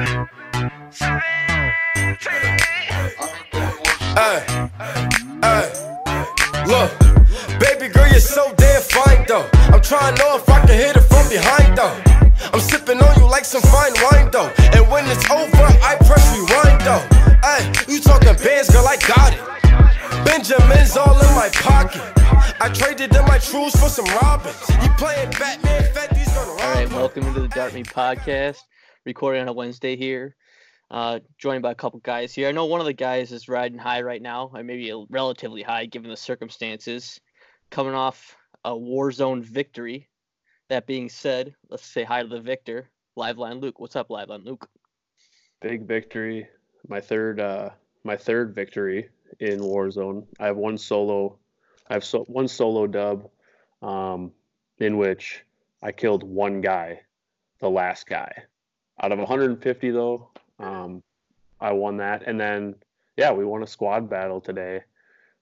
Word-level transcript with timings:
Hey, 0.00 0.06
hey, 5.42 5.66
look, 6.64 6.90
baby 7.60 7.92
girl, 7.92 8.08
you're 8.08 8.20
so 8.20 8.50
damn 8.56 8.80
fine 8.80 9.26
though. 9.28 9.46
I'm 9.52 9.82
trying 9.82 10.14
to 10.14 10.22
know 10.22 10.36
if 10.36 10.48
I 10.48 10.60
can 10.64 10.68
hit 10.68 10.96
it 10.96 11.02
from 11.02 11.28
behind 11.28 11.76
though. 11.76 11.94
I'm 12.50 12.60
sipping 12.60 12.98
on 13.02 13.20
you 13.20 13.28
like 13.28 13.44
some 13.44 13.60
fine 13.60 13.92
wine 14.10 14.30
though. 14.30 14.50
And 14.72 14.90
when 14.90 15.04
it's 15.06 15.30
over, 15.30 15.68
I 15.84 15.96
press 16.06 16.24
rewind 16.32 16.80
though. 16.80 17.04
Hey, 17.42 17.70
you 17.92 18.00
talking 18.00 18.34
bands, 18.42 18.70
girl, 18.70 18.88
I 18.88 18.96
got 18.96 19.34
it. 19.34 20.24
Benjamin's 20.24 20.96
all 20.96 21.20
in 21.20 21.34
my 21.34 21.50
pocket. 21.52 22.00
I 22.58 22.70
traded 22.72 23.14
in 23.14 23.24
my 23.26 23.38
for 23.38 23.90
some 23.90 24.06
robins. 24.22 24.56
You 24.82 24.88
playing 24.96 25.30
Batman, 25.32 25.92
gonna 25.94 26.52
rob 26.52 26.60
All 26.60 26.74
right, 26.74 26.88
welcome 26.88 27.26
into 27.26 27.40
the 27.40 27.48
Dart 27.48 27.74
Me 27.74 27.82
podcast. 27.82 28.62
Recording 29.10 29.42
on 29.42 29.48
a 29.48 29.52
Wednesday 29.52 29.96
here. 29.96 30.36
Uh, 30.88 31.18
joined 31.36 31.62
by 31.62 31.72
a 31.72 31.74
couple 31.74 31.98
guys 31.98 32.32
here. 32.32 32.46
I 32.46 32.52
know 32.52 32.66
one 32.66 32.78
of 32.78 32.86
the 32.86 32.92
guys 32.92 33.32
is 33.32 33.48
riding 33.48 33.76
high 33.76 34.02
right 34.02 34.22
now, 34.22 34.52
or 34.54 34.62
maybe 34.62 34.94
relatively 35.10 35.62
high 35.62 35.86
given 35.86 36.10
the 36.10 36.16
circumstances. 36.16 37.20
Coming 37.70 37.94
off 37.94 38.36
a 38.64 38.76
war 38.76 39.10
zone 39.10 39.42
victory. 39.42 40.08
That 40.68 40.86
being 40.86 41.08
said, 41.08 41.56
let's 41.68 41.84
say 41.84 42.04
hi 42.04 42.22
to 42.22 42.28
the 42.28 42.40
victor, 42.40 42.88
Liveline 43.18 43.60
Luke. 43.60 43.80
What's 43.80 43.96
up, 43.96 44.10
Liveline 44.10 44.44
Luke? 44.44 44.68
big 45.60 45.88
victory. 45.88 46.46
My 46.86 47.00
third, 47.00 47.40
uh, 47.40 47.70
my 48.04 48.16
third 48.16 48.54
victory 48.54 49.08
in 49.40 49.58
Warzone. 49.58 50.24
I 50.38 50.46
have 50.46 50.56
one 50.56 50.78
solo. 50.78 51.36
I 51.88 51.94
have 51.94 52.04
so, 52.04 52.20
one 52.28 52.46
solo 52.46 52.86
dub, 52.86 53.28
um, 53.82 54.30
in 54.78 54.98
which 54.98 55.44
I 55.82 55.90
killed 55.90 56.22
one 56.22 56.60
guy, 56.60 57.00
the 57.58 57.68
last 57.68 58.06
guy. 58.06 58.44
Out 59.02 59.12
of 59.12 59.18
150 59.18 59.90
though, 59.90 60.28
um, 60.58 61.02
I 61.60 61.72
won 61.72 61.96
that, 61.98 62.22
and 62.26 62.38
then 62.38 62.74
yeah, 63.16 63.32
we 63.32 63.44
won 63.44 63.62
a 63.62 63.66
squad 63.66 64.08
battle 64.08 64.40
today. 64.40 64.82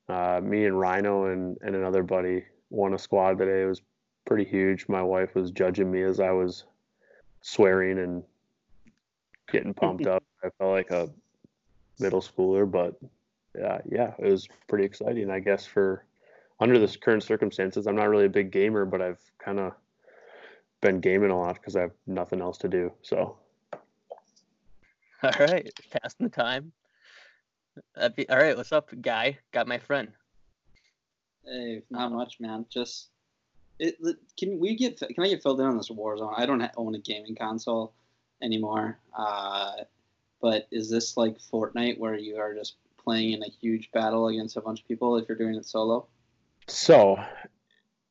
Uh, 0.08 0.40
me 0.42 0.64
and 0.64 0.78
Rhino 0.78 1.26
and, 1.26 1.58
and 1.60 1.74
another 1.76 2.02
buddy 2.02 2.44
won 2.70 2.94
a 2.94 2.98
squad 2.98 3.38
today. 3.38 3.62
It 3.62 3.66
was 3.66 3.82
pretty 4.24 4.44
huge. 4.44 4.88
My 4.88 5.02
wife 5.02 5.34
was 5.34 5.50
judging 5.50 5.90
me 5.90 6.02
as 6.02 6.20
I 6.20 6.30
was 6.30 6.64
swearing 7.42 7.98
and 7.98 8.22
getting 9.50 9.74
pumped 9.74 10.06
up. 10.08 10.22
I 10.42 10.50
felt 10.58 10.70
like 10.70 10.90
a 10.90 11.10
middle 11.98 12.22
schooler, 12.22 12.70
but 12.70 12.94
yeah, 13.56 13.78
yeah, 13.90 14.12
it 14.18 14.30
was 14.30 14.48
pretty 14.68 14.84
exciting. 14.84 15.30
I 15.30 15.40
guess 15.40 15.66
for 15.66 16.04
under 16.60 16.78
this 16.78 16.96
current 16.96 17.22
circumstances, 17.22 17.86
I'm 17.86 17.96
not 17.96 18.08
really 18.08 18.26
a 18.26 18.30
big 18.30 18.50
gamer, 18.50 18.84
but 18.84 19.02
I've 19.02 19.20
kind 19.38 19.58
of 19.58 19.72
been 20.80 21.00
gaming 21.00 21.30
a 21.30 21.38
lot 21.38 21.54
because 21.54 21.76
I 21.76 21.82
have 21.82 21.92
nothing 22.06 22.40
else 22.40 22.58
to 22.58 22.68
do. 22.68 22.92
So 23.02 23.36
All 25.22 25.30
right, 25.38 25.68
passing 25.90 26.26
the 26.26 26.28
time. 26.28 26.72
That'd 27.94 28.16
be, 28.16 28.28
all 28.28 28.38
right, 28.38 28.56
what's 28.56 28.72
up, 28.72 28.90
guy? 29.00 29.38
Got 29.52 29.68
my 29.68 29.78
friend. 29.78 30.08
Hey, 31.44 31.82
not 31.90 32.12
much, 32.12 32.40
man. 32.40 32.66
Just 32.68 33.08
it. 33.78 33.96
it- 34.00 34.16
Can 34.38 34.58
we 34.58 34.76
get? 34.76 34.98
Can 34.98 35.24
I 35.24 35.28
get 35.28 35.42
filled 35.42 35.60
in 35.60 35.66
on 35.66 35.76
this 35.76 35.88
Warzone? 35.90 36.34
I 36.36 36.46
don't 36.46 36.62
own 36.76 36.94
a 36.94 36.98
gaming 36.98 37.36
console 37.36 37.92
anymore. 38.42 38.98
Uh, 39.16 39.72
but 40.40 40.66
is 40.70 40.90
this 40.90 41.16
like 41.16 41.38
Fortnite 41.38 41.98
where 41.98 42.16
you 42.16 42.36
are 42.36 42.54
just 42.54 42.76
playing 43.02 43.32
in 43.32 43.42
a 43.42 43.48
huge 43.60 43.90
battle 43.92 44.28
against 44.28 44.56
a 44.56 44.60
bunch 44.60 44.80
of 44.80 44.88
people 44.88 45.16
if 45.16 45.28
you're 45.28 45.38
doing 45.38 45.54
it 45.54 45.66
solo? 45.66 46.06
So 46.66 47.18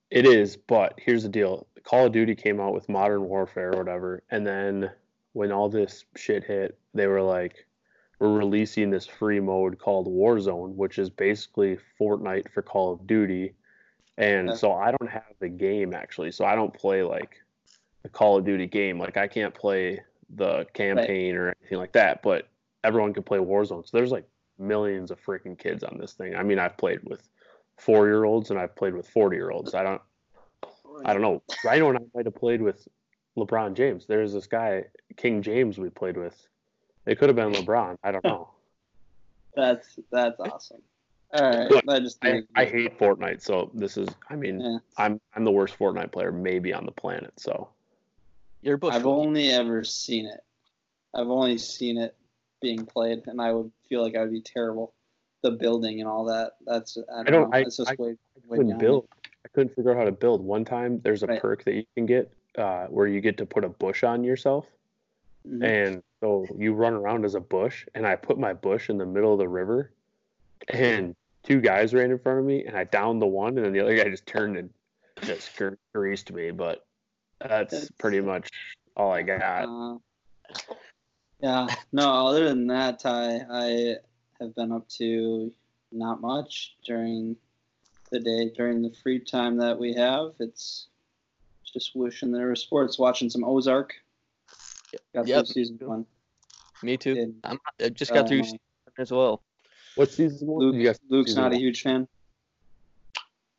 it 0.09 0.25
is, 0.25 0.57
but 0.57 0.93
here's 0.97 1.23
the 1.23 1.29
deal. 1.29 1.67
Call 1.83 2.07
of 2.07 2.11
Duty 2.11 2.35
came 2.35 2.59
out 2.59 2.73
with 2.73 2.89
Modern 2.89 3.23
Warfare 3.23 3.73
or 3.73 3.77
whatever, 3.77 4.23
and 4.31 4.45
then 4.45 4.91
when 5.37 5.51
all 5.51 5.69
this 5.69 6.03
shit 6.15 6.43
hit, 6.43 6.79
they 6.95 7.05
were 7.05 7.21
like, 7.21 7.67
we're 8.17 8.33
releasing 8.33 8.89
this 8.89 9.05
free 9.05 9.39
mode 9.39 9.77
called 9.77 10.07
Warzone, 10.07 10.73
which 10.73 10.97
is 10.97 11.11
basically 11.11 11.77
Fortnite 12.01 12.51
for 12.51 12.63
Call 12.63 12.91
of 12.91 13.05
Duty. 13.05 13.53
And 14.17 14.57
so 14.57 14.73
I 14.73 14.89
don't 14.89 15.11
have 15.11 15.31
the 15.39 15.47
game 15.47 15.93
actually. 15.93 16.31
So 16.31 16.43
I 16.43 16.55
don't 16.55 16.73
play 16.73 17.03
like 17.03 17.37
the 18.01 18.09
Call 18.09 18.39
of 18.39 18.45
Duty 18.45 18.65
game. 18.65 18.97
Like 18.97 19.15
I 19.15 19.27
can't 19.27 19.53
play 19.53 20.01
the 20.35 20.65
campaign 20.73 21.35
or 21.35 21.53
anything 21.61 21.77
like 21.77 21.91
that, 21.91 22.23
but 22.23 22.47
everyone 22.83 23.13
can 23.13 23.21
play 23.21 23.37
Warzone. 23.37 23.87
So 23.87 23.95
there's 23.95 24.11
like 24.11 24.27
millions 24.57 25.11
of 25.11 25.23
freaking 25.23 25.55
kids 25.55 25.83
on 25.83 25.99
this 25.99 26.13
thing. 26.13 26.35
I 26.35 26.41
mean, 26.41 26.57
I've 26.57 26.77
played 26.77 27.01
with 27.03 27.21
four 27.77 28.07
year 28.07 28.23
olds 28.23 28.49
and 28.49 28.59
I've 28.59 28.75
played 28.75 28.95
with 28.95 29.07
40 29.07 29.35
year 29.37 29.51
olds. 29.51 29.75
I 29.75 29.83
don't, 29.83 30.01
I 31.05 31.13
don't 31.13 31.21
know. 31.21 31.43
Rhino 31.63 31.89
and 31.89 31.99
I 31.99 32.01
might 32.15 32.25
have 32.25 32.33
played 32.35 32.63
with 32.63 32.87
LeBron 33.37 33.73
James. 33.75 34.05
There's 34.05 34.33
this 34.33 34.47
guy, 34.47 34.85
King 35.15 35.41
James, 35.41 35.77
we 35.77 35.89
played 35.89 36.17
with. 36.17 36.47
It 37.05 37.19
could 37.19 37.29
have 37.29 37.35
been 37.35 37.53
LeBron. 37.53 37.97
I 38.03 38.11
don't 38.11 38.23
know. 38.23 38.49
That's 39.55 39.99
that's 40.11 40.39
awesome. 40.39 40.81
All 41.33 41.49
right, 41.49 41.69
Look, 41.69 41.83
I 41.89 41.99
just 41.99 42.23
I, 42.23 42.41
I 42.55 42.65
hate 42.65 42.97
Fortnite, 42.99 43.41
so 43.41 43.69
this 43.73 43.97
is. 43.97 44.07
I 44.29 44.35
mean, 44.35 44.59
Yeah. 44.59 44.77
I'm 44.97 45.19
I'm 45.35 45.43
the 45.43 45.51
worst 45.51 45.77
Fortnite 45.77 46.11
player 46.11 46.31
maybe 46.31 46.73
on 46.73 46.85
the 46.85 46.91
planet. 46.91 47.33
So 47.37 47.69
You're 48.61 48.77
Bush. 48.77 48.93
I've 48.93 49.05
only 49.07 49.49
ever 49.51 49.83
seen 49.83 50.25
it. 50.25 50.41
I've 51.13 51.27
only 51.27 51.57
seen 51.57 51.97
it 51.97 52.15
being 52.61 52.85
played, 52.85 53.23
and 53.27 53.41
I 53.41 53.51
would 53.53 53.71
feel 53.89 54.03
like 54.03 54.15
I 54.15 54.21
would 54.21 54.31
be 54.31 54.41
terrible. 54.41 54.93
The 55.43 55.51
building 55.51 55.99
and 56.01 56.09
all 56.09 56.25
that. 56.25 56.53
That's 56.65 56.97
I 57.13 57.23
don't, 57.23 57.31
don't- 57.33 57.49
know. 57.51 57.57
I- 57.57 57.61
it's 57.61 57.77
just 57.77 57.89
I 57.89 57.95
way, 57.97 58.15
way 58.47 58.57
couldn't 58.57 58.67
beyond 58.67 58.79
build. 58.81 59.07
I 59.45 59.49
couldn't 59.53 59.75
figure 59.75 59.91
out 59.91 59.97
how 59.97 60.03
to 60.05 60.11
build. 60.11 60.41
One 60.43 60.65
time, 60.65 60.99
there's 61.03 61.23
a 61.23 61.27
Right. 61.27 61.41
perk 61.41 61.63
that 61.65 61.73
you 61.73 61.83
can 61.95 62.05
get 62.05 62.31
uh, 62.57 62.87
where 62.87 63.07
you 63.07 63.21
get 63.21 63.37
to 63.37 63.45
put 63.45 63.63
a 63.63 63.69
bush 63.69 64.03
on 64.03 64.23
yourself, 64.23 64.65
Mhm. 65.47 65.63
and 65.63 66.03
so 66.19 66.45
you 66.57 66.73
run 66.73 66.93
around 66.93 67.23
as 67.25 67.35
a 67.35 67.39
bush. 67.39 67.85
And 67.95 68.05
I 68.07 68.15
put 68.15 68.37
my 68.37 68.53
bush 68.53 68.89
in 68.89 68.97
the 68.97 69.05
middle 69.05 69.31
of 69.33 69.39
the 69.39 69.47
river, 69.47 69.91
and 70.69 71.15
two 71.43 71.61
guys 71.61 71.93
ran 71.93 72.11
in 72.11 72.19
front 72.19 72.39
of 72.39 72.45
me, 72.45 72.65
and 72.65 72.75
I 72.75 72.83
downed 72.83 73.21
the 73.21 73.27
one, 73.27 73.55
and 73.57 73.65
then 73.65 73.73
the 73.73 73.79
other 73.79 73.95
guy 73.95 74.09
just 74.09 74.25
turned 74.25 74.57
and 74.57 74.69
just 75.21 75.55
gre- 75.55 75.75
greased 75.93 76.31
me. 76.31 76.51
But 76.51 76.85
that's 77.39 77.71
That's- 77.71 77.91
pretty 77.97 78.19
much 78.21 78.49
all 78.95 79.11
I 79.11 79.21
got. 79.21 79.65
Uh, 79.69 79.97
yeah, 81.39 81.67
no. 81.91 82.27
Other 82.27 82.45
than 82.49 82.67
that, 82.67 82.99
Ty, 82.99 83.41
I 83.49 83.95
have 84.39 84.55
been 84.55 84.71
up 84.71 84.87
to 84.97 85.53
not 85.91 86.19
much 86.19 86.75
during 86.83 87.35
the 88.09 88.19
day, 88.19 88.49
during 88.49 88.81
the 88.81 88.91
free 89.03 89.19
time 89.19 89.57
that 89.57 89.77
we 89.77 89.93
have. 89.93 90.33
It's 90.39 90.87
just 91.71 91.95
wishing 91.95 92.31
there 92.31 92.49
was 92.49 92.61
sports. 92.61 92.97
Watching 92.99 93.29
some 93.29 93.43
Ozark. 93.43 93.93
Got 95.13 95.27
Yep. 95.27 95.45
through 95.45 95.53
season 95.53 95.77
one. 95.81 96.05
Me 96.83 96.95
too. 96.97 97.15
Did, 97.15 97.35
I'm, 97.43 97.59
I 97.81 97.89
just 97.89 98.13
got 98.13 98.25
uh, 98.25 98.27
through 98.27 98.43
season 98.43 98.59
as 98.97 99.11
well. 99.11 99.41
What 99.95 100.11
season 100.11 100.47
one? 100.47 100.59
Luke, 100.71 100.95
Luke's 101.09 101.29
season 101.31 101.43
not 101.43 101.53
a 101.53 101.57
huge 101.57 101.81
fan. 101.81 102.07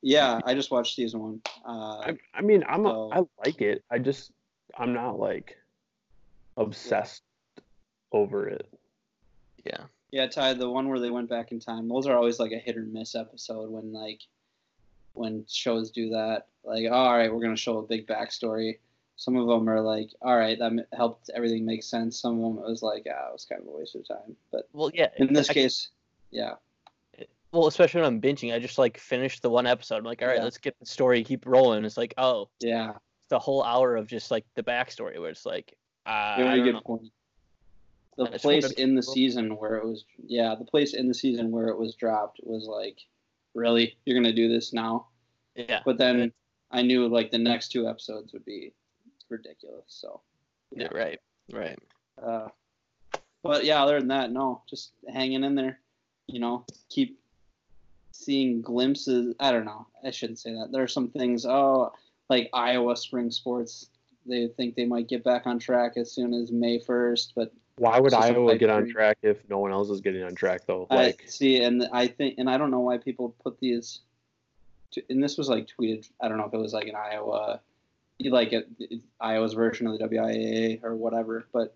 Yeah, 0.00 0.40
I 0.44 0.54
just 0.54 0.70
watched 0.70 0.94
season 0.94 1.20
one. 1.20 1.42
Uh, 1.66 1.98
I, 1.98 2.18
I 2.34 2.40
mean, 2.42 2.64
I'm 2.68 2.84
So- 2.84 3.10
I 3.12 3.22
like 3.44 3.60
it. 3.60 3.82
I 3.90 3.98
just 3.98 4.30
I'm 4.76 4.92
not 4.92 5.18
like 5.18 5.56
obsessed 6.56 7.22
over 8.12 8.46
it. 8.48 8.68
Yeah. 9.66 9.84
Yeah, 10.10 10.26
Ty, 10.26 10.54
the 10.54 10.70
one 10.70 10.88
where 10.88 11.00
they 11.00 11.10
went 11.10 11.28
back 11.28 11.52
in 11.52 11.60
time. 11.60 11.88
Those 11.88 12.06
are 12.06 12.16
always 12.16 12.38
like 12.38 12.52
a 12.52 12.58
hit 12.58 12.76
or 12.78 12.82
miss 12.82 13.14
episode 13.14 13.68
when 13.70 13.92
like 13.92 14.20
when 15.18 15.44
shows 15.48 15.90
do 15.90 16.10
that. 16.10 16.46
Like, 16.64 16.86
oh, 16.90 16.94
all 16.94 17.16
right, 17.16 17.32
we're 17.32 17.40
gonna 17.42 17.56
show 17.56 17.78
a 17.78 17.82
big 17.86 18.06
backstory. 18.06 18.78
Some 19.16 19.36
of 19.36 19.48
them 19.48 19.68
are 19.68 19.80
like, 19.80 20.10
all 20.22 20.36
right, 20.36 20.58
that 20.58 20.66
m- 20.72 20.84
helped 20.92 21.28
everything 21.34 21.64
make 21.66 21.82
sense. 21.82 22.20
Some 22.20 22.42
of 22.42 22.54
them 22.56 22.64
it 22.64 22.68
was 22.68 22.82
like, 22.82 23.06
ah, 23.10 23.28
it 23.28 23.32
was 23.32 23.44
kind 23.44 23.60
of 23.60 23.66
a 23.68 23.70
waste 23.76 23.96
of 23.96 24.06
time. 24.06 24.36
But 24.52 24.68
Well, 24.72 24.90
yeah. 24.94 25.08
in 25.16 25.32
this 25.32 25.50
I- 25.50 25.54
case, 25.54 25.88
yeah, 26.30 26.54
well, 27.52 27.66
especially 27.66 28.02
when 28.02 28.06
I'm 28.12 28.20
binging, 28.20 28.54
I 28.54 28.58
just 28.58 28.76
like 28.78 28.98
finish 28.98 29.40
the 29.40 29.50
one 29.50 29.66
episode. 29.66 29.96
I'm 29.96 30.04
like, 30.04 30.20
all 30.22 30.28
right, 30.28 30.36
Yeah. 30.38 30.44
let's 30.44 30.58
get 30.58 30.78
the 30.78 30.86
story, 30.86 31.24
keep 31.24 31.46
rolling. 31.46 31.84
It's 31.84 31.96
like, 31.96 32.14
oh, 32.18 32.48
yeah, 32.60 32.90
it's 32.90 33.32
a 33.32 33.38
whole 33.38 33.62
hour 33.64 33.96
of 33.96 34.06
just 34.06 34.30
like 34.30 34.44
the 34.54 34.62
backstory 34.62 35.18
where 35.18 35.30
it's 35.30 35.46
like, 35.46 35.74
uh, 36.06 36.10
I 36.10 36.36
very 36.38 36.56
don't 36.56 36.64
good 36.64 36.74
know. 36.74 36.80
point. 36.82 37.02
The 38.18 38.26
place 38.38 38.70
in 38.72 38.94
the 38.96 39.02
season 39.02 39.56
where 39.56 39.76
it 39.76 39.84
was, 39.86 40.04
yeah, 40.26 40.54
the 40.56 40.64
place 40.64 40.92
in 40.94 41.06
the 41.08 41.14
season 41.14 41.50
where 41.52 41.68
it 41.68 41.78
was 41.78 41.94
dropped 41.94 42.40
was 42.42 42.66
like, 42.66 42.98
really, 43.58 43.96
you're 44.04 44.18
gonna 44.18 44.32
do 44.32 44.48
this 44.48 44.72
now? 44.72 45.06
Yeah. 45.54 45.80
But 45.84 45.98
then 45.98 46.32
I 46.70 46.82
knew 46.82 47.08
like 47.08 47.30
the 47.30 47.38
next 47.38 47.68
two 47.68 47.88
episodes 47.88 48.32
would 48.32 48.44
be 48.44 48.72
ridiculous. 49.28 49.84
So, 49.88 50.20
yeah. 50.70 50.88
Right. 50.92 51.20
Right. 51.52 51.78
uh, 52.22 52.48
but 53.42 53.64
yeah, 53.64 53.82
other 53.82 53.98
than 53.98 54.08
that, 54.08 54.30
no, 54.30 54.62
just 54.68 54.92
hanging 55.12 55.44
in 55.44 55.54
there. 55.54 55.80
You 56.26 56.40
know, 56.40 56.64
keep 56.90 57.18
seeing 58.12 58.60
glimpses. 58.60 59.34
I 59.40 59.50
don't 59.52 59.64
know. 59.64 59.86
I 60.04 60.10
shouldn't 60.10 60.38
say 60.38 60.52
that. 60.52 60.70
There 60.72 60.82
are 60.82 60.88
some 60.88 61.08
things. 61.08 61.46
Oh, 61.46 61.92
like 62.28 62.50
Iowa 62.52 62.96
spring 62.96 63.30
sports. 63.30 63.88
They 64.26 64.48
think 64.48 64.74
they 64.74 64.84
might 64.84 65.08
get 65.08 65.24
back 65.24 65.46
on 65.46 65.58
track 65.58 65.92
as 65.96 66.12
soon 66.12 66.34
as 66.34 66.52
May 66.52 66.78
first, 66.78 67.32
but 67.34 67.52
Why 67.78 68.00
would 68.00 68.12
a 68.12 68.18
Iowa 68.18 68.56
get 68.56 68.70
on 68.70 68.88
track 68.88 69.18
if 69.22 69.48
no 69.48 69.58
one 69.58 69.72
else 69.72 69.90
is 69.90 70.00
getting 70.00 70.22
on 70.22 70.34
track 70.34 70.62
though? 70.66 70.86
Like 70.90 71.22
I 71.26 71.28
see, 71.28 71.62
and 71.62 71.88
I 71.92 72.06
think, 72.06 72.36
and 72.38 72.48
I 72.48 72.58
don't 72.58 72.70
know 72.70 72.80
why 72.80 72.98
people 72.98 73.34
put 73.42 73.58
these. 73.60 74.00
To, 74.92 75.02
and 75.10 75.22
this 75.22 75.36
was 75.36 75.48
like 75.48 75.68
tweeted. 75.68 76.08
I 76.20 76.28
don't 76.28 76.38
know 76.38 76.46
if 76.46 76.54
it 76.54 76.58
was 76.58 76.72
like 76.72 76.88
an 76.88 76.96
Iowa, 76.96 77.60
like 78.24 78.52
it- 78.52 78.68
Iowa's 79.20 79.54
version 79.54 79.86
of 79.86 79.98
the 79.98 80.04
WIAA 80.04 80.82
or 80.82 80.96
whatever. 80.96 81.46
But 81.52 81.74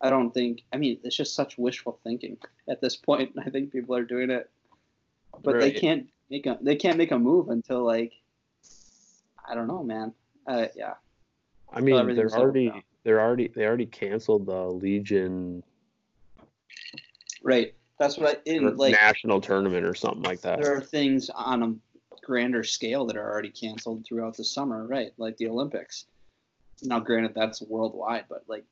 I 0.00 0.10
don't 0.10 0.32
think. 0.32 0.62
I 0.72 0.76
mean, 0.76 0.98
it's 1.02 1.16
just 1.16 1.34
such 1.34 1.58
wishful 1.58 1.98
thinking 2.04 2.38
at 2.68 2.80
this 2.80 2.96
point. 2.96 3.32
I 3.44 3.50
think 3.50 3.72
people 3.72 3.96
are 3.96 4.04
doing 4.04 4.30
it, 4.30 4.50
but 5.42 5.60
they 5.60 5.72
can't 5.72 6.08
make 6.30 6.46
a 6.46 6.58
they 6.60 6.76
can't 6.76 6.96
make 6.96 7.10
a 7.10 7.18
move 7.18 7.48
until 7.50 7.84
like 7.84 8.12
I 9.48 9.54
don't 9.54 9.66
know, 9.66 9.82
man. 9.82 10.12
Uh, 10.46 10.66
yeah, 10.76 10.94
I 11.72 11.80
mean, 11.80 12.14
they're 12.14 12.30
already. 12.30 12.72
They're 13.08 13.22
already 13.22 13.48
they 13.48 13.64
already 13.64 13.86
canceled 13.86 14.44
the 14.44 14.66
Legion 14.66 15.62
right. 17.42 17.72
That's 17.98 18.18
what 18.18 18.36
I 18.36 18.50
in 18.50 18.76
like. 18.76 18.92
national 18.92 19.40
tournament 19.40 19.86
or 19.86 19.94
something 19.94 20.22
like 20.22 20.42
that. 20.42 20.60
There 20.60 20.76
are 20.76 20.82
things 20.82 21.30
on 21.30 21.62
a 21.62 21.74
grander 22.22 22.62
scale 22.62 23.06
that 23.06 23.16
are 23.16 23.32
already 23.32 23.48
canceled 23.48 24.04
throughout 24.06 24.36
the 24.36 24.44
summer, 24.44 24.86
right? 24.86 25.12
Like 25.16 25.38
the 25.38 25.48
Olympics. 25.48 26.04
Now, 26.82 27.00
granted, 27.00 27.32
that's 27.34 27.62
worldwide, 27.62 28.26
but 28.28 28.44
like, 28.46 28.64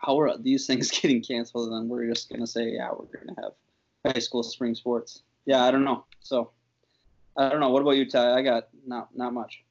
how 0.00 0.20
are 0.20 0.38
these 0.38 0.64
things 0.68 0.92
getting 0.92 1.20
canceled? 1.20 1.72
And 1.72 1.76
then 1.76 1.88
we're 1.88 2.08
just 2.08 2.30
gonna 2.30 2.46
say, 2.46 2.70
yeah, 2.70 2.90
we're 2.90 3.18
gonna 3.18 3.34
have 3.42 4.14
high 4.14 4.20
school 4.20 4.44
spring 4.44 4.76
sports. 4.76 5.24
Yeah, 5.46 5.64
I 5.64 5.72
don't 5.72 5.84
know. 5.84 6.04
So, 6.20 6.52
I 7.36 7.48
don't 7.48 7.58
know. 7.58 7.70
What 7.70 7.82
about 7.82 7.96
you, 7.96 8.08
Ty? 8.08 8.38
I 8.38 8.42
got 8.42 8.68
not 8.86 9.08
not 9.16 9.34
much. 9.34 9.64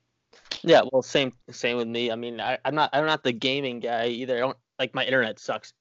Yeah, 0.64 0.82
well, 0.92 1.02
same 1.02 1.34
same 1.50 1.78
with 1.78 1.88
me. 1.88 2.12
I 2.12 2.16
mean, 2.16 2.40
I, 2.40 2.58
I'm 2.66 2.76
not 2.76 2.90
I'm 2.94 3.06
not 3.06 3.24
the 3.24 3.32
gaming 3.32 3.80
guy 3.80 4.08
either. 4.08 4.38
I 4.38 4.40
don't 4.40 4.58
like 4.80 4.94
my 4.94 5.04
internet 5.06 5.40
sucks, 5.40 5.74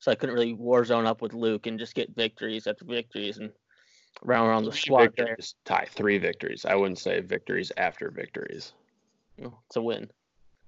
so 0.00 0.10
I 0.10 0.14
couldn't 0.14 0.34
really 0.34 0.54
Warzone 0.54 1.06
up 1.06 1.22
with 1.22 1.32
Luke 1.32 1.66
and 1.66 1.78
just 1.78 1.94
get 1.94 2.14
victories 2.14 2.66
after 2.66 2.84
victories 2.84 3.38
and 3.38 3.50
round 4.22 4.48
around 4.48 4.64
the 4.64 4.72
squad 4.72 5.12
there. 5.16 5.36
tie 5.64 5.86
three 5.90 6.18
victories. 6.18 6.64
I 6.64 6.74
wouldn't 6.74 6.98
say 6.98 7.20
victories 7.20 7.72
after 7.76 8.10
victories. 8.10 8.72
You 9.38 9.56
It's 9.68 9.76
a 9.76 9.82
win. 9.82 10.10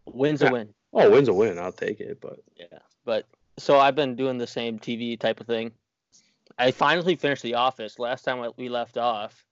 Win's 0.07 0.43
Yeah. 0.43 0.49
a 0.49 0.53
win. 0.53 0.75
Oh, 0.93 1.11
win's 1.11 1.29
a 1.29 1.35
win. 1.35 1.59
I'll 1.59 1.73
take 1.73 2.01
it. 2.01 2.21
But 2.21 2.41
Yeah, 2.57 2.79
but 3.05 3.27
so 3.59 3.79
I've 3.79 3.95
been 3.97 4.17
doing 4.17 4.39
the 4.39 4.47
same 4.47 4.79
TV 4.79 5.19
type 5.19 5.41
of 5.41 5.47
thing. 5.47 5.73
I 6.59 6.71
finally 6.71 7.17
finished 7.17 7.43
The 7.43 7.55
Office. 7.55 7.99
Last 7.99 8.25
time 8.25 8.45
we 8.57 8.69
left 8.69 8.97
off, 8.97 9.45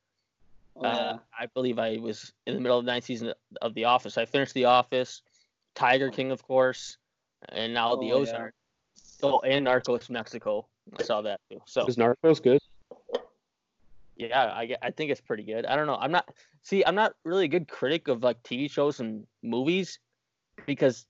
Oh, 0.78 0.84
uh, 0.84 1.18
I 1.38 1.46
believe 1.46 1.78
I 1.78 1.96
was 1.96 2.32
in 2.46 2.54
the 2.54 2.60
middle 2.60 2.78
of 2.78 2.84
the 2.84 2.90
ninth 2.90 3.04
season 3.04 3.32
of 3.62 3.74
The 3.74 3.84
Office. 3.84 4.18
I 4.18 4.26
finished 4.26 4.54
The 4.54 4.66
Office, 4.66 5.22
Tiger 5.74 6.10
King, 6.10 6.30
of 6.30 6.42
course, 6.42 6.98
and 7.48 7.72
now 7.72 7.96
The 7.96 8.12
Oh, 8.12 8.24
yeah. 8.24 8.48
Oh, 9.22 9.40
and 9.40 9.66
Narcos 9.66 10.10
Mexico. 10.10 10.68
I 10.96 11.02
saw 11.02 11.22
that 11.22 11.40
too. 11.50 11.60
So 11.64 11.86
is 11.86 11.96
Narcos 11.96 12.42
good? 12.42 12.60
yeah, 14.16 14.44
I, 14.44 14.76
I 14.82 14.90
think 14.90 15.10
it's 15.10 15.20
pretty 15.20 15.42
good. 15.42 15.66
I 15.66 15.76
don't 15.76 15.86
know. 15.86 15.96
I'm 15.96 16.10
not 16.10 16.28
see. 16.62 16.84
I'm 16.84 16.94
not 16.94 17.14
really 17.24 17.44
a 17.44 17.48
good 17.48 17.68
critic 17.68 18.08
of 18.08 18.22
like 18.22 18.42
TV 18.42 18.70
shows 18.70 19.00
and 19.00 19.26
movies 19.42 19.98
because 20.66 21.06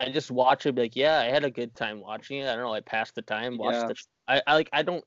I 0.00 0.10
just 0.10 0.30
watch 0.30 0.66
it. 0.66 0.74
Be 0.74 0.82
like, 0.82 0.96
yeah, 0.96 1.18
I 1.18 1.24
had 1.24 1.44
a 1.44 1.50
good 1.50 1.74
time 1.74 2.00
watching 2.00 2.38
it. 2.38 2.48
I 2.48 2.54
don't 2.54 2.64
know. 2.64 2.74
I 2.74 2.80
passed 2.80 3.14
the 3.14 3.22
time. 3.22 3.58
Watched 3.58 3.78
Yeah. 3.80 3.88
the. 3.88 3.94
I, 4.28 4.42
I 4.46 4.54
like. 4.54 4.68
I 4.72 4.82
don't. 4.82 5.04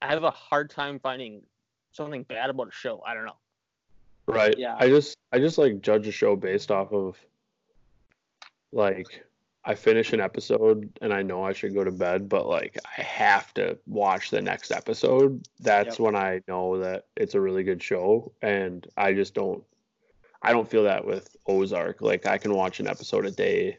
I 0.00 0.08
have 0.08 0.24
a 0.24 0.30
hard 0.30 0.70
time 0.70 0.98
finding 1.00 1.42
something 1.92 2.24
bad 2.24 2.50
about 2.50 2.68
a 2.68 2.72
show. 2.72 3.02
I 3.06 3.14
don't 3.14 3.24
know. 3.24 3.36
Right. 4.26 4.56
Yeah. 4.56 4.76
I 4.78 4.88
just 4.88 5.16
I 5.32 5.38
just 5.38 5.58
like 5.58 5.80
judge 5.80 6.06
a 6.06 6.12
show 6.12 6.36
based 6.36 6.70
off 6.70 6.92
of 6.92 7.16
like 8.72 9.24
I 9.64 9.74
finish 9.74 10.12
an 10.12 10.20
episode 10.20 10.90
and 11.00 11.12
I 11.12 11.22
know 11.22 11.44
I 11.44 11.52
should 11.52 11.74
go 11.74 11.84
to 11.84 11.90
bed, 11.92 12.28
but 12.28 12.46
like 12.48 12.76
I 12.98 13.02
have 13.02 13.54
to 13.54 13.78
watch 13.86 14.30
the 14.30 14.42
next 14.42 14.72
episode. 14.72 15.46
That's 15.60 15.98
Yep. 15.98 16.00
when 16.00 16.16
I 16.16 16.40
know 16.48 16.78
that 16.78 17.06
it's 17.16 17.34
a 17.34 17.40
really 17.40 17.62
good 17.62 17.82
show 17.82 18.32
and 18.42 18.86
I 18.96 19.12
just 19.12 19.34
don't 19.34 19.62
I 20.42 20.52
don't 20.52 20.68
feel 20.68 20.82
that 20.84 21.04
with 21.04 21.36
Ozark. 21.46 22.00
Like 22.00 22.26
I 22.26 22.38
can 22.38 22.54
watch 22.54 22.80
an 22.80 22.88
episode 22.88 23.26
a 23.26 23.30
day 23.30 23.78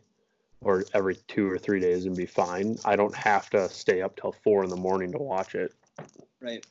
or 0.62 0.86
every 0.94 1.16
two 1.28 1.50
or 1.50 1.58
three 1.58 1.82
days 1.82 2.06
and 2.06 2.16
be 2.16 2.26
fine. 2.26 2.78
I 2.86 2.96
don't 2.96 3.16
have 3.16 3.50
to 3.50 3.68
stay 3.68 4.02
up 4.02 4.16
till 4.16 4.32
four 4.32 4.64
in 4.64 4.70
the 4.70 4.78
morning 4.78 5.12
to 5.12 5.18
watch 5.18 5.56
it. 5.56 5.74
right. 6.40 6.66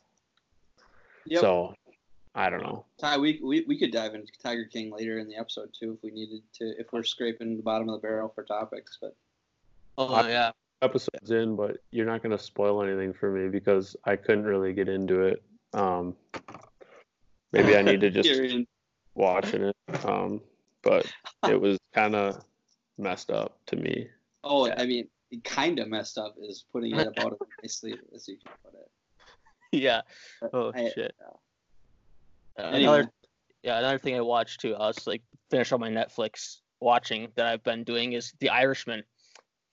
Yep. 1.26 1.40
So 1.40 1.75
I 2.34 2.49
don't 2.50 2.62
know. 2.62 2.87
Ty, 2.99 3.19
we, 3.19 3.40
we 3.43 3.64
we 3.69 3.79
could 3.79 3.93
dive 3.93 4.14
into 4.14 4.32
Tiger 4.43 4.64
King 4.64 4.90
later 4.90 5.19
in 5.19 5.29
the 5.29 5.37
episode 5.37 5.69
too 5.79 5.93
if 5.93 6.02
we 6.02 6.11
needed 6.11 6.43
to. 6.55 6.64
If 6.79 6.87
we're 6.93 7.02
scraping 7.02 7.56
the 7.56 7.62
bottom 7.62 7.88
of 7.90 8.00
the 8.00 8.06
barrel 8.06 8.32
for 8.34 8.43
topics, 8.44 8.96
but 9.00 9.14
Oh 9.99 10.12
I- 10.14 10.29
yeah. 10.31 10.50
episodes 10.81 11.31
in, 11.31 11.56
but 11.56 11.79
you're 11.90 12.06
not 12.06 12.23
going 12.23 12.37
to 12.37 12.43
spoil 12.43 12.82
anything 12.82 13.12
for 13.12 13.31
me 13.31 13.49
because 13.50 13.94
I 14.05 14.17
couldn't 14.17 14.44
really 14.44 14.73
get 14.73 14.88
into 14.88 15.23
it. 15.23 15.43
Um, 15.75 16.17
maybe 17.52 17.76
I 17.76 17.82
need 17.82 18.00
to 18.00 18.11
just 18.23 18.31
watching 19.14 19.62
it. 19.64 19.76
Um, 20.05 20.40
but 20.82 21.06
it 21.49 21.61
was 21.61 21.78
kind 21.94 22.14
of 22.17 22.43
messed 22.99 23.31
up 23.31 23.58
to 23.67 23.76
me. 23.76 24.08
Oh, 24.43 24.70
I 24.70 24.87
mean, 24.87 25.06
kind 25.44 25.78
of 25.81 25.88
messed 25.88 26.17
up 26.19 26.35
is 26.43 26.64
putting 26.73 26.96
it 26.99 27.06
about 27.06 27.32
as 27.35 27.49
nicely 27.62 27.94
as 28.14 28.26
you 28.26 28.38
can 28.44 28.52
put 28.64 28.75
it. 28.75 28.88
Yeah. 29.78 30.00
But 30.40 30.50
Oh 30.55 30.73
I- 30.75 30.90
shit. 30.90 31.14
Uh, 31.25 31.37
Anyway. 32.58 32.82
Another 32.82 33.12
yeah, 33.62 33.78
another 33.78 33.99
thing 33.99 34.16
I 34.16 34.20
watched 34.20 34.60
too. 34.60 34.75
I 34.75 34.88
was 34.88 35.06
like 35.06 35.22
finish 35.50 35.72
all 35.72 35.78
my 35.78 35.90
Netflix 35.90 36.58
watching 36.81 37.28
that 37.37 37.46
I've 37.46 37.62
been 37.62 37.84
doing 37.84 38.12
is 38.12 38.32
The 38.40 38.50
Irishman. 38.50 39.04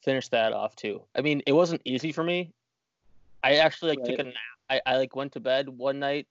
Finish 0.03 0.29
that 0.29 0.53
off 0.53 0.75
too. 0.75 1.01
I 1.15 1.21
mean, 1.21 1.41
it 1.45 1.51
wasn't 1.51 1.81
easy 1.85 2.11
for 2.11 2.23
me. 2.23 2.53
I 3.43 3.55
actually 3.55 3.95
like 3.95 4.05
took 4.05 4.19
a 4.19 4.23
nap. 4.23 4.33
I, 4.69 4.81
I 4.85 4.97
like 4.97 5.15
went 5.15 5.33
to 5.33 5.39
bed 5.39 5.67
one 5.67 5.99
night 5.99 6.27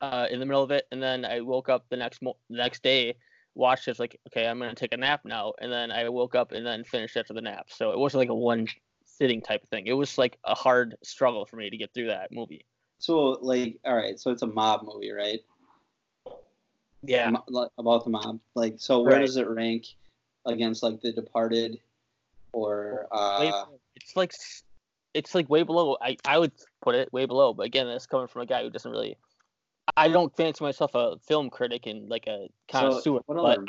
uh, 0.00 0.26
in 0.30 0.40
the 0.40 0.46
middle 0.46 0.62
of 0.62 0.70
it, 0.70 0.86
and 0.92 1.02
then 1.02 1.24
I 1.24 1.40
woke 1.40 1.68
up 1.68 1.86
the 1.88 1.96
next 1.96 2.22
mo- 2.22 2.36
the 2.50 2.56
next 2.56 2.82
day, 2.82 3.14
watched 3.54 3.88
it. 3.88 3.92
was 3.92 3.98
like, 3.98 4.18
okay, 4.28 4.46
I'm 4.46 4.58
gonna 4.58 4.74
take 4.74 4.92
a 4.92 4.96
nap 4.96 5.22
now, 5.24 5.52
and 5.60 5.72
then 5.72 5.90
I 5.90 6.08
woke 6.08 6.34
up 6.34 6.52
and 6.52 6.66
then 6.66 6.84
finished 6.84 7.16
after 7.16 7.34
the 7.34 7.40
nap. 7.40 7.66
So 7.68 7.92
it 7.92 7.98
wasn't 7.98 8.20
like 8.20 8.30
a 8.30 8.34
one 8.34 8.66
sitting 9.04 9.40
type 9.40 9.62
of 9.62 9.68
thing. 9.68 9.86
It 9.86 9.92
was 9.92 10.18
like 10.18 10.38
a 10.44 10.54
hard 10.54 10.96
struggle 11.02 11.46
for 11.46 11.56
me 11.56 11.70
to 11.70 11.76
get 11.76 11.92
through 11.94 12.08
that 12.08 12.32
movie. 12.32 12.64
So, 12.98 13.38
like, 13.40 13.78
all 13.84 13.94
right, 13.96 14.18
so 14.18 14.30
it's 14.30 14.42
a 14.42 14.46
mob 14.46 14.82
movie, 14.84 15.12
right? 15.12 15.40
Yeah. 17.02 17.30
Mo- 17.30 17.70
about 17.78 18.04
the 18.04 18.10
mob. 18.10 18.40
Like, 18.54 18.74
so 18.78 19.02
where 19.02 19.14
Right. 19.14 19.26
does 19.26 19.36
it 19.36 19.48
rank 19.48 19.86
against 20.44 20.82
like 20.82 21.00
The 21.00 21.12
Departed 21.12 21.78
or 22.52 23.06
uh? 23.12 23.64
it's 23.94 24.16
like 24.16 24.32
it's 25.14 25.34
like 25.34 25.48
way 25.48 25.62
below. 25.62 25.96
I 26.00 26.16
I 26.24 26.38
would 26.38 26.52
put 26.82 26.94
it 26.94 27.12
way 27.12 27.26
below, 27.26 27.54
but 27.54 27.66
again, 27.66 27.86
that's 27.86 28.06
coming 28.06 28.26
from 28.26 28.42
a 28.42 28.46
guy 28.46 28.62
who 28.62 28.70
doesn't 28.70 28.90
really. 28.90 29.16
I 29.96 30.08
don't 30.08 30.34
fancy 30.36 30.62
myself 30.62 30.94
a 30.94 31.18
film 31.18 31.50
critic 31.50 31.86
and 31.86 32.08
like 32.08 32.26
a 32.26 32.48
connoisseur, 32.70 33.00
So, 33.02 33.12
what 33.26 33.36
but 33.36 33.38
other? 33.38 33.64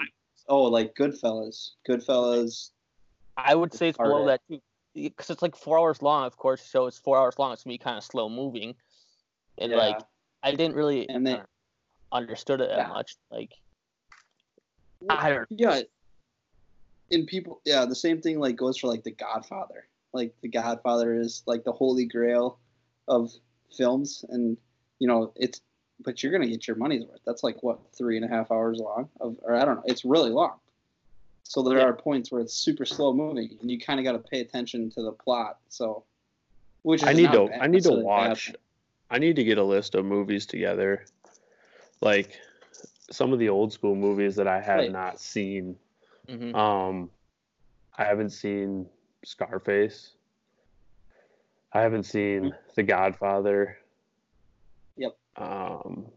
Oh, 0.48 0.64
like 0.64 0.96
Goodfellas. 0.96 1.72
Goodfellas. 1.88 2.72
I 3.38 3.56
would 3.56 3.74
say 3.74 3.90
it's 3.90 3.98
below 3.98 4.26
that 4.26 4.42
too, 4.50 4.60
because 4.94 5.30
it's 5.30 5.42
like 5.42 5.56
four 5.56 5.80
hours 5.80 6.02
long. 6.02 6.26
Of 6.26 6.36
course, 6.36 6.62
so 6.62 6.88
it's 6.88 6.98
four 6.98 7.18
hours 7.18 7.40
long. 7.40 7.54
It's 7.54 7.64
gonna 7.64 7.74
be 7.76 7.78
kind 7.78 7.98
of 7.98 8.04
slow 8.04 8.28
moving, 8.28 8.76
and 9.60 9.72
like 9.74 10.00
I 10.44 10.52
didn't 10.52 10.76
really 10.76 11.08
And 11.10 11.26
they- 11.28 11.34
uh, 11.34 11.44
understood 12.12 12.62
it 12.62 12.70
that 12.70 12.78
Yeah. 12.78 12.88
much. 12.88 13.16
Like 13.32 13.52
I 15.10 15.30
don't. 15.30 15.48
Yeah. 15.50 15.82
And 17.12 17.26
people, 17.28 17.62
yeah, 17.66 17.86
the 17.86 17.96
same 17.96 18.22
thing 18.22 18.40
like 18.40 18.56
goes 18.56 18.78
for 18.78 18.88
like 18.88 19.04
The 19.04 19.12
Godfather. 19.12 19.88
Like 20.14 20.34
The 20.42 20.48
Godfather 20.50 21.14
is 21.16 21.44
like 21.46 21.64
the 21.64 21.72
holy 21.72 22.06
grail 22.06 22.60
of 23.08 23.32
films, 23.76 24.26
and 24.30 24.58
you 25.00 25.08
know 25.08 25.32
it's, 25.36 25.62
but 26.02 26.22
you're 26.22 26.32
gonna 26.32 26.48
get 26.48 26.68
your 26.68 26.78
money's 26.78 27.06
worth. 27.06 27.22
That's 27.26 27.44
like 27.44 27.62
what 27.64 27.80
three 27.96 28.16
and 28.18 28.26
a 28.26 28.28
half 28.28 28.52
hours 28.52 28.80
long 28.80 29.10
of, 29.20 29.38
or 29.42 29.56
I 29.56 29.66
don't 29.66 29.76
know. 29.78 29.84
It's 29.86 30.06
really 30.06 30.30
long. 30.30 30.60
So 31.44 31.64
there 31.64 31.80
Yeah. 31.80 31.86
are 31.86 31.94
points 31.94 32.32
where 32.32 32.42
it's 32.42 32.54
super 32.54 32.86
slow 32.86 33.12
moving, 33.14 33.58
and 33.62 33.72
you 33.72 33.80
kind 33.80 34.00
of 34.00 34.04
got 34.04 34.12
to 34.12 34.20
pay 34.20 34.40
attention 34.42 34.90
to 34.92 35.02
the 35.02 35.12
plot. 35.12 35.58
So, 35.70 36.04
which 36.84 37.02
is 37.02 37.08
I 37.10 37.14
need 37.14 37.24
not 37.24 37.34
to 37.34 37.48
bad- 37.48 37.62
I 37.62 37.68
need 37.68 37.84
to 37.84 37.90
necessarily 37.90 38.02
bad 38.04 38.08
watch 38.30 38.46
thing. 38.48 38.56
I 39.10 39.18
need 39.20 39.36
to 39.38 39.44
get 39.44 39.58
a 39.58 39.64
list 39.64 39.96
of 39.96 40.06
movies 40.06 40.46
together. 40.46 41.06
Like 42.02 42.40
some 43.12 43.34
of 43.34 43.40
the 43.40 43.50
old 43.50 43.74
school 43.74 43.96
movies 43.96 44.36
that 44.36 44.48
I 44.48 44.62
have 44.62 44.80
Right. 44.80 44.92
not 44.92 45.20
seen. 45.20 45.78
mhm. 46.28 46.54
Um 46.56 47.10
I 47.98 48.06
haven't 48.06 48.30
seen 48.30 48.88
Scarface. 49.26 50.14
I 51.74 51.82
haven't 51.82 52.04
seen 52.04 52.56
The 52.76 52.84
Godfather. 52.84 53.78
Yep. 54.98 55.18
Um 55.38 56.08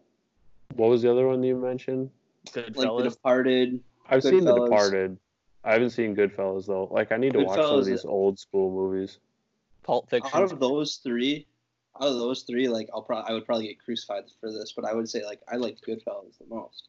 what 0.74 0.88
was 0.90 1.02
the 1.02 1.10
other 1.10 1.26
one 1.26 1.42
you 1.42 1.56
mentioned? 1.56 2.10
Goodfellas. 2.46 2.76
Like 2.76 3.04
The 3.04 3.10
Departed. 3.10 3.80
I've 4.08 4.22
seen 4.22 4.44
The 4.44 4.52
Departed. 4.54 5.18
I 5.64 5.72
haven't 5.72 5.90
seen 5.90 6.14
Goodfellas 6.16 6.66
though. 6.66 6.84
Like 6.90 7.12
I 7.12 7.16
need 7.16 7.32
to 7.34 7.40
watch 7.40 7.60
some 7.62 7.78
of 7.78 7.84
these 7.86 8.04
old 8.04 8.38
school 8.38 8.70
movies. 8.70 9.18
Pulp 9.82 10.08
Fiction. 10.10 10.30
out 10.34 10.52
of 10.52 10.60
those 10.60 10.96
three, 10.96 11.46
out 12.00 12.08
of 12.08 12.14
those 12.14 12.42
three, 12.42 12.68
like 12.68 12.88
I'll 12.94 13.02
probably 13.02 13.30
I 13.30 13.34
would 13.34 13.44
probably 13.46 13.68
get 13.68 13.84
crucified 13.84 14.24
for 14.40 14.50
this, 14.50 14.72
but 14.72 14.84
I 14.84 14.94
would 14.94 15.08
say 15.08 15.24
like 15.24 15.40
I 15.50 15.56
liked 15.56 15.82
Goodfellas 15.86 16.38
the 16.38 16.46
most. 16.48 16.88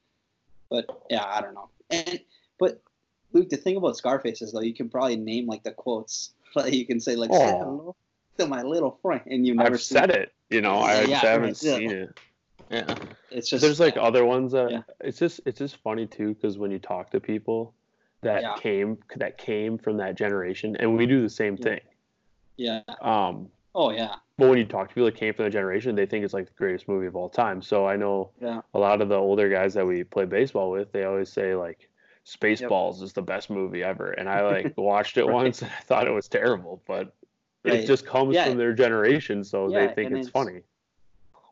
But 0.70 0.86
yeah, 1.10 1.24
I 1.26 1.42
don't 1.42 1.54
know. 1.54 1.70
And 1.90 2.20
but 2.60 2.82
Luke, 3.34 3.50
the 3.50 3.58
thing 3.58 3.78
about 3.78 3.98
Scarface 3.98 4.42
is 4.42 4.52
though, 4.52 4.62
you 4.62 4.74
can 4.74 4.90
probably 4.90 5.16
name 5.18 5.48
like 5.48 5.64
the 5.64 5.72
quotes. 5.72 6.32
Like 6.56 6.72
you 6.74 6.86
can 6.86 7.00
say 7.00 7.16
like 7.16 7.32
Oh. 7.34 7.40
"Say 7.40 7.46
hello 7.58 7.96
to 8.38 8.46
my 8.46 8.62
little 8.62 9.00
friend, 9.02 9.22
and 9.26 9.46
you've 9.46 9.58
never 9.58 9.74
I've 9.74 9.82
seen 9.82 9.98
said 9.98 10.12
it, 10.12 10.34
you 10.52 10.62
know, 10.62 10.76
I 10.76 11.02
Yeah, 11.02 11.08
yeah, 11.08 11.20
haven't 11.22 11.64
yeah. 11.64 11.76
seen 11.78 11.90
it. 11.92 12.20
yeah. 12.70 12.96
It's 13.32 13.50
just 13.50 13.64
there's 13.64 13.80
like 13.80 13.96
yeah. 13.96 14.04
other 14.04 14.24
ones 14.24 14.52
that 14.52 14.84
it's 15.02 15.18
just 15.18 15.42
it's 15.48 15.58
just 15.58 15.78
funny 15.78 16.06
too 16.06 16.36
because 16.36 16.60
when 16.60 16.70
you 16.70 16.78
talk 16.78 17.10
to 17.12 17.20
people 17.20 17.74
that 18.22 18.60
came 18.62 19.00
that 19.16 19.40
came 19.40 19.78
from 19.80 19.98
that 19.98 20.14
generation 20.16 20.76
and 20.80 20.96
we 20.96 21.08
do 21.08 21.22
the 21.24 21.30
same 21.30 21.58
thing 21.58 21.80
Yeah. 22.56 22.82
Um, 23.02 23.50
Oh 23.76 23.92
yeah. 23.92 24.16
but 24.38 24.50
when 24.50 24.58
you 24.58 24.66
talk 24.66 24.90
to 24.90 24.94
people 24.96 25.06
that 25.06 25.16
came 25.16 25.34
from 25.34 25.46
the 25.46 25.52
generation, 25.52 25.96
they 25.96 26.06
think 26.06 26.24
it's 26.26 26.34
like 26.34 26.46
the 26.48 26.54
greatest 26.54 26.88
movie 26.88 27.08
of 27.08 27.16
all 27.16 27.30
time. 27.30 27.62
So 27.62 27.88
I 27.88 27.96
know 27.96 28.30
Yeah. 28.42 28.62
a 28.74 28.80
lot 28.80 29.02
of 29.02 29.10
the 29.10 29.16
older 29.18 29.50
guys 29.50 29.74
that 29.74 29.86
we 29.86 30.04
play 30.04 30.26
baseball 30.26 30.70
with, 30.72 30.92
they 30.92 31.06
always 31.06 31.30
say 31.32 31.56
like 31.56 31.90
Spaceballs 32.26 33.02
is 33.02 33.14
the 33.14 33.22
best 33.22 33.50
movie 33.50 33.84
ever. 33.84 34.12
And 34.12 34.30
I 34.30 34.42
like 34.42 34.74
watched 34.78 35.18
it 35.18 35.28
once 35.28 35.62
and 35.62 35.72
I 35.72 35.82
thought 35.84 36.08
it 36.08 36.12
was 36.12 36.28
terrible, 36.28 36.82
but 36.88 37.14
Right. 37.66 37.76
it 37.76 37.88
just 37.88 38.06
comes 38.06 38.36
Yeah. 38.36 38.46
from 38.50 38.58
their 38.58 38.74
generation, 38.74 39.44
so 39.44 39.70
Yeah, 39.70 39.88
they 39.88 39.94
think 39.94 40.12
it's, 40.12 40.28
it's- 40.28 40.30
funny. 40.30 40.62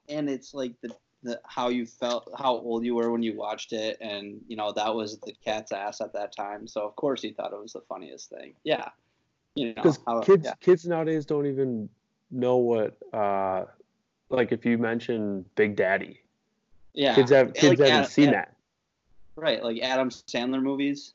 and 0.09 0.29
it's 0.29 0.53
like 0.53 0.73
the, 0.81 0.93
the 1.23 1.39
how 1.45 1.69
you 1.69 1.85
felt 1.85 2.29
how 2.37 2.53
old 2.57 2.83
you 2.83 2.95
were 2.95 3.11
when 3.11 3.23
you 3.23 3.37
watched 3.37 3.71
it 3.71 3.97
and 4.01 4.41
you 4.47 4.57
know 4.57 4.71
that 4.73 4.93
was 4.93 5.19
the 5.19 5.31
cat's 5.45 5.71
ass 5.71 6.01
at 6.01 6.11
that 6.13 6.35
time 6.35 6.67
so 6.67 6.81
of 6.81 6.95
course 6.95 7.21
he 7.21 7.31
thought 7.31 7.53
it 7.53 7.59
was 7.61 7.73
the 7.73 7.81
funniest 7.87 8.29
thing 8.29 8.53
yeah 8.63 8.89
you 9.55 9.67
know 9.67 9.73
Because 9.83 9.99
kids 10.25 10.45
yeah. 10.45 10.53
kids 10.59 10.85
nowadays 10.87 11.25
don't 11.25 11.45
even 11.45 11.87
know 12.31 12.57
what 12.57 12.97
uh 13.13 13.65
like 14.29 14.51
if 14.51 14.65
you 14.65 14.77
mention 14.77 15.45
Big 15.55 15.75
Daddy. 15.75 16.19
yeah 16.93 17.13
Kids 17.15 17.31
have 17.31 17.53
kids 17.53 17.79
Like, 17.79 17.89
haven't 17.89 18.09
seen 18.11 18.31
that. 18.31 18.55
right 19.35 19.63
like 19.63 19.81
adam 19.81 20.09
sandler 20.09 20.61
movies 20.61 21.13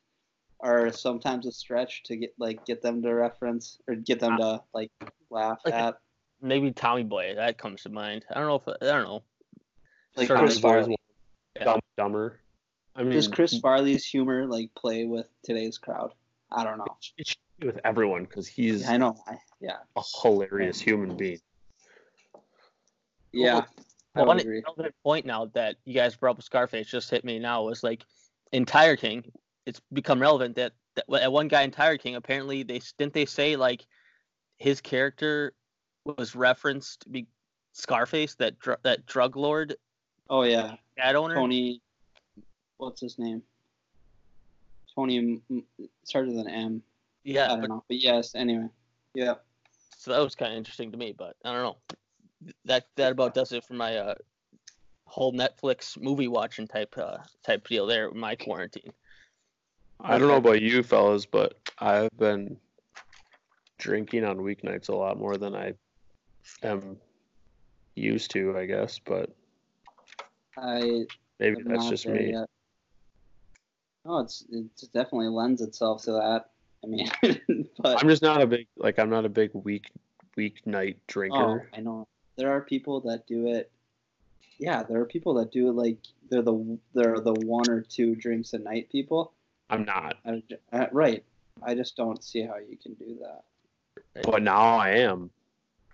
are 0.61 0.91
sometimes 0.93 1.47
a 1.47 1.53
stretch 1.53 2.03
to 2.05 2.17
get 2.17 2.35
like 2.39 2.65
get 2.67 2.83
them 2.83 3.03
to 3.03 3.13
reference 3.13 3.79
or 3.89 3.95
get 3.95 4.21
them 4.21 4.37
to 4.39 4.63
like 4.75 4.91
laugh 5.31 5.59
Like- 5.65 5.75
at 5.75 5.99
Maybe 6.43 6.71
Tommy 6.71 7.03
Boy 7.03 7.33
that 7.35 7.57
comes 7.57 7.83
to 7.85 7.89
mind. 7.89 8.27
I 8.31 8.35
don't 8.39 8.47
know 8.47 8.57
if 8.57 8.69
I 8.69 8.85
don't 8.85 9.05
know. 9.05 9.23
like 10.17 10.29
chris 10.29 10.59
farley 10.59 10.97
Yeah. 11.57 11.65
Dumb, 11.65 11.81
dumber. 11.97 12.41
I 12.95 13.03
mean, 13.03 13.13
does 13.13 13.27
chris 13.27 13.59
farley's 13.59 14.05
humor 14.05 14.47
like 14.47 14.71
play 14.75 15.07
with 15.07 15.27
today's 15.43 15.79
crowd 15.79 16.13
i 16.53 16.63
don't 16.63 16.77
know 16.79 16.85
it 17.17 17.35
with 17.65 17.79
everyone 17.85 18.25
because 18.25 18.47
he's 18.47 18.89
i 18.89 18.97
know 18.97 19.17
I, 19.27 19.37
yeah 19.61 19.77
a 19.97 20.03
hilarious 20.23 20.79
human 20.79 21.17
being. 21.17 21.41
yeah 23.33 23.63
I 24.15 24.21
Well, 24.23 24.29
would 24.29 24.29
one 24.29 24.41
agree. 24.41 24.93
point 25.05 25.27
now 25.27 25.47
that 25.55 25.77
you 25.85 25.95
guys 25.95 26.17
brought 26.17 26.33
up 26.33 26.37
with 26.37 26.45
Scarface 26.47 26.87
just 26.87 27.11
hit 27.11 27.25
me 27.25 27.39
now 27.39 27.65
was 27.65 27.83
like 27.83 28.03
in 28.53 28.65
Tiger 28.65 28.97
King, 28.97 29.31
it's 29.67 29.81
become 29.93 30.21
relevant 30.21 30.55
that, 30.57 30.73
that 30.95 31.05
that 31.09 31.33
one 31.33 31.49
guy 31.49 31.63
in 31.63 31.71
Tiger 31.71 31.99
King 31.99 32.15
apparently 32.15 32.63
they 32.63 32.81
didn't 32.99 33.13
they 33.13 33.27
say 33.27 33.57
like 33.57 33.87
his 34.59 34.81
character 34.81 35.53
was 36.05 36.35
referenced 36.35 37.01
to 37.03 37.09
be 37.11 37.27
Scarface 37.73 38.35
that 38.37 38.59
dr- 38.59 38.79
that 38.85 39.05
drug 39.07 39.37
lord 39.37 39.77
oh 40.31 40.43
yeah 40.43 40.77
ad 40.99 41.15
owner. 41.15 41.35
Tony, 41.35 41.83
what's 42.79 43.01
his 43.03 43.19
name? 43.19 43.43
Tony 44.95 45.19
M- 45.19 45.43
M- 45.51 45.65
started 46.05 46.35
with 46.35 46.47
an 46.47 46.53
M. 46.53 46.83
I 47.27 47.31
Yeah, 47.31 47.49
don't 47.49 47.61
but, 47.63 47.69
know, 47.69 47.85
but 47.89 47.99
yes. 47.99 48.35
Anyway, 48.35 48.69
yeah. 49.15 49.35
so 49.99 50.13
that 50.13 50.23
was 50.23 50.37
kind 50.37 50.53
of 50.53 50.59
interesting 50.59 50.93
to 50.93 50.99
me, 50.99 51.13
but 51.17 51.35
I 51.45 51.53
don't 51.53 51.63
know. 51.63 51.77
That 52.67 52.87
that 52.97 53.13
about 53.13 53.35
does 53.35 53.53
it 53.53 53.65
for 53.65 53.75
my 53.75 53.97
uh, 53.97 54.15
whole 55.07 55.33
Netflix 55.33 56.01
movie 56.01 56.29
watching 56.29 56.69
type 56.69 56.95
uh, 56.97 57.19
type 57.45 57.67
deal 57.67 57.87
there. 57.87 58.13
My 58.13 58.37
quarantine. 58.37 58.93
I 60.01 60.19
don't 60.19 60.29
know 60.29 60.37
about 60.37 60.63
you 60.63 60.83
fellas, 60.85 61.27
but 61.27 61.55
I've 61.81 62.17
been 62.17 62.59
drinking 63.79 64.25
on 64.25 64.37
weeknights 64.39 64.89
a 64.89 64.95
lot 64.95 65.19
more 65.19 65.37
than 65.37 65.55
I 65.55 65.73
am 66.63 66.99
used 67.97 68.31
to, 68.33 68.57
I 68.57 68.67
guess. 68.67 69.01
But 69.01 69.35
I 70.57 71.07
maybe 71.41 71.63
that's 71.65 71.89
just 71.89 72.07
me. 72.07 72.33
yet. 72.33 72.49
No, 74.05 74.21
it's 74.21 74.45
it 74.49 74.93
definitely 74.95 75.29
lends 75.29 75.61
itself 75.61 76.05
to 76.05 76.13
that. 76.13 76.51
I 76.85 76.87
mean, 76.89 77.11
but 77.79 78.03
I'm 78.03 78.09
just 78.09 78.23
not 78.23 78.41
a 78.43 78.47
big 78.47 78.67
like 78.77 78.99
I'm 78.99 79.11
not 79.11 79.25
a 79.25 79.29
big 79.29 79.51
week 79.55 79.91
weeknight 80.37 80.97
oh, 80.97 81.01
drinker. 81.07 81.71
I 81.75 81.81
know 81.81 82.07
there 82.37 82.51
are 82.51 82.61
people 82.61 83.01
that 83.03 83.27
do 83.27 83.47
it. 83.49 83.71
Yeah, 84.59 84.83
there 84.85 85.01
are 85.01 85.07
people 85.07 85.35
that 85.35 85.53
do 85.53 85.69
it 85.69 85.73
like 85.73 85.99
they're 86.31 86.43
the 86.43 86.79
they're 86.95 87.21
the 87.21 87.35
one 87.35 87.69
or 87.71 87.81
two 87.83 88.15
drinks 88.15 88.53
a 88.53 88.59
night 88.59 88.91
people. 88.91 89.33
I'm 89.69 89.85
not, 89.85 90.15
I, 90.25 90.43
uh, 90.73 90.87
right. 90.93 91.25
I 91.63 91.75
just 91.75 91.97
don't 91.97 92.23
see 92.23 92.43
how 92.43 92.57
you 92.59 92.77
can 92.77 92.95
do 92.95 93.19
that. 93.23 94.23
but 94.25 94.43
now 94.43 94.77
I 94.77 94.91
am 94.91 95.31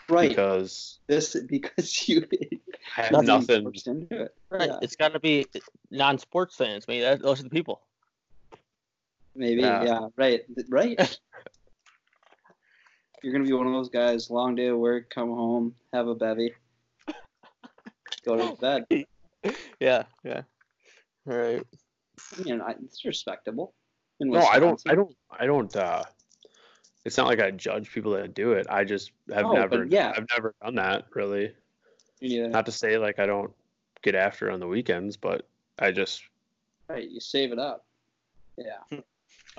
Right. 0.09 0.29
because 0.29 0.99
this 1.07 1.37
because 1.49 2.09
you 2.09 2.27
I 2.97 3.03
have 3.03 3.13
Nothing 3.13 3.27
nothing. 3.65 3.73
into 3.87 4.23
it. 4.25 4.35
Right, 4.51 4.69
Yeah. 4.69 4.79
it's 4.83 4.97
got 4.97 5.13
to 5.15 5.21
be 5.21 5.47
non-sports 5.91 6.57
fans. 6.57 6.87
Maybe 6.87 7.01
that, 7.03 7.23
those 7.23 7.41
are 7.41 7.45
the 7.45 7.51
people. 7.51 7.81
Maybe, 9.35 9.63
Yeah. 9.63 9.83
yeah, 9.83 10.09
right, 10.17 10.43
right. 10.69 11.19
You're 13.23 13.33
gonna 13.33 13.45
be 13.45 13.53
one 13.53 13.67
of 13.67 13.73
those 13.73 13.89
guys. 13.89 14.31
Long 14.31 14.55
day 14.55 14.67
of 14.67 14.79
work, 14.79 15.09
come 15.11 15.31
home, 15.31 15.75
have 15.93 16.09
a 16.09 16.15
bevy, 16.15 16.55
go 18.25 18.37
to 18.37 18.57
bed. 18.61 18.85
yeah, 19.81 20.05
yeah. 20.25 20.43
All 21.29 21.37
right. 21.37 21.63
I 22.37 22.43
mean, 22.43 22.61
I, 22.61 22.75
it's 22.85 23.05
respectable. 23.05 23.75
No, 24.21 24.41
I 24.41 24.59
don't. 24.59 24.81
I 24.89 24.95
don't. 24.95 25.17
I 25.31 25.47
don't. 25.47 25.75
uh 25.77 26.03
It's 27.05 27.17
not 27.17 27.27
like 27.27 27.41
I 27.41 27.51
judge 27.53 27.93
people 27.93 28.13
that 28.13 28.35
do 28.35 28.53
it. 28.53 28.67
I 28.69 28.85
just 28.85 29.13
have 29.33 29.47
Oh, 29.47 29.53
never. 29.53 29.85
yeah. 29.85 30.13
I've 30.17 30.27
never 30.35 30.55
done 30.63 30.75
that 30.77 31.07
really. 31.15 31.53
Neither. 32.21 32.49
Not 32.49 32.67
to 32.67 32.73
say 32.73 32.99
like 32.99 33.19
I 33.19 33.27
don't 33.27 33.53
get 34.03 34.15
after 34.15 34.51
on 34.51 34.61
the 34.61 34.67
weekends, 34.69 35.17
but 35.17 35.49
I 35.79 35.93
just 35.93 36.23
Right, 36.89 37.09
you 37.09 37.21
save 37.21 37.53
it 37.53 37.59
up. 37.59 37.87
Yeah. 38.57 38.99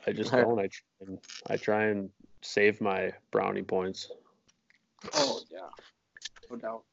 I 0.05 0.11
just 0.11 0.31
Right. 0.31 0.41
don't. 0.41 0.59
I 0.59 0.67
try 0.67 1.07
and, 1.07 1.19
I 1.47 1.57
try 1.57 1.83
and 1.85 2.09
save 2.41 2.81
my 2.81 3.13
brownie 3.31 3.61
points. 3.63 4.09
Oh 5.13 5.41
yeah. 5.49 5.69
No 6.49 6.57
doubt. 6.57 6.83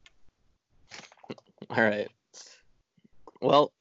All 1.71 1.83
right. 1.83 2.09
Well, 3.41 3.73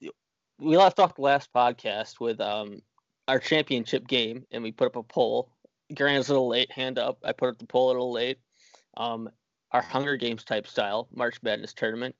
we 0.59 0.77
left 0.77 1.00
off 1.00 1.15
the 1.15 1.21
last 1.21 1.51
podcast 1.53 2.19
with 2.19 2.39
um 2.41 2.81
our 3.27 3.39
championship 3.39 4.07
game, 4.07 4.45
and 4.51 4.63
we 4.63 4.71
put 4.71 4.88
up 4.88 4.95
a 4.95 5.03
poll. 5.03 5.51
Grant's 5.95 6.29
a 6.29 6.33
little 6.33 6.48
late. 6.48 6.71
Hand 6.71 6.98
up. 6.98 7.19
I 7.24 7.31
put 7.31 7.50
up 7.50 7.59
the 7.59 7.65
poll 7.65 7.88
a 7.88 7.91
little 7.93 8.12
late. 8.12 8.39
Um, 8.98 9.29
our 9.71 9.81
Hunger 9.81 10.17
Games 10.17 10.43
type 10.43 10.65
style 10.67 11.07
March 11.13 11.41
Madness 11.43 11.74
tournament. 11.74 12.15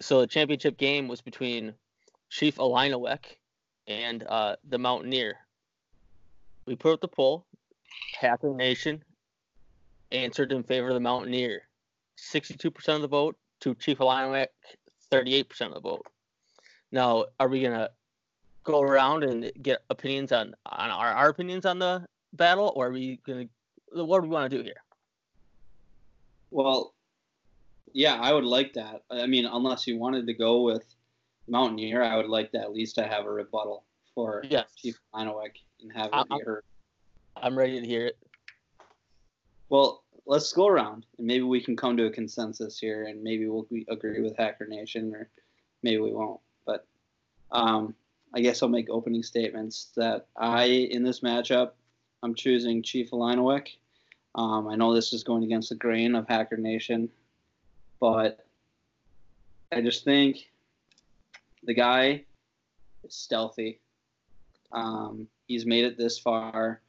So 0.00 0.20
the 0.20 0.26
championship 0.26 0.78
game 0.78 1.06
was 1.06 1.20
between 1.20 1.74
Chief 2.30 2.56
Illiniwek 2.56 3.36
and 3.86 4.24
uh, 4.26 4.56
the 4.68 4.78
Mountaineer. 4.78 5.36
We 6.66 6.76
put 6.76 6.94
up 6.94 7.00
the 7.00 7.08
poll. 7.08 7.46
Hacker 8.18 8.54
Nation 8.54 9.02
answered 10.12 10.52
in 10.52 10.62
favor 10.62 10.88
of 10.88 10.94
the 10.94 11.00
Mountaineer. 11.00 11.62
62% 12.18 12.88
of 12.94 13.02
the 13.02 13.08
vote 13.08 13.36
to 13.60 13.74
Chief 13.74 13.98
Illiniwek, 13.98 14.46
38% 15.10 15.60
of 15.68 15.74
the 15.74 15.80
vote. 15.80 16.06
Now, 16.90 17.26
are 17.40 17.48
we 17.48 17.60
going 17.60 17.72
to 17.72 17.90
go 18.64 18.80
around 18.80 19.24
and 19.24 19.50
get 19.60 19.82
opinions 19.90 20.30
on, 20.30 20.54
on 20.66 20.90
our, 20.90 21.08
our 21.08 21.28
opinions 21.30 21.66
on 21.66 21.78
the 21.78 22.06
battle, 22.34 22.72
or 22.76 22.88
are 22.88 22.92
we 22.92 23.18
going 23.26 23.48
to, 23.92 24.04
what 24.04 24.22
do 24.22 24.28
we 24.28 24.34
want 24.34 24.50
to 24.50 24.56
do 24.56 24.62
here? 24.62 24.82
Well, 26.50 26.94
yeah, 27.92 28.14
I 28.20 28.32
would 28.32 28.44
like 28.44 28.74
that. 28.74 29.02
I 29.10 29.26
mean, 29.26 29.46
unless 29.46 29.86
you 29.86 29.98
wanted 29.98 30.26
to 30.26 30.34
go 30.34 30.62
with 30.62 30.84
Mountaineer, 31.48 32.02
I 32.02 32.16
would 32.16 32.28
like 32.28 32.52
that 32.52 32.62
at 32.62 32.72
least 32.72 32.94
to 32.96 33.06
have 33.06 33.26
a 33.26 33.30
rebuttal 33.30 33.84
for 34.14 34.42
Yes. 34.48 34.68
Chief 34.76 34.98
Linowek 35.14 35.52
and 35.82 35.92
have 35.92 36.06
it 36.06 36.14
I'm- 36.14 36.38
be 36.38 36.44
heard. 36.44 36.64
I'm 37.36 37.56
ready 37.56 37.80
to 37.80 37.86
hear 37.86 38.06
it. 38.06 38.18
Well, 39.68 40.04
let's 40.26 40.52
go 40.52 40.66
around 40.66 41.06
and 41.18 41.26
maybe 41.26 41.42
we 41.42 41.62
can 41.62 41.76
come 41.76 41.96
to 41.96 42.06
a 42.06 42.10
consensus 42.10 42.78
here, 42.78 43.04
and 43.04 43.22
maybe 43.22 43.48
we'll 43.48 43.66
agree 43.88 44.20
with 44.20 44.36
Hacker 44.36 44.66
Nation, 44.66 45.14
or 45.14 45.28
maybe 45.82 45.98
we 45.98 46.12
won't. 46.12 46.40
But 46.66 46.86
um, 47.50 47.94
I 48.34 48.40
guess 48.40 48.62
I'll 48.62 48.68
make 48.68 48.90
opening 48.90 49.22
statements 49.22 49.90
that 49.96 50.26
I, 50.36 50.64
in 50.64 51.02
this 51.02 51.20
matchup, 51.20 51.72
I'm 52.22 52.34
choosing 52.34 52.82
Chief 52.82 53.10
Illiniwek. 53.10 53.68
Um, 54.34 54.68
I 54.68 54.76
know 54.76 54.94
this 54.94 55.12
is 55.12 55.24
going 55.24 55.44
against 55.44 55.70
the 55.70 55.74
grain 55.74 56.14
of 56.14 56.28
Hacker 56.28 56.56
Nation, 56.56 57.10
but 58.00 58.46
I 59.70 59.80
just 59.80 60.04
think 60.04 60.50
the 61.62 61.74
guy 61.74 62.24
is 63.04 63.14
stealthy. 63.14 63.80
Um, 64.70 65.28
he's 65.46 65.66
made 65.66 65.84
it 65.84 65.98
this 65.98 66.18
far 66.18 66.80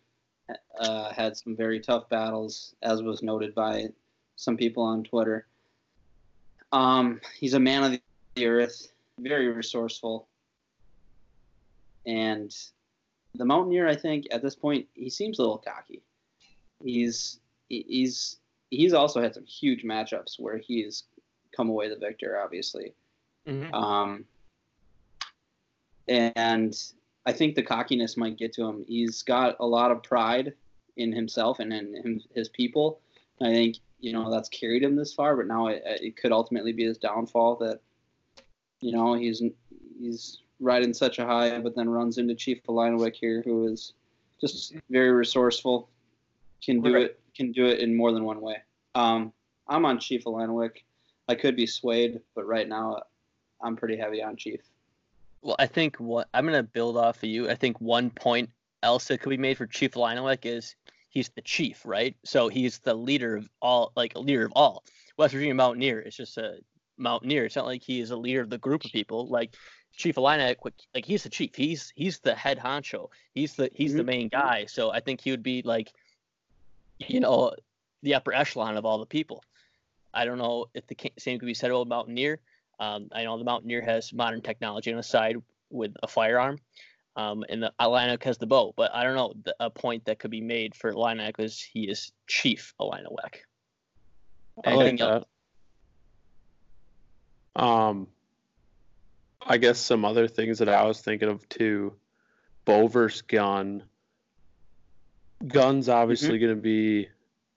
uh, 0.79 1.13
had 1.13 1.37
some 1.37 1.55
very 1.55 1.79
tough 1.79 2.09
battles, 2.09 2.75
as 2.81 3.01
was 3.01 3.23
noted 3.23 3.55
by 3.55 3.87
some 4.35 4.57
people 4.57 4.83
on 4.83 5.03
Twitter. 5.03 5.47
Um, 6.71 7.21
he's 7.39 7.53
a 7.53 7.59
man 7.59 7.83
of 7.83 7.99
the 8.35 8.47
earth, 8.47 8.91
very 9.19 9.47
resourceful, 9.47 10.27
and 12.05 12.53
the 13.35 13.45
Mountaineer. 13.45 13.87
I 13.87 13.95
think 13.95 14.27
at 14.31 14.41
this 14.41 14.55
point 14.55 14.87
he 14.93 15.09
seems 15.09 15.39
a 15.39 15.41
little 15.41 15.59
cocky. 15.59 16.01
He's 16.83 17.39
he's 17.69 18.37
he's 18.71 18.93
also 18.93 19.21
had 19.21 19.35
some 19.35 19.45
huge 19.45 19.83
matchups 19.83 20.39
where 20.39 20.57
he's 20.57 21.03
come 21.55 21.69
away 21.69 21.89
the 21.89 21.95
victor, 21.95 22.39
obviously. 22.43 22.93
Um, 23.73 24.25
and 26.07 26.75
I 27.25 27.31
think 27.31 27.55
the 27.55 27.63
cockiness 27.63 28.17
might 28.17 28.37
get 28.37 28.53
to 28.53 28.65
him. 28.65 28.83
He's 28.87 29.21
got 29.21 29.55
a 29.59 29.65
lot 29.65 29.91
of 29.91 30.03
pride 30.03 30.53
in 30.97 31.11
himself 31.11 31.59
and 31.59 31.73
in 31.73 32.21
his 32.35 32.49
people, 32.49 32.99
I 33.41 33.51
think 33.51 33.77
you 33.99 34.13
know 34.13 34.29
that's 34.29 34.49
carried 34.49 34.83
him 34.83 34.95
this 34.95 35.13
far, 35.13 35.35
but 35.35 35.47
now 35.47 35.67
it, 35.67 35.81
it 35.85 36.17
could 36.17 36.31
ultimately 36.31 36.73
be 36.73 36.83
his 36.85 36.97
downfall 36.97 37.55
that 37.57 37.79
you 38.81 38.91
know 38.91 39.13
he's 39.13 39.41
he's 39.99 40.39
riding 40.59 40.93
such 40.93 41.19
a 41.19 41.25
high, 41.25 41.59
but 41.59 41.75
then 41.75 41.89
runs 41.89 42.17
into 42.17 42.35
Chief 42.35 42.61
Illiniwek 42.63 43.15
here, 43.15 43.41
who 43.43 43.67
is 43.67 43.93
just 44.39 44.75
very 44.89 45.11
resourceful, 45.11 45.89
can 46.63 46.81
do 46.81 46.93
Right. 46.93 47.03
it 47.03 47.19
can 47.35 47.51
do 47.51 47.65
it 47.65 47.79
in 47.79 47.95
more 47.95 48.11
than 48.11 48.23
one 48.23 48.41
way. 48.41 48.57
Um, 48.95 49.33
I'm 49.67 49.85
on 49.85 49.99
Chief 49.99 50.25
Illiniwek. 50.25 50.83
I 51.27 51.35
could 51.35 51.55
be 51.55 51.65
swayed, 51.65 52.21
but 52.35 52.45
right 52.45 52.67
now 52.67 53.01
I'm 53.61 53.75
pretty 53.75 53.97
heavy 53.97 54.21
on 54.21 54.35
Chief. 54.35 54.59
Well, 55.43 55.57
I 55.59 55.67
think 55.67 55.97
what 55.97 56.29
I'm 56.33 56.45
gonna 56.45 56.63
build 56.63 56.95
off 56.97 57.17
of 57.17 57.25
you. 57.25 57.49
I 57.49 57.55
think 57.55 57.79
one 57.81 58.09
point 58.09 58.49
else 58.81 59.07
that 59.09 59.19
could 59.19 59.29
be 59.29 59.37
made 59.37 59.57
for 59.57 59.67
Chief 59.67 59.91
Linowek 59.93 60.45
is 60.45 60.75
he's 61.09 61.29
the 61.29 61.41
chief, 61.41 61.81
right? 61.85 62.15
So 62.23 62.47
he's 62.47 62.79
the 62.79 62.93
leader 62.93 63.35
of 63.35 63.49
all, 63.61 63.91
like 63.95 64.15
a 64.15 64.19
leader 64.19 64.45
of 64.45 64.53
all. 64.55 64.83
West 65.17 65.33
Virginia 65.33 65.53
Mountaineer 65.53 65.99
is 65.99 66.15
just 66.15 66.37
a 66.37 66.59
mountaineer. 66.97 67.45
It's 67.45 67.57
not 67.57 67.65
like 67.65 67.83
he 67.83 67.99
is 67.99 68.11
a 68.11 68.17
leader 68.17 68.41
of 68.41 68.49
the 68.49 68.57
group 68.57 68.85
of 68.85 68.91
people. 68.91 69.27
Like 69.27 69.55
Chief 69.95 70.15
Linowek, 70.15 70.55
like 70.95 71.05
he's 71.05 71.23
the 71.23 71.29
chief. 71.29 71.53
He's 71.55 71.91
he's 71.95 72.19
the 72.19 72.33
head 72.33 72.57
honcho. 72.57 73.09
He's 73.35 73.55
the 73.55 73.69
he's 73.73 73.93
the 73.93 74.03
Mhm. 74.03 74.07
main 74.07 74.27
guy. 74.29 74.65
So 74.65 74.91
I 74.91 75.01
think 75.01 75.19
he 75.19 75.31
would 75.31 75.43
be 75.43 75.61
like, 75.61 75.91
you 76.99 77.19
know, 77.19 77.53
the 78.01 78.15
upper 78.15 78.33
echelon 78.33 78.77
of 78.77 78.85
all 78.85 78.97
the 78.97 79.05
people. 79.05 79.43
I 80.13 80.25
don't 80.25 80.37
know 80.37 80.67
if 80.73 80.87
the 80.87 80.95
same 81.17 81.37
could 81.37 81.47
be 81.47 81.53
said 81.53 81.69
about 81.69 81.87
Mountaineer. 81.87 82.39
Um, 82.79 83.07
I 83.11 83.23
know 83.23 83.37
the 83.37 83.43
Mountaineer 83.43 83.81
has 83.81 84.13
modern 84.13 84.41
technology 84.41 84.91
on 84.91 84.97
the 84.97 85.03
side 85.03 85.37
with 85.69 85.93
a 86.01 86.07
firearm, 86.07 86.57
um, 87.15 87.43
and 87.49 87.63
the 87.63 87.73
Linux 87.79 88.23
has 88.23 88.37
the 88.37 88.47
bow. 88.47 88.73
But 88.75 88.93
I 88.93 89.03
don't 89.03 89.15
know 89.15 89.33
the, 89.43 89.55
a 89.59 89.69
point 89.69 90.05
that 90.05 90.19
could 90.19 90.31
be 90.31 90.41
made 90.41 90.75
for 90.75 90.93
Linux 90.93 91.39
is 91.39 91.61
he 91.61 91.89
is 91.89 92.11
Chief 92.27 92.73
Linowek. 92.79 93.41
I 94.65 94.73
like 94.73 95.01
else? 95.01 95.25
that. 97.55 97.63
Um, 97.63 98.07
I 99.41 99.57
guess 99.57 99.79
some 99.79 100.05
other 100.05 100.27
things 100.27 100.59
that 100.59 100.69
I 100.69 100.85
was 100.85 101.01
thinking 101.01 101.29
of 101.29 101.47
too. 101.49 101.93
Bow 102.65 102.87
versus 102.87 103.21
gun. 103.21 103.83
Gun's 105.45 105.89
obviously 105.89 106.39
going 106.39 106.55
to 106.55 106.61
be 106.61 107.09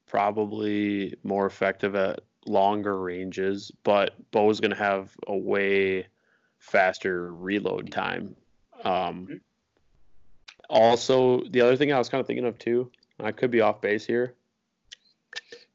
probably 0.07 1.15
more 1.23 1.47
effective 1.47 1.95
at 1.95 2.21
longer 2.47 2.99
ranges, 2.99 3.71
but 3.83 4.15
bow's 4.31 4.61
going 4.61 4.71
to 4.71 4.77
have 4.77 5.11
a 5.27 5.37
way 5.37 6.07
faster 6.59 7.33
reload 7.35 7.91
time. 7.91 8.37
Um, 8.85 9.27
Mhm. 9.27 9.41
also, 10.69 11.43
the 11.45 11.61
other 11.61 11.77
thing 11.77 11.93
I 11.93 11.99
was 11.99 12.09
kind 12.09 12.21
of 12.21 12.27
thinking 12.27 12.47
of 12.47 12.59
too, 12.59 12.91
I 13.21 13.33
could 13.33 13.51
be 13.51 13.61
off 13.61 13.81
base 13.81 14.05
here, 14.07 14.35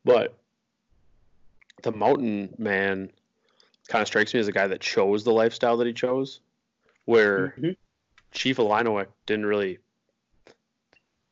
but 0.04 0.38
the 1.84 1.92
mountain 1.92 2.54
man 2.58 3.12
kind 3.88 4.01
of 4.01 4.08
strikes 4.08 4.34
me 4.34 4.40
as 4.40 4.48
a 4.48 4.51
guy 4.51 4.68
that 4.68 4.82
chose 4.82 5.24
the 5.24 5.34
lifestyle 5.34 5.78
that 5.78 5.88
he 5.88 5.94
chose, 5.94 6.42
where 7.06 7.56
Mhm. 7.58 7.75
Chief 8.32 8.60
Illinois 8.60 9.08
didn't 9.25 9.46
really 9.46 9.80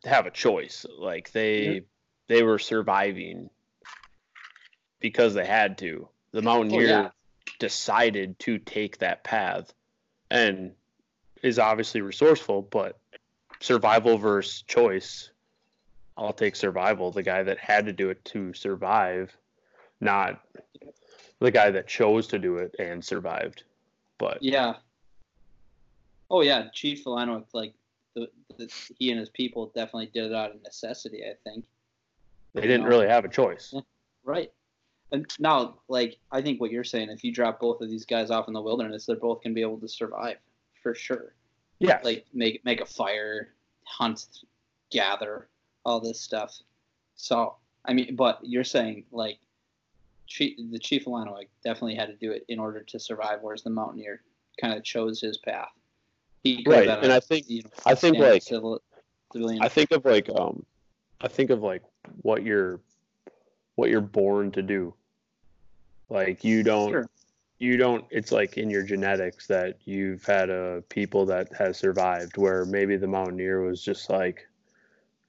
have 0.04 0.26
a 0.26 0.32
choice. 0.32 0.86
Like 0.98 1.32
they 1.32 1.84
they 2.28 2.44
were 2.44 2.60
surviving 2.60 3.50
because 5.00 5.34
they 5.34 5.46
had 5.46 5.78
to. 5.80 6.08
The 6.32 6.42
mountaineer 6.42 6.82
Oh, 6.82 7.02
yeah. 7.04 7.10
decided 7.60 8.38
to 8.40 8.58
take 8.60 9.00
that 9.00 9.24
path 9.24 9.74
and 10.30 10.74
is 11.42 11.58
obviously 11.60 12.02
resourceful, 12.02 12.62
but 12.64 13.00
survival 13.60 14.18
versus 14.18 14.62
choice. 14.64 15.32
I'll 16.18 16.34
take 16.34 16.56
survival, 16.56 17.12
the 17.12 17.24
guy 17.24 17.44
that 17.44 17.58
had 17.58 17.86
to 17.86 17.94
do 17.94 18.10
it 18.10 18.24
to 18.26 18.54
survive, 18.54 19.36
not 20.02 20.42
the 21.40 21.50
guy 21.52 21.72
that 21.72 21.88
chose 21.88 22.28
to 22.28 22.40
do 22.40 22.58
it 22.58 22.76
and 22.78 23.04
survived. 23.04 23.64
But 24.18 24.44
Yeah. 24.44 24.76
Oh 26.30 26.42
yeah, 26.42 26.68
Chief 26.74 27.04
Filano, 27.04 27.44
like 27.54 27.74
the, 28.16 28.30
the 28.58 28.72
he 29.00 29.10
and 29.12 29.20
his 29.20 29.30
people 29.30 29.72
definitely 29.74 30.08
did 30.14 30.26
it 30.26 30.34
out 30.34 30.52
of 30.54 30.62
necessity. 30.62 31.24
I 31.24 31.34
think. 31.44 31.66
they 32.54 32.62
didn't 32.62 32.84
No. 32.84 32.90
really 32.90 33.08
have 33.08 33.26
a 33.26 33.30
choice. 33.30 33.74
Right. 34.24 34.52
And 35.12 35.26
now, 35.40 35.76
like 35.88 36.18
I 36.32 36.42
think 36.42 36.62
what 36.62 36.72
you're 36.72 36.84
saying, 36.84 37.10
if 37.10 37.24
you 37.24 37.32
drop 37.32 37.60
both 37.60 37.82
of 37.82 37.90
these 37.90 38.06
guys 38.06 38.30
off 38.30 38.48
in 38.48 38.54
the 38.54 38.62
wilderness, 38.62 39.06
they're 39.06 39.16
both 39.16 39.44
gonna 39.44 39.56
be 39.56 39.62
able 39.62 39.80
to 39.80 39.88
survive 39.88 40.38
for 40.82 40.94
sure. 40.94 41.34
Yeah. 41.80 42.00
Like 42.04 42.26
make 42.34 42.64
make 42.66 42.82
a 42.82 42.86
fire, 42.86 43.50
hunt, 43.84 44.26
gather, 44.92 45.48
all 45.86 46.00
this 46.00 46.20
stuff. 46.22 46.58
So 47.16 47.56
I 47.86 47.94
mean, 47.94 48.16
but 48.16 48.40
you're 48.44 48.64
saying 48.64 49.06
like. 49.12 49.40
Chief, 50.28 50.60
the 50.70 50.78
Chief 50.78 51.08
of 51.08 51.28
definitely 51.64 51.96
had 51.96 52.08
to 52.10 52.16
do 52.16 52.32
it 52.32 52.46
in 52.50 52.60
order 52.60 52.82
to 52.82 53.00
survive, 53.00 53.40
whereas 53.42 53.64
the 53.64 53.72
Mountaineer 53.72 54.22
kind 54.62 54.76
of 54.76 54.84
chose 54.84 55.20
his 55.20 55.40
path. 55.40 55.72
He 56.44 56.64
Right, 56.68 56.88
and 56.88 57.12
a, 57.12 57.16
I 57.16 57.20
think- 57.20 57.50
you 57.50 57.64
know, 57.64 57.70
I 57.86 57.96
think 57.96 58.18
like 58.18 58.44
civil, 58.44 58.80
civilian. 59.34 59.62
I 59.64 59.70
think 59.70 59.90
of 59.92 60.06
like 60.06 60.30
um 60.30 60.66
I 61.22 61.28
think 61.28 61.50
of 61.50 61.62
like 61.62 61.82
what 62.22 62.44
you're 62.44 62.80
what 63.76 63.90
you're 63.90 64.02
born 64.02 64.52
to 64.52 64.62
do. 64.62 64.94
Like 66.10 66.44
you 66.44 66.64
don't 66.64 66.92
Sure. 66.92 67.10
you 67.60 67.78
don't 67.78 68.06
it's 68.10 68.32
like 68.32 68.58
in 68.58 68.70
your 68.70 68.84
genetics 68.84 69.48
that 69.48 69.78
you've 69.86 70.24
had 70.26 70.50
a 70.50 70.84
people 70.90 71.26
that 71.28 71.54
has 71.54 71.78
survived 71.78 72.38
where 72.38 72.66
maybe 72.66 72.98
the 72.98 73.08
mountaineer 73.08 73.62
was 73.62 73.84
just 73.84 74.10
like 74.10 74.48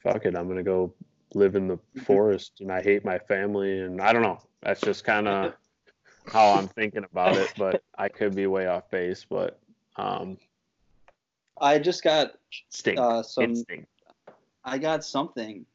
fuck 0.02 0.24
it, 0.24 0.34
I'm 0.34 0.46
going 0.46 0.56
to 0.56 0.62
go 0.62 0.94
live 1.34 1.54
in 1.56 1.68
the 1.68 1.76
Mm-hmm. 1.76 2.00
forest 2.04 2.60
and 2.60 2.72
I 2.72 2.80
hate 2.82 3.04
my 3.04 3.18
family 3.18 3.80
and 3.80 4.00
I 4.00 4.12
don't 4.12 4.22
know. 4.22 4.40
That's 4.62 4.80
just 4.80 5.04
kind 5.04 5.28
of 5.28 5.52
how 6.32 6.52
I'm 6.52 6.68
thinking 6.68 7.04
about 7.04 7.36
it, 7.36 7.50
but 7.58 7.82
I 7.98 8.08
could 8.08 8.34
be 8.34 8.46
way 8.46 8.66
off 8.66 8.90
base, 8.90 9.24
but 9.28 9.58
um 9.96 10.38
I 11.60 11.78
just 11.78 12.02
got 12.02 12.32
instinct. 12.68 12.98
uh, 13.00 13.22
some. 13.22 13.44
instinct. 13.50 13.86
I 14.64 14.78
got 14.78 15.04
something 15.04 15.66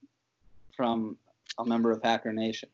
from 0.76 1.18
a 1.60 1.66
member 1.66 1.92
of 1.92 2.02
Hacker 2.04 2.34
Nation. 2.34 2.70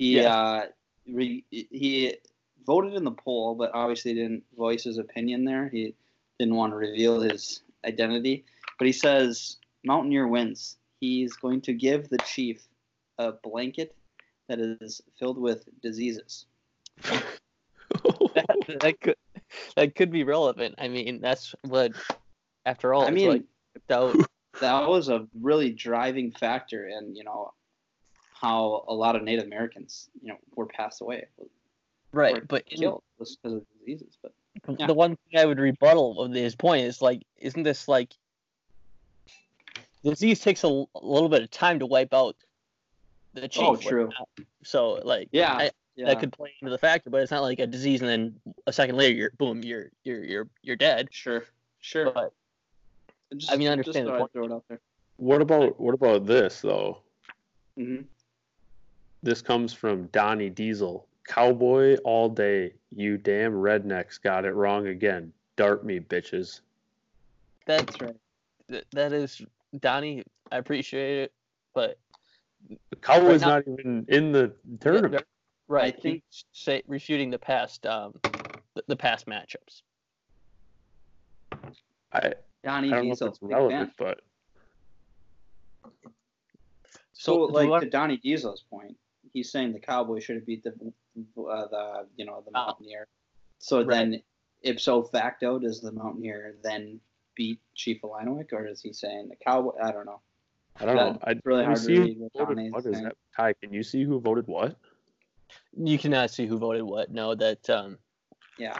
He 0.00 0.18
Yeah. 0.18 0.34
uh, 0.34 0.66
re, 1.06 1.44
he 1.50 2.16
voted 2.64 2.94
in 2.94 3.04
the 3.04 3.10
poll, 3.10 3.54
but 3.54 3.70
obviously 3.74 4.14
didn't 4.14 4.44
voice 4.56 4.84
his 4.84 4.96
opinion 4.96 5.44
there. 5.44 5.68
He 5.68 5.94
didn't 6.38 6.54
want 6.54 6.72
to 6.72 6.78
reveal 6.78 7.20
his 7.20 7.60
identity, 7.84 8.46
but 8.78 8.86
he 8.86 8.94
says 8.94 9.58
Mountaineer 9.84 10.26
wins. 10.26 10.78
He's 11.00 11.34
going 11.36 11.60
to 11.62 11.74
give 11.74 12.08
the 12.08 12.16
chief 12.24 12.62
a 13.18 13.32
blanket 13.32 13.94
that 14.48 14.58
is 14.58 15.02
filled 15.18 15.36
with 15.36 15.68
diseases. 15.82 16.46
that, 17.02 18.78
that 18.80 19.00
could 19.02 19.16
that 19.76 19.94
could 19.94 20.10
be 20.10 20.24
relevant. 20.24 20.76
I 20.78 20.88
mean, 20.88 21.20
that's 21.20 21.54
what 21.60 21.92
after 22.64 22.94
all. 22.94 23.06
I 23.06 23.10
mean, 23.10 23.28
like, 23.28 23.44
without 23.74 24.16
that 24.62 24.88
was 24.88 25.10
a 25.10 25.28
really 25.38 25.70
driving 25.70 26.32
factor 26.32 26.88
in 26.88 27.14
you 27.14 27.24
know 27.24 27.52
how 28.40 28.84
a 28.88 28.94
lot 28.94 29.16
of 29.16 29.22
Native 29.22 29.44
Americans 29.44 30.08
you 30.22 30.28
know 30.28 30.36
were 30.54 30.66
passed 30.66 31.00
away, 31.00 31.26
right, 32.12 32.34
were 32.34 32.40
but 32.42 32.64
in- 32.68 32.78
killed 32.78 33.02
was 33.18 33.36
because 33.36 33.58
of 33.58 33.66
diseases. 33.78 34.16
But 34.22 34.32
yeah. 34.78 34.86
the 34.86 34.94
one 34.94 35.16
thing 35.16 35.40
I 35.40 35.44
would 35.46 35.58
rebuttal 35.58 36.20
of 36.22 36.32
his 36.32 36.54
point 36.56 36.84
is 36.86 37.02
like, 37.02 37.22
isn't 37.38 37.62
this 37.62 37.88
like 37.88 38.14
disease 40.04 40.40
takes 40.40 40.62
a 40.62 40.68
little 40.68 41.28
bit 41.28 41.42
of 41.42 41.50
time 41.50 41.78
to 41.80 41.86
wipe 41.86 42.14
out 42.14 42.36
the 43.34 43.48
chief? 43.48 43.62
Oh, 43.62 43.70
like, 43.72 43.80
true. 43.86 44.10
So 44.64 45.00
like, 45.04 45.28
yeah, 45.32 45.52
I- 45.54 45.70
yeah, 45.96 46.06
that 46.06 46.20
could 46.20 46.32
play 46.32 46.54
into 46.62 46.70
the 46.70 46.78
factor, 46.78 47.10
but 47.10 47.20
it's 47.20 47.32
not 47.32 47.42
like 47.42 47.58
a 47.58 47.66
disease 47.66 48.00
and 48.00 48.08
then 48.08 48.40
a 48.66 48.72
second 48.72 48.96
later 48.96 49.14
you're 49.14 49.32
boom, 49.36 49.62
you're 49.62 49.90
you're 50.04 50.24
you're 50.24 50.48
you're 50.62 50.76
dead. 50.76 51.08
sure, 51.10 51.44
sure. 51.80 52.10
But 52.10 52.32
Just, 53.36 53.52
I 53.52 53.56
mean, 53.56 53.68
I 53.68 53.72
understand 53.72 54.06
Just 54.06 54.14
the 54.14 54.18
point. 54.18 54.32
throw 54.32 54.44
it 54.44 54.52
out 54.52 54.64
there. 54.68 54.80
What 55.18 55.42
about 55.42 55.78
what 55.78 55.92
about 55.92 56.24
this 56.24 56.62
though? 56.62 56.98
hmm 57.76 57.96
This 59.22 59.42
comes 59.42 59.72
from 59.72 60.06
Donnie 60.06 60.50
Diesel. 60.50 61.06
Cowboy 61.24 61.96
all 62.04 62.28
day. 62.28 62.72
You 62.90 63.18
damn 63.18 63.52
rednecks 63.52 64.20
got 64.20 64.44
it 64.44 64.52
wrong 64.54 64.86
again. 64.88 65.32
Dart 65.56 65.84
me, 65.84 66.00
bitches. 66.00 66.60
that's 67.66 67.84
That's 67.84 68.00
right. 68.00 68.16
th- 68.68 68.84
that 68.92 69.12
is 69.12 69.42
Donnie. 69.78 70.24
I 70.50 70.56
appreciate 70.58 71.18
it, 71.18 71.32
but 71.74 71.98
The 72.90 72.96
Cowboy's 72.96 73.42
now- 73.42 73.48
not 73.60 73.68
even 73.68 74.06
in 74.08 74.32
the 74.32 74.52
tournament. 74.80 75.24
right, 75.68 75.94
I 75.94 76.00
think 76.00 76.22
say 76.52 76.82
refuting 76.88 77.30
the 77.30 77.38
past 77.38 77.84
um 77.86 78.14
the, 78.74 78.82
the 78.88 78.96
past 78.96 79.26
matchups. 79.26 79.82
I, 82.12 82.32
Donnie 82.64 82.92
I 82.92 82.96
don't 82.96 83.06
know 83.08 83.12
if 83.12 83.22
it's 83.22 83.38
big 83.38 83.50
relevant, 83.50 83.92
but 83.98 84.20
So, 87.12 87.34
do 87.34 87.52
we 87.52 87.60
like 87.60 87.68
want- 87.68 87.84
to 87.84 87.90
Donnie 87.90 88.16
Diesel's 88.16 88.62
point, 88.68 88.96
he's 89.32 89.50
saying 89.50 89.72
the 89.72 89.80
Cowboy 89.80 90.20
should 90.20 90.36
have 90.36 90.46
beat 90.46 90.62
the 90.64 90.70
uh, 90.70 91.66
the 91.68 92.06
you 92.16 92.24
know 92.24 92.42
the 92.44 92.50
Oh. 92.54 92.66
Mountaineer. 92.66 93.06
So 93.58 93.78
Right. 93.78 93.88
then, 93.88 94.22
ipso 94.62 95.02
facto, 95.02 95.58
does 95.58 95.80
the 95.80 95.92
Mountaineer 95.92 96.56
then 96.62 97.00
beat 97.34 97.60
Chief 97.74 98.02
Illinois, 98.02 98.46
or 98.52 98.66
is 98.66 98.80
he 98.82 98.92
saying 98.92 99.28
the 99.28 99.36
Cowboy? 99.36 99.72
I 99.82 99.92
don't 99.92 100.06
know. 100.06 100.20
I 100.78 100.86
don't 100.86 100.96
know. 100.96 101.12
That's 101.24 101.24
I 101.24 101.40
really 101.44 101.64
hard 101.64 101.76
to 101.76 101.82
see 101.82 101.94
who 101.96 102.02
read 102.04 102.18
what 102.18 102.48
voted 102.48 102.72
what 102.72 102.86
is 102.86 103.00
that? 103.02 103.16
Ty, 103.36 103.52
can 103.54 103.72
you 103.72 103.82
see 103.82 104.04
who 104.04 104.18
voted 104.20 104.46
what? 104.46 104.76
You 105.76 105.98
cannot 105.98 106.30
see 106.30 106.46
who 106.46 106.58
voted 106.58 106.82
what. 106.82 107.10
No, 107.10 107.34
that 107.34 107.68
um, 107.70 107.98
Yeah. 108.58 108.78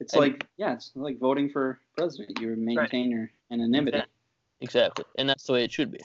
It's 0.00 0.12
And- 0.14 0.20
like 0.22 0.46
yeah, 0.56 0.74
it's 0.74 0.90
like 0.94 1.18
voting 1.18 1.48
for 1.48 1.78
president. 1.96 2.40
You 2.40 2.56
maintain 2.56 3.10
your 3.10 3.30
anonymity. 3.50 3.98
Exactly. 3.98 4.12
exactly, 4.60 5.04
and 5.18 5.28
that's 5.28 5.44
the 5.44 5.52
way 5.52 5.64
it 5.64 5.72
should 5.72 5.90
be. 5.92 6.00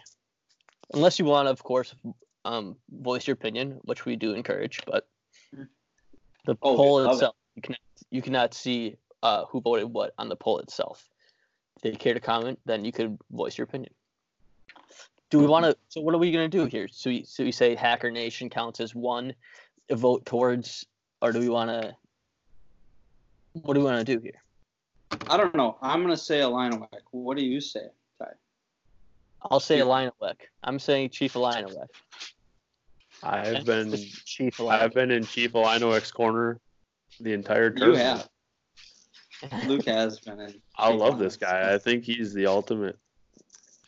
Unless 0.93 1.17
you 1.19 1.25
want 1.25 1.47
of 1.47 1.63
course, 1.63 1.95
um, 2.47 2.77
voice 2.89 3.27
your 3.27 3.33
opinion, 3.33 3.79
which 3.83 4.05
we 4.05 4.15
do 4.15 4.33
encourage, 4.33 4.79
but 4.85 5.07
Mhm. 5.53 5.67
the 6.45 6.57
Oh, 6.61 6.75
poll 6.77 6.95
love 7.01 7.11
it. 7.11 7.13
itself, 7.15 7.35
you 7.55 7.61
cannot 7.61 7.79
you 8.09 8.21
cannot 8.21 8.53
see 8.53 8.97
uh, 9.21 9.45
who 9.45 9.59
voted 9.59 9.91
what 9.91 10.13
on 10.17 10.29
the 10.29 10.35
poll 10.35 10.59
itself. 10.59 11.09
If 11.83 11.91
you 11.91 11.97
care 11.97 12.13
to 12.13 12.19
comment, 12.19 12.59
then 12.65 12.85
you 12.85 12.91
could 12.91 13.17
voice 13.31 13.57
your 13.57 13.65
opinion. 13.65 13.93
Do 15.29 15.39
we 15.39 15.47
want 15.47 15.65
to? 15.65 15.75
So 15.89 15.99
what 16.01 16.15
are 16.15 16.19
we 16.19 16.31
gonna 16.31 16.47
do 16.47 16.65
here? 16.65 16.87
So 16.87 17.09
we, 17.09 17.23
so 17.25 17.43
we 17.43 17.51
say 17.51 17.75
Hacker 17.75 18.11
Nation 18.11 18.49
counts 18.49 18.79
as 18.79 18.95
one 18.95 19.35
vote 19.91 20.25
towards, 20.25 20.85
or 21.21 21.31
do 21.33 21.39
we 21.39 21.49
want 21.49 21.69
to? 21.69 21.95
What 23.53 23.73
do 23.73 23.81
we 23.81 23.85
want 23.85 24.05
to 24.05 24.15
do 24.15 24.21
here? 24.21 24.41
I 25.29 25.35
don't 25.35 25.55
know. 25.55 25.77
I'm 25.81 26.01
gonna 26.01 26.15
say 26.15 26.41
Illinois. 26.41 26.87
What 27.11 27.35
do 27.35 27.43
you 27.43 27.59
say, 27.59 27.87
Ty? 28.19 28.31
I'll 29.41 29.59
say 29.59 29.79
Illiniwek. 29.79 30.39
I'm 30.63 30.79
saying 30.79 31.09
Chief 31.09 31.33
Illiniwek. 31.33 31.87
I've 33.23 33.65
been 33.65 33.91
Chief 34.25 34.59
I've 34.61 34.93
been 34.93 35.11
in 35.11 35.25
Chief 35.25 35.53
Illiniwek's 35.53 36.11
corner 36.11 36.59
the 37.19 37.33
entire 37.33 37.73
You 37.75 37.93
have. 37.93 38.29
Luke 39.65 39.85
has 39.85 40.19
been 40.19 40.39
in. 40.39 40.61
I 40.77 40.91
love 40.91 41.19
this 41.19 41.37
guy. 41.37 41.73
I 41.73 41.77
think 41.77 42.03
he's 42.03 42.33
the 42.33 42.45
ultimate 42.47 42.97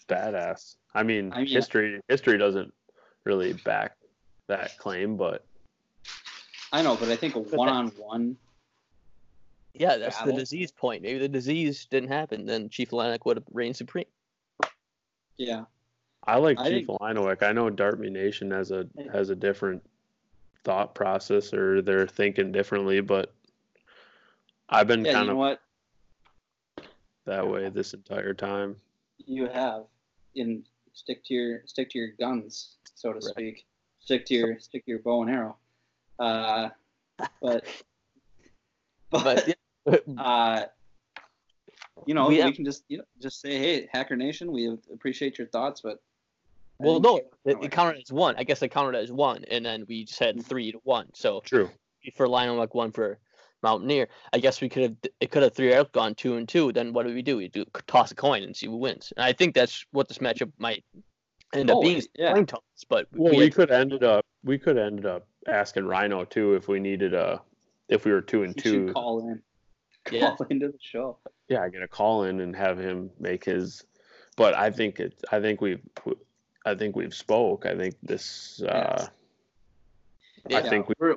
badass. 0.07 0.75
I 0.93 1.03
mean, 1.03 1.31
I 1.33 1.39
mean- 1.39 1.47
history 1.47 2.01
history 2.07 2.37
doesn't 2.37 2.73
really 3.23 3.53
back 3.53 3.95
that 4.47 4.77
claim, 4.77 5.15
but 5.17 5.45
I 6.71 6.81
know, 6.81 6.95
but 6.95 7.09
I 7.09 7.15
think 7.15 7.35
a 7.35 7.39
one-on-one. 7.39 8.37
Yeah, 9.73 9.97
that's 9.97 10.21
the 10.21 10.33
disease 10.33 10.71
point. 10.71 11.03
Maybe 11.03 11.19
the 11.19 11.27
disease 11.29 11.85
didn't 11.85 12.09
happen, 12.09 12.45
then 12.45 12.69
Chief 12.69 12.89
Atlantic 12.89 13.25
would 13.25 13.37
have 13.37 13.45
reigned 13.51 13.75
supreme. 13.75 14.05
Yeah. 15.37 15.65
I 16.25 16.37
like 16.37 16.59
I 16.59 16.69
Chief 16.69 16.87
think- 16.87 16.99
Illiniwek. 16.99 17.43
I 17.43 17.51
know 17.51 17.69
Dartmouth 17.69 18.11
Nation 18.11 18.51
has 18.51 18.71
a 18.71 18.87
has 19.11 19.29
a 19.29 19.35
different 19.35 19.83
thought 20.63 20.93
process 20.93 21.53
or 21.53 21.81
they're 21.81 22.07
thinking 22.07 22.51
differently, 22.51 22.99
but 23.01 23.33
I've 24.69 24.87
been 24.87 25.05
Yeah. 25.05 25.13
kind 25.13 25.27
You 25.27 25.33
know 25.33 25.43
of 25.43 25.59
what? 26.77 26.85
that 27.25 27.47
way 27.47 27.69
this 27.69 27.93
entire 27.93 28.33
time. 28.33 28.75
You 29.17 29.47
have 29.47 29.85
in 30.35 30.63
stick 30.93 31.23
to 31.25 31.33
your 31.33 31.61
stick 31.65 31.89
to 31.91 31.97
your 31.99 32.09
guns, 32.19 32.77
so 32.95 33.09
to 33.13 33.15
Right. 33.15 33.23
speak. 33.23 33.65
Stick 33.99 34.25
to 34.25 34.33
your 34.33 34.59
stick 34.59 34.85
to 34.85 34.91
your 34.91 34.99
bow 34.99 35.21
and 35.23 35.31
arrow. 35.31 35.57
Uh, 36.19 36.69
but 37.41 37.65
But 39.11 39.47
yeah, 39.47 39.95
uh, 40.17 40.65
you 42.05 42.13
know, 42.13 42.27
We 42.27 42.35
we, 42.35 42.41
have- 42.41 42.53
can 42.53 42.65
just 42.65 42.83
you 42.89 42.99
know, 42.99 43.03
just 43.19 43.41
say, 43.41 43.57
hey, 43.57 43.89
Hacker 43.91 44.15
Nation, 44.15 44.51
we 44.51 44.67
appreciate 44.93 45.37
your 45.39 45.47
thoughts, 45.47 45.81
but 45.81 45.93
I 45.93 45.99
well, 46.79 46.99
no, 46.99 47.17
it, 47.17 47.57
it 47.61 47.71
counted 47.71 48.01
as 48.01 48.11
one. 48.11 48.35
I 48.37 48.43
guess 48.43 48.61
it 48.61 48.69
counted 48.69 48.97
as 48.97 49.11
one, 49.11 49.43
and 49.51 49.65
then 49.65 49.85
we 49.87 50.05
just 50.05 50.19
had 50.19 50.43
three 50.45 50.71
to 50.71 50.79
one. 50.83 51.07
So 51.13 51.41
True. 51.45 51.69
for 52.15 52.27
Lionel 52.27 52.65
one 52.71 52.91
for 52.91 53.19
Mountaineer, 53.61 54.07
I 54.31 54.39
guess 54.39 54.61
we 54.61 54.69
could 54.69 54.83
have 54.83 54.95
it 55.19 55.31
could 55.31 55.43
have 55.43 55.53
three 55.53 55.73
out 55.73 55.91
gone 55.91 56.15
two 56.15 56.37
and 56.37 56.47
two. 56.47 56.71
Then 56.71 56.93
what 56.93 57.05
do 57.05 57.13
we 57.13 57.21
do? 57.21 57.37
We 57.37 57.49
do 57.49 57.65
toss 57.87 58.11
a 58.11 58.15
coin 58.15 58.43
and 58.43 58.55
see 58.55 58.67
who 58.67 58.77
wins. 58.77 59.11
And 59.17 59.25
I 59.25 59.33
think 59.33 59.53
that's 59.53 59.85
what 59.91 60.07
this 60.07 60.19
matchup 60.19 60.51
might 60.57 60.83
end 61.53 61.69
up 61.69 61.77
Oh, 61.77 61.81
being. 61.81 62.01
yeah. 62.15 62.33
Coin 62.33 62.45
toss, 62.45 62.61
but 62.87 63.07
Well, 63.13 63.33
we 63.35 63.43
had- 63.45 63.53
could 63.55 63.71
ended 63.71 64.03
up 64.03 64.25
we 64.45 64.57
could 64.57 64.77
ended 64.77 65.05
up 65.05 65.27
asking 65.47 65.85
Rhino 65.85 66.23
too 66.23 66.55
if 66.55 66.69
we 66.69 66.79
needed 66.79 67.13
a 67.13 67.41
if 67.89 68.05
we 68.05 68.11
were 68.13 68.21
two 68.21 68.43
and 68.43 68.55
you 68.55 68.61
two. 68.61 68.71
should 68.87 68.93
call 68.93 69.19
in, 69.27 69.41
Yeah. 70.11 70.35
call 70.37 70.47
into 70.49 70.67
the 70.69 70.77
show. 70.79 71.17
yeah, 71.49 71.61
I 71.63 71.67
get 71.69 71.81
a 71.81 71.87
call 71.87 72.23
in 72.23 72.39
and 72.39 72.55
have 72.55 72.77
him 72.79 73.09
make 73.19 73.43
his. 73.43 73.83
But 74.37 74.53
I 74.53 74.71
think 74.71 75.01
it. 75.01 75.21
I 75.33 75.41
think 75.41 75.59
we've. 75.59 75.81
I 76.69 76.75
think 76.75 76.95
we've 76.95 77.13
spoke. 77.13 77.65
I 77.65 77.75
think 77.75 77.95
this. 78.03 78.61
Uh, 78.61 79.07
I 80.45 80.49
Yeah. 80.49 80.69
think 80.69 80.87
we. 80.89 80.95
we're, 80.99 81.15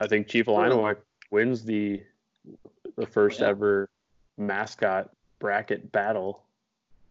I 0.00 0.06
think 0.06 0.26
Chief 0.28 0.46
Illiniwek 0.46 0.96
wins 1.30 1.64
the 1.64 2.02
the 2.96 3.06
first 3.06 3.40
Yeah. 3.40 3.48
ever 3.48 3.88
mascot 4.38 5.10
bracket 5.38 5.90
battle. 5.92 6.42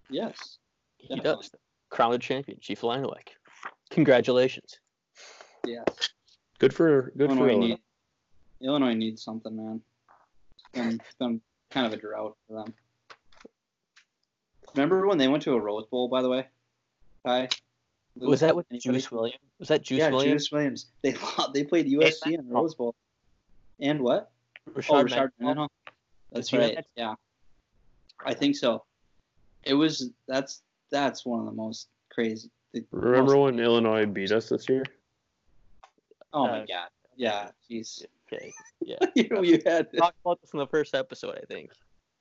yes, 0.09 0.57
he 0.97 1.07
definitely. 1.15 1.31
does 1.43 1.51
crowned 1.89 2.21
champion, 2.21 2.59
Chief 2.59 2.81
Lionelwick. 2.81 3.29
Congratulations. 3.91 4.79
yes. 5.65 5.85
Good 6.59 6.73
for 6.73 7.11
good 7.17 7.29
for 7.29 7.37
Illinois, 7.37 7.49
Illinois. 7.49 7.67
need, 7.67 7.79
Illinois 8.61 8.93
needs 8.93 9.23
something, 9.23 9.55
man. 9.55 9.81
It's 10.55 10.63
been, 10.73 10.93
it's 10.95 11.15
been 11.19 11.41
kind 11.71 11.85
of 11.87 11.93
a 11.93 11.97
drought 11.97 12.37
for 12.47 12.63
them. 12.63 12.73
Remember 14.75 15.05
when 15.07 15.17
they 15.19 15.27
went 15.27 15.43
to 15.43 15.53
a 15.53 15.59
Rose 15.59 15.85
Bowl, 15.87 16.07
by 16.07 16.21
the 16.21 16.29
way? 16.29 16.47
Hi. 17.25 17.49
Was 18.15 18.41
that 18.41 18.55
with 18.55 18.67
Anybody? 18.69 18.99
Juice 18.99 19.11
Williams? 19.11 19.39
Was 19.59 19.67
that 19.69 19.81
Juice 19.81 19.99
yeah, 19.99 20.09
Williams? 20.09 20.43
Juice 20.43 20.51
Williams. 20.51 20.85
They 21.01 21.15
they 21.53 21.63
played 21.63 21.87
USC 21.87 22.33
in 22.33 22.47
the 22.47 22.53
Rose 22.53 22.75
Bowl. 22.75 22.95
And 23.79 24.01
what? 24.01 24.31
Rashard 24.69 24.85
oh, 24.89 25.03
Rashard 25.03 25.09
Mendenhall? 25.09 25.31
Mendenhall. 25.39 25.71
That's 26.31 26.39
Was 26.39 26.49
he 26.49 26.57
in 26.57 26.61
right. 26.63 26.75
that? 26.75 26.85
Yeah, 26.95 27.15
I 28.25 28.33
think 28.33 28.55
so. 28.55 28.83
It 29.63 29.73
was 29.73 30.11
that's 30.27 30.61
that's 30.91 31.25
one 31.25 31.39
of 31.39 31.45
the 31.45 31.51
most 31.51 31.87
crazy. 32.11 32.49
the 32.73 32.85
Remember 32.91 33.33
most- 33.33 33.41
when 33.41 33.59
Illinois 33.59 34.05
beat 34.05 34.31
us 34.31 34.49
this 34.49 34.69
year? 34.69 34.83
Oh 36.33 36.45
Uh, 36.45 36.47
my 36.47 36.59
god! 36.59 36.89
Yeah, 37.15 37.49
jeez. 37.69 38.05
Okay. 38.31 38.51
Yeah. 38.81 38.97
you, 39.15 39.43
you 39.43 39.61
had 39.65 39.87
Talked 39.95 40.17
about 40.23 40.41
this 40.41 40.51
in 40.53 40.59
the 40.59 40.67
first 40.67 40.95
episode, 40.95 41.37
I 41.41 41.45
think. 41.45 41.71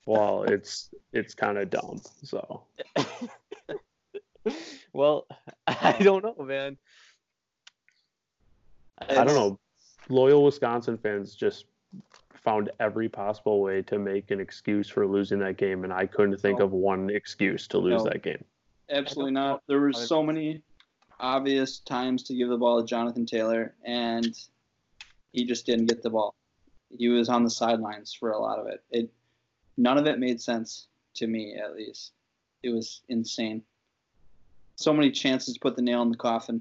Well, 0.07 0.45
it's 0.45 0.91
it's 1.12 1.35
kind 1.35 1.59
of 1.59 1.71
dumb. 1.71 2.01
So 2.23 2.65
well, 4.92 5.26
I 5.66 5.96
don't 6.00 6.24
know, 6.24 6.44
man. 6.44 6.76
I 9.09 9.24
don't 9.24 9.35
know. 9.35 9.59
Loyal 10.09 10.44
Wisconsin 10.44 10.96
fans 10.96 11.35
just 11.35 11.66
found 12.35 12.70
every 12.81 13.09
possible 13.09 13.61
way 13.61 13.83
to 13.83 13.98
make 13.98 14.31
an 14.31 14.40
excuse 14.40 14.88
for 14.88 15.07
losing 15.07 15.38
that 15.40 15.57
game, 15.57 15.85
and 15.85 15.92
I 15.92 16.07
couldn't 16.07 16.40
think 16.40 16.59
No. 16.59 16.66
of 16.66 16.72
one 16.72 17.11
excuse 17.11 17.66
to 17.68 17.78
lose 17.78 18.05
No. 18.05 18.11
that 18.11 18.22
game. 18.22 18.44
Absolutely 18.90 19.33
not. 19.33 19.62
There 19.68 19.81
were 19.81 19.92
so 19.92 20.22
many 20.22 20.62
obvious 21.20 21.78
times 21.78 22.24
to 22.24 22.35
give 22.35 22.48
the 22.48 22.57
ball 22.59 22.81
to 22.81 22.87
Jonathan 22.87 23.26
Taylor, 23.26 23.74
and 23.85 24.37
he 25.33 25.44
just 25.44 25.66
didn't 25.66 25.87
get 25.87 26.02
the 26.02 26.11
ball. 26.11 26.35
He 26.90 27.09
was 27.09 27.28
on 27.28 27.44
the 27.44 27.50
sidelines 27.50 28.12
for 28.12 28.33
a 28.33 28.38
lot 28.38 28.59
of 28.59 28.66
it. 28.66 28.83
It 28.90 29.11
none 29.76 29.96
of 29.98 30.07
it 30.07 30.18
made 30.18 30.40
sense 30.40 30.88
to 31.14 31.26
me, 31.26 31.55
at 31.55 31.74
least. 31.74 32.12
It 32.62 32.70
was 32.70 33.02
insane. 33.09 33.62
So 34.83 34.92
many 34.92 35.12
chances 35.12 35.55
to 35.55 35.61
put 35.61 35.77
the 35.77 35.83
nail 35.83 36.03
in 36.03 36.11
the 36.11 36.16
coffin. 36.16 36.61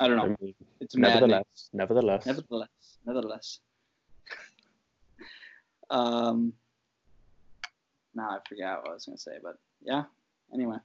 I 0.00 0.08
don't 0.08 0.18
I 0.18 0.26
know. 0.26 0.36
mean, 0.40 0.54
It's 0.80 0.96
maddening. 0.96 1.30
nevertheless, 1.30 1.70
nevertheless, 1.72 2.26
Nevertheless, 2.26 2.68
nevertheless. 3.06 3.60
um, 5.90 6.52
now 8.16 8.30
I 8.30 8.38
forgot 8.48 8.80
what 8.82 8.90
I 8.90 8.94
was 8.94 9.04
gonna 9.04 9.18
say, 9.18 9.38
but 9.40 9.54
yeah. 9.80 10.02
Anyway, 10.52 10.78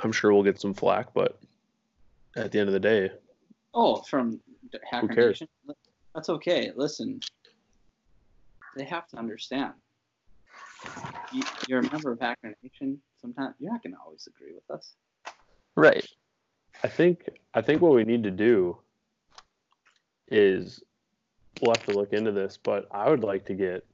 I'm 0.00 0.10
sure 0.10 0.32
we'll 0.34 0.42
get 0.42 0.60
some 0.60 0.74
flack, 0.74 1.14
but 1.14 1.38
at 2.34 2.50
the 2.50 2.58
end 2.58 2.68
of 2.68 2.72
the 2.72 2.80
day, 2.80 3.10
oh, 3.74 4.02
from 4.02 4.40
Hacker 4.90 5.06
cares? 5.06 5.40
Nation, 5.40 5.48
that's 6.16 6.30
okay. 6.30 6.72
Listen, 6.74 7.20
they 8.76 8.84
have 8.86 9.06
to 9.06 9.16
understand. 9.18 9.74
You, 11.32 11.44
you're 11.68 11.78
a 11.78 11.90
member 11.92 12.10
of 12.10 12.18
Hacker 12.18 12.52
Nation. 12.64 13.00
Sometimes 13.20 13.54
you're 13.58 13.72
not 13.72 13.82
gonna 13.82 13.96
always 14.04 14.26
agree 14.26 14.52
with 14.54 14.70
us. 14.70 14.94
Right. 15.74 16.06
I 16.82 16.88
think 16.88 17.28
I 17.54 17.62
think 17.62 17.80
what 17.80 17.94
we 17.94 18.04
need 18.04 18.22
to 18.24 18.30
do 18.30 18.78
is 20.28 20.82
we'll 21.60 21.74
have 21.74 21.86
to 21.86 21.92
look 21.92 22.12
into 22.12 22.32
this, 22.32 22.58
but 22.62 22.86
I 22.90 23.08
would 23.08 23.22
like 23.22 23.44
to 23.46 23.54
get 23.54 23.86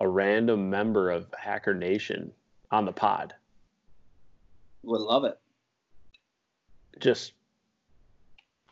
a 0.00 0.08
random 0.08 0.70
member 0.70 1.10
of 1.10 1.26
Hacker 1.38 1.74
Nation 1.74 2.32
on 2.70 2.84
the 2.84 2.92
pod. 2.92 3.34
Would 4.82 5.00
love 5.00 5.24
it. 5.24 5.38
Just 6.98 7.34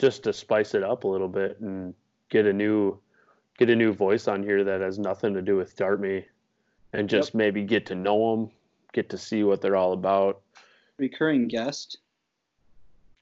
just 0.00 0.22
to 0.24 0.32
spice 0.32 0.74
it 0.74 0.82
up 0.82 1.04
a 1.04 1.08
little 1.08 1.28
bit 1.28 1.58
and 1.60 1.94
get 2.28 2.46
a 2.46 2.52
new 2.52 2.98
get 3.58 3.70
a 3.70 3.76
new 3.76 3.92
voice 3.92 4.28
on 4.28 4.42
here 4.42 4.64
that 4.64 4.80
has 4.80 4.98
nothing 4.98 5.34
to 5.34 5.42
do 5.42 5.56
with 5.56 5.76
Dartme 5.76 6.24
and 6.92 7.08
just 7.08 7.34
maybe 7.34 7.62
get 7.64 7.86
to 7.86 7.94
know 7.94 8.36
them, 8.36 8.50
get 8.92 9.10
to 9.10 9.18
see 9.18 9.44
what 9.44 9.60
they're 9.60 9.76
all 9.76 9.92
about. 9.92 10.42
Recurring 10.98 11.48
guest. 11.48 11.98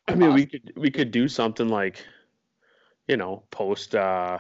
I 0.09 0.15
mean, 0.15 0.35
we 0.35 0.47
could 0.47 0.73
we 0.77 0.91
could 0.91 1.11
do 1.11 1.29
something 1.29 1.69
like, 1.69 2.05
you 3.09 3.17
know, 3.17 3.43
post 3.51 3.95
uh 3.95 4.39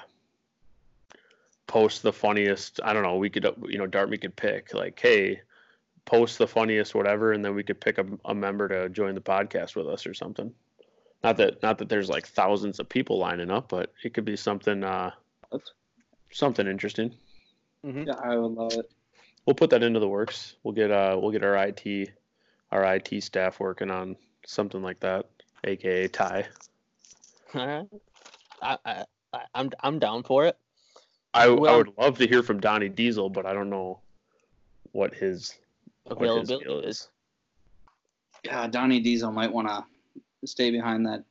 post 1.67 2.03
the 2.03 2.12
funniest. 2.12 2.81
I 2.85 2.93
don't 2.93 3.03
know. 3.03 3.17
We 3.17 3.31
could 3.31 3.47
you 3.69 3.79
know 3.79 3.87
Dartmouth 3.87 4.21
could 4.21 4.37
pick 4.37 4.73
like, 4.75 4.99
hey, 4.99 5.41
post 6.05 6.39
the 6.39 6.47
funniest 6.47 6.95
whatever, 6.95 7.33
and 7.33 7.45
then 7.45 7.55
we 7.55 7.65
could 7.65 7.81
pick 7.81 7.99
a, 7.99 8.07
a 8.25 8.35
member 8.35 8.69
to 8.69 8.89
join 8.89 9.15
the 9.15 9.21
podcast 9.21 9.77
with 9.77 9.89
us 9.89 10.07
or 10.07 10.15
something. 10.15 10.53
Not 11.25 11.37
that 11.39 11.62
not 11.62 11.79
that 11.79 11.89
there's 11.89 12.09
like 12.09 12.27
thousands 12.27 12.79
of 12.79 12.89
people 12.89 13.19
lining 13.19 13.51
up, 13.51 13.69
but 13.69 13.93
it 14.05 14.15
could 14.15 14.25
be 14.25 14.37
something 14.37 14.85
uh, 14.85 15.11
something 16.31 16.67
interesting. 16.67 17.12
Mhm. 17.85 18.07
Yeah, 18.07 18.15
I 18.23 18.37
would 18.37 18.53
love 18.53 18.73
it. 18.75 18.91
We'll 19.47 19.55
put 19.55 19.71
that 19.71 19.83
into 19.83 20.01
the 20.01 20.09
works. 20.09 20.57
We'll 20.63 20.75
get 20.75 20.91
uh 20.91 21.17
we'll 21.21 21.31
get 21.31 21.45
our 21.45 21.57
IT 21.57 22.11
our 22.73 22.85
IT 22.97 23.23
staff 23.23 23.61
working 23.61 23.91
on 23.91 24.17
something 24.45 24.83
like 24.83 25.01
that, 25.01 25.27
aka 25.65 26.09
Ty. 26.09 26.47
All 27.55 27.67
right. 27.67 27.87
I, 28.61 28.79
I, 28.85 29.05
I, 29.33 29.41
I'm 29.55 29.71
I'm 29.81 29.99
down 29.99 30.25
for 30.25 30.45
it. 30.45 30.57
I, 31.33 31.45
I 31.45 31.77
would 31.77 31.93
love 31.99 32.17
to 32.19 32.27
hear 32.27 32.43
from 32.43 32.61
Donnie 32.61 32.89
Diesel, 32.89 33.29
but 33.29 33.45
I 33.45 33.53
don't 33.53 33.71
know 33.71 34.01
what 34.93 35.15
his 35.15 35.55
what 36.05 36.21
his 36.21 36.51
Availability 36.51 36.89
is. 36.89 37.09
Yeah, 38.45 38.67
Donnie 38.69 39.01
Diesel 39.01 39.31
might 39.33 39.53
want 39.53 39.69
to 39.69 39.85
stay 40.47 40.71
behind 40.71 41.05
that 41.07 41.25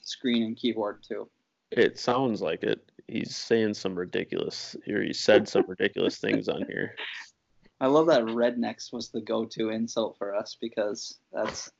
screen 0.00 0.42
and 0.44 0.56
keyboard 0.56 1.02
too. 1.06 1.28
It 1.70 1.98
sounds 1.98 2.40
like 2.40 2.62
it. 2.62 2.90
He's 3.06 3.36
saying 3.36 3.74
some 3.74 3.94
ridiculous, 3.94 4.76
or 4.88 5.02
he 5.02 5.12
said 5.12 5.48
some 5.48 5.64
ridiculous 5.68 6.18
things 6.18 6.48
on 6.48 6.64
here. 6.68 6.94
I 7.80 7.86
love 7.86 8.06
that 8.08 8.22
rednecks 8.24 8.92
was 8.92 9.08
the 9.08 9.22
go-to 9.22 9.70
insult 9.70 10.18
for 10.18 10.34
us 10.34 10.56
because 10.60 11.18
that's 11.32 11.70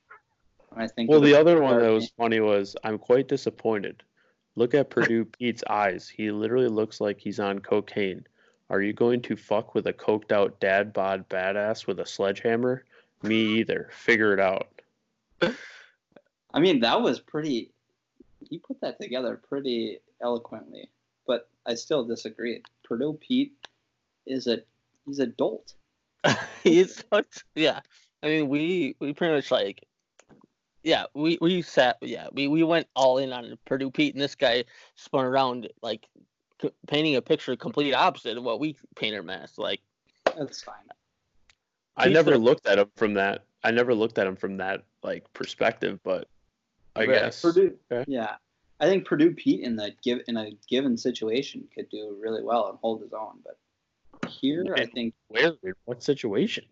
I 0.76 0.86
think. 0.86 1.10
Well, 1.10 1.20
the 1.20 1.34
other 1.34 1.60
one 1.60 1.80
that 1.80 1.90
was 1.90 2.10
funny 2.10 2.40
was, 2.40 2.76
"I'm 2.84 2.98
quite 2.98 3.28
disappointed. 3.28 4.02
Look 4.56 4.74
at 4.74 4.90
Purdue 4.90 5.24
Pete's 5.38 5.64
eyes. 5.68 6.08
He 6.08 6.30
literally 6.30 6.68
looks 6.68 7.00
like 7.00 7.18
he's 7.18 7.40
on 7.40 7.58
cocaine. 7.58 8.26
Are 8.68 8.80
you 8.80 8.92
going 8.92 9.20
to 9.22 9.36
fuck 9.36 9.74
with 9.74 9.86
a 9.88 9.92
coked 9.92 10.32
out 10.32 10.60
dad 10.60 10.92
bod 10.92 11.28
badass 11.28 11.86
with 11.86 11.98
a 12.00 12.06
sledgehammer? 12.06 12.84
Me 13.22 13.58
either. 13.58 13.90
Figure 13.92 14.32
it 14.32 14.40
out." 14.40 14.68
I 16.52 16.60
mean, 16.60 16.80
that 16.80 17.00
was 17.00 17.20
pretty. 17.20 17.72
He 18.48 18.58
put 18.58 18.80
that 18.80 19.00
together 19.00 19.40
pretty 19.48 19.98
eloquently, 20.22 20.88
but 21.26 21.48
I 21.66 21.74
still 21.74 22.04
disagree. 22.04 22.62
Purdue 22.84 23.18
Pete 23.20 23.54
is 24.26 24.46
a 24.46 24.62
he's 25.04 25.18
a 25.18 25.26
dolt. 26.64 26.74
He's 26.74 27.04
such 27.12 27.44
yeah. 27.54 27.80
I 28.22 28.26
mean, 28.28 28.48
we 28.48 28.96
we 29.00 29.12
pretty 29.14 29.34
much 29.34 29.50
like 29.50 29.86
yeah. 30.82 31.04
We 31.14 31.38
we 31.40 31.62
sat 31.62 31.96
yeah. 32.02 32.28
We 32.32 32.48
we 32.48 32.62
went 32.62 32.86
all 32.94 33.18
in 33.18 33.32
on 33.32 33.56
Purdue 33.66 33.90
Pete, 33.90 34.14
and 34.14 34.22
this 34.22 34.34
guy 34.34 34.64
spun 34.96 35.24
around 35.24 35.68
like 35.82 36.06
c- 36.60 36.70
painting 36.86 37.16
a 37.16 37.22
picture 37.22 37.56
complete 37.56 37.94
opposite 37.94 38.36
of 38.36 38.44
what 38.44 38.60
we 38.60 38.76
painted 38.96 39.18
him 39.18 39.30
as. 39.30 39.56
Like 39.58 39.80
That's 40.36 40.62
fine. 40.62 40.74
I 41.96 42.06
He's 42.06 42.14
never 42.14 42.32
the- 42.32 42.38
looked 42.38 42.66
at 42.66 42.78
him 42.78 42.88
from 42.96 43.14
that. 43.14 43.44
I 43.62 43.70
never 43.70 43.94
looked 43.94 44.18
at 44.18 44.26
him 44.26 44.36
from 44.36 44.56
that 44.58 44.84
like 45.02 45.30
perspective, 45.32 46.00
but 46.02 46.28
I 46.96 47.00
Right. 47.00 47.08
guess 47.10 47.40
Purdue. 47.42 47.76
Okay. 47.92 48.04
Yeah, 48.10 48.36
I 48.80 48.86
think 48.86 49.06
Purdue 49.06 49.34
Pete 49.34 49.60
in 49.60 49.76
the 49.76 49.92
give 50.02 50.20
in 50.28 50.36
a 50.36 50.50
given 50.68 50.96
situation 50.96 51.68
could 51.74 51.88
do 51.90 52.16
really 52.20 52.42
well 52.42 52.68
and 52.68 52.78
hold 52.80 53.02
his 53.02 53.12
own, 53.12 53.38
but 53.44 53.58
here 54.30 54.64
I 54.76 54.86
think 54.86 55.14
where 55.28 55.52
in 55.62 55.72
what 55.84 56.02
situation 56.02 56.64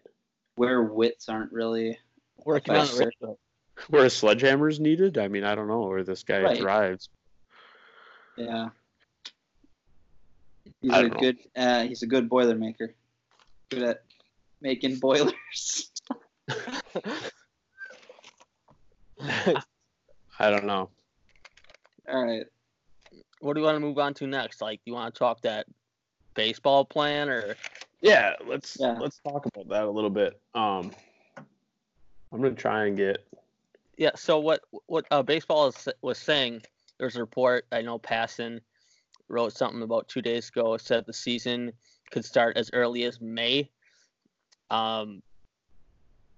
where 0.56 0.82
wits 0.82 1.28
aren't 1.28 1.52
really 1.52 1.98
working 2.44 2.74
on 2.74 2.80
the 2.86 2.92
Faster. 2.92 3.10
radio. 3.20 3.38
where 3.90 4.04
a 4.06 4.10
sledgehammer 4.10 4.68
is 4.68 4.80
needed? 4.80 5.18
I 5.18 5.28
mean, 5.28 5.44
I 5.44 5.54
don't 5.54 5.68
know 5.68 5.82
where 5.86 6.02
this 6.02 6.22
guy 6.24 6.42
Right. 6.42 6.58
thrives. 6.58 7.08
Yeah. 8.36 8.68
He's 10.80 10.92
a 10.92 11.02
know. 11.08 11.08
good 11.10 11.38
uh, 11.56 11.82
he's 11.84 12.02
a 12.02 12.06
good 12.06 12.28
boiler 12.28 12.54
maker. 12.56 12.94
Good 13.70 13.82
at 13.82 14.02
making 14.60 14.98
boilers. 15.00 15.90
I 19.20 20.50
don't 20.50 20.64
know. 20.66 20.88
All 22.08 22.24
right. 22.24 22.46
what 23.40 23.54
do 23.54 23.60
you 23.60 23.66
want 23.66 23.76
to 23.76 23.80
move 23.80 23.98
on 23.98 24.14
to 24.14 24.26
next? 24.26 24.60
Like, 24.62 24.78
do 24.78 24.90
you 24.90 24.94
want 24.94 25.12
to 25.14 25.18
talk 25.18 25.42
that 25.42 25.66
baseball 26.38 26.84
plan 26.84 27.28
or 27.28 27.56
Yeah, 28.00 28.34
let's 28.46 28.76
Yeah. 28.78 28.96
let's 29.00 29.18
talk 29.18 29.44
about 29.46 29.68
that 29.70 29.82
a 29.82 29.90
little 29.90 30.08
bit. 30.08 30.40
Um, 30.54 30.92
I'm 31.36 32.40
gonna 32.40 32.54
try 32.54 32.86
and 32.86 32.96
get 32.96 33.26
Yeah. 33.96 34.12
So 34.14 34.38
what 34.38 34.60
what 34.86 35.04
uh, 35.10 35.22
baseball 35.22 35.66
is, 35.66 35.88
was 36.00 36.16
saying? 36.18 36.62
There's 36.98 37.16
a 37.16 37.20
report. 37.20 37.66
I 37.72 37.82
know 37.82 37.98
Passan 37.98 38.60
wrote 39.28 39.52
something 39.52 39.82
about 39.82 40.06
two 40.06 40.22
days 40.22 40.48
ago. 40.48 40.76
Said 40.76 41.06
the 41.06 41.12
season 41.12 41.72
could 42.12 42.24
start 42.24 42.56
as 42.56 42.70
early 42.72 43.02
as 43.02 43.20
May. 43.20 43.68
Um, 44.70 45.20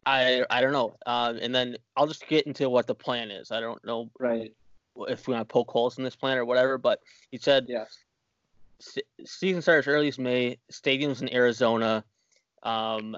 I 0.06 0.44
I 0.48 0.62
don't 0.62 0.72
know. 0.72 0.96
Um, 1.04 1.36
and 1.42 1.54
then 1.54 1.76
I'll 1.94 2.06
just 2.06 2.26
get 2.26 2.46
into 2.46 2.70
what 2.70 2.86
the 2.86 2.94
plan 2.94 3.30
is. 3.30 3.50
I 3.50 3.60
don't 3.60 3.84
know 3.84 4.10
Right. 4.18 4.54
if 5.08 5.28
we 5.28 5.34
want 5.34 5.46
to 5.46 5.52
poke 5.52 5.70
holes 5.70 5.98
in 5.98 6.04
this 6.04 6.16
plan 6.16 6.38
or 6.38 6.46
whatever. 6.46 6.78
But 6.78 7.00
he 7.30 7.36
said 7.36 7.66
Yes. 7.68 7.98
Se- 8.80 9.02
season 9.24 9.62
starts 9.62 9.86
early 9.86 10.08
as 10.08 10.18
May. 10.18 10.58
Stadiums 10.72 11.22
in 11.22 11.32
Arizona, 11.32 12.04
um, 12.62 13.16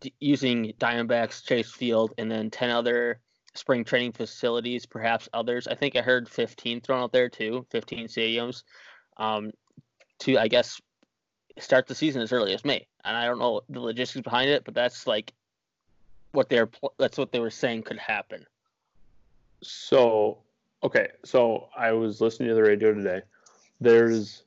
d- 0.00 0.14
using 0.20 0.74
Diamondbacks 0.78 1.44
Chase 1.44 1.72
Field, 1.72 2.12
and 2.18 2.30
then 2.30 2.50
ten 2.50 2.70
other 2.70 3.20
spring 3.54 3.84
training 3.84 4.12
facilities, 4.12 4.86
perhaps 4.86 5.28
others. 5.32 5.66
I 5.66 5.74
think 5.74 5.96
I 5.96 6.02
heard 6.02 6.28
15 6.28 6.82
thrown 6.82 7.02
out 7.02 7.12
there 7.12 7.28
too. 7.28 7.66
15 7.70 8.06
stadiums, 8.08 8.62
um, 9.16 9.50
to 10.20 10.38
I 10.38 10.48
guess 10.48 10.80
start 11.58 11.86
the 11.86 11.94
season 11.94 12.22
as 12.22 12.32
early 12.32 12.52
as 12.52 12.64
May. 12.64 12.86
And 13.04 13.16
I 13.16 13.24
don't 13.24 13.38
know 13.38 13.62
the 13.68 13.80
logistics 13.80 14.22
behind 14.22 14.50
it, 14.50 14.64
but 14.64 14.74
that's 14.74 15.06
like 15.06 15.32
what 16.32 16.48
they're 16.48 16.66
pl- 16.66 16.94
that's 16.98 17.16
what 17.16 17.32
they 17.32 17.40
were 17.40 17.50
saying 17.50 17.84
could 17.84 17.98
happen. 17.98 18.44
So, 19.62 20.38
okay, 20.82 21.08
so 21.24 21.68
I 21.76 21.92
was 21.92 22.20
listening 22.20 22.50
to 22.50 22.54
the 22.54 22.62
radio 22.62 22.92
today. 22.92 23.22
There's 23.80 24.42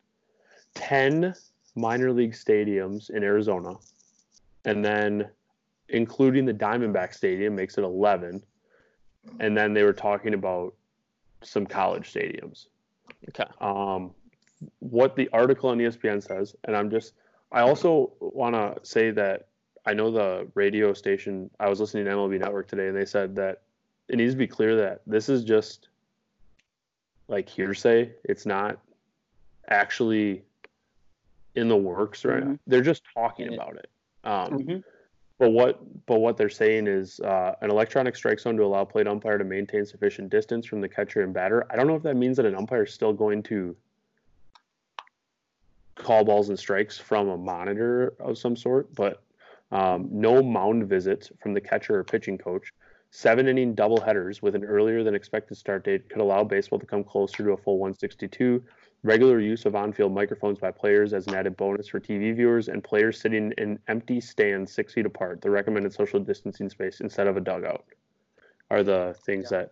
10 0.75 1.34
minor 1.75 2.12
league 2.12 2.34
stadiums 2.34 3.10
in 3.10 3.23
Arizona, 3.23 3.75
and 4.65 4.84
then 4.84 5.29
including 5.89 6.45
the 6.45 6.53
Diamondback 6.53 7.13
Stadium 7.13 7.55
makes 7.55 7.77
it 7.77 7.84
11. 7.84 8.43
And 9.39 9.58
then 9.58 9.73
they 9.73 9.84
were 9.84 9.93
talking 9.93 10.34
about 10.34 10.73
some 11.41 11.65
college 11.65 12.13
stadiums. 12.13 12.67
Okay. 13.29 13.49
Um, 13.60 14.12
what 14.79 15.15
the 15.15 15.29
article 15.34 15.69
on 15.69 15.77
ESPN 15.77 16.25
says, 16.25 16.55
and 16.65 16.75
I'm 16.75 16.89
just, 16.89 17.13
I 17.51 17.62
also 17.62 18.13
want 18.19 18.55
to 18.55 18.77
say 18.84 19.12
that 19.12 19.47
I 19.86 19.93
know 19.93 20.12
the 20.12 20.47
radio 20.55 20.93
station, 20.93 21.49
I 21.60 21.69
was 21.69 21.79
listening 21.79 22.05
to 22.05 22.12
MLB 22.12 22.39
Network 22.39 22.67
today, 22.67 22.88
and 22.88 22.97
they 22.97 23.05
said 23.05 23.36
that 23.38 23.62
it 24.08 24.17
needs 24.17 24.34
to 24.34 24.38
be 24.38 24.47
clear 24.47 24.75
that 24.75 25.01
this 25.08 25.29
is 25.29 25.43
just 25.43 25.89
like 27.27 27.47
hearsay. 27.47 28.12
It's 28.23 28.45
not 28.45 28.79
actually 29.69 30.43
in 31.60 31.67
the 31.67 31.76
works 31.76 32.26
right 32.26 32.43
now. 32.43 32.52
Mhm. 32.52 32.60
They're 32.67 32.82
just 32.82 33.04
talking 33.13 33.54
about 33.54 33.76
it. 33.76 33.89
Um, 34.24 34.60
Mhm. 34.60 34.84
but 35.38 35.52
what 35.52 36.06
but 36.06 36.19
what 36.19 36.38
they're 36.38 36.50
saying 36.50 36.88
is 36.88 37.19
uh, 37.19 37.56
an 37.62 37.69
electronic 37.69 38.15
strike 38.15 38.39
zone 38.39 38.58
to 38.58 38.63
allow 38.63 38.86
plate 38.86 39.08
umpire 39.08 39.38
to 39.38 39.43
maintain 39.43 39.86
sufficient 39.86 40.30
distance 40.30 40.65
from 40.65 40.82
the 40.82 40.89
catcher 40.89 41.22
and 41.22 41.34
batter. 41.34 41.65
I 41.69 41.76
don't 41.76 41.88
know 41.88 41.95
if 41.95 42.04
that 42.04 42.15
means 42.15 42.38
that 42.38 42.45
an 42.45 42.56
umpire 42.56 42.84
is 42.84 42.93
still 42.93 43.13
going 43.13 43.43
to 43.43 43.76
call 45.95 46.24
balls 46.24 46.50
and 46.50 46.58
strikes 46.58 46.98
from 46.98 47.28
a 47.28 47.38
monitor 47.38 48.13
of 48.19 48.38
some 48.38 48.56
sort, 48.56 48.93
but 48.95 49.22
um, 49.72 50.08
no 50.12 50.41
mound 50.41 50.88
visits 50.88 51.32
from 51.41 51.54
the 51.54 51.62
catcher 51.62 52.00
or 52.00 52.04
pitching 52.04 52.38
coach. 52.38 52.74
Seven 53.12 53.48
inning 53.48 53.74
double 53.76 54.00
headers 54.00 54.41
with 54.41 54.56
an 54.56 54.63
earlier 54.63 55.04
than 55.04 55.15
expected 55.15 55.58
start 55.58 55.84
date 55.84 56.10
could 56.10 56.22
allow 56.22 56.43
baseball 56.43 56.80
to 56.80 56.86
come 56.86 57.04
closer 57.04 57.43
to 57.43 57.52
a 57.52 57.58
full 57.58 57.80
162. 57.80 58.63
Regular 59.03 59.39
use 59.39 59.65
of 59.65 59.75
on 59.75 59.93
field 59.93 60.13
microphones 60.13 60.59
by 60.59 60.71
players 60.71 61.13
as 61.13 61.25
an 61.27 61.35
added 61.35 61.55
bonus 61.55 61.88
for 61.88 61.99
TV 61.99 62.35
viewers 62.35 62.67
and 62.67 62.83
players 62.83 63.19
sitting 63.19 63.53
in 63.57 63.79
empty 63.88 64.19
stands 64.19 64.73
six 64.73 64.93
feet 64.93 65.05
apart, 65.05 65.41
the 65.41 65.49
recommended 65.49 65.93
social 65.93 66.19
distancing 66.19 66.69
space 66.69 66.99
instead 66.99 67.27
of 67.27 67.38
a 67.38 67.39
dugout, 67.39 67.85
are 68.69 68.83
the 68.83 69.15
things 69.25 69.49
that 69.49 69.71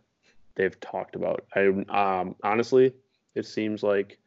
they've 0.55 0.79
talked 0.79 1.15
about. 1.15 1.45
I 1.55 1.65
um, 1.89 2.35
honestly, 2.41 2.93
it 3.35 3.45
seems 3.45 3.83
like 3.83 4.17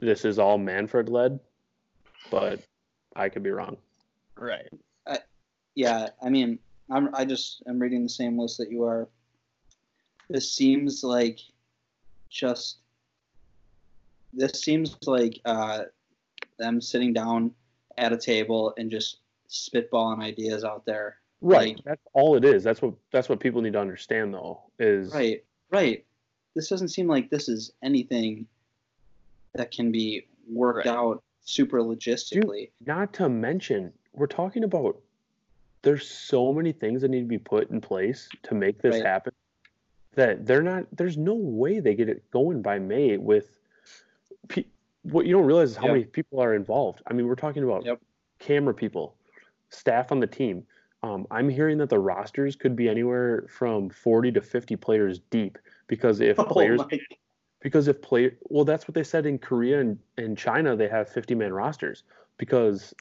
this 0.00 0.24
is 0.24 0.38
all 0.38 0.56
Manfred 0.56 1.10
led, 1.10 1.38
but 2.30 2.60
I 3.14 3.28
could 3.28 3.42
be 3.42 3.50
wrong. 3.50 3.76
Right. 4.38 4.68
Yeah, 5.76 6.08
I 6.22 6.30
mean, 6.30 6.58
I'm 6.90 7.14
I 7.14 7.24
just 7.24 7.62
I'm 7.68 7.78
reading 7.78 8.02
the 8.02 8.08
same 8.08 8.38
list 8.38 8.58
that 8.58 8.72
you 8.72 8.84
are. 8.84 9.08
This 10.28 10.52
seems 10.52 11.04
like 11.04 11.38
just 12.30 12.78
this 14.36 14.60
seems 14.62 14.96
like 15.06 15.40
uh, 15.44 15.84
them 16.58 16.80
sitting 16.80 17.12
down 17.12 17.50
at 17.98 18.12
a 18.12 18.16
table 18.16 18.74
and 18.78 18.90
just 18.90 19.18
spitballing 19.48 20.22
ideas 20.22 20.62
out 20.64 20.84
there. 20.84 21.16
Right. 21.40 21.76
Like- 21.76 21.84
That's 21.84 22.02
all 22.12 22.36
it 22.36 22.44
is. 22.44 22.62
That's 22.62 22.82
what 22.82 22.94
that's 23.12 23.28
what 23.28 23.40
people 23.40 23.62
need 23.62 23.72
to 23.74 23.80
understand 23.80 24.32
though. 24.34 24.60
Is 24.78 25.12
Right, 25.12 25.44
right. 25.70 26.04
This 26.54 26.68
doesn't 26.68 26.88
seem 26.88 27.06
like 27.08 27.30
this 27.30 27.48
is 27.48 27.72
anything 27.82 28.46
that 29.54 29.70
can 29.70 29.90
be 29.92 30.26
worked 30.50 30.86
Right. 30.86 30.94
out 30.96 31.22
super 31.42 31.78
logistically. 31.80 32.70
not 32.86 33.12
to 33.14 33.28
mention 33.28 33.92
we're 34.12 34.26
talking 34.26 34.64
about 34.64 35.00
there's 35.82 36.08
so 36.08 36.52
many 36.52 36.72
things 36.72 37.02
that 37.02 37.08
need 37.08 37.20
to 37.20 37.26
be 37.26 37.38
put 37.38 37.70
in 37.70 37.80
place 37.80 38.28
to 38.42 38.54
make 38.54 38.82
this 38.82 38.94
Right. 38.94 39.04
happen 39.04 39.32
that 40.14 40.44
they're 40.46 40.62
not 40.62 40.86
there's 40.92 41.16
no 41.16 41.34
way 41.34 41.78
they 41.78 41.94
get 41.94 42.08
it 42.08 42.28
going 42.32 42.62
by 42.62 42.78
May 42.80 43.16
with 43.16 43.55
pe- 44.48 44.64
what 45.02 45.26
you 45.26 45.32
don't 45.34 45.46
realize 45.46 45.70
is 45.70 45.76
how 45.76 45.84
Yep. 45.84 45.92
many 45.92 46.04
people 46.04 46.40
are 46.40 46.54
involved. 46.54 47.02
I 47.06 47.12
mean, 47.12 47.26
we're 47.26 47.34
talking 47.34 47.62
about 47.62 47.84
Yep. 47.84 48.00
camera 48.38 48.74
people, 48.74 49.16
staff 49.70 50.12
on 50.12 50.20
the 50.20 50.26
team. 50.26 50.66
Um, 51.02 51.26
I'm 51.30 51.48
hearing 51.48 51.78
that 51.78 51.90
the 51.90 51.98
rosters 51.98 52.56
could 52.56 52.74
be 52.74 52.88
anywhere 52.88 53.46
from 53.48 53.90
40 53.90 54.32
to 54.32 54.40
50 54.40 54.76
players 54.76 55.20
deep 55.30 55.58
because 55.86 56.20
if 56.20 56.36
players 56.36 56.80
Oh 56.84 56.88
my 56.90 56.98
because 57.60 57.88
if 57.88 58.00
play 58.02 58.32
well 58.42 58.64
that's 58.64 58.86
what 58.86 58.94
they 58.94 59.02
said 59.02 59.26
in 59.26 59.38
korea 59.38 59.80
and, 59.80 59.98
and 60.18 60.36
china 60.36 60.76
they 60.76 60.88
have 60.88 61.08
50 61.08 61.34
man 61.34 61.52
rosters 61.52 62.04
because 62.38 62.94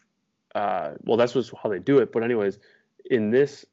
uh, 0.55 0.91
well 1.01 1.17
that's 1.17 1.33
just 1.33 1.53
how 1.61 1.69
they 1.69 1.79
do 1.79 1.99
it 1.99 2.11
but 2.11 2.23
anyways 2.23 2.59
in 3.11 3.29
this 3.29 3.65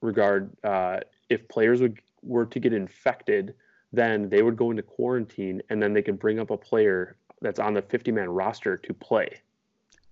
regard 0.00 0.50
uh, 0.64 1.00
if 1.28 1.46
players 1.48 1.80
would 1.80 1.98
were 2.22 2.46
to 2.46 2.60
get 2.60 2.72
infected 2.72 3.54
then 3.92 4.28
they 4.28 4.42
would 4.42 4.56
go 4.56 4.70
into 4.70 4.82
quarantine 4.82 5.62
and 5.70 5.82
then 5.82 5.92
they 5.92 6.02
could 6.02 6.18
bring 6.18 6.38
up 6.38 6.50
a 6.50 6.56
player 6.56 7.16
that's 7.40 7.58
on 7.58 7.74
the 7.74 7.82
50 7.82 8.12
man 8.12 8.28
roster 8.28 8.76
to 8.76 8.92
play 8.94 9.40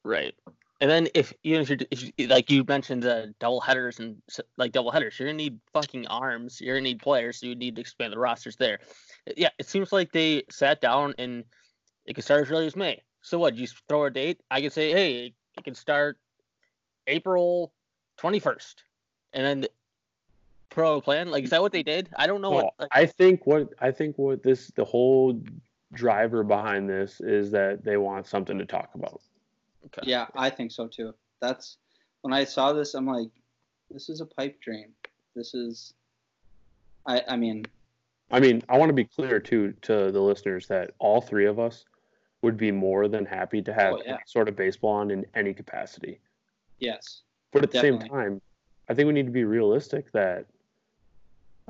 Right. 0.07 0.37
And 0.81 0.89
then 0.89 1.09
if 1.15 1.33
even 1.43 1.63
if 1.63 1.69
you're 1.69 1.79
if 1.91 2.13
you, 2.17 2.27
like 2.29 2.49
you 2.49 2.63
mentioned 2.69 3.03
the 3.03 3.35
double 3.41 3.61
headers 3.61 3.99
and 3.99 4.23
like 4.57 4.73
double 4.73 4.93
headers, 4.93 5.19
you're 5.19 5.27
gonna 5.27 5.37
need 5.37 5.59
fucking 5.73 6.07
arms. 6.07 6.61
You're 6.61 6.77
gonna 6.77 6.85
need 6.85 7.01
players, 7.01 7.41
so 7.41 7.47
you 7.47 7.57
need 7.57 7.75
to 7.75 7.81
expand 7.81 8.13
the 8.13 8.19
rosters 8.19 8.57
there. 8.57 8.79
Yeah, 9.37 9.49
it 9.59 9.67
seems 9.67 9.93
like 9.93 10.13
they 10.13 10.45
sat 10.49 10.81
down 10.81 11.15
and 11.19 11.45
it 12.05 12.15
could 12.15 12.23
start 12.23 12.43
as 12.43 12.53
early 12.53 12.67
as 12.67 12.77
May. 12.77 13.03
So 13.23 13.39
what? 13.39 13.57
You 13.57 13.67
throw 13.89 14.05
a 14.05 14.11
date. 14.11 14.41
I 14.51 14.61
could 14.61 14.73
say, 14.73 14.93
hey, 14.93 15.35
it 15.57 15.65
can 15.65 15.75
start 15.75 16.19
April 17.09 17.73
21st, 18.21 18.75
and 19.33 19.45
then 19.45 19.67
pro 20.77 21.01
plan. 21.01 21.31
Like, 21.31 21.45
is 21.45 21.51
that 21.51 21.63
what 21.63 21.73
they 21.73 21.83
did? 21.83 22.11
I 22.17 22.27
don't 22.27 22.43
know 22.43 22.51
Well, 22.51 22.65
what. 22.65 22.75
Like, 22.79 22.89
I 22.93 23.07
think 23.07 23.47
what 23.47 23.73
I 23.81 23.91
think 23.91 24.19
what 24.19 24.43
this 24.43 24.69
the 24.77 24.85
whole 24.85 25.43
driver 25.95 26.45
behind 26.45 26.89
this 26.89 27.21
is 27.21 27.51
that 27.53 27.83
they 27.83 27.97
want 27.97 28.27
something 28.27 28.59
to 28.59 28.67
talk 28.67 28.91
about. 28.95 29.21
okay. 29.87 30.03
Yeah, 30.05 30.27
I 30.35 30.51
think 30.51 30.71
so 30.71 30.87
too. 30.87 31.15
That's 31.41 31.79
when 32.21 32.35
I 32.35 32.45
saw 32.45 32.73
this, 32.75 32.95
I'm 32.95 33.07
like, 33.07 33.31
this 33.91 34.09
is 34.11 34.21
a 34.21 34.27
pipe 34.27 34.61
dream. 34.61 34.93
This 35.35 35.55
is, 35.55 35.95
I, 37.07 37.23
I 37.29 37.37
mean, 37.37 37.65
I 38.31 38.41
mean, 38.41 38.63
I 38.69 38.77
want 38.77 38.91
to 38.91 38.95
be 38.95 39.05
clear 39.05 39.41
too 39.41 39.73
to 39.83 40.11
the 40.11 40.21
listeners 40.21 40.67
that 40.67 40.91
all 40.99 41.21
three 41.21 41.47
of 41.47 41.59
us 41.59 41.85
would 42.43 42.57
be 42.59 42.71
more 42.71 43.09
than 43.09 43.25
happy 43.25 43.63
to 43.63 43.73
have 43.73 43.95
Oh, 43.95 44.03
yeah. 44.05 44.19
sort 44.27 44.49
of 44.49 44.57
baseball 44.57 44.93
on 44.93 45.11
in 45.11 45.25
any 45.35 45.55
capacity. 45.55 46.21
yes, 46.81 47.23
But 47.53 47.63
at 47.63 47.71
the 47.71 47.81
same 47.81 47.99
time, 47.99 48.43
I 48.89 48.95
think 48.95 49.07
we 49.07 49.15
need 49.15 49.27
to 49.27 49.33
be 49.33 49.45
realistic 49.45 50.13
that 50.13 50.47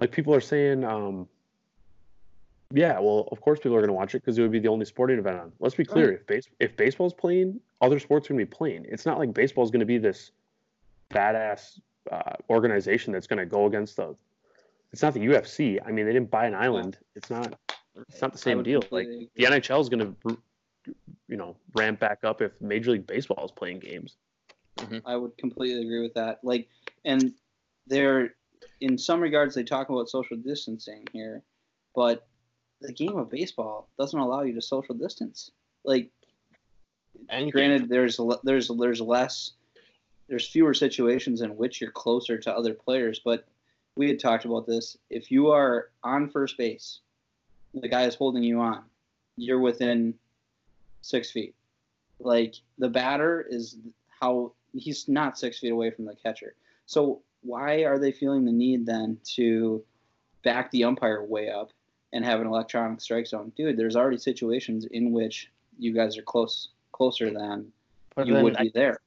like 0.00 0.12
people 0.12 0.34
are 0.34 0.40
saying, 0.40 0.84
um, 0.84 1.28
yeah, 2.72 2.98
well, 2.98 3.28
of 3.30 3.40
course 3.40 3.58
people 3.58 3.76
are 3.76 3.80
going 3.80 3.88
to 3.88 3.94
watch 3.94 4.14
it 4.14 4.22
because 4.22 4.38
it 4.38 4.42
would 4.42 4.50
be 4.50 4.58
the 4.58 4.68
only 4.68 4.84
sporting 4.84 5.18
event 5.18 5.38
on. 5.38 5.52
Let's 5.60 5.74
be 5.74 5.84
clear: 5.84 6.12
if 6.12 6.26
base 6.26 6.48
if 6.58 6.76
baseball's 6.76 7.14
playing, 7.14 7.60
other 7.80 7.98
sports 7.98 8.26
are 8.26 8.34
going 8.34 8.40
to 8.40 8.46
be 8.46 8.54
playing. 8.54 8.86
It's 8.88 9.06
not 9.06 9.18
like 9.18 9.32
baseball 9.32 9.64
is 9.64 9.70
going 9.70 9.80
to 9.80 9.86
be 9.86 9.98
this 9.98 10.32
badass 11.10 11.80
uh, 12.10 12.34
organization 12.50 13.12
that's 13.12 13.26
going 13.26 13.38
to 13.38 13.46
go 13.46 13.66
against 13.66 13.96
the. 13.96 14.14
It's 14.92 15.02
not 15.02 15.14
the 15.14 15.20
UFC. 15.20 15.78
I 15.84 15.90
mean, 15.92 16.06
they 16.06 16.12
didn't 16.12 16.30
buy 16.30 16.46
an 16.46 16.54
island. 16.54 16.98
It's 17.14 17.30
not. 17.30 17.58
It's 18.08 18.20
not 18.20 18.32
the 18.32 18.38
same 18.38 18.62
deal. 18.62 18.82
Like 18.90 19.06
the. 19.06 19.44
NHL 19.44 19.80
is 19.80 19.88
going 19.88 20.16
to, 20.24 20.38
you 21.28 21.36
know, 21.36 21.56
ramp 21.74 22.00
back 22.00 22.24
up 22.24 22.42
if 22.42 22.52
Major 22.60 22.92
League 22.92 23.06
Baseball 23.06 23.44
is 23.44 23.52
playing 23.52 23.78
games. 23.78 24.16
I 25.06 25.16
would 25.16 25.36
completely 25.38 25.82
agree 25.82 26.02
with 26.02 26.14
that. 26.14 26.40
Like, 26.42 26.68
and 27.04 27.32
they're 27.86 28.34
in 28.80 28.98
some 28.98 29.20
regards 29.20 29.54
they 29.54 29.64
talk 29.64 29.88
about 29.88 30.08
social 30.08 30.36
distancing 30.36 31.06
here, 31.12 31.42
but 31.94 32.26
the 32.80 32.92
game 32.92 33.16
of 33.16 33.30
baseball 33.30 33.88
doesn't 33.98 34.18
allow 34.18 34.42
you 34.42 34.54
to 34.54 34.62
social 34.62 34.94
distance. 34.94 35.50
Like, 35.84 36.10
Anything. 37.30 37.50
granted, 37.50 37.88
there's 37.88 38.20
there's 38.44 38.68
there's 38.68 39.00
less, 39.00 39.52
there's 40.28 40.48
fewer 40.48 40.74
situations 40.74 41.40
in 41.40 41.56
which 41.56 41.80
you're 41.80 41.90
closer 41.90 42.36
to 42.38 42.54
other 42.54 42.74
players, 42.74 43.20
but 43.24 43.46
we 43.96 44.08
had 44.08 44.20
talked 44.20 44.44
about 44.44 44.66
this. 44.66 44.98
If 45.08 45.30
you 45.30 45.48
are 45.50 45.90
on 46.04 46.28
first 46.28 46.58
base, 46.58 47.00
the 47.72 47.88
guy 47.88 48.04
is 48.04 48.14
holding 48.14 48.42
you 48.42 48.60
on, 48.60 48.84
you're 49.36 49.60
within 49.60 50.14
six 51.00 51.30
feet. 51.30 51.54
Like 52.18 52.56
the 52.78 52.88
batter 52.88 53.46
is 53.48 53.78
how 54.20 54.52
he's 54.74 55.08
not 55.08 55.38
six 55.38 55.58
feet 55.58 55.72
away 55.72 55.90
from 55.90 56.04
the 56.04 56.14
catcher. 56.14 56.54
So 56.86 57.22
why 57.42 57.84
are 57.84 57.98
they 57.98 58.12
feeling 58.12 58.44
the 58.44 58.52
need 58.52 58.86
then 58.86 59.18
to 59.34 59.84
back 60.44 60.70
the 60.70 60.84
umpire 60.84 61.22
way 61.24 61.50
up 61.50 61.70
and 62.12 62.24
have 62.24 62.40
an 62.40 62.46
electronic 62.46 63.00
strike 63.00 63.26
zone? 63.26 63.52
Dude, 63.56 63.76
there's 63.76 63.96
already 63.96 64.18
situations 64.18 64.86
in 64.90 65.12
which 65.12 65.50
you 65.78 65.92
guys 65.92 66.16
are 66.16 66.22
close 66.22 66.68
closer 66.92 67.30
than 67.30 67.70
But 68.14 68.26
you 68.26 68.34
then 68.34 68.44
would 68.44 68.56
I- 68.56 68.62
be 68.64 68.70
there. 68.74 68.98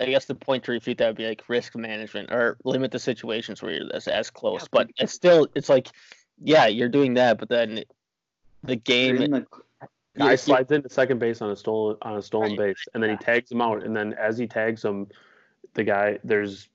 I 0.00 0.06
guess 0.06 0.24
the 0.24 0.34
point 0.34 0.64
to 0.64 0.72
refute 0.72 0.98
that 0.98 1.06
would 1.06 1.16
be 1.16 1.26
like 1.28 1.48
risk 1.48 1.76
management 1.76 2.32
or 2.32 2.56
limit 2.64 2.90
the 2.90 2.98
situations 2.98 3.62
where 3.62 3.72
you're 3.72 3.94
as, 3.94 4.08
as 4.08 4.28
close. 4.28 4.62
Yeah, 4.62 4.68
but 4.72 4.86
but- 4.88 4.94
it's 5.04 5.12
still 5.12 5.46
it's 5.54 5.68
like, 5.68 5.88
yeah, 6.42 6.66
you're 6.66 6.88
doing 6.88 7.14
that, 7.14 7.38
but 7.38 7.48
then 7.48 7.84
the 8.64 8.74
game. 8.76 9.16
in 9.22 9.30
the- 9.30 9.46
Guy 10.16 10.30
Yeah, 10.30 10.36
slides 10.36 10.70
into 10.70 10.88
second 10.88 11.18
base 11.18 11.42
on 11.42 11.50
a 11.50 11.56
stolen 11.56 11.96
on 12.02 12.16
a 12.16 12.22
stolen 12.22 12.50
Right. 12.50 12.68
base, 12.68 12.86
and 12.94 13.02
then 13.02 13.10
he 13.10 13.16
tags 13.16 13.50
him 13.50 13.60
out. 13.60 13.82
And 13.84 13.96
then 13.96 14.14
as 14.14 14.38
he 14.38 14.46
tags 14.46 14.84
him, 14.84 15.08
the 15.74 15.82
guy 15.82 16.20
there's 16.22 16.68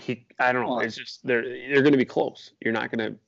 he 0.00 0.26
I 0.38 0.52
don't 0.52 0.66
know. 0.66 0.80
It's 0.80 0.96
just 0.96 1.26
they're 1.26 1.42
they're 1.42 1.82
going 1.82 1.92
to 1.92 1.98
be 1.98 2.04
close. 2.04 2.52
You're 2.60 2.72
not 2.72 2.90
going 2.90 3.12
to. 3.12 3.18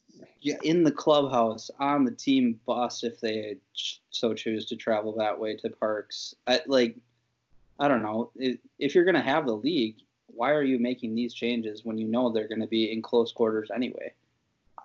yeah, 0.40 0.56
in 0.62 0.82
the 0.82 0.92
clubhouse, 0.92 1.70
on 1.78 2.04
the 2.04 2.10
team 2.12 2.60
bus 2.66 3.04
if 3.04 3.20
they 3.20 3.56
so 4.10 4.34
choose 4.34 4.66
to 4.66 4.76
travel 4.76 5.14
that 5.16 5.38
way 5.38 5.56
to 5.56 5.70
parks. 5.70 6.34
I, 6.46 6.60
like, 6.66 6.96
I 7.78 7.88
don't 7.88 8.02
know. 8.02 8.30
If 8.36 8.58
if 8.78 8.94
you're 8.94 9.04
going 9.04 9.14
to 9.14 9.20
have 9.20 9.46
the 9.46 9.56
league, 9.56 9.96
why 10.26 10.52
are 10.52 10.62
you 10.62 10.78
making 10.78 11.14
these 11.14 11.34
changes 11.34 11.84
when 11.84 11.98
you 11.98 12.06
know 12.06 12.30
they're 12.30 12.48
going 12.48 12.60
to 12.60 12.66
be 12.66 12.92
in 12.92 13.02
close 13.02 13.32
quarters 13.32 13.70
anyway? 13.74 14.12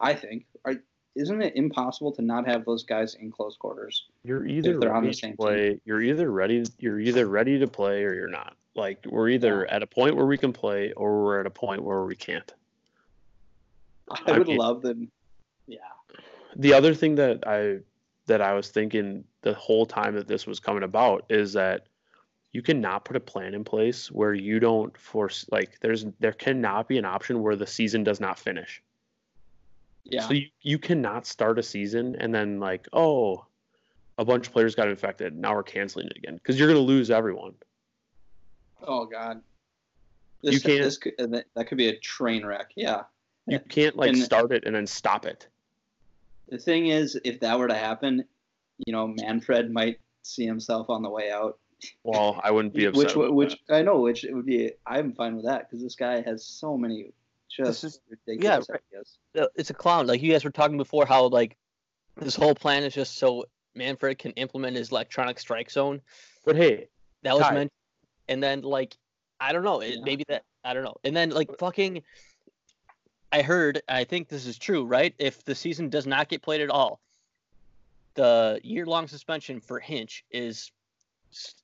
I 0.02 0.14
think. 0.16 0.46
Are, 0.66 0.76
isn't 1.16 1.44
it 1.44 1.56
impossible 1.56 2.12
to 2.14 2.24
not 2.24 2.48
have 2.48 2.66
those 2.66 2.84
guys 2.84 3.14
in 3.14 3.32
close 3.32 3.56
quarters? 3.56 4.06
You're 4.24 4.48
either 4.48 4.80
they're 4.80 4.96
on 4.96 5.04
the 5.04 5.12
to 5.12 5.16
same 5.16 5.32
team. 5.32 5.38
play. 5.38 5.80
You're 5.86 6.02
either 6.02 6.32
ready. 6.32 6.64
You're 6.80 7.00
either 7.00 7.28
ready 7.28 7.60
to 7.60 7.68
play 7.68 8.04
or 8.04 8.16
you're 8.16 8.28
not. 8.28 8.56
Like 8.76 9.06
we're 9.06 9.30
either 9.30 9.66
at 9.68 9.84
a 9.84 9.88
point 9.88 10.16
where 10.16 10.26
we 10.26 10.38
can 10.38 10.52
play 10.54 10.92
or 10.94 11.24
we're 11.24 11.40
at 11.40 11.46
a 11.46 11.52
point 11.52 11.84
where 11.84 12.04
we 12.04 12.16
can't. 12.16 12.52
I 14.10 14.32
I 14.32 14.38
would 14.38 14.48
mean- 14.48 14.58
love 14.58 14.82
them. 14.82 15.12
Yeah. 15.68 15.78
the 16.56 16.74
other 16.74 16.94
thing 16.94 17.16
that 17.16 17.48
I 17.48 17.80
that 18.26 18.42
I 18.42 18.54
was 18.54 18.70
thinking 18.70 19.24
the 19.42 19.54
whole 19.54 19.86
time 19.86 20.16
that 20.16 20.28
this 20.28 20.46
was 20.48 20.60
coming 20.60 20.84
about 20.84 21.26
is 21.30 21.54
that 21.54 21.88
you 22.52 22.62
cannot 22.62 23.06
put 23.06 23.16
a 23.16 23.20
plan 23.20 23.54
in 23.54 23.64
place 23.64 24.12
where 24.12 24.34
you 24.34 24.60
don't 24.60 24.96
force 24.98 25.46
like 25.52 25.80
there's 25.82 26.06
there 26.20 26.32
cannot 26.34 26.88
be 26.88 26.98
an 26.98 27.06
option 27.06 27.42
where 27.42 27.56
the 27.56 27.68
season 27.68 28.04
does 28.04 28.20
not 28.20 28.38
finish. 28.38 28.82
Yeah. 30.04 30.28
So 30.28 30.34
you, 30.34 30.48
you 30.62 30.78
cannot 30.80 31.26
start 31.26 31.58
a 31.58 31.64
season 31.64 32.16
and 32.20 32.34
then 32.36 32.60
like, 32.60 32.88
oh, 32.92 33.46
a 34.18 34.26
bunch 34.26 34.48
of 34.48 34.54
players 34.54 34.76
got 34.76 34.88
infected. 34.90 35.36
Now 35.36 35.56
we're 35.56 35.64
canceling 35.64 36.08
it 36.08 36.18
again 36.18 36.36
because 36.36 36.60
you're 36.60 36.68
going 36.68 36.80
to 36.80 36.86
lose 36.86 37.10
everyone. 37.10 37.54
Oh 38.88 39.06
God. 39.06 39.42
You 40.42 40.52
This, 40.52 40.64
can't- 40.64 40.84
This 40.84 40.98
could, 40.98 41.14
that, 41.18 41.46
that 41.56 41.68
could 41.68 41.78
be 41.78 41.88
a 41.90 41.98
train 42.00 42.46
wreck. 42.46 42.72
Yeah. 42.76 43.04
You 43.48 43.60
can't 43.60 43.96
like 43.96 44.10
And- 44.10 44.18
start 44.22 44.52
it 44.52 44.64
and 44.66 44.76
then 44.76 44.88
stop 44.88 45.26
it. 45.26 45.48
The 46.50 46.58
thing 46.58 46.88
is, 46.88 47.18
if 47.24 47.40
that 47.40 47.58
were 47.58 47.68
to 47.68 47.74
happen, 47.76 48.26
you 48.86 48.92
know, 48.94 49.08
Manfred 49.08 49.72
might 49.72 50.00
see 50.24 50.46
himself 50.46 50.90
on 50.90 51.02
the 51.02 51.10
way 51.10 51.32
out. 51.32 51.58
Well, 52.04 52.40
I 52.44 52.52
wouldn't 52.52 52.74
be 52.74 52.86
upset. 52.86 52.98
which 53.06 53.16
about 53.16 53.34
which 53.34 53.58
that. 53.68 53.76
I 53.76 53.82
know, 53.82 54.00
which 54.02 54.24
it 54.24 54.34
would 54.34 54.46
be. 54.46 54.72
I'm 54.86 55.14
fine 55.14 55.36
with 55.36 55.46
that 55.46 55.70
because 55.70 55.84
this 55.84 55.96
guy 55.96 56.22
has 56.22 56.46
so 56.46 56.78
many 56.78 57.12
just 57.50 57.82
This 57.82 57.94
is- 57.96 58.00
ridiculous 58.10 58.68
right. 58.70 58.82
ideas. 58.92 59.18
uh, 59.40 59.48
it's 59.56 59.70
a 59.70 59.74
clown. 59.74 60.08
Like 60.08 60.22
you 60.22 60.32
guys 60.32 60.44
were 60.44 60.52
talking 60.52 60.78
before, 60.78 61.06
how 61.06 61.28
like 61.28 61.56
this 62.18 62.36
whole 62.36 62.56
plan 62.56 62.84
is 62.84 62.94
just 62.94 63.18
so 63.18 63.46
Manfred 63.76 64.20
can 64.20 64.32
implement 64.34 64.76
his 64.78 64.92
electronic 64.92 65.40
strike 65.40 65.72
zone. 65.72 66.02
But 66.46 66.56
hey, 66.56 66.88
That 67.24 67.34
was 67.36 67.44
Ty. 67.44 67.54
meant, 67.54 67.72
and 68.28 68.42
then 68.42 68.62
like 68.62 68.96
I 69.40 69.52
don't 69.54 69.64
know, 69.64 69.82
it, 69.82 69.96
Yeah. 69.96 70.04
maybe 70.04 70.24
that 70.30 70.44
I 70.64 70.74
don't 70.74 70.84
know, 70.84 70.96
and 71.04 71.16
then 71.16 71.30
like 71.32 71.58
fucking. 71.60 72.02
I 73.32 73.42
heard, 73.42 73.82
I 73.90 74.04
think 74.04 74.28
this 74.30 74.46
is 74.46 74.60
true, 74.60 74.86
right? 74.86 75.16
If 75.18 75.44
the 75.44 75.56
season 75.56 75.90
does 75.90 76.06
not 76.06 76.30
get 76.30 76.44
played 76.44 76.62
at 76.62 76.70
all, 76.70 77.00
the 78.14 78.60
year-long 78.64 79.08
suspension 79.08 79.60
for 79.60 79.80
Hinch 79.80 80.24
is 80.30 80.72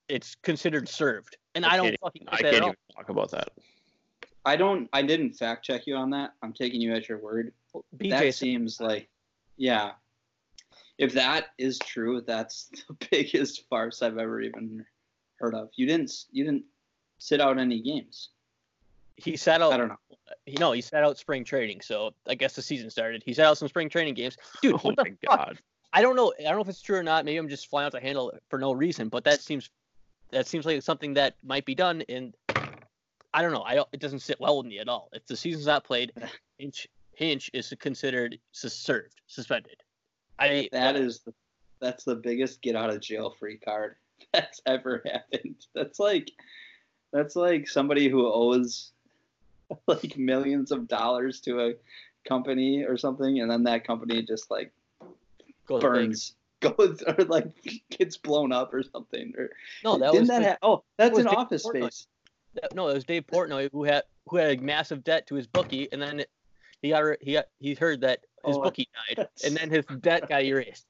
it's 0.07 0.33
considered 0.41 0.89
served, 0.89 1.37
and 1.53 1.63
I, 1.63 1.77
don't 1.77 1.95
fucking 2.01 2.23
I 2.27 2.37
can't 2.37 2.43
that 2.43 2.53
at 2.55 2.61
all. 2.63 2.69
even 2.69 2.77
talk 2.95 3.09
about 3.09 3.29
that. 3.31 3.49
I 4.45 4.55
don't. 4.55 4.89
I 4.93 5.03
didn't 5.03 5.33
fact 5.33 5.63
check 5.63 5.85
you 5.85 5.95
on 5.95 6.09
that. 6.09 6.31
I'm 6.41 6.53
taking 6.53 6.81
you 6.81 6.93
at 6.95 7.07
your 7.07 7.19
word. 7.19 7.53
BJ 7.97 8.09
that 8.09 8.19
said- 8.21 8.33
seems 8.33 8.79
like, 8.81 9.07
yeah. 9.57 9.91
If 10.97 11.13
that 11.13 11.47
is 11.59 11.77
true, 11.79 12.21
that's 12.25 12.69
the 12.89 13.07
biggest 13.11 13.65
farce 13.69 14.01
I've 14.01 14.17
ever 14.17 14.41
even 14.41 14.85
heard 15.39 15.55
of. 15.55 15.69
You 15.75 15.85
didn't. 15.87 16.11
You 16.31 16.43
didn't 16.45 16.63
sit 17.17 17.41
out 17.41 17.57
any 17.59 17.81
games. 17.81 18.29
he 19.17 19.35
sat 19.37 19.61
out. 19.61 19.73
I 19.73 19.77
don't 19.77 19.89
know. 19.89 19.97
You 20.45 20.57
know, 20.59 20.71
he 20.71 20.81
sat 20.81 21.03
out 21.03 21.17
spring 21.17 21.43
training, 21.43 21.81
so 21.81 22.13
I 22.27 22.35
guess 22.35 22.55
the 22.55 22.61
season 22.61 22.89
started. 22.89 23.23
He 23.25 23.33
sat 23.33 23.45
out 23.45 23.57
some 23.57 23.67
spring 23.67 23.89
training 23.89 24.13
games. 24.13 24.37
Dude, 24.61 24.75
oh 24.75 24.77
what 24.79 24.95
the 24.95 25.03
my 25.03 25.13
fuck? 25.27 25.37
god. 25.37 25.59
I 25.91 26.01
don't 26.01 26.15
know. 26.15 26.33
I 26.39 26.43
don't 26.43 26.55
know 26.55 26.61
if 26.61 26.69
it's 26.69 26.81
true 26.81 26.97
or 26.97 27.03
not. 27.03 27.25
Maybe 27.25 27.37
I'm 27.37 27.49
just 27.49 27.67
flying 27.69 27.87
off 27.87 27.93
the 27.93 27.99
handle 27.99 28.31
for 28.49 28.59
no 28.59 28.71
reason, 28.73 29.09
but 29.09 29.23
that 29.23 29.41
seems 29.41 29.69
that 30.31 30.47
seems 30.47 30.65
like 30.65 30.81
something 30.83 31.15
that 31.15 31.35
might 31.43 31.65
be 31.65 31.73
done. 31.73 32.03
And 32.07 32.35
I 33.33 33.41
don't 33.41 33.51
know. 33.51 33.63
I 33.63 33.75
don't, 33.75 33.87
it 33.91 33.99
doesn't 33.99 34.19
sit 34.19 34.39
well 34.39 34.57
with 34.57 34.67
me 34.67 34.79
at 34.79 34.87
all. 34.87 35.09
If 35.13 35.25
the 35.25 35.35
season's 35.35 35.65
not 35.65 35.83
played, 35.83 36.13
Hinch 36.59 36.87
Hinch 37.15 37.49
is 37.53 37.73
considered 37.79 38.39
served, 38.51 39.21
suspended. 39.27 39.81
I 40.37 40.69
That 40.71 40.95
is 40.95 41.21
the 41.21 41.33
that's 41.81 42.03
the 42.03 42.15
biggest 42.15 42.61
get 42.61 42.75
out 42.75 42.89
of 42.89 43.01
jail 43.01 43.35
free 43.39 43.57
card 43.57 43.95
that's 44.33 44.61
ever 44.65 45.01
happened. 45.05 45.55
That's 45.73 45.99
like 45.99 46.31
that's 47.11 47.35
like 47.35 47.67
somebody 47.67 48.07
who 48.09 48.31
owes 48.31 48.91
like 49.87 50.17
millions 50.17 50.71
of 50.71 50.87
dollars 50.87 51.39
to 51.41 51.59
a 51.61 51.73
company 52.27 52.83
or 52.83 52.97
something, 52.97 53.39
and 53.39 53.49
then 53.49 53.63
that 53.63 53.85
company 53.85 54.21
just 54.21 54.49
like 54.51 54.71
goes 55.67 55.81
big. 55.81 55.91
burns, 55.91 56.35
goes 56.59 57.01
or 57.07 57.23
like 57.25 57.47
gets 57.89 58.17
blown 58.17 58.51
up 58.51 58.73
or 58.73 58.83
something. 58.83 59.33
Or 59.37 59.49
No, 59.83 59.97
that 59.97 60.11
didn't 60.11 60.19
was 60.21 60.27
that 60.29 60.43
ha- 60.43 60.57
oh 60.61 60.83
that's 60.97 61.17
in 61.17 61.25
Dave 61.25 61.33
Office 61.33 61.65
Portnoy. 61.65 61.81
Space. 61.91 62.07
that- 62.55 62.75
no, 62.75 62.87
it 62.89 62.93
was 62.93 63.03
Dave 63.05 63.25
Portnoy 63.27 63.69
who 63.71 63.83
had 63.83 64.03
who 64.27 64.37
had 64.37 64.59
a 64.59 64.61
massive 64.61 65.03
debt 65.03 65.25
to 65.27 65.35
his 65.35 65.47
bookie, 65.47 65.91
and 65.91 66.01
then 66.01 66.23
he 66.81 66.89
got 66.89 67.15
he 67.21 67.33
got 67.33 67.45
he 67.59 67.73
heard 67.73 68.01
that 68.01 68.19
his 68.45 68.55
Oh, 68.57 68.61
bookie 68.61 68.87
died, 69.15 69.27
and 69.45 69.55
then 69.55 69.69
his 69.69 69.85
debt 70.01 70.29
got 70.29 70.43
erased. 70.43 70.85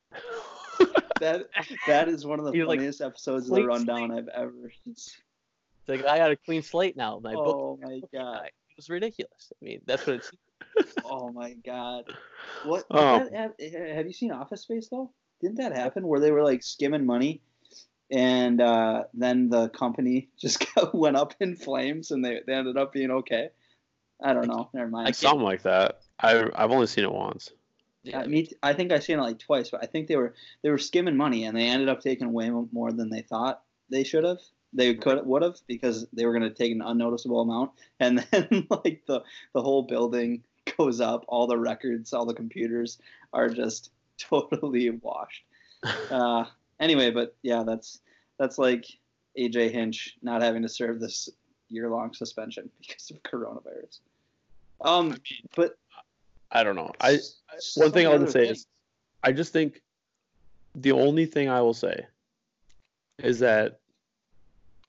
That 1.19 1.49
that 1.85 2.07
is 2.07 2.25
one 2.25 2.39
of 2.39 2.45
the 2.45 2.53
He's 2.53 2.65
like, 2.65 2.79
funniest 2.79 3.01
episodes 3.01 3.49
of 3.49 3.55
the 3.55 3.55
"Clean 3.55 3.67
rundown 3.67 4.11
I've 4.17 4.29
ever. 4.29 4.71
It's 4.85 5.17
like 5.85 6.05
I 6.05 6.17
got 6.17 6.31
a 6.31 6.37
clean 6.37 6.61
slate 6.61 6.95
now. 6.95 7.19
My 7.21 7.33
book 7.33 7.57
Oh 7.57 7.79
my 7.81 7.99
god. 8.13 8.45
It 8.45 8.53
was 8.77 8.89
ridiculous. 8.89 9.51
I 9.61 9.65
mean, 9.65 9.81
that's 9.85 10.07
what 10.07 10.15
it's. 10.17 10.31
Oh 11.03 11.29
my 11.31 11.53
god. 11.65 12.05
What 12.65 12.85
Oh. 12.91 13.19
that 13.19 13.33
have, 13.33 13.51
have 13.95 14.05
you 14.07 14.13
seen 14.13 14.31
Office 14.31 14.61
Space 14.61 14.87
though? 14.89 15.11
Didn't 15.41 15.57
that 15.57 15.75
happen 15.75 16.07
where 16.07 16.19
they 16.21 16.31
were 16.31 16.43
like 16.43 16.63
skimming 16.63 17.05
money 17.05 17.41
and 18.11 18.61
uh, 18.61 19.03
then 19.13 19.49
the 19.49 19.67
company 19.69 20.29
just 20.39 20.65
got, 20.75 20.95
went 20.95 21.17
up 21.17 21.33
in 21.41 21.55
flames 21.55 22.11
and 22.11 22.23
they, 22.23 22.39
they 22.47 22.53
ended 22.53 22.77
up 22.77 22.93
being 22.93 23.11
okay? 23.11 23.49
I 24.23 24.33
don't 24.33 24.47
know. 24.47 24.69
Never 24.73 24.89
mind. 24.89 25.15
Something 25.15 25.43
like 25.43 25.63
that. 25.63 26.01
I 26.19 26.45
I've 26.55 26.71
only 26.71 26.87
seen 26.87 27.03
it 27.03 27.11
once. 27.11 27.51
Yeah, 28.03 28.21
I, 28.21 28.27
me, 28.27 28.49
I 28.63 28.73
think 28.73 28.91
I've 28.91 29.03
seen 29.03 29.19
it 29.19 29.23
like 29.23 29.39
twice, 29.39 29.69
but 29.69 29.83
I 29.83 29.85
think 29.85 30.07
they 30.07 30.15
were 30.15 30.33
they 30.61 30.69
were 30.69 30.77
skimming 30.77 31.17
money 31.17 31.43
and 31.45 31.55
they 31.55 31.67
ended 31.67 31.89
up 31.89 32.01
taking 32.01 32.31
way 32.31 32.49
more 32.49 32.91
than 32.91 33.09
they 33.09 33.21
thought 33.21 33.63
they 33.89 34.03
should 34.03 34.23
have. 34.23 34.39
They 34.71 34.93
could 34.93 35.25
would 35.25 35.41
have 35.41 35.57
because 35.67 36.07
they 36.13 36.25
were 36.25 36.31
going 36.31 36.49
to 36.49 36.53
take 36.53 36.71
an 36.71 36.81
unnoticeable 36.81 37.41
amount, 37.41 37.71
and 37.99 38.19
then 38.31 38.67
like 38.69 39.03
the 39.07 39.23
the 39.53 39.61
whole 39.61 39.83
building 39.83 40.43
goes 40.77 41.01
up, 41.01 41.25
all 41.27 41.47
the 41.47 41.57
records, 41.57 42.13
all 42.13 42.25
the 42.25 42.33
computers 42.33 42.99
are 43.33 43.49
just 43.49 43.91
totally 44.17 44.89
washed. 44.89 45.43
Uh, 46.09 46.45
anyway, 46.79 47.11
but 47.11 47.35
yeah, 47.41 47.63
that's 47.63 47.99
that's 48.37 48.57
like 48.57 48.85
AJ 49.37 49.71
Hinch 49.71 50.17
not 50.21 50.41
having 50.41 50.61
to 50.61 50.69
serve 50.69 50.99
this 50.99 51.29
year 51.69 51.89
long 51.89 52.13
suspension 52.13 52.69
because 52.79 53.11
of 53.11 53.21
coronavirus. 53.23 53.99
Um, 54.81 55.17
but 55.55 55.77
I 56.51 56.63
don't 56.63 56.75
know. 56.75 56.91
I 56.99 57.19
one 57.75 57.91
thing 57.91 58.07
I'll 58.07 58.19
just 58.19 58.33
say 58.33 58.47
is 58.47 58.65
I 59.23 59.31
just 59.31 59.53
think 59.53 59.81
the 60.75 60.91
only 60.91 61.25
thing 61.25 61.49
I 61.49 61.61
will 61.61 61.73
say 61.73 62.05
is 63.17 63.39
that 63.39 63.79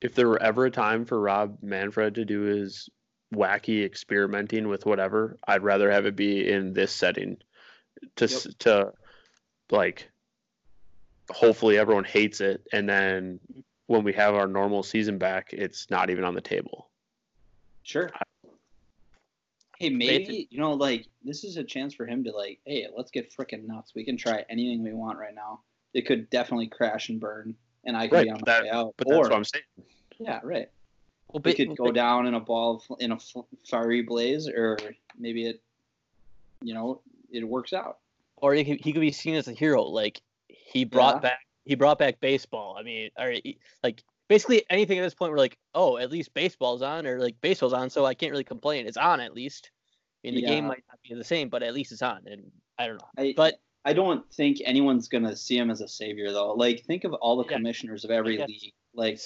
if 0.01 0.15
there 0.15 0.29
were 0.29 0.43
ever 0.43 0.67
a 0.67 0.71
time 0.71 1.05
for 1.05 1.21
Rob 1.21 1.59
Manfred 1.63 2.15
to 2.15 2.25
do 2.25 2.43
his 2.43 2.89
wacky 3.35 3.85
experimenting 3.85 4.69
with 4.69 4.87
whatever, 4.87 5.39
I'd 5.47 5.63
rather 5.63 5.91
have 5.91 6.07
it 6.07 6.17
be 6.17 6.49
in 6.49 6.73
this 6.73 6.93
setting 6.93 7.37
to 8.17 8.25
s 8.25 8.47
to 8.61 8.93
like 9.71 10.11
hopefully 11.31 11.79
everyone 11.79 12.05
hates 12.05 12.41
it 12.41 12.67
and 12.73 12.89
then 12.89 13.39
when 13.87 14.03
we 14.03 14.13
have 14.13 14.35
our 14.35 14.47
normal 14.47 14.83
season 14.83 15.19
back 15.19 15.53
it's 15.53 15.91
not 15.91 16.11
even 16.11 16.25
on 16.25 16.35
the 16.35 16.41
table. 16.41 16.89
Sure. 17.83 18.11
Hey, 19.81 19.89
maybe 19.89 20.47
you 20.51 20.59
know, 20.61 20.74
like 20.74 21.07
this 21.24 21.43
is 21.43 21.57
a 21.57 21.64
chance 21.64 21.95
for 21.95 22.07
him 22.07 22.22
to 22.24 22.33
like, 22.33 22.61
hey, 22.66 22.87
let's 22.95 23.11
get 23.11 23.35
freaking 23.35 23.66
nuts. 23.66 23.93
We 23.95 24.05
can 24.05 24.16
try 24.18 24.45
anything 24.51 24.85
we 24.85 24.93
want 24.93 25.18
right 25.18 25.35
now. 25.35 25.61
It 25.95 26.03
could 26.07 26.28
definitely 26.28 26.68
crash 26.68 27.09
and 27.09 27.18
burn, 27.18 27.55
and 27.85 27.97
I 27.97 28.07
could 28.07 28.16
Right, 28.16 28.24
be 28.26 28.31
on 28.31 28.39
but 28.41 28.47
my 28.47 28.53
that- 28.53 28.62
way 28.64 28.68
out. 28.70 28.95
But 28.99 29.07
or 29.09 29.14
that's 29.14 29.28
what 29.31 29.37
I'm 29.37 29.45
saying. 29.45 29.64
yeah, 30.18 30.41
right. 30.45 30.68
well, 31.33 31.41
We 31.43 31.53
ba- 31.53 31.57
could 31.57 31.68
well, 31.68 31.76
go 31.76 31.85
ba- 31.87 31.93
down 31.95 32.26
in 32.26 32.35
a 32.35 32.41
ball 32.41 32.83
of, 32.91 32.97
in 33.01 33.11
a 33.12 33.18
fiery 33.66 34.03
blaze, 34.03 34.47
or 34.49 34.76
maybe 35.18 35.47
it, 35.47 35.62
you 36.61 36.74
know, 36.74 37.01
it 37.33 37.43
works 37.49 37.72
out. 37.72 37.99
or 38.37 38.53
he 38.53 38.64
could, 38.64 38.81
he 38.85 38.93
could 38.93 39.01
be 39.01 39.12
seen 39.12 39.35
as 39.35 39.49
a 39.49 39.53
hero. 39.53 39.83
Like 39.85 40.20
he 40.49 40.85
brought 40.85 41.16
Yeah. 41.16 41.20
back 41.31 41.39
he 41.64 41.74
brought 41.74 41.99
back 41.99 42.20
baseball. 42.20 42.76
I 42.78 42.83
mean, 42.83 43.11
or 43.18 43.31
he- 43.31 43.59
like 43.83 44.03
basically 44.31 44.64
anything 44.70 44.97
at 44.99 45.03
this 45.03 45.12
point, 45.12 45.33
we're 45.33 45.39
like, 45.39 45.59
oh, 45.74 45.99
at 45.99 46.11
least 46.11 46.33
baseball's 46.33 46.81
on, 46.83 47.05
or 47.05 47.18
like 47.18 47.39
baseball's 47.43 47.72
on, 47.74 47.91
so 47.91 48.07
I 48.07 48.14
can't 48.14 48.31
really 48.31 48.45
complain. 48.45 48.87
It's 48.87 48.97
on 48.97 49.20
at 49.20 49.35
least. 49.35 49.72
I 50.24 50.28
mean, 50.28 50.37
the 50.37 50.43
game 50.43 50.66
might 50.66 50.85
not 50.89 50.99
be 51.07 51.14
the 51.14 51.24
same, 51.24 51.49
but 51.49 51.62
at 51.64 51.74
least 51.74 51.91
it's 51.93 52.01
on. 52.01 52.22
And 52.26 52.51
I 52.78 52.87
don't 52.87 52.97
know. 52.97 53.09
I, 53.18 53.35
But 53.37 53.61
I 53.85 53.93
don't 53.93 54.24
think 54.33 54.59
anyone's 54.64 55.09
gonna 55.09 55.35
see 55.35 55.59
him 55.59 55.68
as 55.68 55.81
a 55.81 55.89
savior 55.89 56.33
though. 56.33 56.53
Like, 56.53 56.85
think 56.85 57.05
of 57.05 57.12
all 57.14 57.37
the 57.37 57.45
Yeah. 57.51 57.57
commissioners 57.57 58.05
of 58.05 58.11
every 58.12 58.39
league. 58.39 58.72
Like, 58.95 59.18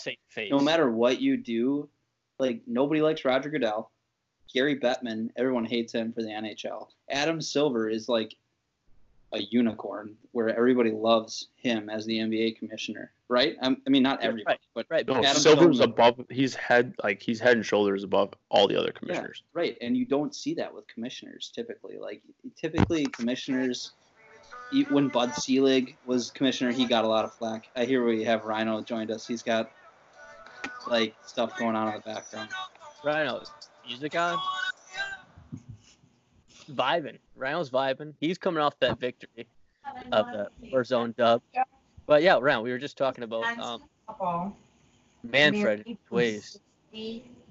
no 0.51 0.59
matter 0.59 0.91
what 0.91 1.21
you 1.21 1.37
do, 1.37 1.89
like 2.39 2.63
nobody 2.67 3.03
likes 3.03 3.25
Roger 3.25 3.51
Goodell. 3.51 3.91
Gary 4.53 4.79
Bettman, 4.79 5.31
everyone 5.37 5.65
hates 5.65 5.93
him 5.93 6.13
for 6.13 6.23
the 6.23 6.29
NHL. 6.31 6.89
Adam 7.11 7.41
Silver 7.41 7.89
is 7.91 8.09
like 8.09 8.35
a 9.35 9.43
unicorn 9.51 10.17
where 10.33 10.49
everybody 10.57 10.91
loves 10.91 11.49
him 11.57 11.91
as 11.91 12.07
the 12.07 12.19
NBA 12.19 12.57
commissioner, 12.59 13.13
right? 13.29 13.57
I'm, 13.61 13.83
I 13.87 13.91
mean, 13.91 14.03
not 14.03 14.21
Yeah, 14.23 14.29
everybody, 14.29 14.59
but 14.75 14.87
right. 14.89 15.07
No, 15.07 15.17
Adam 15.17 15.35
Silver's 15.37 15.79
Silver- 15.79 15.93
above. 15.93 16.25
He's 16.31 16.55
head 16.55 16.95
like 17.03 17.21
he's 17.23 17.41
head 17.41 17.57
and 17.57 17.67
shoulders 17.67 18.05
above 18.05 18.33
all 18.49 18.69
the 18.69 18.79
other 18.79 18.93
commissioners. 18.93 19.43
right. 19.53 19.77
And 19.81 19.97
you 19.97 20.07
don't 20.07 20.35
see 20.35 20.55
that 20.55 20.73
with 20.73 20.87
commissioners 20.87 21.51
typically. 21.55 21.99
Like 21.99 22.23
typically, 22.57 23.07
commissioners. 23.07 23.93
e- 24.73 24.87
When 24.89 25.09
Bud 25.09 25.35
Selig 25.35 25.97
was 26.07 26.31
commissioner, 26.31 26.71
he 26.73 26.87
got 26.87 27.05
a 27.05 27.09
lot 27.09 27.25
of 27.25 27.35
flack. 27.35 27.65
I 27.77 27.85
hear 27.85 28.05
we 28.05 28.25
have 28.25 28.45
Rhino 28.45 28.83
joined 28.83 29.11
us. 29.11 29.27
He's 29.27 29.43
got 29.43 29.71
like 30.87 31.15
stuff 31.27 31.59
going 31.59 31.77
on 31.77 31.89
in 31.89 31.95
the 31.95 32.01
background. 32.01 32.51
Rhino's 33.05 33.51
music 33.87 34.17
on. 34.17 34.39
Vibing. 36.71 37.19
Rhino's 37.37 37.71
vibing. 37.71 38.15
He's 38.21 38.39
coming 38.39 38.63
off 38.63 38.79
that 38.81 38.99
victory 38.99 39.47
of 40.13 40.27
the 40.27 40.49
Warzone 40.73 41.15
dub. 41.17 41.43
But 42.07 42.23
yeah, 42.23 42.39
Rhino, 42.41 42.63
we 42.63 42.71
were 42.71 42.79
just 42.79 42.97
talking 42.97 43.25
about 43.25 43.45
um, 43.59 43.83
couple 44.07 44.57
Manfred 45.23 45.85
married 45.87 45.99
ways. 46.11 46.61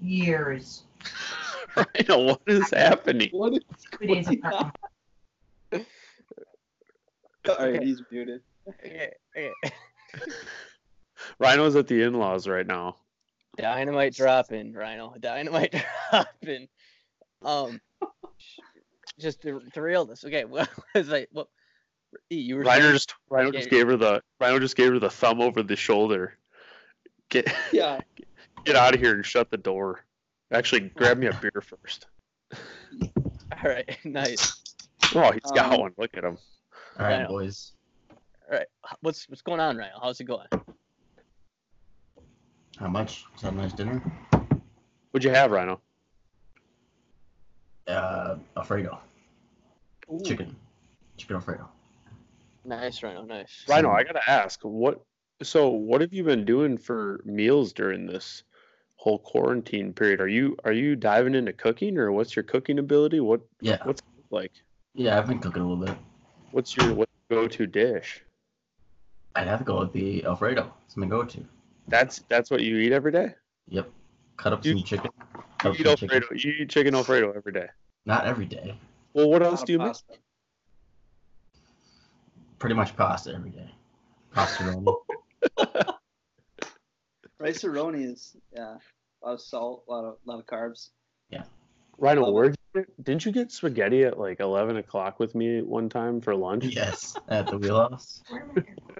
years. 0.00 0.84
I 1.76 2.04
know 2.08 2.18
what 2.18 2.40
is 2.46 2.70
happening. 2.70 3.30
What 3.32 3.54
is 3.54 3.60
Two 4.00 4.06
going 4.06 4.44
on? 4.44 4.72
All 7.48 7.56
right, 7.58 7.82
he's 7.82 8.00
muted. 8.10 8.42
Okay, 8.68 9.10
okay. 9.36 9.52
Rhino's 11.38 11.76
at 11.76 11.86
the 11.88 12.02
in-laws 12.02 12.48
right 12.48 12.66
now. 12.66 12.96
Dynamite 13.56 14.14
dropping, 14.14 14.72
Rhino. 14.72 15.14
Dynamite 15.18 15.74
dropping. 16.10 16.68
Um, 17.42 17.80
just 19.18 19.42
to, 19.42 19.60
to 19.72 19.82
reel 19.82 20.04
this. 20.04 20.24
Okay, 20.24 20.44
what 20.46 20.68
was 20.94 21.12
I? 21.12 21.26
What? 21.32 21.48
E, 22.30 22.36
You 22.36 22.56
were 22.56 22.62
Rhino 22.62 22.82
saying- 22.82 22.92
just 22.94 23.14
Rhino 23.28 23.50
just 23.50 23.70
gave 23.70 23.86
her 23.88 23.96
the 23.96 24.22
Rhino 24.40 24.58
just 24.60 24.76
gave 24.76 24.92
her 24.92 24.98
the 24.98 25.10
thumb 25.10 25.40
over 25.40 25.62
the 25.62 25.76
shoulder. 25.76 26.38
Get 27.28 27.52
Yeah. 27.72 28.00
get 28.64 28.76
out 28.76 28.94
of 28.94 29.00
here 29.00 29.14
and 29.14 29.24
shut 29.26 29.50
the 29.50 29.56
door. 29.56 30.04
Actually, 30.52 30.80
grab 30.90 31.18
me 31.18 31.26
a 31.26 31.32
beer 31.32 31.60
first. 31.62 32.06
All 32.52 33.70
right, 33.70 33.98
nice. 34.04 34.62
Oh, 35.14 35.32
he's 35.32 35.50
got 35.52 35.72
Um, 35.74 35.80
one. 35.80 35.92
Look 35.98 36.16
at 36.16 36.24
him. 36.24 36.38
All 36.98 37.06
right, 37.06 37.16
Rhino. 37.16 37.28
boys. 37.28 37.72
All 38.50 38.58
right, 38.58 38.66
what's 39.00 39.28
what's 39.28 39.42
going 39.42 39.58
on, 39.60 39.76
Rhino? 39.76 39.94
How's 40.00 40.20
it 40.20 40.24
going? 40.24 40.46
How 42.78 42.88
much? 42.88 43.24
Was 43.32 43.42
that 43.42 43.52
a 43.52 43.56
nice 43.56 43.72
dinner? 43.72 44.00
What'd 45.10 45.24
you 45.24 45.30
have, 45.30 45.50
Rhino? 45.50 45.80
Uh, 47.86 48.36
Alfredo. 48.56 48.98
Ooh, 50.12 50.20
Chicken. 50.24 50.54
Chicken 51.16 51.36
Alfredo. 51.36 51.68
Nice, 52.64 53.02
Rhino. 53.02 53.24
Nice. 53.24 53.64
Rhino, 53.68 53.90
I 53.90 54.04
gotta 54.04 54.28
ask, 54.28 54.60
what? 54.62 55.02
So, 55.42 55.68
what 55.68 56.00
have 56.00 56.12
you 56.12 56.24
been 56.24 56.44
doing 56.44 56.78
for 56.78 57.20
meals 57.24 57.72
during 57.72 58.06
this 58.06 58.42
whole 58.96 59.18
quarantine 59.18 59.92
period? 59.92 60.20
Are 60.20 60.28
you 60.28 60.56
are 60.64 60.72
you 60.72 60.96
diving 60.96 61.34
into 61.34 61.52
cooking, 61.52 61.98
or 61.98 62.10
what's 62.12 62.34
your 62.34 62.42
cooking 62.42 62.78
ability? 62.78 63.20
What 63.20 63.42
Yeah. 63.60 63.78
what's 63.82 64.00
it 64.00 64.24
like? 64.30 64.52
Yeah, 64.94 65.18
I've 65.18 65.26
been 65.26 65.40
cooking 65.40 65.60
a 65.62 65.68
little 65.68 65.84
bit. 65.84 65.96
What's 66.52 66.74
your 66.76 66.94
what 66.94 67.08
go-to 67.28 67.66
dish? 67.66 68.22
I'd 69.34 69.46
have 69.48 69.58
to 69.58 69.64
go 69.64 69.80
with 69.80 69.92
the 69.92 70.24
Alfredo. 70.24 70.72
It's 70.86 70.96
my 70.96 71.06
go-to. 71.06 71.44
That's 71.88 72.24
that's 72.28 72.50
what 72.50 72.62
you 72.62 72.78
eat 72.78 72.92
every 72.92 73.12
day. 73.12 73.34
Yep. 73.68 73.90
Cut 74.38 74.52
up 74.54 74.64
You- 74.64 74.74
some 74.78 74.84
chicken. 74.84 75.10
You 75.64 75.70
eat 75.72 75.84
Toasted 75.84 76.10
chicken. 76.10 76.22
Alfredo. 76.22 76.48
You 76.48 76.54
eat 76.62 76.68
chicken 76.70 76.94
Alfredo 76.94 77.32
every 77.34 77.52
day. 77.52 77.66
Not 78.06 78.26
every 78.26 78.46
day. 78.46 78.76
Well, 79.14 79.30
what 79.30 79.42
else 79.42 79.62
do 79.62 79.72
you 79.72 79.78
make? 79.78 79.88
pasta. 79.88 80.14
Pretty 82.58 82.74
much 82.74 82.96
pasta 82.96 83.34
every 83.34 83.50
day. 83.50 83.70
Pasta 84.32 84.64
roll. 84.64 85.04
Rice 87.38 87.62
roni 87.62 88.04
is 88.12 88.36
yeah, 88.54 88.76
a 89.22 89.26
lot 89.26 89.34
of 89.34 89.40
salt, 89.40 89.84
a 89.88 89.92
lot 89.92 90.04
of 90.04 90.16
a 90.26 90.30
lot 90.30 90.38
of 90.38 90.46
carbs. 90.46 90.90
Yeah. 91.30 91.42
Rhino, 91.98 92.22
Love 92.22 92.28
it. 92.46 92.56
where 92.72 92.86
didn't 93.02 93.24
you 93.26 93.32
get 93.32 93.52
spaghetti 93.52 94.04
at 94.04 94.18
like 94.18 94.40
eleven 94.40 94.76
o'clock 94.78 95.20
with 95.20 95.34
me 95.34 95.60
one 95.62 95.88
time 95.88 96.20
for 96.20 96.34
lunch? 96.34 96.64
yes, 96.64 97.16
at 97.28 97.46
the 97.48 97.58
wheelhouse. 97.58 98.22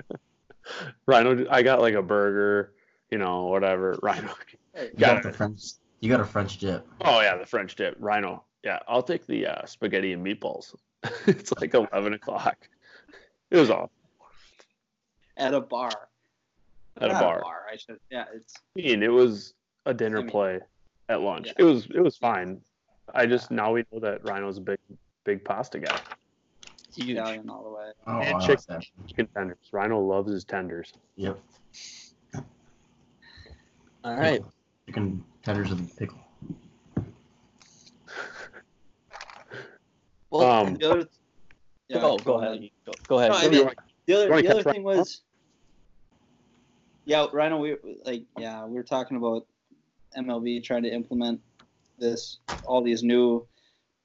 Rhino, 1.06 1.46
I 1.50 1.62
got 1.62 1.80
like 1.80 1.94
a 1.94 2.02
burger, 2.02 2.72
you 3.10 3.18
know, 3.18 3.44
whatever. 3.46 3.98
Rhino. 4.02 4.34
You 4.76 4.88
Got 4.98 4.98
got 4.98 5.16
it. 5.18 5.22
the 5.24 5.32
French. 5.32 5.60
You 6.05 6.11
got 6.11 6.20
a 6.20 6.24
French 6.26 6.59
dip. 6.59 6.86
Oh 7.00 7.22
yeah, 7.22 7.34
the 7.38 7.46
French 7.46 7.76
dip. 7.76 7.96
Rhino. 7.98 8.44
Yeah, 8.62 8.78
I'll 8.86 9.02
take 9.02 9.26
the 9.26 9.46
uh, 9.46 9.64
spaghetti 9.64 10.12
and 10.12 10.22
meatballs. 10.24 10.74
it's 11.26 11.50
like 11.59 11.72
eleven 11.72 12.12
o'clock. 12.12 12.68
It 13.50 13.57
was 13.57 13.70
off 13.70 13.88
At 15.38 15.55
a 15.55 15.62
bar. 15.62 15.90
at 17.00 17.09
a 17.09 17.12
Not 17.14 17.22
bar. 17.40 17.62
I 17.72 17.76
should. 17.76 17.98
Yeah, 18.11 18.26
it's 18.34 18.52
I 18.76 18.82
mean, 18.82 19.02
it 19.02 19.11
was 19.11 19.55
a 19.86 19.94
dinner 19.94 20.18
I 20.18 20.20
mean, 20.20 20.30
play 20.30 20.61
at 21.09 21.22
lunch. 21.22 21.46
yeah. 21.46 21.52
It 21.57 21.64
was 21.64 21.86
it 21.86 22.00
was 22.00 22.18
fine. 22.18 22.61
I 23.14 23.24
just 23.24 23.50
now 23.50 23.72
we 23.72 23.86
know 23.90 23.98
that 24.00 24.22
Rhino's 24.24 24.59
a 24.59 24.61
big 24.61 24.78
big 25.24 25.42
pasta 25.42 25.78
guy. 25.78 25.98
Huge. 26.94 27.16
Italian 27.16 27.48
all 27.48 27.64
the 27.64 27.70
way. 27.70 27.92
Oh, 28.07 28.18
And 28.20 28.36
I 28.36 28.38
like 28.46 28.46
chicken. 28.46 28.82
Chicken 29.07 29.26
tenders. 29.28 29.57
Rhino 29.72 30.00
loves 30.00 30.30
his 30.30 30.44
tenders. 30.44 30.92
Yep. 31.16 31.38
All 34.05 34.16
right. 34.16 34.44
Chicken 34.84 35.24
tenders 35.45 35.70
and 35.70 35.95
pickle. 35.97 36.18
Well, 40.30 40.42
Um, 40.42 40.74
The 40.74 40.90
other, 40.90 41.09
yeah, 41.88 42.01
go, 42.01 42.18
go 42.18 42.40
ahead. 42.40 42.68
Go, 42.86 42.92
go 43.07 43.18
ahead. 43.18 43.30
No, 43.30 43.36
I 43.36 43.42
What 43.45 43.51
do 43.53 43.59
you 43.59 43.64
mean. 43.64 43.74
The 44.07 44.14
other, 44.14 44.30
wanna 44.30 44.42
the 44.42 44.49
catch 44.49 44.57
other 44.57 44.62
Ryan 44.62 44.74
thing 44.74 44.82
was, 44.84 45.20
yeah, 47.05 47.26
Rhino. 47.32 47.59
We 47.59 47.76
like, 48.05 48.24
yeah, 48.36 48.64
we 48.64 48.74
were 48.74 48.82
talking 48.82 49.16
about 49.16 49.47
MLB 50.16 50.62
trying 50.64 50.82
to 50.82 50.90
implement 50.90 51.40
this, 51.99 52.38
all 52.62 52.82
these 52.82 53.03
new 53.03 53.47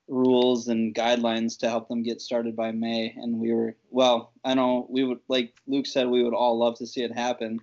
rules 0.08 0.68
and 0.68 0.94
guidelines 0.94 1.58
to 1.60 1.70
help 1.70 1.88
them 1.88 2.04
get 2.04 2.22
started 2.22 2.56
by 2.56 2.72
May. 2.72 3.14
And 3.18 3.40
we 3.40 3.54
were, 3.54 3.76
well, 3.90 4.34
I 4.44 4.54
know 4.54 4.88
we 4.90 5.04
would, 5.04 5.20
like 5.28 5.54
Luke 5.68 5.86
said, 5.86 6.08
we 6.08 6.24
would 6.24 6.34
all 6.34 6.58
love 6.58 6.78
to 6.80 6.88
see 6.88 7.02
it 7.04 7.12
happen. 7.12 7.60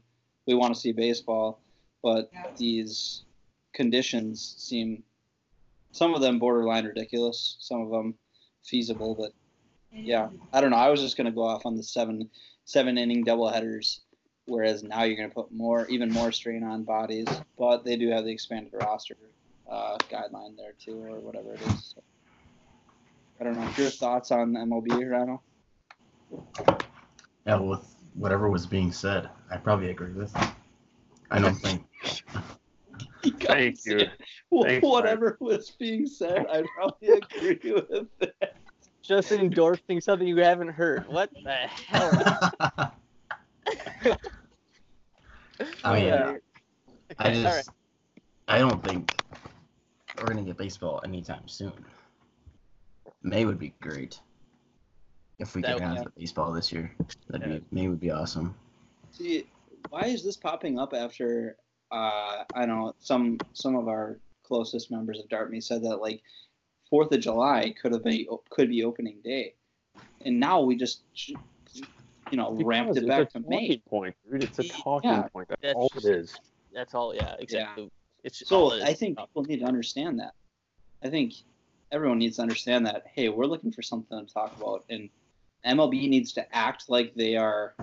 We 0.46 0.54
want 0.54 0.74
to 0.74 0.80
see 0.80 0.92
baseball, 0.92 1.60
but 2.02 2.30
Yeah. 2.32 2.44
these 2.56 3.25
conditions 3.76 4.56
seem, 4.58 5.04
some 5.92 6.14
of 6.14 6.22
them 6.22 6.38
borderline 6.38 6.86
ridiculous, 6.86 7.56
some 7.60 7.82
of 7.82 7.90
them 7.90 8.14
feasible, 8.64 9.14
but 9.14 9.32
yeah, 9.92 10.28
I 10.52 10.60
don't 10.60 10.70
know. 10.70 10.76
I 10.76 10.88
was 10.88 11.00
just 11.00 11.16
gonna 11.16 11.30
go 11.30 11.44
off 11.44 11.66
on 11.66 11.76
the 11.76 11.82
seven 11.82 12.28
seven 12.64 12.98
inning 12.98 13.22
double 13.22 13.48
headers, 13.48 14.00
whereas 14.46 14.82
now 14.82 15.04
you're 15.04 15.16
gonna 15.16 15.28
put 15.28 15.52
more 15.52 15.86
even 15.86 16.10
more 16.10 16.32
strain 16.32 16.64
on 16.64 16.82
bodies. 16.82 17.28
But 17.58 17.84
they 17.84 17.96
do 17.96 18.10
have 18.10 18.24
the 18.24 18.30
expanded 18.30 18.72
roster 18.74 19.16
uh, 19.70 19.96
guideline 20.10 20.56
there 20.56 20.74
too, 20.78 21.02
or 21.02 21.20
whatever 21.20 21.54
it 21.54 21.60
is. 21.62 21.94
So, 21.94 22.02
I 23.40 23.44
don't 23.44 23.58
know. 23.58 23.68
Your 23.76 23.90
thoughts 23.90 24.30
on 24.30 24.54
MLB, 24.54 25.10
Rhino? 25.10 25.42
Yeah, 27.46 27.56
with 27.56 27.94
whatever 28.14 28.50
was 28.50 28.66
being 28.66 28.92
said, 28.92 29.28
I 29.50 29.56
probably 29.58 29.90
agree 29.90 30.12
with. 30.12 30.34
I 31.30 31.38
don't 31.38 31.54
think. 31.54 31.84
Thank 33.30 33.84
you. 33.84 34.06
Thanks, 34.62 34.86
Whatever 34.86 35.36
was 35.40 35.70
being 35.78 36.06
said, 36.06 36.46
I 36.50 36.62
probably 36.76 37.08
agree 37.36 37.72
with 37.72 38.06
that. 38.20 38.56
Just 39.02 39.30
endorsing 39.32 40.00
something 40.00 40.26
you 40.26 40.38
haven't 40.38 40.68
heard. 40.68 41.06
What 41.08 41.30
the 41.44 41.52
hell? 41.52 42.92
Oh, 45.60 45.66
I 45.84 45.94
mean, 45.94 46.04
Yeah. 46.08 46.36
I 47.18 47.28
All 47.28 47.42
just, 47.42 47.70
I 48.48 48.58
don't 48.58 48.84
think 48.84 49.10
we're 50.18 50.26
gonna 50.26 50.42
get 50.42 50.58
baseball 50.58 51.00
anytime 51.04 51.48
soon. 51.48 51.72
May 53.22 53.44
would 53.46 53.58
be 53.58 53.74
great 53.80 54.20
if 55.38 55.54
we 55.54 55.62
That 55.62 55.74
could 55.74 55.82
have 55.82 55.96
yeah. 55.96 56.02
baseball 56.16 56.52
this 56.52 56.70
year. 56.72 56.94
That'd 57.28 57.50
Yeah. 57.50 57.58
be 57.58 57.64
May 57.70 57.88
would 57.88 58.00
be 58.00 58.10
awesome. 58.10 58.54
See, 59.12 59.46
why 59.88 60.02
is 60.06 60.22
this 60.22 60.36
popping 60.36 60.78
up 60.78 60.92
after 60.92 61.56
uh, 61.90 62.44
I 62.54 62.66
know 62.66 62.94
some 63.00 63.38
some 63.52 63.76
of 63.76 63.88
our 63.88 64.18
closest 64.42 64.90
members 64.90 65.18
of 65.18 65.28
Dartme 65.28 65.62
said 65.62 65.82
that 65.84 65.96
like 65.96 66.22
Fourth 66.90 67.10
of 67.12 67.20
July 67.20 67.74
could 67.80 67.92
have 67.92 68.04
been 68.04 68.26
could 68.50 68.68
be 68.68 68.84
opening 68.84 69.16
day, 69.24 69.54
and 70.24 70.38
now 70.40 70.60
we 70.60 70.76
just 70.76 71.02
you 71.14 71.36
know 72.36 72.52
ramped 72.64 72.96
it 72.96 73.06
back 73.06 73.30
to 73.30 73.38
a 73.38 73.48
May. 73.48 73.78
point, 73.88 74.14
dude. 74.30 74.44
It's 74.44 74.58
a 74.58 74.64
talking 74.68 75.10
Yeah. 75.10 75.22
point. 75.28 75.48
That's, 75.48 75.62
That's 75.62 75.74
all 75.76 75.88
just- 75.94 76.06
it 76.06 76.14
is. 76.16 76.34
That's 76.74 76.94
all. 76.94 77.14
Yeah, 77.14 77.34
exactly. 77.38 77.90
It's 78.24 78.38
just 78.40 78.48
So 78.48 78.56
all 78.56 78.72
it 78.72 78.78
is. 78.78 78.82
I 78.84 78.92
think 78.92 79.18
people 79.18 79.44
need 79.44 79.60
to 79.60 79.66
understand 79.66 80.18
that. 80.20 80.34
I 81.02 81.08
think 81.08 81.34
everyone 81.92 82.18
needs 82.18 82.36
to 82.36 82.42
understand 82.42 82.84
that. 82.86 83.04
Hey, 83.14 83.28
we're 83.28 83.46
looking 83.46 83.70
for 83.72 83.82
something 83.82 84.26
to 84.26 84.32
talk 84.32 84.56
about, 84.60 84.84
and 84.90 85.08
MLB 85.64 86.08
needs 86.08 86.32
to 86.34 86.54
act 86.56 86.88
like 86.88 87.14
they 87.14 87.36
are 87.36 87.74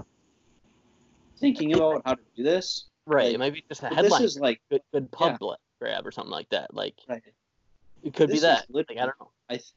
thinking 1.38 1.74
about 1.74 2.01
how 2.06 2.14
to 2.16 2.22
do 2.36 2.43
this. 2.43 2.86
Right. 3.06 3.26
like, 3.26 3.34
It 3.34 3.39
might 3.39 3.54
be 3.54 3.64
just 3.70 3.84
a 3.84 3.88
headline. 3.88 4.10
this 4.22 4.22
is 4.22 4.39
like 4.39 4.62
good, 4.70 4.82
good 4.93 5.12
pub 5.12 5.38
Yeah. 5.41 5.56
grab 5.80 6.06
or 6.08 6.12
something 6.12 6.32
like 6.32 6.49
that. 6.49 6.74
Like 6.74 6.95
right. 7.08 7.22
it 8.04 8.14
could 8.14 8.30
This 8.30 8.38
be 8.38 8.41
that. 8.41 8.66
literally- 8.70 8.97
Like 8.97 9.04
I 9.04 9.06
don't 9.08 9.20
know. 9.20 9.32
I 9.49 9.54
th- 9.56 9.74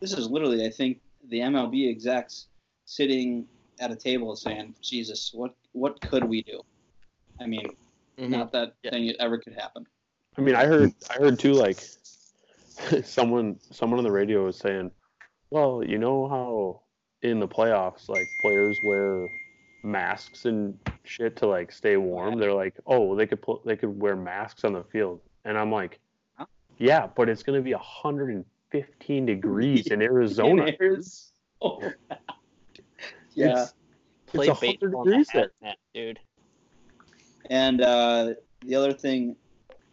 this 0.00 0.12
is 0.12 0.28
literally 0.30 0.64
I 0.66 0.70
think 0.70 1.00
the 1.28 1.40
MLB 1.40 1.88
execs 1.90 2.48
sitting 2.84 3.46
at 3.80 3.90
a 3.90 3.96
table 3.96 4.36
saying, 4.36 4.74
"Jesus, 4.80 5.32
what 5.34 5.54
what 5.72 6.00
could 6.00 6.24
we 6.24 6.42
do?" 6.42 6.60
I 7.40 7.46
mean, 7.46 7.66
Mhm. 8.18 8.30
not 8.30 8.52
that 8.52 8.74
Yeah. 8.82 8.90
thing 8.90 9.06
it 9.06 9.16
ever 9.18 9.38
could 9.38 9.52
happen. 9.54 9.86
I 10.38 10.40
mean, 10.42 10.54
I 10.54 10.64
heard, 10.66 10.92
I 11.10 11.14
heard 11.14 11.38
too, 11.38 11.52
like 11.54 11.78
someone, 13.04 13.58
someone 13.72 13.98
on 13.98 14.04
the 14.04 14.12
radio 14.12 14.44
was 14.44 14.56
saying, 14.56 14.90
"Well, 15.50 15.82
you 15.84 15.98
know 15.98 16.28
how 16.28 16.82
in 17.22 17.40
the 17.40 17.48
playoffs, 17.48 18.08
like 18.08 18.26
players 18.42 18.78
wear 18.84 19.28
masks 19.86 20.44
and 20.44 20.78
shit 21.04 21.36
to 21.36 21.46
like 21.46 21.70
stay 21.72 21.96
warm. 21.96 22.38
They're 22.38 22.52
like, 22.52 22.74
oh, 22.86 23.14
they 23.14 23.26
could 23.26 23.40
put, 23.40 23.64
they 23.64 23.76
could 23.76 23.98
wear 24.00 24.16
masks 24.16 24.64
on 24.64 24.72
the 24.72 24.82
field." 24.84 25.20
And 25.44 25.56
I'm 25.56 25.70
like, 25.72 25.98
Huh? 26.34 26.46
"Yeah, 26.78 27.06
but 27.06 27.28
it's 27.28 27.42
gonna 27.42 27.62
be 27.62 27.72
115 27.72 29.26
degrees 29.26 29.86
in 29.88 30.02
Arizona. 30.02 30.72
There's- 30.78 31.32
oh, 31.62 31.80
yeah, 33.34 33.46
It's- 33.52 33.74
Play 34.26 34.48
it's 34.48 34.60
100 34.60 34.80
baseball 34.90 35.02
in 35.06 35.08
a 35.08 35.10
degrees 35.24 35.28
there. 35.32 35.74
dude. 35.94 36.18
and 37.48 37.80
uh, 37.80 38.34
the 38.64 38.74
other 38.74 38.92
thing 38.92 39.36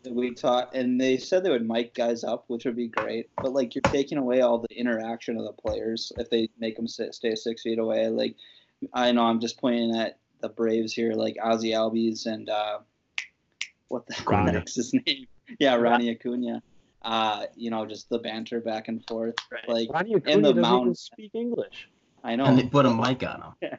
that 0.01 0.11
we 0.13 0.33
taught, 0.33 0.73
and 0.75 0.99
they 0.99 1.17
said 1.17 1.43
they 1.43 1.51
would 1.51 1.65
mic 1.67 1.93
guys 1.93 2.23
up, 2.23 2.45
which 2.47 2.65
would 2.65 2.75
be 2.75 2.87
great. 2.87 3.29
But 3.37 3.53
like, 3.53 3.75
you're 3.75 3.83
taking 3.83 4.17
away 4.17 4.41
all 4.41 4.57
the 4.57 4.75
interaction 4.75 5.37
of 5.37 5.43
the 5.45 5.53
players 5.53 6.11
if 6.17 6.29
they 6.31 6.49
make 6.59 6.75
them 6.75 6.87
sit, 6.87 7.13
stay 7.13 7.35
six 7.35 7.61
feet 7.61 7.77
away. 7.79 8.07
Like, 8.07 8.35
I 8.93 9.11
know 9.11 9.23
I'm 9.23 9.39
just 9.39 9.59
pointing 9.59 9.95
at 9.95 10.17
the 10.41 10.49
Braves 10.49 10.93
here, 10.93 11.13
like 11.13 11.35
Ozzy 11.43 11.71
Albies 11.71 12.25
and 12.25 12.49
uh, 12.49 12.79
what 13.87 14.05
the 14.07 14.15
Ronnie. 14.27 14.51
heck's 14.53 14.75
his 14.75 14.93
name? 14.93 15.27
Yeah, 15.59 15.75
Ronnie 15.75 16.09
Acuna. 16.09 16.63
Uh, 17.01 17.45
you 17.55 17.69
know, 17.69 17.85
just 17.85 18.07
the 18.09 18.17
banter 18.17 18.61
back 18.61 18.87
and 18.87 19.05
forth. 19.07 19.35
Right. 19.51 19.67
Like, 19.67 19.89
Ronnie 19.93 20.13
in 20.13 20.21
the 20.21 20.29
doesn't 20.31 20.47
even 20.51 20.61
mound. 20.61 20.97
speak 20.97 21.31
English. 21.33 21.89
I 22.23 22.37
know. 22.37 22.45
And 22.45 22.57
they 22.57 22.63
put 22.63 22.85
a 22.85 22.93
mic 22.93 23.21
on 23.23 23.53
him. 23.61 23.77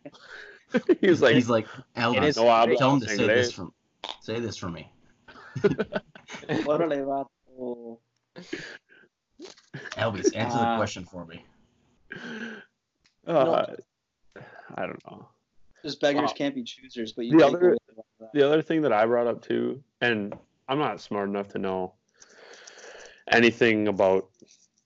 He's 1.00 1.22
like, 1.22 1.34
he's 1.34 1.48
like, 1.48 1.64
It 1.96 2.00
Albie, 2.00 2.36
no 2.36 2.74
tell 2.76 2.94
him 2.94 3.00
to 3.00 3.08
say 3.08 3.16
inglés." 3.22 3.26
this 3.26 3.52
from, 3.52 3.72
say 4.20 4.40
this 4.40 4.56
for 4.58 4.68
me. 4.68 4.90
Órale, 5.58 7.04
vato. 7.06 7.98
Elvis, 9.96 10.34
answer 10.36 10.58
the 10.58 10.64
Uh, 10.66 10.76
question 10.76 11.04
for 11.04 11.24
me. 11.24 11.44
uh, 13.26 13.66
I 14.76 14.86
don't 14.86 15.00
know. 15.10 15.28
Just 15.84 16.00
beggars 16.00 16.30
Wow. 16.30 16.34
can't 16.36 16.54
be 16.54 16.62
choosers, 16.64 17.12
but 17.12 17.26
you 17.26 17.38
The 17.38 17.46
other- 17.46 17.68
away 17.70 17.76
all 17.96 18.04
that. 18.20 18.32
the 18.32 18.42
other 18.46 18.62
thing 18.62 18.82
that 18.82 18.92
I 18.92 19.04
brought 19.06 19.26
up 19.26 19.42
too, 19.42 19.82
and 20.00 20.34
I'm 20.68 20.78
not 20.78 21.00
smart 21.00 21.28
enough 21.28 21.48
to 21.48 21.58
know 21.58 21.94
anything 23.30 23.88
about 23.88 24.28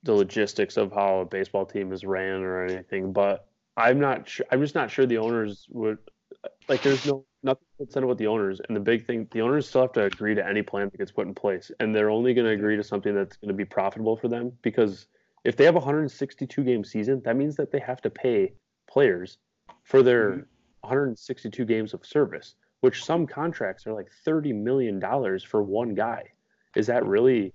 the 0.02 0.12
logistics 0.14 0.76
of 0.76 0.92
how 0.92 1.20
a 1.20 1.24
baseball 1.24 1.66
team 1.66 1.92
is 1.92 2.04
ran 2.04 2.42
or 2.42 2.64
anything, 2.64 3.12
but 3.12 3.48
I'm 3.76 4.00
not 4.00 4.28
sure. 4.28 4.46
I'm 4.50 4.60
just 4.60 4.74
not 4.74 4.90
sure 4.90 5.06
the 5.06 5.18
owners 5.18 5.66
would 5.70 5.98
like. 6.68 6.82
There's 6.82 7.06
no 7.06 7.24
nothing 7.44 7.64
said 7.88 8.02
about 8.02 8.18
the 8.18 8.26
owners, 8.26 8.60
and 8.66 8.76
the 8.76 8.80
big 8.80 9.06
thing, 9.06 9.28
the 9.30 9.40
owners 9.40 9.68
still 9.68 9.82
have 9.82 9.92
to 9.92 10.04
agree 10.04 10.34
to 10.34 10.44
any 10.44 10.62
plan 10.62 10.88
that 10.90 10.98
gets 10.98 11.12
put 11.12 11.26
in 11.28 11.34
place, 11.34 11.70
and 11.78 11.94
they're 11.94 12.10
only 12.10 12.34
going 12.34 12.46
to 12.46 12.52
agree 12.52 12.76
to 12.76 12.82
something 12.82 13.14
that's 13.14 13.36
going 13.36 13.48
to 13.48 13.54
be 13.54 13.64
profitable 13.64 14.16
for 14.16 14.26
them 14.26 14.52
because 14.62 15.06
if 15.44 15.54
they 15.56 15.64
have 15.64 15.76
a 15.76 15.78
162 15.78 16.64
game 16.64 16.82
season, 16.82 17.22
that 17.24 17.36
means 17.36 17.54
that 17.54 17.70
they 17.70 17.78
have 17.78 18.02
to 18.02 18.10
pay 18.10 18.52
players 18.90 19.38
for 19.89 20.03
their 20.03 20.32
Mhm. 20.32 20.47
162 20.82 21.64
games 21.64 21.95
of 21.95 22.05
service, 22.05 22.57
which 22.80 23.03
some 23.03 23.26
contracts 23.26 23.86
are 23.86 23.95
like 23.95 24.11
30 24.22 24.53
million 24.53 24.99
dollars 24.99 25.43
for 25.43 25.62
one 25.62 25.95
guy. 25.95 26.30
Is 26.76 26.86
that 26.89 27.07
really 27.07 27.55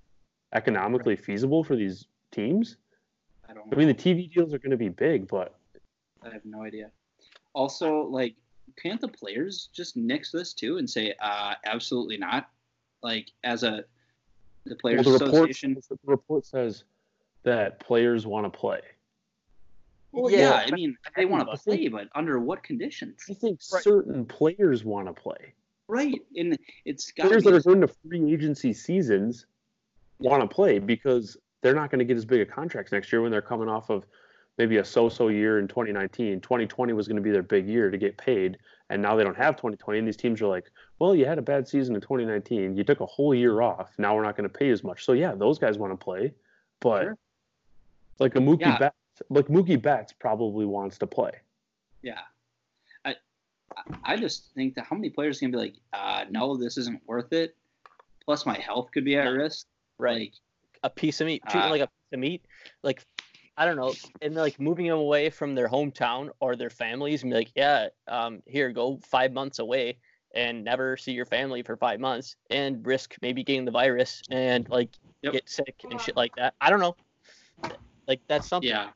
economically 0.52 1.14
feasible 1.14 1.62
for 1.62 1.76
these 1.76 2.08
teams? 2.32 2.76
I 3.48 3.54
don't. 3.54 3.72
I 3.72 3.76
mean, 3.76 3.86
the 3.86 3.94
TV 3.94 4.26
deals 4.26 4.52
are 4.52 4.58
going 4.58 4.72
to 4.72 4.76
be 4.76 4.88
big, 4.88 5.28
but 5.28 5.54
I 6.22 6.30
have 6.30 6.44
no 6.44 6.62
idea. 6.62 6.90
Also, 7.52 8.02
like, 8.02 8.34
can't 8.76 9.00
the 9.00 9.08
players 9.08 9.68
just 9.72 9.96
nix 9.96 10.32
this 10.32 10.52
too 10.52 10.78
and 10.78 10.90
say, 10.90 11.14
uh, 11.20 11.54
absolutely 11.64 12.16
not? 12.16 12.50
Like, 13.00 13.30
as 13.44 13.62
a 13.62 13.84
the 14.64 14.70
well, 14.70 14.76
players 14.78 15.04
the 15.06 15.12
report, 15.12 15.50
the 15.52 15.98
report 16.04 16.46
says 16.46 16.82
that 17.44 17.78
players 17.78 18.26
want 18.26 18.52
to 18.52 18.58
play. 18.58 18.80
Well, 20.14 20.30
Yeah, 20.30 20.38
yeah, 20.38 20.66
I 20.66 20.70
mean, 20.70 20.96
they 21.16 21.24
want 21.26 21.50
to 21.50 21.56
play, 21.56 21.88
but 21.88 22.08
under 22.14 22.38
what 22.38 22.62
conditions? 22.62 23.24
I 23.28 23.34
think 23.34 23.60
Right. 23.72 23.82
certain 23.82 24.24
players 24.24 24.84
want 24.84 25.08
to 25.08 25.12
play. 25.12 25.54
Right, 25.88 26.22
and 26.36 26.56
it's 26.84 27.12
got 27.12 27.26
Players 27.26 27.44
that 27.44 27.54
are 27.54 27.60
going 27.60 27.80
to 27.80 27.88
free 27.88 28.32
agency 28.32 28.72
seasons 28.72 29.46
want 30.18 30.40
to 30.42 30.48
play 30.48 30.78
because 30.78 31.36
they're 31.60 31.74
not 31.74 31.90
going 31.90 31.98
to 31.98 32.04
get 32.04 32.16
as 32.16 32.24
big 32.24 32.40
of 32.40 32.48
contracts 32.48 32.92
next 32.92 33.12
year 33.12 33.22
when 33.22 33.30
they're 33.30 33.42
coming 33.42 33.68
off 33.68 33.90
of 33.90 34.06
maybe 34.56 34.76
a 34.76 34.84
so-so 34.84 35.28
year 35.28 35.58
in 35.58 35.66
2019. 35.66 36.40
2020 36.40 36.92
was 36.92 37.08
going 37.08 37.16
to 37.16 37.22
be 37.22 37.30
their 37.30 37.42
big 37.42 37.66
year 37.68 37.90
to 37.90 37.98
get 37.98 38.16
paid, 38.16 38.56
and 38.88 39.02
now 39.02 39.16
they 39.16 39.24
don't 39.24 39.36
have 39.36 39.56
2020. 39.56 39.98
And 39.98 40.06
these 40.08 40.16
teams 40.16 40.40
are 40.40 40.46
like, 40.46 40.70
"Well, 41.00 41.14
you 41.14 41.26
had 41.26 41.38
a 41.38 41.42
bad 41.42 41.66
season 41.66 41.94
in 41.96 42.00
2019. 42.00 42.76
You 42.76 42.84
took 42.84 43.00
a 43.00 43.06
whole 43.06 43.34
year 43.34 43.60
off. 43.60 43.92
Now 43.98 44.14
we're 44.14 44.22
not 44.22 44.36
going 44.36 44.48
to 44.48 44.58
pay 44.58 44.70
as 44.70 44.84
much." 44.84 45.04
So 45.04 45.12
yeah, 45.12 45.34
those 45.34 45.58
guys 45.58 45.76
want 45.76 45.92
to 45.92 46.02
play, 46.02 46.32
but 46.80 47.02
Sure. 47.02 47.18
like 48.20 48.36
a 48.36 48.38
Mookie 48.38 48.60
Yeah. 48.60 48.78
Betts, 48.78 48.96
like 49.30 49.46
Mookie 49.48 49.80
Betts 49.80 50.12
probably 50.12 50.66
wants 50.66 50.98
to 50.98 51.06
play. 51.06 51.32
Yeah. 52.02 52.20
I 53.04 53.14
I 54.04 54.16
just 54.16 54.52
think 54.54 54.74
that 54.74 54.84
how 54.84 54.96
many 54.96 55.10
players 55.10 55.38
can 55.40 55.50
be 55.50 55.56
like, 55.58 55.74
uh, 55.92 56.24
no, 56.30 56.56
this 56.56 56.76
isn't 56.78 57.00
worth 57.06 57.32
it. 57.32 57.56
Plus, 58.24 58.46
my 58.46 58.58
health 58.58 58.90
could 58.92 59.04
be 59.04 59.16
at 59.16 59.26
risk. 59.28 59.66
Right. 59.98 60.20
Like, 60.20 60.32
a 60.82 60.90
piece 60.90 61.20
of 61.20 61.26
meat, 61.26 61.42
treat 61.48 61.62
Uh, 61.62 61.70
like 61.70 61.80
a 61.82 61.86
piece 61.86 62.12
of 62.12 62.18
meat. 62.20 62.44
Like, 62.82 63.04
I 63.56 63.64
don't 63.64 63.76
know, 63.76 63.94
and 64.20 64.34
like 64.34 64.58
moving 64.60 64.86
them 64.86 64.98
away 64.98 65.30
from 65.30 65.54
their 65.54 65.68
hometown 65.68 66.30
or 66.40 66.56
their 66.56 66.70
families 66.70 67.22
and 67.22 67.30
be 67.30 67.36
like, 67.36 67.52
yeah, 67.54 67.88
um, 68.08 68.42
here, 68.46 68.70
go 68.72 68.98
five 69.04 69.32
months 69.32 69.60
away 69.60 69.98
and 70.34 70.64
never 70.64 70.96
see 70.96 71.12
your 71.12 71.24
family 71.26 71.62
for 71.62 71.76
five 71.76 72.00
months 72.00 72.34
and 72.50 72.84
risk 72.84 73.14
maybe 73.22 73.44
getting 73.44 73.64
the 73.64 73.70
virus 73.70 74.20
and 74.30 74.68
like 74.68 74.90
Yep. 75.22 75.32
get 75.32 75.48
sick 75.48 75.74
and 75.88 75.98
shit 76.00 76.16
like 76.16 76.34
that. 76.36 76.54
I 76.60 76.68
don't 76.68 76.80
know. 76.80 76.96
Like 78.06 78.20
that's 78.26 78.46
something. 78.48 78.68
yeah. 78.68 78.90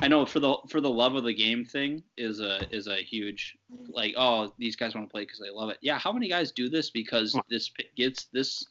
I 0.00 0.08
know 0.08 0.26
for 0.26 0.40
the 0.40 0.56
for 0.68 0.80
the 0.80 0.90
love 0.90 1.14
of 1.14 1.24
the 1.24 1.34
game 1.34 1.64
thing 1.64 2.02
is 2.16 2.40
a 2.40 2.66
is 2.74 2.86
a 2.86 2.96
huge 2.96 3.56
like 3.88 4.14
oh 4.16 4.52
these 4.58 4.76
guys 4.76 4.94
want 4.94 5.08
to 5.08 5.12
play 5.12 5.22
because 5.22 5.38
they 5.38 5.50
love 5.50 5.70
it 5.70 5.78
yeah 5.80 5.98
how 5.98 6.12
many 6.12 6.28
guys 6.28 6.52
do 6.52 6.68
this 6.68 6.90
because 6.90 7.38
this 7.48 7.70
gets 7.96 8.26
this 8.32 8.66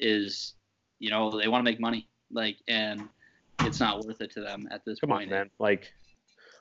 is 0.00 0.54
you 0.98 1.10
know 1.10 1.36
they 1.38 1.48
want 1.48 1.64
to 1.64 1.70
make 1.70 1.80
money 1.80 2.08
like 2.30 2.56
and 2.68 3.08
it's 3.60 3.80
not 3.80 4.04
worth 4.04 4.20
it 4.20 4.30
to 4.32 4.40
them 4.40 4.68
at 4.70 4.84
this 4.84 5.00
Come 5.00 5.12
on, 5.12 5.18
point 5.18 5.30
man. 5.30 5.50
Like, 5.58 5.92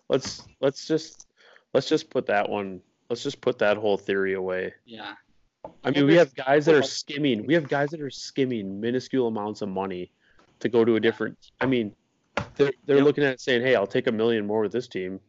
let's 0.09 0.47
let's 0.61 0.87
just 0.87 1.27
let's 1.73 1.87
just 1.87 2.09
put 2.09 2.25
that 2.27 2.49
one. 2.49 2.81
Let's 3.09 3.23
just 3.23 3.41
put 3.41 3.59
that 3.59 3.77
whole 3.77 3.97
theory 3.97 4.33
away. 4.33 4.73
yeah 4.85 5.13
I 5.83 5.91
mean, 5.91 6.05
we 6.05 6.15
have 6.15 6.33
guys 6.35 6.65
that 6.65 6.75
are 6.75 6.83
skimming. 6.83 7.45
We 7.45 7.53
have 7.53 7.67
guys 7.67 7.89
that 7.89 8.01
are 8.01 8.09
skimming 8.11 8.79
minuscule 8.79 9.27
amounts 9.27 9.61
of 9.61 9.69
money 9.69 10.11
to 10.59 10.69
go 10.69 10.85
to 10.85 10.95
a 10.95 10.99
different. 10.99 11.37
I 11.59 11.65
mean, 11.65 11.95
they're 12.55 12.71
they're 12.85 12.97
Yep. 12.97 13.05
looking 13.05 13.23
at 13.23 13.33
it 13.33 13.41
saying, 13.41 13.61
"Hey, 13.61 13.75
I'll 13.75 13.87
take 13.87 14.07
a 14.07 14.11
million 14.11 14.45
more 14.45 14.61
with 14.61 14.71
this 14.71 14.87
team." 14.87 15.19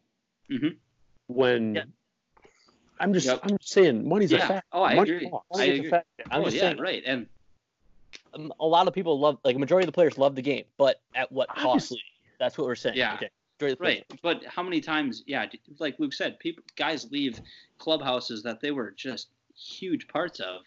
Mhm. 0.50 0.76
When 1.28 1.74
Yeah. 1.76 1.84
I'm 3.00 3.12
just 3.12 3.26
Yep. 3.26 3.40
I'm 3.42 3.58
just 3.58 3.72
saying, 3.72 4.08
money's 4.08 4.32
a 4.32 4.38
fact. 4.38 4.66
Oh, 4.72 4.82
I 4.82 4.94
Money 4.94 5.10
agree. 5.10 5.28
talks. 5.30 5.46
I 5.52 5.56
Money's 5.58 5.70
a 5.70 5.78
agree. 5.78 5.90
fact. 5.90 6.06
I'm 6.30 6.40
oh 6.40 6.44
just 6.44 6.56
yeah 6.56 6.62
saying, 6.62 6.78
right 6.78 7.02
and 7.04 7.26
um, 8.34 8.52
a 8.60 8.66
lot 8.66 8.86
of 8.88 8.94
people 8.94 9.18
love, 9.18 9.38
like, 9.44 9.56
a 9.56 9.58
majority 9.58 9.84
of 9.84 9.88
the 9.88 9.92
players 9.92 10.16
love 10.16 10.34
the 10.34 10.42
game, 10.42 10.64
but 10.78 11.00
at 11.14 11.30
what 11.30 11.48
cost? 11.48 11.64
Obviously, 11.66 12.02
That's 12.38 12.56
what 12.58 12.66
we're 12.66 12.74
saying. 12.74 12.96
Yeah. 12.96 13.14
Okay. 13.14 13.30
Majority 13.58 13.72
of 13.72 13.78
the 13.78 13.82
players- 13.84 14.04
Right, 14.10 14.20
but 14.22 14.44
how 14.46 14.62
many 14.62 14.80
times? 14.80 15.22
Yeah, 15.26 15.46
like 15.78 15.98
Luke 15.98 16.12
said, 16.12 16.38
people 16.38 16.62
guys 16.76 17.10
leave 17.10 17.40
clubhouses 17.78 18.42
that 18.42 18.60
they 18.60 18.70
were 18.70 18.90
just 18.92 19.28
huge 19.54 20.06
parts 20.08 20.40
of, 20.40 20.62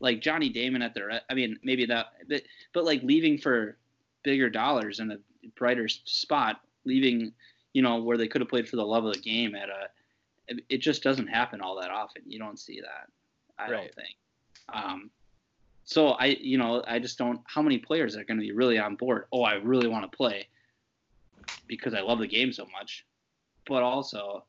like 0.00 0.20
Johnny 0.20 0.48
Damon 0.50 0.82
at 0.82 0.94
their. 0.94 1.20
I 1.28 1.34
mean, 1.34 1.58
maybe 1.62 1.84
that, 1.86 2.12
but, 2.28 2.42
but 2.72 2.84
like 2.84 3.02
leaving 3.02 3.38
for 3.38 3.76
bigger 4.22 4.48
dollars 4.50 5.00
and 5.00 5.12
a 5.12 5.18
brighter 5.56 5.88
spot, 5.88 6.60
leaving, 6.84 7.32
you 7.72 7.82
know, 7.82 8.02
where 8.02 8.16
they 8.16 8.28
could 8.28 8.40
have 8.40 8.48
played 8.50 8.68
for 8.68 8.76
the 8.76 8.84
love 8.84 9.04
of 9.04 9.14
the 9.14 9.20
game 9.20 9.54
at 9.54 9.68
a. 9.68 9.88
it- 10.68 10.78
just 10.78 11.02
doesn't 11.02 11.26
happen 11.26 11.60
all 11.60 11.80
that 11.80 11.90
often. 11.90 12.22
You 12.26 12.38
don't 12.38 12.58
see 12.58 12.80
that. 12.80 13.08
I 13.58 13.70
Right. 13.70 13.76
don't 13.82 13.94
think. 13.94 14.16
Um, 14.72 15.10
so 15.84 16.08
I, 16.10 16.26
you 16.26 16.58
know, 16.58 16.82
I 16.86 16.98
just 16.98 17.18
don't. 17.18 17.40
How 17.46 17.62
many 17.62 17.78
players 17.78 18.16
are 18.16 18.24
going 18.24 18.38
to 18.38 18.42
be 18.44 18.52
really 18.52 18.78
on 18.78 18.94
board? 18.96 19.24
Oh, 19.32 19.42
I 19.42 19.54
really 19.54 19.88
want 19.88 20.10
to 20.10 20.16
play 20.16 20.48
because 21.66 21.94
I 21.94 22.00
love 22.00 22.18
the 22.18 22.26
game 22.26 22.52
so 22.52 22.66
much. 22.72 23.04
But 23.66 23.82
also, 23.82 24.44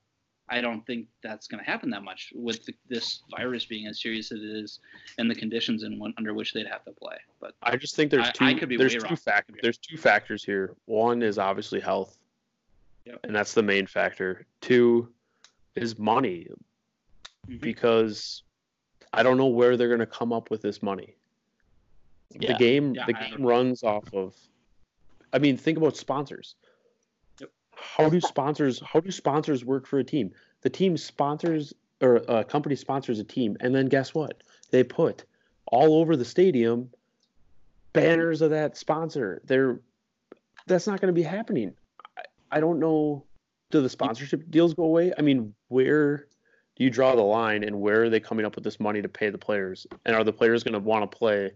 I 0.52 0.62
don't 0.62 0.86
think 0.86 1.08
that's 1.22 1.48
going 1.48 1.64
to 1.64 1.70
happen 1.70 1.90
that 1.92 2.04
much 2.04 2.32
with 2.36 2.66
the, 2.66 2.74
this 2.90 3.22
virus 3.36 3.66
being 3.66 3.88
as 3.88 4.02
serious 4.02 4.32
as 4.32 4.40
it 4.40 4.46
is 4.50 4.80
and 5.18 5.30
the 5.30 5.36
conditions 5.36 5.84
in 5.84 6.00
one, 6.00 6.14
under 6.18 6.34
which 6.34 6.54
they'd 6.54 6.66
have 6.68 6.84
to 6.86 6.92
play. 6.92 7.18
But 7.40 7.54
I 7.62 7.76
just 7.78 7.96
think 7.96 8.10
there's 8.12 8.32
two. 8.32 8.46
I 8.46 8.54
could 8.56 8.68
be 8.70 8.78
there's 8.78 8.96
two 8.96 9.16
factors. 9.16 9.60
There's 9.62 9.78
two 9.78 9.98
factors 9.98 10.44
here. 10.44 10.76
One 10.86 11.22
is 11.22 11.38
obviously 11.38 11.80
health, 11.80 12.18
Yep. 13.06 13.20
and 13.24 13.36
that's 13.36 13.54
the 13.54 13.64
main 13.64 13.86
factor. 13.88 14.46
Two 14.62 15.14
is 15.76 15.98
money, 16.00 16.48
Mhm. 17.48 17.62
because 17.62 18.44
I 19.14 19.24
don't 19.24 19.38
know 19.38 19.48
where 19.48 19.78
they're 19.78 19.88
going 19.88 20.00
to 20.00 20.06
come 20.06 20.34
up 20.34 20.50
with 20.52 20.62
this 20.62 20.82
money. 20.82 21.16
The 22.32 22.54
game, 22.56 22.94
Yeah, 22.94 23.06
the 23.08 23.16
I 23.18 23.30
game 23.30 23.42
runs 23.46 23.84
off 23.84 24.14
of. 24.14 24.36
I 25.34 25.40
mean, 25.40 25.58
think 25.58 25.78
about 25.78 25.96
sponsors. 25.98 26.56
How 27.82 28.10
do 28.10 28.20
sponsors? 28.22 28.82
How 28.82 29.00
do 29.00 29.12
sponsors 29.12 29.66
work 29.66 29.88
for 29.88 30.00
a 30.00 30.04
team? 30.04 30.32
The 30.62 30.70
team 30.70 30.98
sponsors 30.98 31.74
or 32.02 32.18
a 32.28 32.44
company 32.44 32.76
sponsors 32.76 33.20
a 33.20 33.24
team, 33.24 33.58
and 33.60 33.74
then 33.74 33.88
guess 33.88 34.14
what? 34.14 34.44
They 34.72 34.84
put 34.84 35.26
all 35.66 35.96
over 36.00 36.16
the 36.16 36.26
stadium 36.26 36.90
banners 37.94 38.42
of 38.42 38.52
that 38.52 38.78
sponsor. 38.78 39.42
They're 39.46 39.80
that's 40.68 40.88
not 40.88 41.02
going 41.02 41.14
to 41.14 41.20
be 41.20 41.24
happening. 41.24 41.74
I, 42.18 42.24
I 42.52 42.60
don't 42.60 42.80
know. 42.80 43.24
Do 43.72 43.82
the 43.82 43.90
sponsorship 43.90 44.50
deals 44.50 44.74
go 44.74 44.84
away? 44.84 45.14
I 45.18 45.22
mean, 45.22 45.54
where 45.68 46.28
do 46.76 46.84
you 46.84 46.90
draw 46.90 47.16
the 47.16 47.22
line, 47.22 47.64
and 47.64 47.80
where 47.80 48.04
are 48.04 48.10
they 48.10 48.20
coming 48.20 48.46
up 48.46 48.56
with 48.56 48.64
this 48.64 48.80
money 48.80 49.02
to 49.02 49.10
pay 49.10 49.30
the 49.30 49.38
players? 49.38 49.86
And 50.06 50.16
are 50.16 50.24
the 50.24 50.34
players 50.34 50.64
going 50.64 50.74
to 50.74 50.80
want 50.80 51.10
to 51.10 51.18
play 51.18 51.52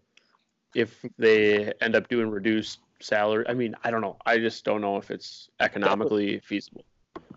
if 0.76 1.04
they 1.18 1.72
end 1.82 1.96
up 1.96 2.08
doing 2.10 2.30
reduced 2.30 2.80
salary? 3.04 3.46
I 3.48 3.54
mean, 3.54 3.76
I 3.84 3.92
don't 3.92 4.02
know. 4.02 4.18
I 4.26 4.38
just 4.38 4.64
don't 4.66 4.82
know 4.82 4.98
if 4.98 5.12
it's 5.12 5.50
economically 5.60 6.40
feasible. 6.40 6.86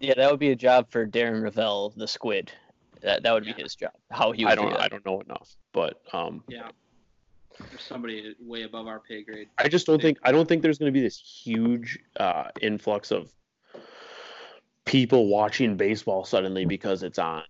Yeah, 0.01 0.15
that 0.17 0.31
would 0.31 0.41
be 0.41 0.51
a 0.51 0.57
job 0.57 0.91
for 0.91 1.07
Darren 1.07 1.43
Rovell, 1.43 1.95
the 1.97 2.07
squid. 2.09 2.53
That 3.03 3.23
that 3.23 3.33
would 3.33 3.45
Yeah. 3.47 3.55
be 3.55 3.63
his 3.63 3.75
job. 3.75 3.93
How 4.11 4.33
he 4.33 4.45
would 4.45 4.53
I 4.53 4.55
do 4.57 4.63
don't. 4.63 4.71
that. 4.71 4.81
I 4.81 4.89
don't 4.89 5.05
know 5.07 5.21
enough, 5.21 5.55
but 5.73 6.01
um, 6.13 6.43
yeah, 6.49 6.69
there's 7.71 7.83
somebody 7.83 8.35
way 8.41 8.63
above 8.63 8.87
our 8.87 9.01
pay 9.01 9.23
grade. 9.23 9.49
I 9.59 9.69
just 9.69 9.87
don't 9.87 10.01
think 10.01 10.19
I 10.23 10.33
don't 10.33 10.49
think 10.49 10.63
there's 10.63 10.79
going 10.79 10.93
to 10.93 10.99
be 10.99 11.03
this 11.03 11.19
huge 11.19 11.99
uh, 12.19 12.49
influx 12.61 13.11
of 13.11 13.31
people 14.85 15.29
watching 15.29 15.77
baseball 15.77 16.25
suddenly 16.25 16.65
because 16.65 17.03
it's 17.03 17.19
on. 17.19 17.43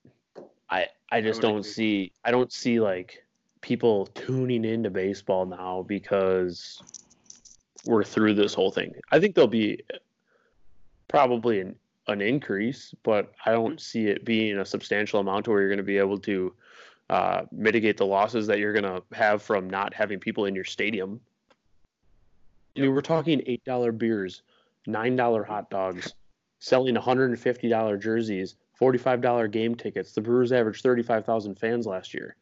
I 0.69 0.89
I 1.11 1.21
just 1.21 1.39
would 1.39 1.49
don't 1.49 1.59
agree. 1.59 1.71
see 1.71 2.12
I 2.25 2.31
don't 2.31 2.53
see 2.53 2.81
like 2.81 3.25
people 3.61 4.07
tuning 4.07 4.64
into 4.64 4.91
baseball 4.91 5.47
now 5.47 5.85
because 5.87 6.83
we're 7.87 8.05
through 8.05 8.34
this 8.34 8.55
whole 8.55 8.70
thing. 8.70 8.95
I 9.11 9.20
think 9.20 9.34
there'll 9.34 9.49
be 9.49 9.82
probably 11.09 11.61
an 11.61 11.76
an 12.09 12.20
increase, 12.20 12.95
but 13.03 13.32
I 13.45 13.51
don't 13.51 13.80
see 13.80 14.07
it 14.07 14.24
being 14.24 14.59
a 14.59 14.64
substantial 14.64 15.18
amount 15.18 15.49
where 15.49 15.61
you're 15.61 15.68
going 15.68 15.78
to 15.78 15.82
be 15.82 15.99
able 15.99 16.18
to 16.18 16.55
uh, 17.11 17.43
mitigate 17.51 17.97
the 17.97 18.07
losses 18.07 18.47
that 18.47 18.59
you're 18.59 18.72
going 18.72 18.84
to 18.84 19.03
have 19.12 19.43
from 19.43 19.68
not 19.68 19.93
having 19.93 20.20
people 20.20 20.45
in 20.45 20.55
your 20.55 20.64
stadium. 20.64 21.20
I 22.76 22.80
mean, 22.80 22.95
we're 22.95 23.01
talking 23.01 23.43
eight 23.47 23.64
dollar 23.64 23.91
beers, 23.91 24.43
nine 24.87 25.16
dollar 25.16 25.43
hot 25.43 25.70
dogs, 25.70 26.14
selling 26.59 26.95
one 26.95 27.03
hundred 27.03 27.30
and 27.30 27.41
fifty 27.41 27.68
dollar 27.68 27.97
jerseys, 27.97 28.57
forty 28.74 28.99
five 28.99 29.20
dollar 29.20 29.49
game 29.49 29.74
tickets. 29.74 30.12
The 30.12 30.20
Brewers 30.20 30.53
averaged 30.53 30.82
thirty 30.82 31.03
five 31.03 31.24
thousand 31.24 31.59
fans 31.59 31.87
last 31.87 32.14
year. 32.14 32.37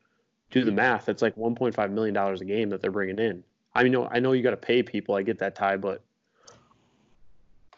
Do 0.51 0.65
the 0.65 0.73
math. 0.73 1.07
That's 1.07 1.23
like 1.23 1.37
one 1.37 1.55
point 1.55 1.75
five 1.75 1.91
million 1.91 2.15
dollars 2.15 2.41
a 2.41 2.45
game 2.45 2.69
that 2.71 2.83
they're 2.83 2.91
bringing 2.91 3.19
in. 3.19 3.45
I 3.75 3.85
know, 3.85 4.09
I 4.11 4.21
know 4.21 4.33
you 4.33 4.43
got 4.43 4.51
to 4.51 4.57
pay 4.57 4.83
people. 4.83 5.15
I 5.15 5.23
get 5.23 5.39
that 5.41 5.55
Ty, 5.55 5.79
but 5.79 6.03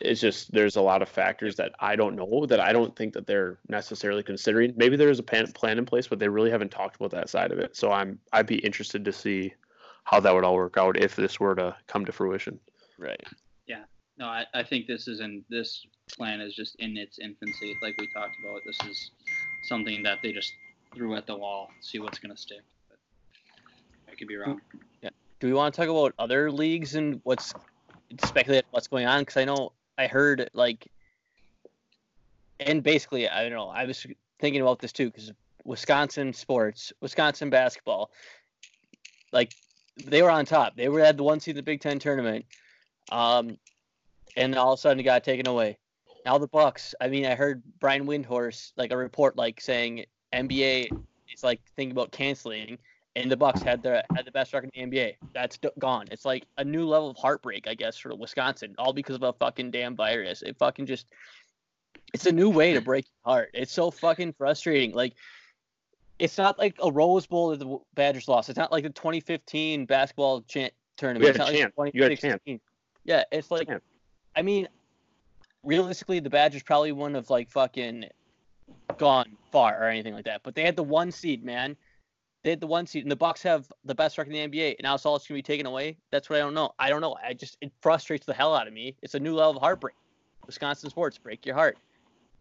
it's 0.01 0.21
just 0.21 0.53
there's 0.53 0.77
a 0.77 0.83
lot 0.83 1.03
of 1.03 1.09
factors 1.09 1.57
that 1.57 1.73
I 1.81 1.97
don't 1.97 2.17
know 2.17 2.47
that 2.47 2.61
I 2.61 2.73
don't 2.73 2.95
think 2.97 3.15
that 3.15 3.27
they're 3.27 3.59
necessarily 3.69 4.23
considering. 4.23 4.75
Maybe 4.77 4.97
there's 4.97 5.19
a 5.19 5.23
plan, 5.23 5.51
plan 5.53 5.79
in 5.79 5.87
place, 5.87 6.07
but 6.07 6.19
they 6.19 6.29
really 6.29 6.51
haven't 6.51 6.71
talked 6.71 6.97
about 6.97 7.11
that 7.13 7.31
side 7.31 7.53
of 7.53 7.59
it. 7.59 7.77
So 7.77 7.93
I'm 7.93 8.19
I'd 8.33 8.47
be 8.47 8.59
interested 8.59 9.05
to 9.05 9.13
see 9.13 9.55
how 10.05 10.21
that 10.21 10.35
would 10.35 10.45
all 10.45 10.55
work 10.55 10.77
out 10.77 10.97
if 10.97 11.17
this 11.17 11.41
were 11.41 11.55
to 11.55 11.75
come 11.87 12.05
to 12.05 12.13
fruition. 12.13 12.61
Right. 12.99 13.23
Yeah. 13.67 13.85
No, 14.19 14.27
I, 14.27 14.45
I 14.55 14.63
think 14.63 14.87
this 14.87 15.09
is 15.09 15.21
in 15.21 15.45
this 15.51 15.87
plan 16.17 16.41
is 16.41 16.55
just 16.55 16.77
in 16.77 16.97
its 16.97 17.19
infancy, 17.19 17.77
like 17.83 17.95
we 17.99 18.07
talked 18.13 18.37
about. 18.45 18.61
This 18.65 18.79
is 18.89 19.11
something 19.65 20.03
that 20.03 20.19
they 20.23 20.33
just 20.33 20.53
threw 20.95 21.17
at 21.17 21.27
the 21.27 21.37
wall, 21.37 21.71
see 21.81 21.99
what's 21.99 22.19
gonna 22.19 22.37
stick. 22.37 22.63
But 22.89 22.99
I 24.11 24.15
could 24.15 24.29
be 24.29 24.37
wrong. 24.37 24.61
Do 25.41 25.47
we 25.47 25.53
want 25.53 25.75
to 25.75 25.81
talk 25.81 25.91
about 25.91 26.15
other 26.19 26.51
leagues 26.51 26.95
and 26.95 27.21
what's 27.25 27.55
speculate 28.25 28.65
what's 28.71 28.89
going 28.89 29.07
on? 29.07 29.21
Because 29.21 29.37
I 29.37 29.45
know 29.45 29.73
I 29.99 30.07
heard 30.07 30.51
like, 30.53 30.89
and 32.61 32.83
basically 32.83 33.29
I 33.29 33.43
don't 33.43 33.53
know. 33.53 33.69
I 33.69 33.85
was 33.85 34.07
thinking 34.39 34.63
about 34.63 34.79
this 34.79 34.93
too 34.93 35.07
because 35.07 35.33
Wisconsin 35.65 36.33
sports, 36.33 36.93
Wisconsin 37.01 37.51
basketball, 37.51 38.11
like 39.33 39.55
they 40.05 40.23
were 40.23 40.31
on 40.31 40.45
top. 40.45 40.77
They 40.77 40.89
were 40.89 41.01
had 41.01 41.17
the 41.17 41.23
one 41.23 41.41
seed 41.41 41.53
in 41.53 41.57
the 41.57 41.63
Big 41.63 41.81
Ten 41.81 41.99
tournament, 41.99 42.47
um, 43.11 43.59
and 44.37 44.55
all 44.57 44.73
of 44.73 44.79
a 44.79 44.81
sudden 44.81 45.01
it 45.01 45.05
got 45.05 45.25
taken 45.25 45.47
away. 45.47 45.79
Now 46.25 46.39
the 46.39 46.49
Bucks. 46.49 46.95
I 47.01 47.09
mean, 47.09 47.27
I 47.27 47.35
heard 47.35 47.63
Brian 47.79 48.07
Windhorst 48.07 48.73
like 48.77 48.91
a 48.91 48.97
report 48.97 49.37
like 49.37 49.61
saying 49.61 50.07
NBA 50.33 50.91
is 51.33 51.45
like 51.45 51.61
thinking 51.77 51.93
about 51.93 52.11
canceling, 52.11 52.79
and 53.17 53.31
the 53.31 53.37
Bucks 53.37 53.63
had 53.63 53.83
the 53.83 54.05
had 54.15 54.25
the 54.25 54.31
best 54.31 54.53
record 54.53 54.71
in 54.75 54.91
the 54.91 54.97
NBA. 54.97 55.15
That's 55.35 55.59
d- 55.59 55.71
gone. 55.79 56.07
It's 56.11 56.25
like 56.25 56.45
a 56.59 56.65
new 56.65 56.87
level 56.87 57.11
of 57.11 57.17
heartbreak, 57.17 57.67
I 57.67 57.75
guess, 57.75 57.97
for 57.97 58.15
Wisconsin, 58.15 58.75
all 58.79 58.93
because 58.93 59.17
of 59.17 59.23
a 59.23 59.33
fucking 59.33 59.71
damn 59.71 59.97
virus. 59.97 60.43
It 60.43 60.57
fucking 60.59 60.87
just. 60.87 61.07
It's 62.15 62.27
a 62.27 62.33
new 62.33 62.51
way 62.51 62.75
to 62.75 62.81
break 62.81 63.07
your 63.07 63.33
heart. 63.33 63.51
It's 63.55 63.73
so 63.73 63.91
fucking 63.91 64.35
frustrating. 64.35 64.93
Like 64.93 65.15
it's 66.19 66.39
not 66.39 66.59
like 66.59 66.77
a 66.83 66.91
Rose 66.91 67.27
Bowl 67.27 67.51
that 67.51 67.59
the 67.59 67.79
Badgers 67.95 68.29
lost. 68.29 68.49
It's 68.49 68.59
not 68.59 68.71
like 68.71 68.85
the 68.85 68.91
2015 68.91 69.87
basketball 69.87 70.43
chan- 70.43 70.71
tournament. 70.97 71.23
You 71.37 71.43
had 71.43 71.55
a 71.55 71.63
not 71.63 71.73
like 71.77 71.95
You 71.95 72.03
had 72.03 72.13
a 72.13 72.17
chance. 72.17 72.43
Yeah, 73.05 73.25
it's 73.31 73.51
like, 73.51 73.69
Chance. 73.69 73.83
I 74.35 74.43
mean, 74.43 74.69
realistically, 75.63 76.21
the 76.21 76.31
Badgers 76.31 76.63
probably 76.63 76.93
wouldn't 76.93 77.17
have 77.17 77.31
like 77.31 77.51
fucking 77.51 78.07
gone 78.99 79.37
far 79.53 79.81
or 79.81 79.89
anything 79.89 80.15
like 80.15 80.25
that. 80.25 80.43
But 80.43 80.55
they 80.55 80.63
had 80.63 80.77
the 80.77 80.83
one 80.83 81.11
seed, 81.11 81.45
man. 81.45 81.77
They 82.47 82.51
had 82.51 82.61
the 82.61 82.67
one 82.69 82.87
seed, 82.87 83.03
and 83.03 83.11
the 83.11 83.17
Bucks 83.17 83.43
have 83.43 83.67
the 83.85 83.95
best 83.97 84.17
record 84.19 84.33
in 84.33 84.49
the 84.53 84.57
NBA. 84.57 84.77
And 84.79 84.85
now 84.85 84.95
it's 84.95 85.05
all 85.05 85.17
it's 85.17 85.27
gonna 85.27 85.37
be 85.37 85.43
taken 85.43 85.67
away. 85.67 85.97
That's 86.13 86.31
what 86.31 86.37
I 86.37 86.39
don't 86.39 86.55
know. 86.55 86.71
I 86.79 86.89
don't 86.91 87.01
know. 87.01 87.17
I 87.21 87.35
just 87.35 87.57
it 87.61 87.73
frustrates 87.81 88.25
the 88.25 88.33
hell 88.35 88.55
out 88.55 88.69
of 88.69 88.73
me. 88.73 88.95
It's 89.03 89.17
a 89.17 89.19
new 89.19 89.35
level 89.35 89.57
of 89.57 89.61
heartbreak. 89.61 89.97
Wisconsin 90.47 90.89
sports 90.89 91.19
break 91.19 91.45
your 91.45 91.57
heart, 91.57 91.77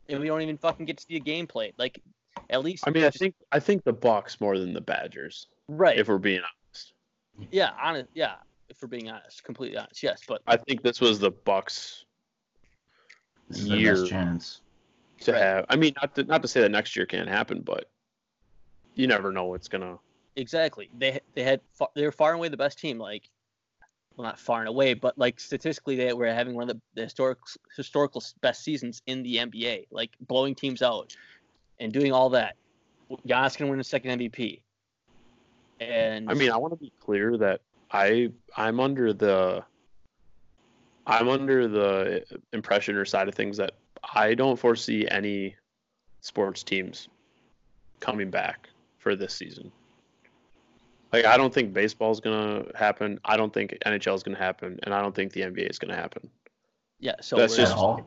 and 0.07 0.19
we 0.19 0.27
don't 0.27 0.43
even 0.43 0.59
fucking 0.59 0.85
get 0.85 0.97
to 0.97 1.05
see 1.09 1.15
a 1.15 1.19
game 1.19 1.47
played. 1.47 1.73
Like, 1.79 2.03
at 2.51 2.63
least 2.63 2.83
I 2.85 2.91
mean, 2.91 3.03
I 3.03 3.07
just- 3.07 3.17
think 3.17 3.33
I 3.51 3.59
think 3.59 3.83
the 3.83 3.93
Bucks 3.93 4.39
more 4.39 4.59
than 4.59 4.73
the 4.73 4.81
Badgers, 4.81 5.47
right. 5.69 5.97
if 5.97 6.07
we're 6.07 6.19
being 6.19 6.41
honest. 6.41 6.93
Yeah, 7.49 7.71
honest. 7.81 8.09
Yeah, 8.13 8.35
if 8.69 8.79
we're 8.83 8.87
being 8.87 9.09
honest, 9.09 9.43
completely 9.43 9.75
honest. 9.79 10.03
Yes, 10.03 10.21
but 10.27 10.43
I 10.45 10.55
think 10.57 10.83
this 10.83 11.01
was 11.01 11.17
the 11.17 11.31
Bucks 11.31 12.05
This 13.49 13.61
is 13.61 13.69
their 13.69 13.77
Year. 13.79 13.95
best 13.95 14.09
chance. 14.11 14.61
to 15.21 15.31
Right. 15.31 15.41
have. 15.41 15.65
I 15.69 15.75
mean, 15.77 15.93
not 15.99 16.13
to, 16.13 16.23
not 16.25 16.43
to 16.43 16.47
say 16.47 16.61
that 16.61 16.69
next 16.69 16.95
year 16.95 17.07
can't 17.07 17.27
happen, 17.27 17.61
but 17.61 17.89
you 18.95 19.07
never 19.07 19.31
know 19.31 19.45
what's 19.45 19.67
gonna. 19.67 19.97
exactly. 20.35 20.89
They 20.97 21.19
they 21.33 21.43
had 21.43 21.61
they 21.95 22.03
were 22.03 22.11
far 22.11 22.31
and 22.31 22.39
away 22.39 22.47
the 22.47 22.57
best 22.57 22.79
team. 22.79 22.97
Like, 22.97 23.29
well, 24.15 24.25
not 24.25 24.39
far 24.39 24.59
and 24.59 24.69
away, 24.69 24.93
but 24.93 25.17
like 25.17 25.39
statistically, 25.39 25.95
they 25.95 26.13
were 26.13 26.27
having 26.27 26.55
one 26.55 26.69
of 26.69 26.75
the, 26.75 26.81
the 26.95 27.03
historic 27.03 27.39
historical 27.75 28.23
best 28.41 28.63
seasons 28.63 29.01
in 29.05 29.23
the 29.23 29.37
NBA. 29.37 29.87
Like 29.91 30.11
blowing 30.21 30.55
teams 30.55 30.81
out 30.81 31.15
and 31.79 31.91
doing 31.91 32.11
all 32.11 32.29
that. 32.31 32.55
Giannis 33.27 33.57
gonna 33.57 33.69
win 33.69 33.77
the 33.77 33.83
second 33.83 34.19
MVP. 34.19 34.61
And 35.79 36.29
I 36.29 36.33
mean, 36.33 36.51
I 36.51 36.57
want 36.57 36.73
to 36.73 36.79
be 36.79 36.91
clear 36.99 37.37
that 37.37 37.61
I 37.91 38.31
I'm 38.55 38.79
under 38.79 39.13
the 39.13 39.63
I'm 41.05 41.29
under 41.29 41.67
the 41.67 42.23
impression 42.53 42.95
or 42.95 43.05
side 43.05 43.27
of 43.27 43.35
things 43.35 43.57
that 43.57 43.73
I 44.13 44.33
don't 44.33 44.57
foresee 44.57 45.07
any 45.09 45.55
sports 46.21 46.63
teams 46.63 47.09
coming 47.99 48.29
back 48.29 48.69
for 49.05 49.15
this 49.15 49.35
season. 49.35 49.71
Like 51.13 51.25
I 51.25 51.37
don't 51.37 51.53
think 51.53 51.73
baseball 51.73 52.11
is 52.11 52.19
gonna 52.19 52.65
happen. 52.73 53.19
I 53.23 53.37
don't 53.37 53.53
think 53.53 53.77
NHL 53.85 54.15
is 54.15 54.23
gonna 54.23 54.35
happen, 54.39 54.79
and 54.81 54.95
I 54.95 55.01
don't 55.03 55.13
think 55.13 55.31
the 55.31 55.41
NBA 55.41 55.69
is 55.69 55.77
gonna 55.77 55.95
happen. 55.95 56.27
yeah, 56.99 57.13
so 57.21 57.35
that's 57.37 57.53
we're- 57.53 57.63
At 57.63 57.69
just- 57.69 57.77
all. 57.77 57.97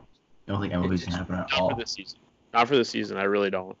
You 0.45 0.53
don't 0.53 0.61
think 0.61 0.73
MLB's 0.73 1.05
gonna 1.05 1.17
happen 1.17 1.35
at 1.35 1.49
Not 1.51 1.53
all? 1.61 1.69
for 1.69 1.77
this 1.77 1.91
season. 1.91 2.19
Not 2.53 2.67
for 2.67 2.75
this 2.75 2.89
season. 2.89 3.15
I 3.17 3.23
really 3.23 3.49
don't. 3.49 3.77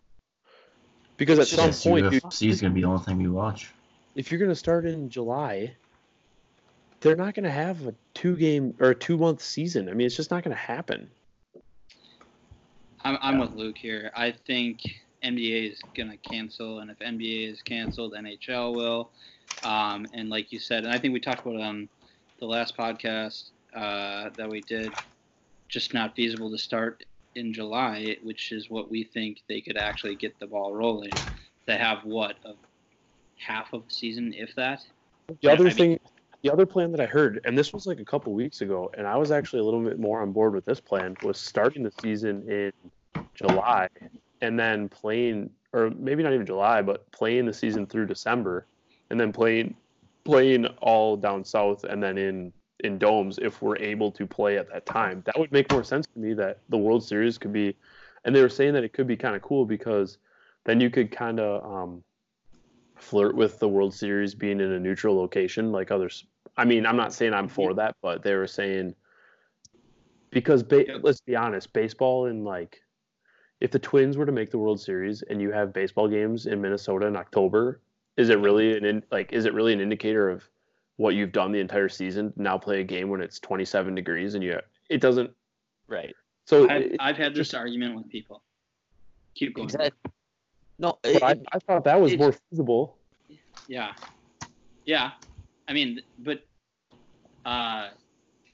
Because 1.17 1.39
at 1.39 1.47
some 1.47 1.65
Yes, 1.67 1.83
point, 1.83 2.09
dude, 2.09 2.23
UFC 2.23 2.47
is 2.47 2.61
gonna 2.61 2.73
be 2.73 2.81
the 2.81 2.87
only 2.87 3.03
thing 3.03 3.19
you 3.19 3.33
watch. 3.33 3.71
if 4.15 4.31
you're 4.31 4.39
going 4.39 4.51
to 4.51 4.55
start 4.55 4.85
in 4.85 5.09
July, 5.09 5.75
they're 7.01 7.15
not 7.17 7.33
going 7.33 7.43
to 7.43 7.51
have 7.51 7.85
a 7.87 7.93
two 8.13 8.35
game 8.37 8.73
or 8.79 8.91
a 8.91 8.95
two 8.95 9.17
month 9.17 9.41
season. 9.41 9.89
I 9.89 9.93
mean, 9.93 10.07
it's 10.07 10.15
just 10.15 10.31
not 10.31 10.43
going 10.43 10.55
to 10.55 10.61
happen. 10.61 11.09
I'm, 13.03 13.17
I'm 13.21 13.39
with 13.39 13.51
Luke 13.53 13.77
here. 13.77 14.11
I 14.15 14.31
think 14.31 14.81
NBA 15.23 15.71
is 15.73 15.83
going 15.95 16.09
to 16.09 16.17
cancel, 16.17 16.79
and 16.79 16.89
if 16.91 16.99
NBA 16.99 17.51
is 17.51 17.61
canceled, 17.61 18.13
NHL 18.13 18.73
will. 18.75 19.11
Um, 19.63 20.07
and 20.13 20.29
like 20.29 20.51
you 20.51 20.59
said, 20.59 20.83
and 20.85 20.93
I 20.93 20.97
think 20.97 21.13
we 21.13 21.19
talked 21.19 21.45
about 21.45 21.55
it 21.55 21.61
on 21.61 21.89
the 22.39 22.45
last 22.45 22.77
podcast 22.77 23.51
uh, 23.75 24.29
that 24.37 24.49
we 24.49 24.61
did, 24.61 24.93
just 25.67 25.93
not 25.93 26.15
feasible 26.15 26.49
to 26.51 26.57
start 26.57 27.03
in 27.35 27.53
July, 27.53 28.17
which 28.23 28.51
is 28.51 28.69
what 28.69 28.89
we 28.89 29.03
think 29.03 29.39
they 29.47 29.61
could 29.61 29.77
actually 29.77 30.15
get 30.15 30.39
the 30.39 30.47
ball 30.47 30.73
rolling. 30.73 31.13
They 31.65 31.77
have 31.77 32.03
what 32.03 32.37
half 33.37 33.73
of 33.73 33.87
the 33.87 33.93
season, 33.93 34.33
if 34.35 34.55
that. 34.55 34.81
The 35.41 35.51
other 35.51 35.65
I 35.65 35.67
mean- 35.67 35.75
thing, 35.77 35.99
the 36.41 36.51
other 36.51 36.65
plan 36.65 36.91
that 36.91 37.01
I 37.01 37.05
heard, 37.05 37.41
and 37.43 37.57
this 37.57 37.73
was 37.73 37.85
like 37.85 37.99
a 37.99 38.05
couple 38.05 38.33
weeks 38.33 38.61
ago, 38.61 38.89
and 38.97 39.05
I 39.05 39.17
was 39.17 39.29
actually 39.29 39.59
a 39.59 39.63
little 39.63 39.83
bit 39.83 39.99
more 39.99 40.21
on 40.21 40.31
board 40.31 40.53
with 40.53 40.63
this 40.63 40.79
plan, 40.79 41.17
was 41.21 41.37
starting 41.37 41.83
the 41.83 41.91
season 42.01 42.49
in 42.49 42.71
July 43.35 43.89
and 44.41 44.59
then 44.59 44.89
playing, 44.89 45.49
or 45.73 45.89
maybe 45.91 46.23
not 46.23 46.33
even 46.33 46.45
July, 46.45 46.81
but 46.81 47.09
playing 47.11 47.45
the 47.45 47.53
season 47.53 47.85
through 47.85 48.07
December, 48.07 48.67
and 49.09 49.19
then 49.19 49.31
playing 49.31 49.75
playing 50.25 50.65
all 50.81 51.17
down 51.17 51.43
south 51.43 51.85
and 51.85 52.03
then 52.03 52.17
in 52.17 52.53
in 52.83 52.97
domes 52.97 53.39
if 53.41 53.61
we're 53.61 53.77
able 53.77 54.11
to 54.11 54.25
play 54.25 54.57
at 54.57 54.69
that 54.71 54.85
time. 54.85 55.21
That 55.25 55.37
would 55.37 55.51
make 55.51 55.71
more 55.71 55.83
sense 55.83 56.07
to 56.13 56.19
me 56.19 56.33
that 56.35 56.59
the 56.69 56.77
World 56.77 57.03
Series 57.03 57.37
could 57.37 57.51
be, 57.51 57.75
and 58.23 58.35
they 58.35 58.41
were 58.41 58.49
saying 58.49 58.73
that 58.73 58.83
it 58.83 58.93
could 58.93 59.07
be 59.07 59.17
kind 59.17 59.35
of 59.35 59.41
cool 59.41 59.65
because 59.65 60.17
then 60.65 60.79
you 60.79 60.89
could 60.89 61.11
kind 61.11 61.39
of 61.39 61.65
um, 61.65 62.03
flirt 62.95 63.35
with 63.35 63.59
the 63.59 63.67
World 63.67 63.93
Series 63.93 64.33
being 64.33 64.59
in 64.61 64.71
a 64.71 64.79
neutral 64.79 65.15
location 65.15 65.71
like 65.71 65.91
others. 65.91 66.25
I 66.55 66.65
mean, 66.65 66.85
I'm 66.85 66.97
not 66.97 67.13
saying 67.13 67.33
I'm 67.33 67.47
for 67.47 67.73
that, 67.73 67.95
but 68.01 68.23
they 68.23 68.35
were 68.35 68.47
saying 68.47 68.95
because 70.31 70.63
ba- 70.63 70.99
let's 71.01 71.21
be 71.21 71.35
honest, 71.35 71.73
baseball 71.73 72.27
in 72.27 72.43
like 72.43 72.81
if 73.61 73.71
the 73.71 73.79
Twins 73.79 74.17
were 74.17 74.25
to 74.25 74.31
make 74.31 74.51
the 74.51 74.57
World 74.57 74.79
Series 74.79 75.21
and 75.23 75.41
you 75.41 75.51
have 75.51 75.73
baseball 75.73 76.07
games 76.07 76.45
in 76.45 76.61
Minnesota 76.61 77.07
in 77.07 77.15
October, 77.15 77.81
is 78.17 78.29
it 78.29 78.39
really 78.39 78.77
an 78.77 78.85
in, 78.85 79.03
like 79.11 79.31
is 79.33 79.45
it 79.45 79.53
really 79.53 79.73
an 79.73 79.81
indicator 79.81 80.29
of 80.29 80.43
what 80.97 81.15
you've 81.15 81.31
done 81.31 81.51
the 81.51 81.59
entire 81.59 81.89
season? 81.89 82.31
to 82.33 82.41
Now 82.41 82.57
play 82.57 82.81
a 82.81 82.83
game 82.83 83.09
when 83.09 83.21
it's 83.21 83.39
27 83.39 83.95
degrees 83.95 84.35
and 84.35 84.43
you 84.43 84.59
it 84.89 85.01
doesn't. 85.01 85.31
right. 85.87 86.15
So 86.45 86.67
I've, 86.69 86.81
it- 86.81 86.95
I've 86.99 87.17
had 87.17 87.33
this 87.33 87.49
just- 87.49 87.55
argument 87.55 87.95
with 87.95 88.09
people. 88.09 88.41
Keep 89.35 89.55
going. 89.55 89.65
Exactly. 89.65 90.11
No, 90.79 90.97
it- 91.03 91.21
I, 91.21 91.35
I 91.53 91.59
thought 91.59 91.83
that 91.83 91.99
was 91.99 92.13
it's- 92.13 92.19
more 92.23 92.35
feasible. 92.49 92.95
Yeah, 93.67 93.93
yeah. 94.85 95.11
I 95.67 95.73
mean, 95.73 96.01
but 96.19 96.43
uh, 97.45 97.89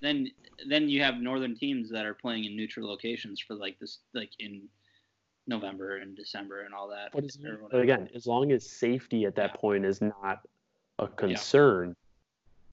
then 0.01 0.29
then 0.67 0.89
you 0.89 1.01
have 1.01 1.15
northern 1.17 1.55
teams 1.55 1.89
that 1.91 2.05
are 2.05 2.13
playing 2.13 2.43
in 2.45 2.55
neutral 2.57 2.87
locations 2.87 3.39
for 3.39 3.53
like 3.55 3.79
this, 3.79 3.99
like 4.13 4.31
in 4.39 4.63
November 5.47 5.97
and 5.97 6.15
December 6.15 6.61
and 6.61 6.73
all 6.73 6.87
that. 6.89 7.13
What 7.13 7.23
is 7.25 7.37
or 7.45 7.59
but 7.71 7.81
again, 7.81 8.09
as 8.15 8.25
long 8.25 8.51
as 8.51 8.69
safety 8.69 9.25
at 9.25 9.35
that 9.35 9.51
Yeah. 9.53 9.59
point 9.61 9.85
is 9.85 10.01
not 10.01 10.41
a 10.99 11.07
concern, 11.07 11.95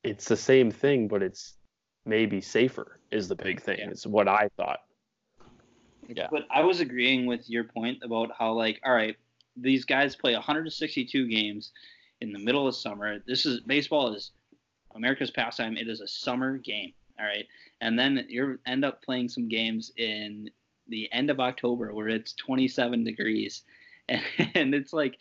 it's 0.02 0.26
the 0.26 0.36
same 0.36 0.70
thing, 0.70 1.08
but 1.08 1.22
it's 1.22 1.56
maybe 2.04 2.40
safer 2.40 2.98
is 3.10 3.28
the 3.28 3.36
big 3.36 3.60
thing. 3.60 3.78
Yeah. 3.78 3.90
It's 3.90 4.06
what 4.06 4.26
I 4.28 4.48
thought. 4.56 4.80
yeah. 6.08 6.28
But 6.30 6.46
I 6.50 6.62
was 6.62 6.80
agreeing 6.80 7.26
with 7.26 7.48
your 7.48 7.64
point 7.64 7.98
about 8.02 8.30
how, 8.36 8.52
like, 8.52 8.80
all 8.84 8.92
right, 8.94 9.16
these 9.56 9.84
guys 9.84 10.16
play 10.16 10.32
162 10.34 11.28
games 11.28 11.72
in 12.20 12.32
the 12.32 12.38
middle 12.38 12.66
of 12.66 12.74
summer. 12.74 13.18
This 13.26 13.44
is 13.46 13.60
baseball 13.60 14.14
is 14.14 14.32
America's 14.94 15.30
pastime. 15.30 15.76
It 15.76 15.88
is 15.88 16.00
a 16.00 16.08
summer 16.08 16.58
game, 16.58 16.92
all 17.18 17.26
right, 17.26 17.46
and 17.80 17.98
then 17.98 18.24
you 18.28 18.58
end 18.66 18.84
up 18.84 19.02
playing 19.02 19.28
some 19.28 19.48
games 19.48 19.92
in 19.96 20.50
the 20.88 21.08
end 21.12 21.30
of 21.30 21.40
October 21.40 21.94
where 21.94 22.08
it's 22.08 22.32
27 22.34 23.04
degrees, 23.04 23.62
and, 24.08 24.22
and 24.54 24.74
it's 24.74 24.92
like, 24.92 25.16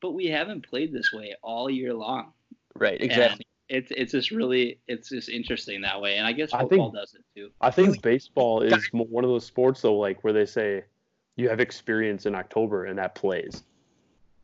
but 0.00 0.12
we 0.12 0.26
haven't 0.26 0.68
played 0.68 0.92
this 0.92 1.12
way 1.12 1.34
all 1.42 1.70
year 1.70 1.94
long. 1.94 2.32
right. 2.76 3.00
And 3.00 3.10
Exactly. 3.10 3.46
it's 3.68 3.90
it's 3.96 4.12
just 4.12 4.30
really 4.30 4.78
it's 4.88 5.08
just 5.08 5.28
interesting 5.28 5.80
that 5.82 6.00
way, 6.00 6.16
and 6.16 6.26
I 6.26 6.32
guess 6.32 6.52
I 6.52 6.58
think- 6.58 6.70
football 6.70 6.90
does 6.90 7.14
it 7.14 7.22
too. 7.34 7.50
I 7.60 7.70
think 7.70 8.02
baseball 8.02 8.60
is 8.62 8.88
one 8.92 9.24
of 9.24 9.30
those 9.30 9.46
sports 9.46 9.80
though, 9.82 9.96
like 9.96 10.22
where 10.24 10.32
they 10.32 10.46
say 10.46 10.84
you 11.36 11.48
have 11.48 11.60
experience 11.60 12.26
in 12.26 12.34
October 12.34 12.84
and 12.84 12.98
that 12.98 13.14
plays. 13.14 13.62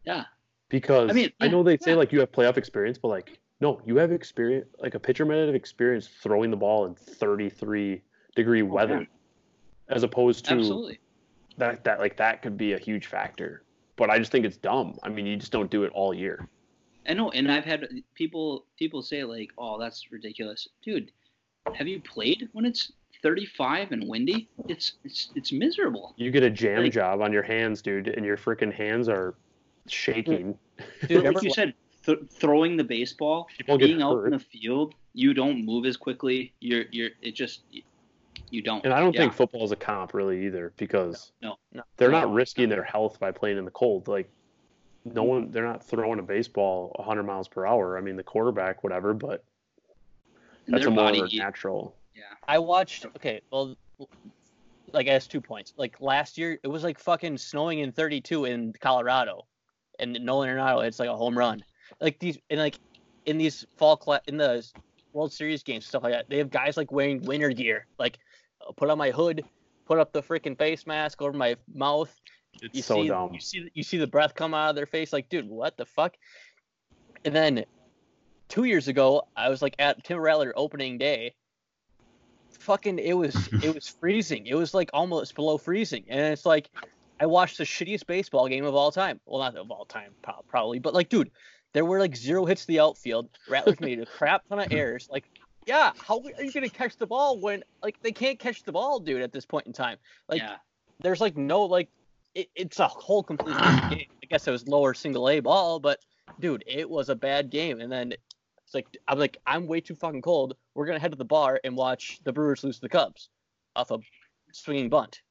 Yeah. 0.05 0.25
Because 0.71 1.09
I 1.09 1.13
I 1.13 1.15
mean, 1.15 1.33
yeah, 1.41 1.49
know 1.49 1.63
they 1.63 1.77
say 1.79 1.91
yeah. 1.91 1.97
like 1.97 2.13
you 2.13 2.21
have 2.21 2.33
playoff 2.33 2.57
experience, 2.57 2.97
but 2.97 3.09
like 3.09 3.39
no, 3.61 3.81
you 3.85 3.97
have 3.97 4.11
experience. 4.13 4.67
Like 4.79 4.95
a 4.95 4.99
pitcher 5.01 5.27
might 5.27 5.37
have 5.37 5.55
experience 5.55 6.09
throwing 6.23 6.51
the 6.51 6.57
ball 6.57 6.87
in 6.87 6.95
33 6.95 8.01
degree 8.35 8.63
weather, 8.63 8.95
Oh, 8.97 9.01
yeah. 9.01 9.07
As 9.91 10.03
opposed 10.03 10.45
to 10.47 10.53
Absolutely. 10.55 10.99
that 11.59 11.85
that 11.85 11.99
like 12.01 12.17
that 12.17 12.43
could 12.43 12.57
be 12.57 12.73
a 12.73 12.79
huge 12.79 13.07
factor. 13.07 13.63
But 13.97 14.09
I 14.11 14.19
just 14.19 14.33
think 14.33 14.47
it's 14.47 14.57
dumb. 14.57 14.99
I 15.03 15.09
mean, 15.11 15.27
you 15.27 15.37
just 15.37 15.53
don't 15.53 15.71
do 15.71 15.85
it 15.85 15.93
all 15.95 16.15
year. 16.15 16.49
I 17.09 17.13
know, 17.15 17.31
and 17.31 17.51
I've 17.51 17.65
had 17.65 17.87
people 18.15 18.65
people 18.79 19.03
say 19.03 19.25
like, 19.25 19.51
"Oh, 19.59 19.79
that's 19.79 20.11
ridiculous, 20.13 20.69
dude." 20.83 21.13
Have 21.75 21.87
you 21.87 22.01
played 22.01 22.49
when 22.53 22.65
it's 22.65 22.93
35 23.23 23.93
and 23.93 24.09
windy? 24.09 24.49
It's 24.69 24.95
it's 25.05 25.31
it's 25.35 25.53
miserable. 25.53 26.15
You 26.17 26.31
get 26.31 26.43
a 26.43 26.51
jam 26.51 26.83
Like- 26.85 26.93
job 26.93 27.21
on 27.21 27.33
your 27.33 27.43
hands, 27.43 27.83
dude, 27.83 28.09
and 28.09 28.25
your 28.25 28.37
freaking 28.37 28.73
hands 28.73 29.09
are 29.09 29.35
shaking. 29.87 30.59
Dude, 31.07 31.25
like 31.35 31.43
you 31.43 31.51
said, 31.51 31.75
th- 32.07 32.21
throwing 32.31 32.77
the 32.77 32.85
baseball, 32.85 33.49
People 33.59 33.77
being 33.79 34.01
out 34.03 34.25
in 34.25 34.31
the 34.31 34.39
field, 34.39 34.95
you 35.13 35.35
don't 35.35 35.65
move 35.65 35.85
as 35.85 35.97
quickly. 35.97 36.53
You're 36.61 36.85
you're 36.91 37.11
it 37.23 37.33
just 37.35 37.63
you 38.51 38.63
don't. 38.63 38.85
And 38.85 38.93
I 38.93 39.01
don't 39.01 39.15
Yeah. 39.15 39.23
think 39.23 39.33
football 39.33 39.65
is 39.65 39.73
a 39.73 39.77
comp 39.77 40.13
really 40.15 40.45
either 40.47 40.73
because 40.77 41.33
No. 41.41 41.57
No. 41.73 41.83
they're 41.97 42.11
No. 42.11 42.21
not 42.21 42.33
risking 42.33 42.69
their 42.69 42.83
health 42.85 43.19
by 43.21 43.31
playing 43.31 43.59
in 43.59 43.65
the 43.65 43.71
cold. 43.71 44.09
Like 44.09 44.31
no 45.05 45.23
one, 45.23 45.51
they're 45.51 45.65
not 45.67 45.83
throwing 45.83 46.19
a 46.19 46.23
baseball 46.23 46.93
100 46.99 47.23
miles 47.23 47.49
per 47.49 47.65
hour. 47.67 47.97
I 47.97 48.01
mean, 48.01 48.17
the 48.17 48.23
quarterback, 48.23 48.83
whatever, 48.85 49.15
but 49.15 49.45
that's 50.67 50.85
a 50.87 50.91
more 50.91 51.11
natural. 51.33 51.95
Yeah. 52.15 52.23
I 52.47 52.59
watched. 52.59 53.07
Okay, 53.17 53.41
well, 53.51 53.77
like 54.93 55.09
I 55.09 55.13
has 55.13 55.27
two 55.27 55.41
points. 55.41 55.73
Like 55.77 56.01
last 56.01 56.37
year, 56.37 56.59
it 56.63 56.69
was 56.69 56.85
like 56.85 56.99
fucking 56.99 57.39
snowing 57.39 57.79
in 57.79 57.93
32 57.93 58.45
in 58.47 58.73
Colorado, 58.81 59.47
and 59.99 60.13
Nolan 60.21 60.49
Arenado 60.49 60.85
it's 60.85 60.99
like 60.99 61.09
a 61.09 61.17
home 61.17 61.37
run. 61.39 61.65
Like 62.01 62.19
these, 62.19 62.39
and 62.51 62.61
like 62.61 62.79
in 63.27 63.39
these 63.39 63.67
fall 63.77 63.97
cla- 63.97 64.21
in 64.27 64.37
the 64.37 64.67
World 65.13 65.33
Series 65.33 65.63
games, 65.63 65.87
stuff 65.87 66.03
like 66.03 66.13
that. 66.13 66.29
They 66.29 66.39
have 66.39 66.51
guys 66.51 66.77
like 66.77 66.93
wearing 66.93 67.23
winter 67.23 67.51
gear, 67.51 67.87
like 67.99 68.19
I'll 68.19 68.30
put 68.77 68.91
on 68.91 68.99
my 68.99 69.11
hood, 69.11 69.43
put 69.87 69.99
up 69.99 70.13
the 70.13 70.23
freaking 70.23 70.57
face 70.57 70.87
mask 70.87 71.21
over 71.23 71.33
my 71.33 71.57
mouth. 71.75 72.15
It's 72.63 72.75
You 72.77 72.83
so 72.83 73.03
see, 73.03 73.09
dumb. 73.09 73.33
you 73.33 73.41
see, 73.41 73.71
you 73.75 73.83
see 73.83 73.97
the 73.99 74.07
breath 74.07 74.35
come 74.35 74.55
out 74.55 74.71
of 74.71 74.77
their 74.77 74.87
face. 74.87 75.13
Like, 75.13 75.29
dude, 75.29 75.49
what 75.49 75.77
the 75.77 75.87
fuck? 75.87 76.17
And 77.25 77.35
then 77.35 77.65
two 78.49 78.65
years 78.65 78.89
ago, 78.89 79.23
I 79.37 79.49
was 79.49 79.63
like 79.63 79.77
at 79.79 80.03
Timber 80.05 80.23
Rattler 80.23 80.53
opening 80.57 80.99
day. 80.99 81.35
Fucking, 82.59 82.99
it 82.99 83.15
was 83.15 83.35
it 83.63 83.75
was 83.75 83.89
freezing. 83.89 84.47
It 84.47 84.55
was 84.55 84.75
like 84.75 84.91
almost 84.93 85.35
below 85.35 85.59
freezing, 85.59 86.05
and 86.09 86.21
it's 86.33 86.45
like 86.45 86.69
I 87.21 87.27
watched 87.27 87.59
the 87.59 87.65
shittiest 87.65 88.07
baseball 88.07 88.49
game 88.49 88.65
of 88.65 88.75
all 88.75 88.91
time. 88.91 89.21
Well, 89.27 89.41
not 89.41 89.57
of 89.57 89.71
all 89.71 89.85
time, 89.85 90.13
probably, 90.49 90.79
but 90.79 90.93
like, 90.95 91.09
dude, 91.09 91.31
there 91.73 91.85
were 91.85 92.01
like 92.01 92.17
zero 92.17 92.45
hits 92.47 92.63
to 92.63 92.67
the 92.67 92.81
outfield. 92.81 93.29
Rattlers 93.49 93.81
made 93.81 94.01
a 94.01 94.07
crap 94.07 94.47
ton 94.49 94.59
of 94.59 94.69
errors. 94.73 95.09
Like, 95.11 95.25
yeah, 95.71 95.93
how 96.05 96.21
are 96.21 96.43
you 96.43 96.51
gonna 96.51 96.69
catch 96.69 96.97
the 96.97 97.07
ball 97.07 97.39
when 97.39 97.63
like 97.81 98.03
they 98.03 98.11
can't 98.11 98.41
catch 98.41 98.65
the 98.65 98.73
ball, 98.73 98.99
dude? 98.99 99.23
At 99.23 99.33
this 99.33 99.47
point 99.47 99.69
in 99.69 99.73
time, 99.73 99.99
like 100.29 100.41
yeah. 100.41 100.57
there's 101.01 101.21
like 101.21 101.37
no 101.37 101.63
like 101.63 101.89
it, 102.35 102.49
it's 102.57 102.81
a 102.81 102.89
whole 102.89 103.23
complete 103.23 103.57
game. 103.91 104.07
I 104.23 104.27
guess 104.29 104.49
it 104.49 104.51
was 104.51 104.67
lower 104.67 104.95
single 104.95 105.29
A 105.29 105.39
ball, 105.39 105.79
but 105.79 106.01
dude, 106.41 106.65
it 106.67 106.91
was 106.91 107.09
a 107.09 107.15
bad 107.15 107.51
game. 107.51 107.81
And 107.81 107.91
then 107.91 108.13
it's 108.65 108.75
like 108.75 108.89
I'm 109.07 109.21
like 109.21 109.37
I'm 109.47 109.69
way 109.69 109.81
too 109.81 109.95
fucking 109.95 110.23
cold. 110.23 110.57
We're 110.75 110.87
gonna 110.87 110.99
head 110.99 111.13
to 111.13 111.17
the 111.17 111.25
bar 111.25 111.61
and 111.63 111.77
watch 111.77 112.19
the 112.25 112.33
Brewers 112.33 112.65
lose 112.65 112.77
to 112.77 112.83
the 112.83 112.89
Cubs 112.89 113.29
off 113.77 113.93
a 113.93 113.99
swinging 114.53 114.89
bunt. 114.89 115.23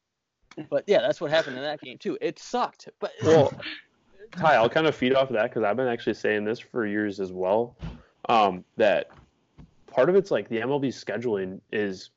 But 0.69 0.85
yeah, 0.87 1.01
that's 1.01 1.19
what 1.19 1.31
happened 1.31 1.57
in 1.57 1.63
that 1.63 1.81
game 1.81 1.97
too. 1.97 2.17
It 2.21 2.39
sucked, 2.39 2.87
but 3.01 3.11
Well, 3.23 3.51
Ty, 4.31 4.55
I'll 4.55 4.69
kind 4.69 4.87
of 4.87 4.95
feed 4.95 5.13
off 5.13 5.29
of 5.29 5.35
that 5.35 5.49
because 5.49 5.63
I've 5.63 5.75
been 5.75 5.87
actually 5.89 6.13
saying 6.13 6.45
this 6.45 6.59
for 6.59 6.85
years 6.85 7.19
as 7.19 7.33
well. 7.33 7.75
Um, 8.29 8.63
that 8.77 9.09
part 9.89 10.09
of 10.09 10.15
it's 10.15 10.31
like 10.31 10.49
the 10.49 10.57
MLB 10.57 10.87
scheduling 10.87 11.59
is 11.71 12.09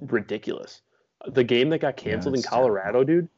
ridiculous. 0.00 0.82
The 1.26 1.44
game 1.44 1.68
that 1.70 1.78
got 1.78 1.96
canceled 1.96 2.34
in 2.34 2.40
it's 2.40 2.48
Colorado, 2.48 3.04
dude. 3.04 3.28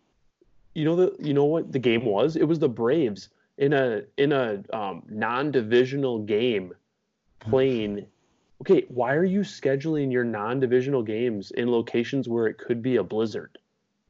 You 0.74 0.84
know 0.84 0.96
the 0.96 1.16
you 1.18 1.34
know 1.34 1.44
what 1.44 1.72
the 1.72 1.78
game 1.78 2.04
was? 2.04 2.36
It 2.36 2.44
was 2.44 2.58
the 2.58 2.68
Braves 2.68 3.28
in 3.58 3.72
a 3.72 4.02
in 4.16 4.32
a 4.32 4.62
um, 4.72 5.02
non-divisional 5.08 6.20
game 6.20 6.72
playing. 7.40 8.06
Okay, 8.62 8.84
why 8.88 9.14
are 9.14 9.24
you 9.24 9.40
scheduling 9.40 10.12
your 10.12 10.24
non-divisional 10.24 11.02
games 11.02 11.50
in 11.50 11.70
locations 11.70 12.28
where 12.28 12.46
it 12.46 12.58
could 12.58 12.80
be 12.80 12.96
a 12.96 13.02
blizzard? 13.02 13.58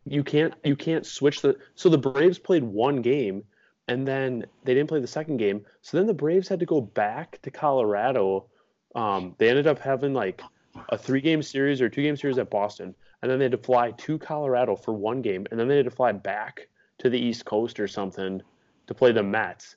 You 0.04 0.22
can't 0.22 0.54
you 0.64 0.76
can't 0.76 1.06
switch 1.06 1.40
the 1.42 1.56
so 1.74 1.88
the 1.88 1.98
Braves 1.98 2.38
played 2.38 2.62
one 2.62 3.02
game 3.02 3.44
and 3.88 4.06
then 4.06 4.46
they 4.64 4.74
didn't 4.74 4.88
play 4.88 5.00
the 5.00 5.06
second 5.06 5.38
game. 5.38 5.64
So 5.80 5.96
then 5.96 6.06
the 6.06 6.14
Braves 6.14 6.48
had 6.48 6.60
to 6.60 6.66
go 6.66 6.80
back 6.80 7.40
to 7.42 7.50
Colorado. 7.50 8.46
Um, 8.94 9.34
they 9.38 9.48
ended 9.48 9.66
up 9.66 9.78
having 9.78 10.14
like 10.14 10.42
a 10.88 10.98
three 10.98 11.20
game 11.20 11.42
series 11.42 11.80
or 11.80 11.88
two 11.88 12.02
game 12.02 12.16
series 12.16 12.38
at 12.38 12.50
Boston, 12.50 12.94
and 13.22 13.30
then 13.30 13.38
they 13.38 13.44
had 13.44 13.52
to 13.52 13.58
fly 13.58 13.90
to 13.92 14.18
Colorado 14.18 14.76
for 14.76 14.92
one 14.92 15.22
game, 15.22 15.46
and 15.50 15.58
then 15.58 15.68
they 15.68 15.76
had 15.76 15.84
to 15.84 15.90
fly 15.90 16.12
back 16.12 16.68
to 16.98 17.10
the 17.10 17.18
East 17.18 17.44
Coast 17.44 17.80
or 17.80 17.88
something 17.88 18.42
to 18.86 18.94
play 18.94 19.12
the 19.12 19.22
Mets 19.22 19.76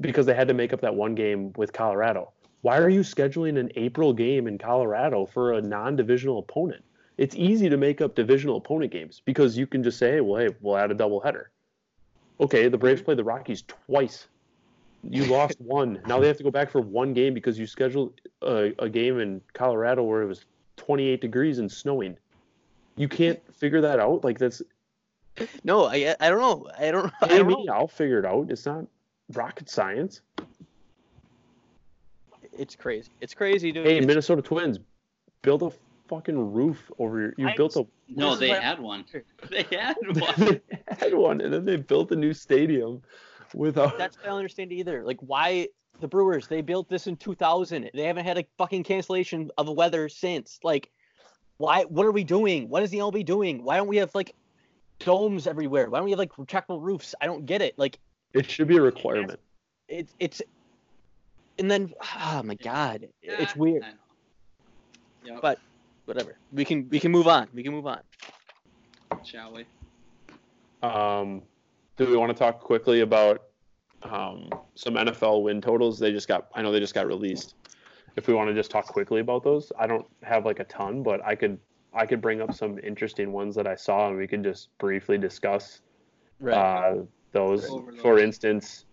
because 0.00 0.26
they 0.26 0.34
had 0.34 0.48
to 0.48 0.54
make 0.54 0.72
up 0.72 0.80
that 0.80 0.94
one 0.94 1.14
game 1.14 1.52
with 1.56 1.72
Colorado. 1.72 2.32
Why 2.62 2.78
are 2.78 2.88
you 2.88 3.00
scheduling 3.00 3.58
an 3.58 3.70
April 3.76 4.12
game 4.12 4.48
in 4.48 4.58
Colorado 4.58 5.26
for 5.26 5.52
a 5.52 5.62
non-divisional 5.62 6.40
opponent? 6.40 6.84
It's 7.16 7.34
easy 7.36 7.68
to 7.68 7.76
make 7.76 8.00
up 8.00 8.14
divisional 8.14 8.56
opponent 8.56 8.92
games 8.92 9.22
because 9.24 9.56
you 9.56 9.66
can 9.66 9.82
just 9.82 9.98
say, 9.98 10.12
hey, 10.12 10.20
well, 10.20 10.40
hey, 10.40 10.54
we'll 10.60 10.76
add 10.76 10.90
a 10.90 10.94
doubleheader. 10.94 11.46
Okay, 12.40 12.68
the 12.68 12.78
Braves 12.78 13.02
played 13.02 13.18
the 13.18 13.24
Rockies 13.24 13.62
twice. 13.62 14.28
You 15.02 15.24
lost 15.26 15.60
one. 15.60 16.00
Now 16.06 16.18
they 16.20 16.26
have 16.28 16.36
to 16.38 16.42
go 16.44 16.50
back 16.50 16.70
for 16.70 16.80
one 16.80 17.14
game 17.14 17.34
because 17.34 17.58
you 17.58 17.66
scheduled 17.66 18.20
a, 18.42 18.72
a 18.78 18.88
game 18.88 19.20
in 19.20 19.40
Colorado 19.52 20.02
where 20.02 20.22
it 20.22 20.26
was 20.26 20.44
28 20.76 21.20
degrees 21.20 21.58
and 21.58 21.70
snowing. 21.70 22.16
You 22.96 23.08
can't 23.08 23.40
figure 23.54 23.80
that 23.82 24.00
out. 24.00 24.24
Like 24.24 24.38
that's 24.38 24.60
no, 25.62 25.84
I 25.84 26.16
I 26.18 26.30
don't 26.30 26.40
know. 26.40 26.66
I 26.76 26.90
don't. 26.90 27.12
I 27.22 27.28
hey 27.28 27.38
don't 27.38 27.46
me, 27.46 27.64
know. 27.64 27.72
I'll 27.72 27.86
figure 27.88 28.18
it 28.18 28.24
out. 28.24 28.50
It's 28.50 28.66
not 28.66 28.86
rocket 29.34 29.70
science. 29.70 30.20
It's 32.52 32.74
crazy. 32.74 33.10
It's 33.20 33.34
crazy, 33.34 33.70
dude. 33.72 33.86
Hey, 33.86 33.92
It's- 33.98 34.06
Minnesota 34.06 34.42
Twins, 34.42 34.80
build 35.42 35.62
a 35.62 35.70
fucking 36.08 36.52
roof 36.52 36.90
over 36.98 37.20
your. 37.20 37.34
You 37.36 37.48
I- 37.48 37.54
built 37.56 37.76
a. 37.76 37.86
No, 38.08 38.34
they 38.36 38.48
had 38.48 38.80
one. 38.80 39.04
They 39.50 39.62
had 39.70 39.96
one. 40.18 40.60
they 40.68 40.78
had 40.88 41.14
one, 41.14 41.40
and 41.40 41.52
then 41.52 41.64
they 41.64 41.76
built 41.76 42.10
a 42.10 42.16
new 42.16 42.32
stadium 42.32 43.02
without. 43.54 43.98
That's 43.98 44.16
what 44.16 44.26
I 44.26 44.28
don't 44.28 44.38
understand 44.38 44.72
either. 44.72 45.04
Like, 45.04 45.18
why 45.20 45.68
the 46.00 46.08
Brewers? 46.08 46.46
They 46.48 46.60
built 46.60 46.88
this 46.88 47.06
in 47.06 47.16
2000. 47.16 47.90
They 47.94 48.02
haven't 48.04 48.24
had 48.24 48.38
a 48.38 48.44
fucking 48.56 48.84
cancellation 48.84 49.50
of 49.58 49.68
a 49.68 49.72
weather 49.72 50.08
since. 50.08 50.58
Like, 50.62 50.90
why? 51.56 51.84
What 51.84 52.06
are 52.06 52.12
we 52.12 52.24
doing? 52.24 52.68
What 52.68 52.82
is 52.82 52.90
the 52.90 52.98
MLB 52.98 53.24
doing? 53.24 53.64
Why 53.64 53.76
don't 53.76 53.88
we 53.88 53.96
have 53.98 54.14
like 54.14 54.34
domes 54.98 55.46
everywhere? 55.46 55.88
Why 55.90 55.98
don't 55.98 56.04
we 56.04 56.10
have 56.12 56.18
like 56.18 56.32
retractable 56.34 56.80
roofs? 56.82 57.14
I 57.20 57.26
don't 57.26 57.46
get 57.46 57.62
it. 57.62 57.78
Like, 57.78 57.98
It 58.34 58.50
should 58.50 58.68
be 58.68 58.76
a 58.76 58.82
requirement. 58.82 59.40
it's 59.88 60.14
it's. 60.20 60.42
And 61.58 61.68
then, 61.70 61.92
oh 62.20 62.42
my 62.44 62.54
god, 62.54 63.08
it's 63.22 63.56
weird. 63.56 63.82
I. 63.82 63.90
Yep. 65.24 65.38
But- 65.42 65.58
Whatever. 66.04 66.38
We 66.54 66.64
can 66.64 66.88
we 66.88 66.98
can 67.00 67.12
move 67.12 67.26
on. 67.28 67.48
We 67.52 67.62
can 67.62 67.72
move 67.72 67.86
on. 67.86 68.00
Shall 69.24 69.52
we? 69.52 69.66
Um, 70.82 71.42
do 71.98 72.06
we 72.06 72.16
want 72.16 72.30
to 72.30 72.38
talk 72.38 72.60
quickly 72.60 73.00
about 73.00 73.42
um, 74.04 74.48
some 74.74 74.94
NFL 74.94 75.42
win 75.42 75.60
totals? 75.60 75.98
They 75.98 76.12
just 76.12 76.28
got. 76.28 76.48
I 76.54 76.62
know 76.62 76.72
they 76.72 76.80
just 76.80 76.94
got 76.94 77.06
released. 77.06 77.56
If 78.16 78.26
we 78.28 78.34
want 78.34 78.48
to 78.48 78.54
just 78.54 78.70
talk 78.70 78.86
quickly 78.86 79.20
about 79.20 79.44
those, 79.44 79.70
I 79.78 79.86
don't 79.86 80.06
have 80.22 80.46
like 80.46 80.60
a 80.60 80.64
ton, 80.64 81.02
but 81.02 81.24
I 81.24 81.34
could. 81.34 81.58
I 81.92 82.06
could 82.06 82.20
bring 82.20 82.40
up 82.40 82.54
some 82.54 82.78
interesting 82.78 83.32
ones 83.32 83.54
that 83.56 83.66
I 83.66 83.74
saw, 83.74 84.08
and 84.08 84.16
we 84.16 84.26
could 84.26 84.44
just 84.44 84.68
briefly 84.78 85.18
discuss 85.18 85.80
uh, 86.50 86.96
those. 87.32 87.68
Over 87.68 87.92
For 87.92 88.18
instance, 88.20 88.84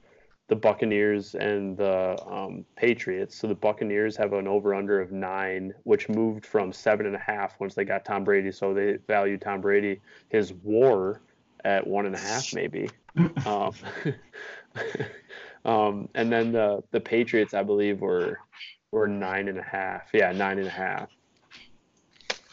the 0.48 0.56
Buccaneers 0.56 1.36
and 1.36 1.78
the 1.78 2.18
um, 2.26 2.66
Patriots. 2.76 3.36
So 3.36 3.48
the 3.48 3.56
Buccaneers 3.56 4.16
have 4.18 4.34
an 4.34 4.48
over/under 4.48 5.00
of 5.00 5.12
nine, 5.12 5.74
which 5.84 6.10
moved 6.10 6.46
from 6.46 6.74
seven 6.74 7.06
and 7.06 7.16
a 7.16 7.20
half 7.20 7.60
once 7.60 7.76
they 7.76 7.86
got 7.86 8.04
Tom 8.04 8.24
Brady. 8.24 8.52
So 8.52 8.74
they 8.74 8.98
valued 9.08 9.42
Tom 9.42 9.62
Brady 9.62 10.02
his 10.30 10.54
WAR 10.64 11.22
at 11.66 11.86
one 11.86 12.06
and 12.06 12.16
a 12.16 12.20
half, 12.20 12.54
maybe. 12.54 12.90
um, 13.46 13.74
um, 15.66 16.08
and 16.14 16.32
then 16.32 16.54
the 16.54 16.84
the 16.92 17.02
Patriots, 17.02 17.54
I 17.54 17.64
believe, 17.64 18.00
were 18.00 18.40
were 18.92 19.08
nine 19.08 19.50
and 19.50 19.58
a 19.58 19.64
half. 19.64 20.04
Yeah, 20.14 20.32
nine 20.32 20.60
and 20.60 20.68
a 20.68 20.72
half. 20.72 21.10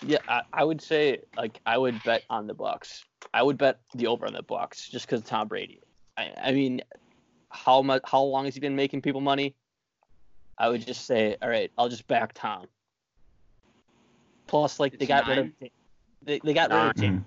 Yeah, 0.05 0.19
I, 0.27 0.43
I 0.53 0.65
would 0.65 0.81
say 0.81 1.21
like 1.37 1.61
I 1.67 1.79
would 1.79 2.03
bet 2.03 2.25
on 2.31 2.47
the 2.47 2.55
Bucks. 2.55 3.05
I 3.33 3.43
would 3.43 3.59
bet 3.59 3.81
the 3.95 4.09
over 4.09 4.27
on 4.27 4.33
the 4.33 4.43
Bucks 4.43 4.89
just 4.89 5.07
because 5.07 5.23
Tom 5.23 5.47
Brady. 5.47 5.81
I, 6.17 6.33
I 6.43 6.53
mean, 6.53 6.81
how 7.51 7.83
much? 7.83 8.03
How 8.05 8.23
long 8.23 8.47
has 8.47 8.55
he 8.55 8.61
been 8.61 8.75
making 8.75 9.03
people 9.03 9.21
money? 9.21 9.55
I 10.59 10.69
would 10.69 10.85
just 10.85 11.07
say, 11.07 11.37
all 11.43 11.49
right, 11.49 11.71
I'll 11.77 11.89
just 11.89 12.07
back 12.09 12.33
Tom. 12.35 12.67
Plus, 14.47 14.81
like 14.81 14.93
they 14.93 15.05
It's 15.05 15.09
got 15.09 15.29
rid 15.29 15.39
of 15.39 15.51
they, 16.25 16.41
they 16.41 16.55
got 16.55 16.71
rid 16.71 16.79
of 16.79 16.95
Jameis. 16.95 17.25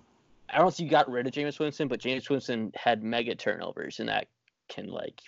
I 0.49 0.59
don't 0.59 0.73
think 0.73 0.85
you 0.85 0.91
got 0.91 1.09
rid 1.09 1.27
of 1.27 1.33
Jameis 1.33 1.59
Winston, 1.59 1.87
but 1.87 1.99
Jameis 1.99 2.29
Winston 2.29 2.71
had 2.75 3.03
mega 3.03 3.35
turnovers, 3.35 3.99
and 3.99 4.09
that 4.09 4.27
can 4.67 4.87
like 4.87 5.21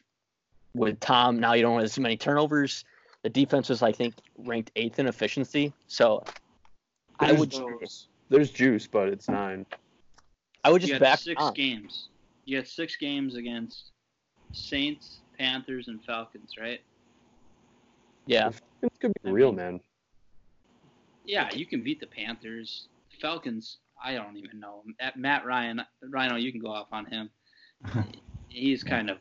with 0.73 0.99
Tom 0.99 1.39
now 1.39 1.53
you 1.53 1.61
don't 1.61 1.75
have 1.75 1.83
as 1.83 1.99
many 1.99 2.17
turnovers. 2.17 2.85
The 3.23 3.29
defense 3.29 3.69
was 3.69 3.81
I 3.81 3.91
think 3.91 4.15
ranked 4.37 4.71
eighth 4.75 4.99
in 4.99 5.07
efficiency, 5.07 5.73
so 5.87 6.23
I 7.19 7.27
There's 7.27 7.39
would 7.39 7.51
juice. 7.51 8.07
There's 8.29 8.51
juice, 8.51 8.87
but 8.87 9.09
it's 9.09 9.27
nine. 9.27 9.65
I 10.63 10.69
would 10.69 10.81
You 10.81 10.89
just 10.89 10.93
had 10.93 11.01
back 11.01 11.19
six 11.19 11.41
Tom. 11.41 11.53
games. 11.53 12.09
You 12.45 12.57
had 12.57 12.67
six 12.67 12.95
games 12.95 13.35
against 13.35 13.91
Saints, 14.51 15.19
Panthers 15.37 15.87
and 15.87 16.03
Falcons, 16.03 16.53
right? 16.59 16.81
Yeah. 18.25 18.51
It 18.81 18.91
could 18.99 19.13
be 19.23 19.31
real, 19.31 19.51
man. 19.51 19.79
Yeah, 21.25 21.53
you 21.53 21.65
can 21.65 21.83
beat 21.83 21.99
the 21.99 22.07
Panthers. 22.07 22.87
Falcons, 23.21 23.77
I 24.03 24.13
don't 24.13 24.37
even 24.37 24.59
know. 24.59 24.83
At 24.99 25.17
Matt 25.17 25.45
Ryan, 25.45 25.81
Rhino, 26.03 26.35
you 26.35 26.51
can 26.51 26.61
go 26.61 26.71
off 26.71 26.87
on 26.91 27.05
him. 27.05 27.29
He's 28.47 28.83
kind 28.83 29.09
of, 29.09 29.17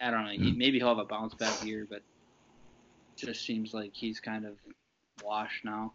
I 0.00 0.10
don't 0.10 0.24
know. 0.24 0.30
He, 0.32 0.52
Mm. 0.52 0.56
maybe 0.56 0.78
he'll 0.78 0.88
have 0.88 0.98
a 0.98 1.04
bounce 1.04 1.34
back 1.34 1.62
year, 1.62 1.86
but 1.88 2.02
just 3.16 3.44
seems 3.44 3.72
like 3.72 3.92
he's 3.94 4.20
kind 4.20 4.44
of 4.44 4.54
washed 5.22 5.64
now. 5.64 5.94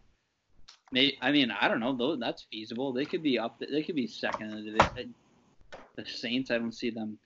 May 0.92 1.16
I 1.20 1.30
mean, 1.30 1.50
I 1.50 1.68
don't 1.68 1.80
know. 1.80 1.94
Though 1.96 2.16
that's 2.16 2.46
feasible. 2.50 2.92
They 2.92 3.04
could 3.04 3.22
be 3.22 3.38
up. 3.38 3.60
They 3.60 3.82
could 3.82 3.94
be 3.94 4.06
second 4.06 4.50
in 4.50 4.56
the 4.56 4.70
division. 4.70 5.14
The 5.96 6.06
Saints, 6.06 6.50
I 6.50 6.58
don't 6.58 6.72
see 6.72 6.90
them 6.90 7.18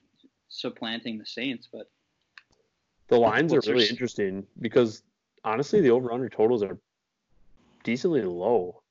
supplanting 0.49 1.18
the 1.18 1.26
Saints, 1.26 1.68
but 1.72 1.91
The 3.09 3.16
lines 3.18 3.55
are 3.55 3.61
really 3.66 3.87
interesting 3.87 4.47
because 4.61 5.03
honestly, 5.45 5.80
the 5.80 5.91
over 5.91 6.12
under 6.12 6.28
totals 6.28 6.62
are 6.62 6.78
decently 7.85 8.22
low. 8.22 8.82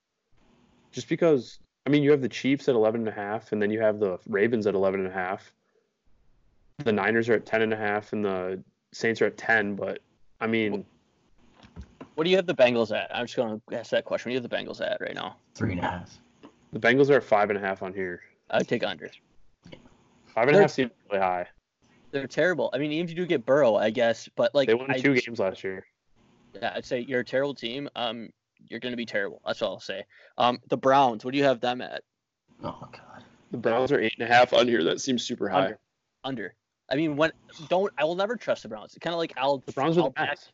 Just 0.91 1.09
because, 1.09 1.59
I 1.85 1.89
mean, 1.89 2.03
you 2.03 2.11
have 2.11 2.21
the 2.21 2.29
Chiefs 2.29 2.69
at 2.69 2.75
11 2.75 3.01
and 3.01 3.07
a 3.09 3.11
half, 3.11 3.51
and 3.51 3.61
then 3.61 3.69
you 3.69 3.81
have 3.81 3.99
the 3.99 4.17
Ravens 4.27 4.67
at 4.67 4.75
11 4.75 5.01
and 5.01 5.09
a 5.09 5.13
half. 5.13 5.51
The 6.77 6.91
Niners 6.93 7.29
are 7.29 7.33
at 7.33 7.45
10 7.45 7.61
and 7.61 7.73
a 7.73 7.77
half, 7.77 8.13
and 8.13 8.23
the 8.23 8.63
Saints 8.93 9.21
are 9.21 9.25
at 9.25 9.37
10. 9.37 9.75
But 9.75 9.99
I 10.39 10.47
mean, 10.47 10.85
What 12.15 12.23
do 12.23 12.29
you 12.29 12.35
have 12.37 12.45
the 12.47 12.55
Bengals 12.55 12.95
at? 12.95 13.13
I'm 13.13 13.25
just 13.25 13.35
going 13.35 13.61
to 13.69 13.77
ask 13.79 13.91
that 13.91 14.05
question. 14.05 14.29
What 14.29 14.31
do 14.31 14.35
you 14.35 14.41
have 14.41 14.49
the 14.49 14.55
Bengals 14.71 14.81
at 14.85 15.01
right 15.01 15.13
now? 15.15 15.35
Three 15.55 15.71
and 15.71 15.79
a 15.79 15.83
half. 15.83 16.17
the 16.71 16.79
Bengals 16.79 17.09
are 17.09 17.17
at 17.17 17.23
five 17.23 17.49
and 17.49 17.57
a 17.57 17.61
half 17.61 17.83
on 17.83 17.93
here. 17.93 18.21
I'd 18.49 18.67
take 18.67 18.83
under. 18.83 19.09
Five 20.27 20.47
and 20.47 20.55
They're- 20.55 20.61
half 20.61 20.71
seems 20.71 20.91
really 21.11 21.21
high. 21.21 21.47
They're 22.11 22.27
terrible. 22.27 22.69
I 22.73 22.77
mean, 22.77 22.91
even 22.91 23.05
if 23.05 23.09
you 23.09 23.15
do 23.15 23.25
get 23.25 23.43
Burrow, 23.43 23.75
I 23.75 23.89
guess, 23.89 24.29
but 24.35 24.53
like 24.53 24.67
They 24.67 24.75
won 24.75 24.89
I, 24.91 24.99
two 24.99 25.15
games 25.19 25.39
last 25.39 25.63
year. 25.63 25.83
Yeah, 26.53 26.71
I'd 26.75 26.85
say 26.85 26.99
you're 26.99 27.21
a 27.21 27.25
terrible 27.25 27.55
team. 27.55 27.89
Um, 27.95 28.29
you're 28.69 28.79
going 28.79 28.93
to 28.93 28.97
be 28.97 29.05
terrible. 29.05 29.41
That's 29.45 29.61
all 29.61 29.73
I'll 29.73 29.79
say. 29.79 30.03
Um, 30.37 30.59
the 30.69 30.77
Browns. 30.77 31.23
What 31.25 31.31
do 31.31 31.37
you 31.37 31.43
have 31.43 31.59
them 31.59 31.81
at? 31.81 32.03
Oh 32.63 32.77
god. 32.91 33.23
The 33.51 33.57
Browns 33.57 33.91
are 33.91 33.99
eight 33.99 34.13
and 34.19 34.27
a 34.29 34.33
half 34.33 34.53
on 34.53 34.67
here. 34.67 34.83
That 34.83 35.01
seems 35.01 35.23
super 35.23 35.49
high. 35.49 35.63
Under. 35.65 35.79
Under. 36.23 36.55
I 36.91 36.95
mean, 36.95 37.15
when 37.15 37.31
don't 37.69 37.91
I 37.97 38.03
will 38.03 38.15
never 38.15 38.35
trust 38.35 38.63
the 38.63 38.69
Browns. 38.69 38.91
It's 38.95 38.99
Kind 38.99 39.13
of 39.13 39.19
like 39.19 39.33
I'll 39.37 39.59
The 39.65 39.71
Browns 39.71 39.97
are 39.97 40.01
I'll 40.01 40.07
the 40.07 40.13
back, 40.13 40.29
Mets. 40.29 40.51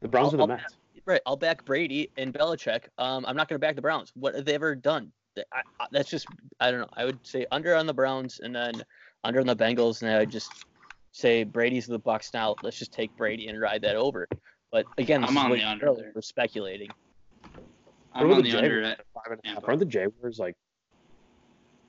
The 0.00 0.08
Browns 0.08 0.28
I'll- 0.28 0.34
are 0.34 0.46
the 0.46 0.52
I'll 0.52 0.58
Mets. 0.58 0.74
right. 1.06 1.20
I'll 1.26 1.36
back 1.36 1.64
Brady 1.64 2.10
and 2.16 2.32
Belichick. 2.32 2.84
Um, 2.98 3.24
I'm 3.26 3.36
not 3.36 3.48
going 3.48 3.56
to 3.60 3.64
back 3.64 3.76
the 3.76 3.82
Browns. 3.82 4.12
What 4.14 4.34
have 4.34 4.44
they 4.44 4.54
ever 4.54 4.74
done? 4.74 5.12
I, 5.38 5.60
I, 5.80 5.86
that's 5.92 6.08
just 6.08 6.26
I 6.60 6.70
don't 6.70 6.80
know. 6.80 6.88
I 6.96 7.04
would 7.04 7.18
say 7.26 7.46
under 7.52 7.74
on 7.74 7.86
the 7.86 7.92
Browns 7.94 8.40
and 8.42 8.54
then 8.54 8.82
under 9.24 9.40
on 9.40 9.46
the 9.46 9.56
Bengals, 9.56 10.02
and 10.02 10.10
I 10.10 10.18
would 10.20 10.30
just 10.30 10.50
say 11.12 11.44
Brady's 11.44 11.86
the 11.86 11.98
Bucks 11.98 12.32
now. 12.32 12.54
Let's 12.62 12.78
just 12.78 12.92
take 12.92 13.14
Brady 13.16 13.48
and 13.48 13.60
ride 13.60 13.82
that 13.82 13.96
over. 13.96 14.26
But 14.72 14.86
again, 14.98 15.20
this 15.22 15.30
I'm 15.30 15.36
is 15.36 15.42
on 15.44 15.50
way 15.50 15.56
the 15.58 15.62
too 15.62 15.68
under 15.68 16.12
We're 16.14 16.22
speculating. 16.22 16.90
I'm 18.20 18.30
on 18.32 18.38
are 18.38 18.42
the 18.42 18.50
the 18.50 18.58
under 18.58 18.68
Jaguars 18.82 18.92
at 18.92 19.00
at 19.00 19.06
five 19.14 19.32
and 19.32 19.40
a 19.44 19.48
half? 19.48 19.64
Aren't 19.68 19.80
the 19.80 19.86
Jaguars 19.86 20.38
like 20.38 20.54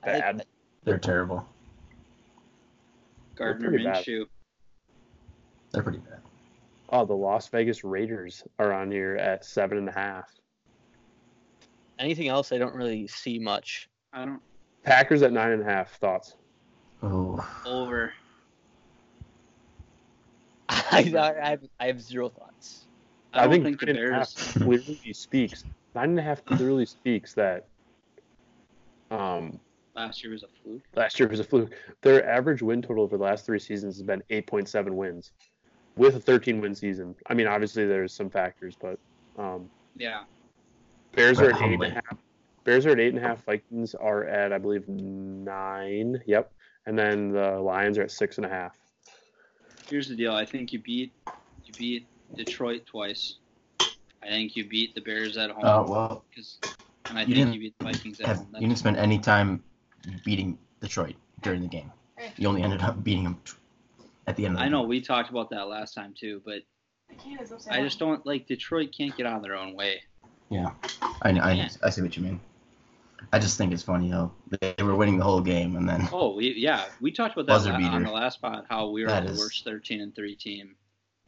I 0.04 0.12
think- 0.12 0.24
bad? 0.24 0.46
They're 0.84 0.98
terrible. 1.00 1.48
Gardner 3.36 3.70
pretty 3.70 3.84
bad. 3.84 4.06
Minshew. 4.06 4.26
They're 5.72 5.84
pretty 5.84 6.00
bad. 6.00 6.22
Oh, 6.90 7.06
the 7.06 7.14
Las 7.16 7.50
Vegas 7.50 7.84
Raiders 7.84 8.44
are 8.58 8.72
on 8.72 8.90
here 8.90 9.16
at 9.18 9.44
seven 9.44 9.78
and 9.78 9.90
a 9.90 9.92
half. 9.92 10.32
Anything 12.00 12.30
else? 12.30 12.52
I 12.52 12.58
don't 12.58 12.74
really 12.74 13.06
see 13.08 13.38
much. 13.38 13.90
I 14.14 14.26
don't 14.26 14.42
Packers 14.84 15.22
at 15.24 15.34
nine 15.34 15.52
and 15.52 15.62
a 15.62 15.66
half. 15.66 15.98
Thoughts? 16.00 16.38
Oh, 17.04 17.46
over. 17.66 18.14
I, 20.70 21.14
I, 21.44 21.50
have, 21.50 21.64
I 21.80 21.88
have 21.88 22.02
zero 22.02 22.30
thoughts. 22.30 22.86
I 23.34 23.42
don't 23.44 23.52
think 23.52 23.64
think, 23.66 23.80
the 23.82 23.86
nine 23.88 23.96
and 23.98 24.06
a 24.06 24.10
Bears. 24.12 24.54
half 24.54 24.54
clearly 24.64 25.14
speaks. 25.14 25.64
Nine 25.98 26.12
and 26.12 26.20
a 26.20 26.22
half 26.22 26.46
clearly 26.46 26.86
speaks 26.86 27.34
that 27.34 27.66
um, 29.10 29.60
Last 29.96 30.24
year 30.24 30.32
was 30.32 30.44
a 30.44 30.48
fluke. 30.62 30.84
last 30.96 31.20
year 31.20 31.28
was 31.28 31.40
a 31.40 31.44
fluke. 31.44 31.74
Their 32.04 32.24
average 32.30 32.62
win 32.62 32.84
total 32.84 33.04
over 33.04 33.18
the 33.18 33.24
last 33.24 33.48
three 33.48 33.58
seasons 33.58 33.96
has 33.96 34.04
been 34.04 34.22
8.7 34.30 34.92
wins, 34.92 35.32
with 35.96 36.16
a 36.16 36.20
13 36.20 36.62
win 36.62 36.76
season. 36.76 37.16
I 37.26 37.34
mean, 37.34 37.48
obviously 37.48 37.88
there's 37.88 38.14
some 38.14 38.30
factors, 38.30 38.76
but 38.80 39.00
um, 39.40 39.72
Yeah. 39.96 40.26
Bears 41.14 41.40
are 41.40 41.50
at 41.50 41.60
eight 41.64 41.74
and 41.74 41.84
a 41.84 41.90
half. 41.90 42.18
Bears 42.64 42.86
are 42.86 42.92
at 42.92 43.00
eight 43.00 43.16
and 43.16 43.18
a 43.18 43.28
half. 43.28 43.44
Vikings 43.44 43.96
are 43.96 44.24
at 44.26 44.54
I 44.54 44.60
believe 44.60 44.88
nine. 44.88 46.22
Yep, 46.28 46.52
and 46.86 47.00
then 47.00 47.30
the 47.30 47.60
Lions 47.60 47.98
are 47.98 48.04
at 48.04 48.12
six 48.12 48.38
and 48.38 48.46
a 48.46 48.50
half. 48.50 48.78
Here's 49.90 50.08
the 50.10 50.16
deal. 50.16 50.36
I 50.36 50.46
think 50.46 50.72
you 50.72 50.78
beat 50.78 51.12
you 51.66 51.74
beat 51.76 52.06
Detroit 52.36 52.86
twice. 52.86 53.38
I 54.28 54.32
think 54.32 54.56
you 54.56 54.68
beat 54.68 54.94
the 54.94 55.02
Bears 55.02 55.38
at 55.38 55.52
home. 55.52 55.64
oh 55.64 55.86
well. 55.90 56.26
'cause- 56.36 56.60
and 57.10 57.18
I 57.18 57.22
You 57.22 57.28
think 57.28 57.38
didn't 57.38 57.54
you 57.54 57.60
beat 57.62 57.76
the 57.80 57.86
Vikings 57.86 58.20
at 58.20 58.26
Have, 58.28 58.38
home. 58.38 58.50
you 58.56 58.68
didn't 58.68 58.78
spend 58.80 58.98
any 58.98 59.18
time 59.18 59.64
beating 60.26 60.58
Detroit 60.82 61.16
during 61.42 61.62
the 61.62 61.68
game. 61.68 61.92
You 62.36 62.50
only 62.50 62.64
ended 62.64 62.82
up 62.82 63.02
beating 63.04 63.24
them 63.24 63.40
at 64.28 64.36
the 64.36 64.46
end 64.46 64.56
of 64.56 64.60
the 64.60 64.66
I 64.66 64.70
know 64.70 64.82
game. 64.82 64.90
we 64.90 65.02
talked 65.02 65.30
about 65.30 65.50
that 65.52 65.68
last 65.70 65.94
time 65.94 66.14
too, 66.20 66.42
but 66.46 66.64
I 67.72 67.82
just 67.82 67.98
don't 68.00 68.26
like 68.26 68.46
Detroit 68.48 68.92
can't 68.96 69.16
get 69.16 69.26
out 69.26 69.38
of 69.38 69.44
their 69.44 69.56
own 69.56 69.74
way. 69.74 70.02
Yeah, 70.50 70.72
I, 71.22 71.32
know- 71.32 71.42
I, 71.42 71.70
I 71.84 71.90
see 71.90 72.02
what 72.02 72.18
you 72.18 72.24
mean. 72.24 72.42
I 73.34 73.40
just 73.40 73.58
think 73.58 73.72
it's 73.74 73.84
funny 73.84 74.10
how 74.10 74.32
they 74.62 74.76
were 74.84 74.96
winning 74.96 75.18
the 75.18 75.24
whole 75.24 75.42
game 75.42 75.76
and 75.76 75.88
then 75.90 76.08
Oh, 76.12 76.36
we, 76.36 76.54
yeah, 76.58 76.86
we 77.02 77.12
talked 77.12 77.34
about 77.36 77.48
that 77.48 77.54
Buzzer 77.54 77.74
on 77.74 78.04
the 78.04 78.12
last 78.12 78.36
spot 78.36 78.66
How 78.70 78.90
we 78.90 79.02
were 79.04 79.10
That 79.10 79.26
the 79.26 79.32
is- 79.32 79.40
worst 79.40 79.64
13 79.64 80.02
and 80.02 80.14
three 80.16 80.36
team 80.36 80.76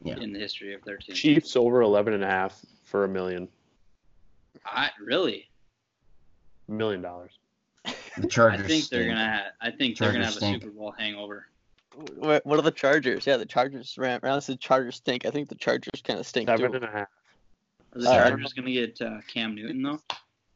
Yeah. 0.04 0.16
in 0.18 0.32
the 0.32 0.38
history 0.38 0.72
of 0.74 0.82
13. 0.82 1.14
Chiefs 1.16 1.56
over 1.56 1.80
11 1.82 2.12
and 2.14 2.22
a 2.22 2.26
half 2.30 2.64
for 2.90 3.04
a 3.04 3.08
million 3.08 3.48
I 4.66 4.90
really, 5.02 5.48
A 6.68 6.72
million 6.72 7.00
dollars. 7.00 7.38
the 7.84 8.26
Chargers. 8.26 8.26
I 8.26 8.26
Chargers. 8.28 8.66
think 8.66 8.88
they're 8.88 9.02
stink. 9.04 9.14
gonna. 9.16 9.24
Have, 9.32 9.44
I 9.60 9.70
think 9.70 9.96
they're 9.96 10.12
gonna 10.12 10.24
have 10.24 10.38
Chargers 10.38 10.56
a. 10.56 10.60
Super 10.60 10.72
Bowl 10.76 10.92
hangover. 10.98 11.46
What, 12.16 12.44
what 12.44 12.58
are 12.58 12.62
the 12.62 12.70
Chargers? 12.72 13.26
Yeah, 13.26 13.36
the 13.36 13.46
Chargers. 13.46 13.96
Ran, 13.96 14.20
Round 14.22 14.42
said 14.42 14.60
Chargers 14.60 14.96
stink. 14.96 15.24
I 15.24 15.30
think 15.30 15.48
the 15.48 15.54
Chargers 15.54 16.02
kind 16.04 16.18
of 16.18 16.26
stink 16.26 16.48
Seven 16.48 16.70
too. 16.72 16.76
and 16.76 16.84
a 16.84 16.90
half. 16.90 17.08
Are 17.94 18.00
the 18.00 18.10
Uh, 18.10 18.28
Chargers 18.28 18.52
gonna 18.52 18.70
get 18.72 19.00
uh, 19.00 19.20
Cam 19.32 19.54
Newton 19.54 19.82
though? 19.82 20.00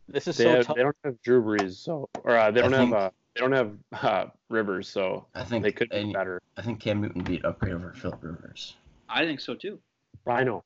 This 0.09 0.27
is 0.29 0.37
They, 0.37 0.45
so 0.45 0.57
have, 0.57 0.67
tough. 0.67 0.77
they 0.77 0.83
don't 0.83 0.97
have 1.05 1.23
Drew 1.23 1.43
Brees, 1.43 1.75
so 1.77 2.09
or 2.25 2.37
uh, 2.37 2.51
they 2.51 2.61
don't 2.61 2.73
have 2.73 2.81
think- 2.81 2.95
uh, 2.95 3.11
they 3.35 3.41
don't 3.41 3.53
have 3.53 3.73
uh, 4.03 4.27
Rivers, 4.49 4.89
so 4.89 5.27
I 5.35 5.43
think 5.45 5.65
they 5.65 5.73
could 5.73 5.89
be 5.91 6.13
better. 6.13 6.41
I 6.57 6.63
think 6.63 6.79
Cam 6.81 7.01
Newton 7.01 7.23
beat 7.23 7.45
upgrade 7.45 7.75
over 7.75 7.93
Philip 7.95 8.23
Rivers. 8.23 8.75
I 9.09 9.25
think 9.25 9.41
so 9.41 9.55
too. 9.55 9.79
Rhino, 10.25 10.63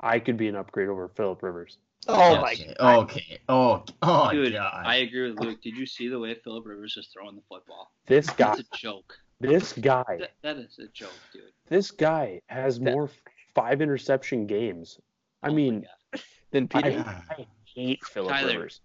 I 0.00 0.18
could 0.18 0.36
be 0.36 0.48
an 0.48 0.56
upgrade 0.56 0.88
over 0.88 1.08
Philip 1.08 1.42
Rivers. 1.42 1.78
oh 2.08 2.32
Yes. 2.32 2.42
my 2.42 2.52
Okay. 2.52 2.74
god. 2.78 2.98
Okay. 2.98 3.38
Oh, 3.48 3.84
oh 4.02 4.30
Dude, 4.30 4.52
God. 4.52 4.82
I 4.84 4.96
agree 4.96 5.30
with 5.30 5.40
Luke. 5.40 5.60
Did 5.62 5.76
you 5.76 5.86
see 5.86 6.08
the 6.08 6.18
way 6.18 6.34
Philip 6.34 6.66
Rivers 6.66 6.96
is 6.96 7.08
throwing 7.08 7.36
the 7.36 7.42
football? 7.48 7.92
This 8.06 8.28
guy, 8.30 8.56
That's 8.56 8.60
a 8.60 8.76
joke. 8.76 9.18
this 9.40 9.72
guy, 9.72 10.04
That, 10.18 10.32
that 10.42 10.56
is 10.58 10.78
a 10.78 10.86
joke, 10.88 11.12
dude. 11.32 11.42
this 11.68 11.90
guy 11.90 12.40
has 12.48 12.78
That- 12.78 12.92
more 12.92 13.10
five 13.54 13.80
interception 13.80 14.46
games. 14.46 14.98
I 15.42 15.48
Oh 15.48 15.54
mean, 15.54 15.80
God. 16.12 16.20
Then 16.52 16.68
Peter. 16.68 16.90
Yeah. 16.90 17.22
I 17.30 17.46
hate 17.74 18.04
Philip 18.04 18.32
Rivers. 18.44 18.80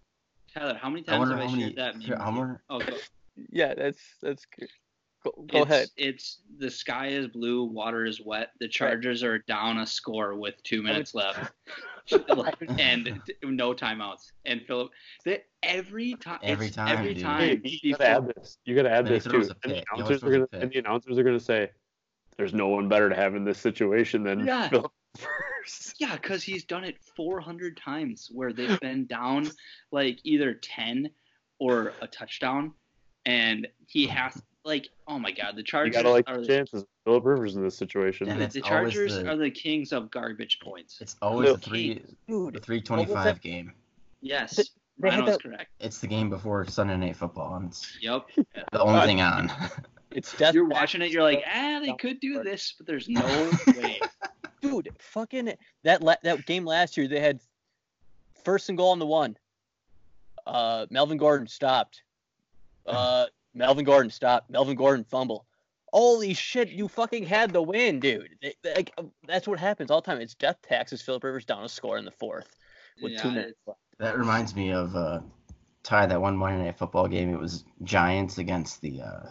Tyler, 0.54 0.74
how 0.82 0.90
many 0.90 1.04
times 1.04 1.20
wonder 1.20 1.36
have 1.38 1.44
I 1.44 1.48
how 1.48 1.52
many. 1.52 1.64
shared 1.64 1.76
that? 1.78 1.96
meme 1.98 2.22
I 2.22 2.30
with. 2.40 2.58
Oh, 2.70 2.80
go, 2.80 2.98
Yeah, 3.50 3.74
that's 3.74 4.02
that's 4.22 4.46
good. 4.46 4.68
Go, 5.24 5.32
go 5.52 5.62
it's, 5.62 5.72
ahead. 5.72 5.88
It's 5.98 6.40
the 6.58 6.70
sky 6.70 7.08
is 7.08 7.28
blue, 7.28 7.64
water 7.66 8.06
is 8.06 8.22
wet. 8.22 8.52
The 8.60 8.68
Chargers 8.68 9.24
are 9.24 9.40
down 9.40 9.78
a 9.78 9.86
score 9.86 10.36
with 10.36 10.62
two 10.64 10.80
oh, 10.80 10.84
minutes 10.84 11.14
left, 11.14 11.52
and 12.80 13.22
no 13.44 13.74
timeouts. 13.74 14.32
And 14.46 14.62
Philip, 14.66 14.90
they, 15.24 15.44
every 15.62 16.16
time, 16.16 16.40
Every 16.42 16.72
time, 16.72 16.98
every 16.98 17.14
dude. 17.14 17.24
time. 17.24 17.62
Hey, 17.64 17.80
you 17.84 17.92
gotta 17.92 18.08
add 18.08 18.28
this. 18.36 18.58
You 18.66 18.76
gotta 18.76 18.92
add 18.92 19.06
this 19.06 19.26
too. 19.26 19.36
And 19.36 19.46
the 19.46 19.56
pick. 19.56 19.76
He 19.76 19.84
always 19.92 20.22
announcers 20.22 20.24
are 20.24 20.32
gonna 20.32 20.48
and 20.54 20.72
the 20.72 20.80
announcers 20.80 21.18
are 21.20 21.24
gonna 21.24 21.40
say, 21.40 21.70
"There's 22.38 22.54
no 22.54 22.70
one 22.70 22.90
better 22.90 23.08
to 23.08 23.16
have 23.16 23.36
in 23.36 23.44
this 23.44 23.60
situation 23.60 24.24
than 24.24 24.46
Yeah. 24.46 24.70
Philip 24.70 24.92
Rivers." 25.20 25.94
Yeah, 26.00 26.16
because 26.16 26.42
he's 26.42 26.64
done 26.64 26.84
it 26.84 26.98
400 27.16 27.78
times 27.78 28.30
where 28.32 28.54
they've 28.54 28.80
been 28.80 29.06
down 29.06 29.52
like 29.92 30.20
either 30.24 30.56
10 30.56 31.12
or 31.60 31.94
a 32.02 32.08
touchdown, 32.08 32.74
and 33.28 33.68
he 33.86 34.08
has 34.08 34.42
like, 34.64 34.90
oh 35.08 35.18
my 35.20 35.32
God, 35.32 35.56
the 35.56 35.60
You 35.60 35.64
Chargers 35.64 35.96
gotta 35.96 36.10
like 36.10 36.30
are 36.30 36.36
the 36.36 36.42
the, 36.42 36.48
chances 36.48 36.86
Philip 37.06 37.26
Rivers 37.26 37.56
in 37.56 37.64
this 37.64 37.76
situation. 37.78 38.30
And 38.30 38.40
the, 38.40 38.46
it's 38.46 38.54
the 38.56 38.62
always 38.62 38.94
Chargers 38.94 39.16
the- 39.16 39.30
are 39.30 39.36
the 39.38 39.50
kings 39.52 39.92
of 39.92 40.12
garbage 40.12 40.60
points. 40.62 41.00
It's 41.02 41.16
always 41.22 41.48
No. 41.50 41.56
the 41.56 41.62
three, 41.62 42.02
the 42.28 42.60
three 42.62 42.82
twenty-five 42.82 43.42
game. 43.42 43.74
Yes, 44.22 44.56
they 45.00 45.10
had 45.10 45.26
that- 45.26 45.42
correct. 45.42 45.72
It's 45.80 46.00
the 46.00 46.08
game 46.08 46.30
before 46.30 46.66
Sunday 46.68 46.98
Night 46.98 47.16
Football, 47.16 47.56
and 47.56 47.70
it's 47.70 47.98
Yep. 48.02 48.26
the 48.72 48.80
only 48.82 49.02
thing 49.08 49.22
on. 49.22 49.52
it's 50.12 50.36
death. 50.38 50.54
You're 50.54 50.68
watching 50.68 51.02
it, 51.02 51.10
you're 51.12 51.24
like, 51.24 51.44
ah, 51.48 51.80
they 51.84 51.94
could 51.94 52.20
do 52.20 52.44
this, 52.44 52.76
but 52.78 52.86
there's 52.86 53.10
no 53.10 53.22
way. 53.78 54.00
dude. 54.62 54.90
Fucking 55.00 55.54
that 55.84 56.04
la- 56.04 56.16
that 56.24 56.46
game 56.46 56.66
last 56.66 56.98
year. 56.98 57.08
They 57.08 57.20
had 57.20 57.40
first 58.44 58.70
and 58.70 58.78
goal 58.78 58.92
on 58.92 59.00
the 59.00 59.06
one. 59.08 59.38
Uh, 60.46 60.86
Melvin 60.90 61.18
Gordon 61.18 61.48
stopped. 61.48 62.04
Uh, 62.86 63.26
Melvin 63.54 63.86
Gordon 63.86 64.10
stop, 64.10 64.46
Melvin 64.50 64.76
Gordon 64.76 65.04
fumble. 65.04 65.46
Holy 65.94 66.34
shit, 66.34 66.70
you 66.70 66.88
fucking 66.88 67.26
had 67.26 67.52
the 67.52 67.62
win, 67.62 68.00
dude. 68.00 68.30
They- 68.42 68.56
they- 68.64 68.76
Like 68.76 68.94
uh, 68.98 69.04
that's 69.28 69.48
what 69.48 69.60
happens 69.60 69.92
all 69.92 70.02
the 70.02 70.06
time. 70.06 70.22
It's 70.22 70.36
death 70.36 70.58
taxes. 70.62 71.02
Philip 71.02 71.24
Rivers 71.24 71.46
down 71.46 71.64
a 71.64 71.70
score 71.70 71.98
in 71.98 72.06
the 72.06 72.12
fourth 72.12 72.56
with 73.02 73.20
two 73.22 73.30
minutes 73.32 73.60
left. 73.68 73.80
That 74.00 74.18
reminds 74.18 74.56
me 74.56 74.72
of 74.72 74.96
uh, 74.96 75.20
Ty 75.84 76.06
that 76.08 76.22
one 76.22 76.38
Monday 76.38 76.64
Night 76.64 76.78
Football 76.78 77.08
game. 77.08 77.34
It 77.34 77.40
was 77.40 77.66
Giants 77.84 78.38
against 78.38 78.80
the 78.82 79.02
uh, 79.02 79.30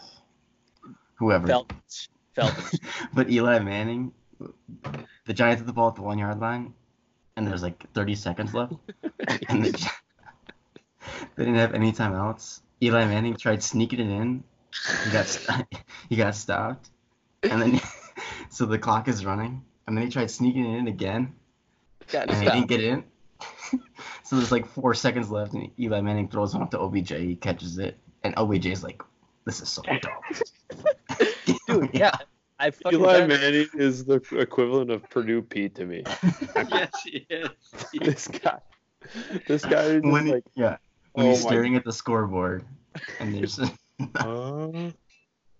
whoever. 1.15 1.47
Falcons. 1.47 2.09
Falcons. 2.35 2.79
but 3.13 3.29
Eli 3.29 3.57
Manning, 3.59 4.13
the 5.25 5.33
Giants 5.33 5.59
had 5.61 5.67
the 5.67 5.73
ball 5.73 5.89
at 5.89 5.95
the 5.95 6.01
one 6.03 6.19
yard 6.19 6.39
line, 6.39 6.73
and 7.35 7.47
there's 7.47 7.63
like 7.63 7.91
30 7.93 8.15
seconds 8.15 8.53
left, 8.53 8.73
and 9.49 9.65
the, 9.65 9.71
they 11.35 11.43
didn't 11.45 11.55
have 11.55 11.73
any 11.73 11.91
timeouts. 11.91 12.61
Eli 12.81 13.05
Manning 13.05 13.35
tried 13.35 13.61
sneaking 13.61 13.99
it 13.99 14.09
in. 14.09 14.43
He 15.05 15.11
got 15.11 15.27
st- 15.27 15.67
he 16.09 16.15
got 16.15 16.35
stopped, 16.35 16.89
and 17.43 17.61
then 17.61 17.81
so 18.49 18.65
the 18.65 18.79
clock 18.79 19.07
is 19.07 19.25
running, 19.25 19.63
and 19.85 19.95
then 19.95 20.05
he 20.05 20.11
tried 20.11 20.31
sneaking 20.31 20.65
it 20.65 20.77
in 20.79 20.87
again, 20.87 21.33
Got 22.11 22.29
and 22.29 22.37
he 22.43 22.49
didn't 22.49 22.67
get 22.67 22.83
in. 22.83 23.03
so 24.23 24.35
there's 24.35 24.51
like 24.51 24.65
four 24.65 24.93
seconds 24.93 25.29
left, 25.29 25.53
and 25.53 25.69
Eli 25.79 26.01
Manning 26.01 26.27
throws 26.27 26.53
one 26.53 26.63
up 26.63 26.71
to 26.71 26.79
OBJ. 26.79 27.09
He 27.11 27.35
catches 27.35 27.77
it, 27.77 27.97
and 28.23 28.33
OBJ 28.37 28.67
is 28.67 28.83
like, 28.83 29.03
"This 29.45 29.61
is 29.61 29.69
so 29.69 29.81
dumb." 29.83 31.27
Dude, 31.67 31.89
yeah. 31.93 32.15
I 32.59 32.69
fucking 32.69 32.99
Eli 32.99 33.19
bet- 33.21 33.29
Manning 33.29 33.67
is 33.73 34.05
the 34.05 34.21
equivalent 34.33 34.91
of 34.91 35.07
Purdue 35.09 35.41
Pete 35.41 35.73
to 35.75 35.85
me. 35.85 36.03
yes, 36.69 36.91
he 37.03 37.25
is. 37.29 37.49
this 37.99 38.27
guy, 38.27 38.59
this 39.47 39.65
guy 39.65 39.83
is 39.83 40.01
just 40.03 40.05
when 40.05 40.27
like, 40.27 40.43
yeah, 40.53 40.77
when 41.13 41.27
Oh 41.27 41.29
he's 41.29 41.43
my 41.43 41.49
staring 41.49 41.75
at 41.75 41.83
the 41.83 41.93
scoreboard, 41.93 42.65
and 43.19 43.33
there's 43.33 43.59
uh, 44.15 44.91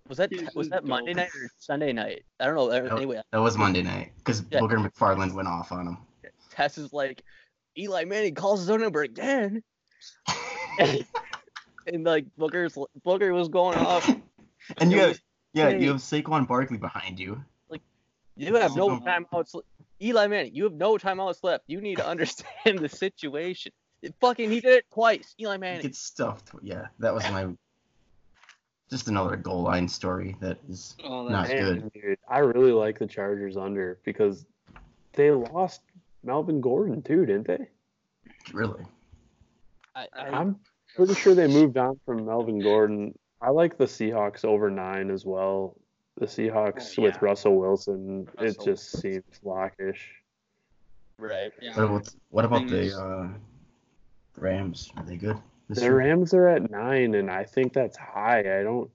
was 0.07 0.17
that 0.17 0.31
was 0.55 0.69
that 0.69 0.85
Monday 0.85 1.13
night 1.13 1.29
or 1.29 1.49
Sunday 1.57 1.93
night? 1.93 2.23
I 2.39 2.45
don't 2.45 2.55
know. 2.55 2.69
That- 2.69 2.91
Anyway, 2.91 3.21
that 3.31 3.37
was 3.37 3.57
Monday 3.57 3.81
night 3.81 4.11
because 4.17 4.43
Yeah. 4.51 4.59
Booger 4.59 4.85
McFarland 4.85 5.33
went 5.33 5.47
off 5.47 5.71
on 5.71 5.87
him. 5.87 5.97
Tess 6.49 6.77
is 6.77 6.91
like, 6.91 7.23
Eli 7.77 8.03
Manning 8.03 8.35
calls 8.35 8.59
his 8.59 8.69
own 8.69 8.81
number 8.81 9.03
again. 9.03 9.63
and 10.79 12.03
like 12.03 12.25
Booger's 12.37 12.77
Booker 13.03 13.33
was 13.33 13.47
going 13.47 13.77
off. 13.77 14.09
And 14.77 14.91
you 14.91 14.99
have 14.99 15.09
was 15.09 15.21
yeah, 15.53 15.69
you 15.69 15.89
have 15.89 15.97
Saquon 15.97 16.47
Barkley 16.47 16.77
behind 16.77 17.19
you. 17.19 17.43
Like 17.69 17.81
You 18.35 18.55
have 18.55 18.75
no 18.75 18.99
timeouts. 18.99 19.55
Eli 20.01 20.27
Manning, 20.27 20.55
you 20.55 20.63
have 20.63 20.73
no 20.73 20.97
timeouts 20.97 21.43
left. 21.43 21.63
You 21.67 21.79
need 21.81 21.97
to 21.97 22.07
understand 22.07 22.79
the 22.79 22.89
situation. 22.89 23.71
It 24.01 24.15
fucking, 24.19 24.49
he 24.49 24.59
did 24.61 24.73
it 24.73 24.85
twice. 24.93 25.35
Eli 25.39 25.53
He 25.53 25.57
Manning. 25.59 25.81
gets 25.83 25.99
stuffed. 25.99 26.49
Yeah, 26.61 26.87
that 26.99 27.13
was 27.13 27.23
my 27.31 27.47
just 28.89 29.07
another 29.07 29.35
goal 29.37 29.61
line 29.61 29.87
story 29.87 30.35
that 30.41 30.57
is 30.69 30.95
Oh, 31.03 31.27
not 31.27 31.47
that's 31.47 31.59
good. 31.59 31.91
dude, 31.93 32.17
I 32.29 32.39
really 32.39 32.71
like 32.73 32.99
the 32.99 33.07
Chargers 33.07 33.55
under 33.57 33.99
because 34.03 34.45
they 35.13 35.31
lost 35.31 35.81
Melvin 36.23 36.59
Gordon 36.61 37.01
too, 37.01 37.25
didn't 37.25 37.47
they? 37.47 37.67
Really. 38.53 38.83
I, 39.95 40.07
I, 40.13 40.27
I'm 40.29 40.57
pretty 40.95 41.13
sure 41.15 41.35
they 41.35 41.47
moved 41.47 41.77
on 41.77 41.99
from 42.05 42.25
Melvin 42.25 42.59
Gordon. 42.59 43.17
I 43.41 43.49
like 43.49 43.77
the 43.77 43.85
Seahawks 43.85 44.43
over 44.45 44.69
nine 44.69 45.09
as 45.09 45.25
well. 45.25 45.75
The 46.17 46.25
Seahawks 46.25 46.95
Oh, 46.99 47.03
with. 47.03 47.21
Russell 47.21 47.57
Wilson, 47.57 48.27
it 48.39 48.57
just 48.63 48.99
seems 49.01 49.23
lockish. 49.45 49.99
right. 51.17 51.51
yeah. 51.61 51.75
What 51.75 51.83
about 51.85 52.09
what 52.29 52.45
about 52.45 52.67
the 52.67 52.79
is- 52.81 52.95
uh, 52.97 53.29
Rams? 54.37 54.91
Are 54.97 55.03
they 55.03 55.15
good? 55.17 55.37
The 55.69 55.81
year? 55.81 55.97
Rams 55.97 56.33
are 56.33 56.47
at 56.47 56.69
nine, 56.69 57.15
and 57.15 57.29
I 57.29 57.43
think 57.43 57.73
that's 57.73 57.97
high. 57.97 58.39
I 58.59 58.63
don't 58.63 58.89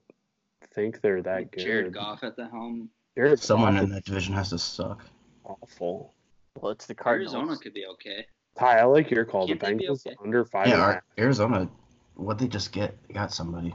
think 0.73 1.01
they're 1.01 1.21
that 1.23 1.51
good. 1.51 1.61
Jared 1.63 1.93
Goff 1.93 2.23
at 2.23 2.35
the 2.35 2.47
helm. 2.47 2.89
Jared 3.15 3.39
Someone 3.39 3.75
Goff 3.75 3.83
in 3.83 3.89
that 3.91 4.05
division 4.05 4.33
has 4.35 4.49
to 4.49 4.59
suck. 4.59 5.03
awful. 5.45 6.13
Well, 6.59 6.71
it's 6.71 6.85
the 6.85 6.95
Cardinals. 6.95 7.33
Arizona 7.35 7.57
could 7.57 7.73
be 7.73 7.85
okay. 7.85 8.25
Ty, 8.57 8.79
I 8.79 8.83
like 8.85 9.11
your 9.11 9.25
call. 9.25 9.47
Can't 9.47 9.59
the 9.59 9.65
Bengals 9.67 10.05
okay? 10.07 10.15
under 10.23 10.43
five 10.45 10.67
Yeah, 10.67 10.73
and 10.73 10.81
a 10.81 10.85
Ar- 10.85 10.93
half. 10.93 11.03
Arizona. 11.19 11.69
What 12.15 12.39
they 12.39 12.47
just 12.47 12.71
get? 12.71 12.97
They 13.07 13.13
got 13.13 13.31
somebody. 13.31 13.73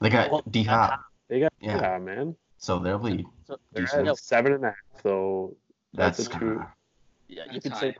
They 0.00 0.08
got 0.08 0.30
Well, 0.30 0.42
D 0.50 0.62
Hop, 0.64 1.00
They 1.28 1.40
got 1.40 1.52
Yeah. 1.60 1.76
yeah, 1.80 1.98
man. 1.98 2.34
so 2.56 2.78
they'll 2.78 2.98
be 2.98 3.26
So, 3.46 3.58
They're 3.72 3.84
decent. 3.84 4.08
at 4.08 4.16
seven 4.18 4.54
and 4.54 4.64
a 4.64 4.68
half, 4.68 5.02
though. 5.02 5.54
That's, 5.92 6.16
That's 6.16 6.34
a 6.34 6.38
true. 6.38 6.48
kinda, 6.56 6.72
yeah, 7.28 7.44
you 7.44 7.52
That's 7.52 7.62
could 7.64 7.76
say 7.76 7.88
high. 7.90 7.96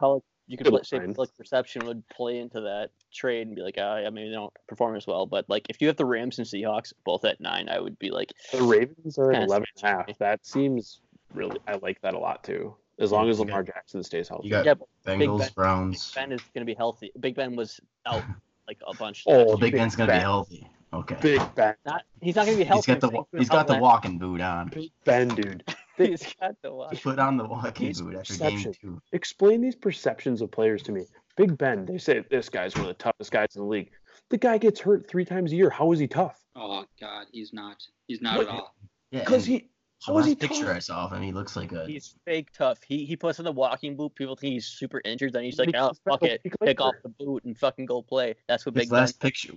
Public. 0.52 0.52
You 0.52 0.56
could 0.58 0.64
Good 0.64 0.70
pl- 0.78 0.84
say 0.84 0.98
line. 0.98 1.14
public 1.14 1.36
perception 1.36 1.86
would 1.86 2.08
play 2.08 2.38
into 2.38 2.60
that 2.60 2.90
trade 3.12 3.46
and 3.46 3.56
be 3.56 3.62
like, 3.62 3.76
ah, 3.78 3.98
yeah, 3.98 4.10
maybe 4.10 4.28
they 4.28 4.34
don't 4.34 4.52
perform 4.68 4.96
as 4.96 5.06
well. 5.06 5.26
But 5.26 5.48
like, 5.48 5.66
if 5.68 5.80
you 5.80 5.86
have 5.88 5.96
the 5.96 6.04
Rams 6.04 6.38
and 6.38 6.46
Seahawks 6.46 6.92
both 7.04 7.24
at 7.24 7.40
nine, 7.40 7.68
I 7.68 7.80
would 7.80 7.98
be 7.98 8.10
like, 8.10 8.32
The 8.52 8.62
Ravens 8.62 9.18
are 9.18 9.30
at 9.30 9.34
Kinda 9.40 9.46
eleven 9.46 9.66
and 9.76 9.84
a 9.84 9.86
half. 9.96 10.04
sketchy. 10.04 10.16
That 10.20 10.46
seems 10.46 11.00
really. 11.34 11.58
I 11.66 11.76
like 11.76 12.00
that 12.02 12.14
a 12.14 12.18
lot 12.18 12.44
too. 12.44 12.74
As 12.98 13.10
long 13.10 13.28
as 13.30 13.38
You 13.38 13.44
Lamar 13.46 13.62
Jackson 13.62 14.02
stays 14.02 14.28
healthy. 14.28 14.48
you 14.48 14.50
got 14.52 14.64
yeah, 14.66 14.74
but 14.74 14.86
Bengals, 15.06 15.38
Ben- 15.40 15.50
Browns. 15.54 16.12
Ben 16.14 16.30
is 16.30 16.40
gonna 16.54 16.66
be 16.66 16.74
healthy. 16.74 17.10
Big 17.20 17.34
Ben 17.34 17.56
was 17.56 17.80
out 18.06 18.22
like 18.68 18.78
a 18.86 18.94
bunch. 18.94 19.24
Oh, 19.26 19.44
Well, 19.46 19.56
Big 19.56 19.72
Big 19.72 19.80
Ben's 19.80 19.96
gonna 19.96 20.12
be 20.12 20.18
healthy. 20.18 20.68
Okay. 20.94 21.16
Big 21.22 21.40
Ben, 21.54 21.74
Not, 21.86 22.02
he's 22.20 22.36
not 22.36 22.44
gonna 22.44 22.58
be 22.58 22.64
healthy. 22.64 22.92
He's 22.92 23.00
got 23.00 23.00
the 23.00 23.06
I'm 23.06 23.10
saying 23.12 23.16
wa- 23.16 23.26
he's 23.32 23.32
he 23.32 23.38
was 23.38 23.48
got 23.48 23.66
the 23.66 23.78
walking 23.78 24.18
boot 24.18 24.40
on. 24.42 24.68
Big 24.68 24.90
Ben, 25.04 25.28
dude. 25.28 25.64
Last- 25.98 26.08
He's 26.24 26.34
got 26.40 26.54
the 26.62 26.72
walk. 26.74 27.00
Put 27.02 27.18
on 27.18 27.36
the 27.36 27.44
walking 27.44 27.92
boot 27.92 28.14
after 28.16 28.34
game 28.36 28.72
two. 28.80 29.00
Explain 29.12 29.60
these 29.60 29.76
perceptions 29.76 30.40
of 30.42 30.50
players 30.50 30.82
to 30.84 30.92
me. 30.92 31.04
Big 31.36 31.56
Ben, 31.56 31.84
they 31.86 31.98
say 31.98 32.24
this 32.30 32.48
guy's 32.48 32.74
one 32.74 32.82
of 32.84 32.88
the 32.88 32.94
toughest 33.02 33.30
guys 33.32 33.48
in 33.56 33.62
the 33.62 33.66
league. 33.68 33.90
The 34.28 34.36
guy 34.38 34.58
gets 34.58 34.80
hurt 34.80 35.08
three 35.08 35.24
times 35.24 35.52
a 35.52 35.56
year. 35.56 35.70
How 35.70 35.90
is 35.92 35.98
he 35.98 36.06
tough? 36.06 36.40
Oh 36.56 36.84
God, 37.00 37.26
he's 37.32 37.52
not. 37.52 37.82
He's 38.08 38.20
not 38.20 38.38
What? 38.38 38.48
at 38.48 38.52
all. 38.54 38.74
Yeah, 39.10 39.20
Because 39.20 39.44
he. 39.46 39.58
the 39.58 39.64
How 40.06 40.12
is 40.18 40.26
last 40.26 40.26
he 40.28 40.34
picture 40.34 40.64
tough? 40.66 40.76
I 40.76 40.78
saw 40.80 41.04
of 41.06 41.12
him, 41.12 41.22
he 41.22 41.32
looks 41.32 41.56
like 41.56 41.72
a. 41.72 41.86
He's 41.86 42.14
fake 42.26 42.52
tough. 42.52 42.78
He 42.86 43.04
he 43.06 43.16
puts 43.16 43.38
on 43.38 43.44
the 43.46 43.52
walking 43.52 43.96
boot. 43.96 44.14
People 44.14 44.36
think 44.36 44.52
he's 44.54 44.66
super 44.66 45.00
injured. 45.04 45.32
Then 45.32 45.44
he's 45.44 45.58
like, 45.58 45.70
oh 45.74 45.92
fuck 46.04 46.22
it, 46.22 46.42
big 46.42 46.54
pick 46.62 46.80
off 46.80 46.94
the 47.02 47.08
boot 47.08 47.44
and 47.44 47.56
fucking 47.58 47.86
go 47.86 48.02
play. 48.02 48.34
That's 48.48 48.66
what 48.66 48.74
His 48.74 48.84
Big 48.84 48.90
Ben. 48.90 49.00
last 49.00 49.20
picture. 49.20 49.52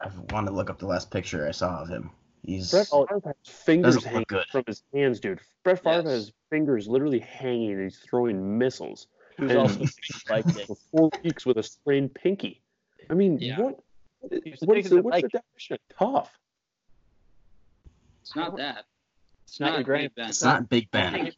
I 0.00 0.10
wanted 0.30 0.50
to 0.50 0.56
look 0.56 0.70
up 0.70 0.78
the 0.78 0.86
last 0.86 1.10
picture 1.10 1.46
I 1.48 1.50
saw 1.50 1.82
of 1.82 1.88
him. 1.88 2.10
He's 2.44 2.70
Brett 2.70 2.86
Favre 2.86 3.20
has 3.24 3.34
fingers 3.44 4.04
hanging 4.04 4.24
good. 4.28 4.44
from 4.50 4.64
his 4.66 4.82
hands, 4.94 5.20
dude. 5.20 5.40
Brett 5.64 5.82
Favre 5.82 6.02
Yes. 6.04 6.06
has 6.12 6.32
fingers 6.50 6.88
literally 6.88 7.18
hanging. 7.20 7.72
and 7.72 7.82
He's 7.82 7.98
throwing 7.98 8.58
missiles. 8.58 9.06
He 9.36 9.44
was 9.44 9.56
also 9.56 9.84
like 10.30 10.44
for 10.66 10.74
four 10.90 11.10
weeks 11.22 11.44
with 11.46 11.58
a 11.58 11.62
sprained 11.62 12.14
pinky. 12.14 12.60
I 13.10 13.14
mean, 13.14 13.38
Yeah. 13.38 13.60
what? 13.60 13.78
What 14.20 14.42
He's 14.76 14.86
is, 14.86 14.90
the, 14.90 14.96
a 14.98 15.02
what's 15.02 15.22
the 15.22 15.28
definition 15.28 15.74
of 15.74 15.96
tough? 15.96 16.38
It's 18.22 18.34
not 18.34 18.56
that. 18.56 18.84
It's 19.44 19.60
Not 19.60 19.68
your 19.68 19.76
not 19.78 19.84
grand- 19.86 20.02
Big 20.02 20.14
Ben. 20.16 20.28
it's 20.28 20.42
not 20.42 20.68
Big 20.68 20.90
Ben. 20.90 21.32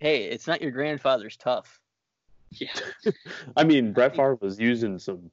Hey, 0.00 0.24
it's 0.24 0.46
not 0.46 0.62
your 0.62 0.70
grandfather's 0.72 1.36
tough. 1.36 1.80
Yeah. 2.50 2.68
I 3.56 3.64
mean, 3.64 3.92
Brett 3.92 4.16
Favre 4.16 4.36
was 4.40 4.58
using 4.58 4.98
some 4.98 5.30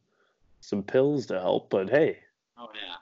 some 0.60 0.84
pills 0.84 1.26
to 1.28 1.40
help, 1.40 1.70
but 1.70 1.90
hey, 1.90 2.20
Oh 2.58 2.68
yeah. 2.74 2.96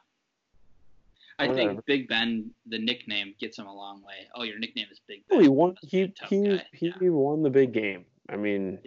I 1.43 1.47
Whatever. 1.47 1.69
think 1.73 1.85
Big 1.85 2.07
Ben, 2.07 2.51
the 2.67 2.77
nickname, 2.77 3.33
gets 3.39 3.57
him 3.57 3.65
a 3.67 3.73
long 3.73 4.01
way. 4.03 4.27
Oh, 4.35 4.43
your 4.43 4.59
nickname 4.59 4.87
is 4.91 4.99
Big 5.07 5.23
well, 5.29 5.39
Ben. 5.39 5.43
he 5.43 5.49
won. 5.49 5.69
Must 5.81 5.91
be 5.91 6.01
a 6.01 6.13
He 6.27 6.35
he 6.41 6.47
guy. 6.49 6.65
he 6.73 6.85
Yeah. 7.01 7.09
won 7.09 7.41
the 7.43 7.49
big 7.49 7.73
game. 7.73 8.05
I 8.29 8.35
mean, 8.37 8.79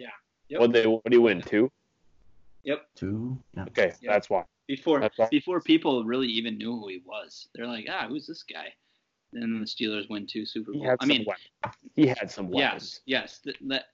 Yep. 0.49 0.59
what 0.61 0.71
they 0.73 0.85
what 0.87 1.03
did 1.03 1.13
he 1.13 1.17
win 1.19 1.41
two? 1.41 1.71
Yep. 2.63 2.87
Two. 2.95 3.37
Yeah. 3.55 3.63
Okay, 3.63 3.93
Yeah. 4.01 4.11
that's 4.13 4.29
why. 4.29 4.43
Before 4.67 4.99
That's 4.99 5.19
all. 5.19 5.27
before 5.29 5.61
people 5.61 6.03
really 6.05 6.27
even 6.27 6.57
knew 6.57 6.71
who 6.79 6.87
he 6.87 7.01
was, 7.05 7.47
they're 7.53 7.67
like, 7.67 7.85
ah, 7.89 8.07
who's 8.07 8.25
this 8.25 8.41
guy? 8.43 8.73
And 9.33 9.61
the 9.61 9.65
Steelers 9.65 10.09
win 10.09 10.25
two 10.25 10.45
Super 10.45 10.71
He 10.71 10.79
Bowls. 10.79 10.89
had 10.89 10.97
I 11.01 11.03
some 11.03 11.07
mean, 11.09 11.25
weapons. 11.27 11.75
He 11.95 12.07
had 12.07 12.31
some 12.31 12.49
weapons. 12.49 13.01
yes, 13.05 13.25
yes. 13.27 13.39
Th- 13.39 13.57
that 13.67 13.85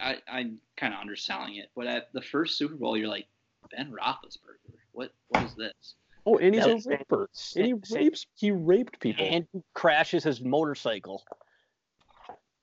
I 0.00 0.20
I'm 0.28 0.60
kind 0.76 0.92
of 0.94 1.00
underselling 1.00 1.56
it, 1.56 1.70
but 1.76 1.86
at 1.86 2.12
the 2.12 2.22
first 2.22 2.56
Super 2.58 2.74
Bowl, 2.74 2.96
you're 2.96 3.08
like 3.08 3.28
Ben 3.70 3.92
Roethlisberger. 3.92 4.74
What 4.92 5.12
what 5.28 5.44
is 5.44 5.54
this? 5.54 5.94
Oh, 6.26 6.38
and 6.38 6.54
he's 6.54 6.64
That 6.64 6.70
a 6.70 6.74
was- 6.74 6.86
raper. 6.86 7.30
And 7.56 7.66
he 7.66 7.74
Sa- 7.84 7.96
rapes. 7.96 8.26
He 8.34 8.50
raped 8.50 8.98
people. 9.00 9.24
And 9.24 9.46
he 9.52 9.62
crashes 9.74 10.24
his 10.24 10.40
motorcycle. 10.40 11.22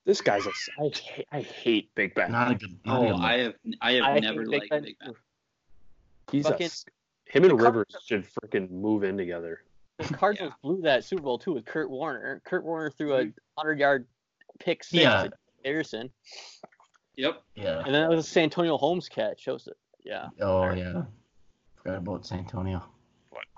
This 0.06 0.20
guy's 0.20 0.46
a. 0.46 0.52
I 0.80 0.90
hate, 0.90 1.28
I 1.32 1.42
hate 1.42 1.96
Big 1.96 2.14
Ben. 2.14 2.32
Not 2.32 2.52
a 2.52 2.56
good. 2.56 2.78
Not 2.86 2.98
Oh, 3.00 3.02
good 3.04 3.12
look. 3.14 3.22
I 3.22 3.38
have 3.40 3.54
I 3.82 3.92
have 3.94 4.04
I 4.04 4.14
hate 4.16 4.24
never 4.24 4.42
Big 4.42 4.50
liked 4.52 4.70
Ben 4.70 4.84
Big 4.84 4.98
Ben. 5.00 5.14
He's 6.32 6.46
a. 6.46 6.50
fucking- 6.52 6.66
s- 6.66 6.86
Him 7.26 7.44
and 7.44 7.52
the 7.52 7.56
Rivers 7.56 7.96
should 8.06 8.26
freaking 8.26 8.70
move 8.70 9.04
in 9.04 9.18
together. 9.18 9.64
The 10.00 10.14
Cardinals 10.14 10.54
blew 10.62 10.82
that 10.82 11.06
Super 11.06 11.22
Bowl 11.22 11.38
too 11.40 11.54
with 11.54 11.66
Kurt 11.66 11.90
Warner. 11.90 12.42
Kurt 12.46 12.66
Warner 12.66 12.90
threw 12.90 13.14
a 13.14 13.20
mm-hmm. 13.26 13.30
hundred 13.58 13.80
yard 13.80 14.06
pick 14.60 14.84
six 14.84 15.02
Yeah. 15.02 15.24
to 15.24 15.32
Harrison, 15.64 16.10
Yep. 17.16 17.42
Yeah. 17.56 17.84
and 17.86 17.96
then 17.96 18.04
it 18.04 18.10
was 18.14 18.26
a 18.26 18.30
Santonio 18.30 18.76
Holmes 18.78 19.08
catch. 19.08 19.46
That 19.46 19.54
was 19.54 19.68
it. 19.68 19.78
Yeah. 20.04 20.28
Oh 20.42 20.70
yeah. 20.74 21.04
Forgot 21.78 21.98
about 22.00 22.26
San 22.26 22.40
Antonio. 22.40 22.84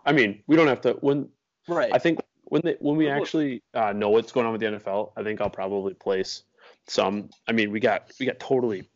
I 0.05 0.11
mean, 0.11 0.41
we 0.47 0.55
don't 0.55 0.67
have 0.67 0.81
to. 0.81 0.93
When 1.01 1.29
Right. 1.67 1.91
I 1.93 1.97
think 1.97 2.19
when 2.45 2.61
they 2.63 2.75
when 2.79 2.95
we 2.95 3.09
actually 3.09 3.63
uh, 3.73 3.91
know 3.91 4.09
what's 4.09 4.31
going 4.31 4.45
on 4.45 4.51
with 4.51 4.61
the 4.61 4.67
NFL, 4.67 5.11
I 5.17 5.23
think 5.23 5.41
I'll 5.41 5.49
probably 5.49 5.93
place 5.95 6.43
some. 6.87 7.29
I 7.47 7.51
mean, 7.53 7.71
we 7.71 7.79
got 7.79 8.11
we 8.19 8.25
got 8.25 8.39
totally 8.39 8.87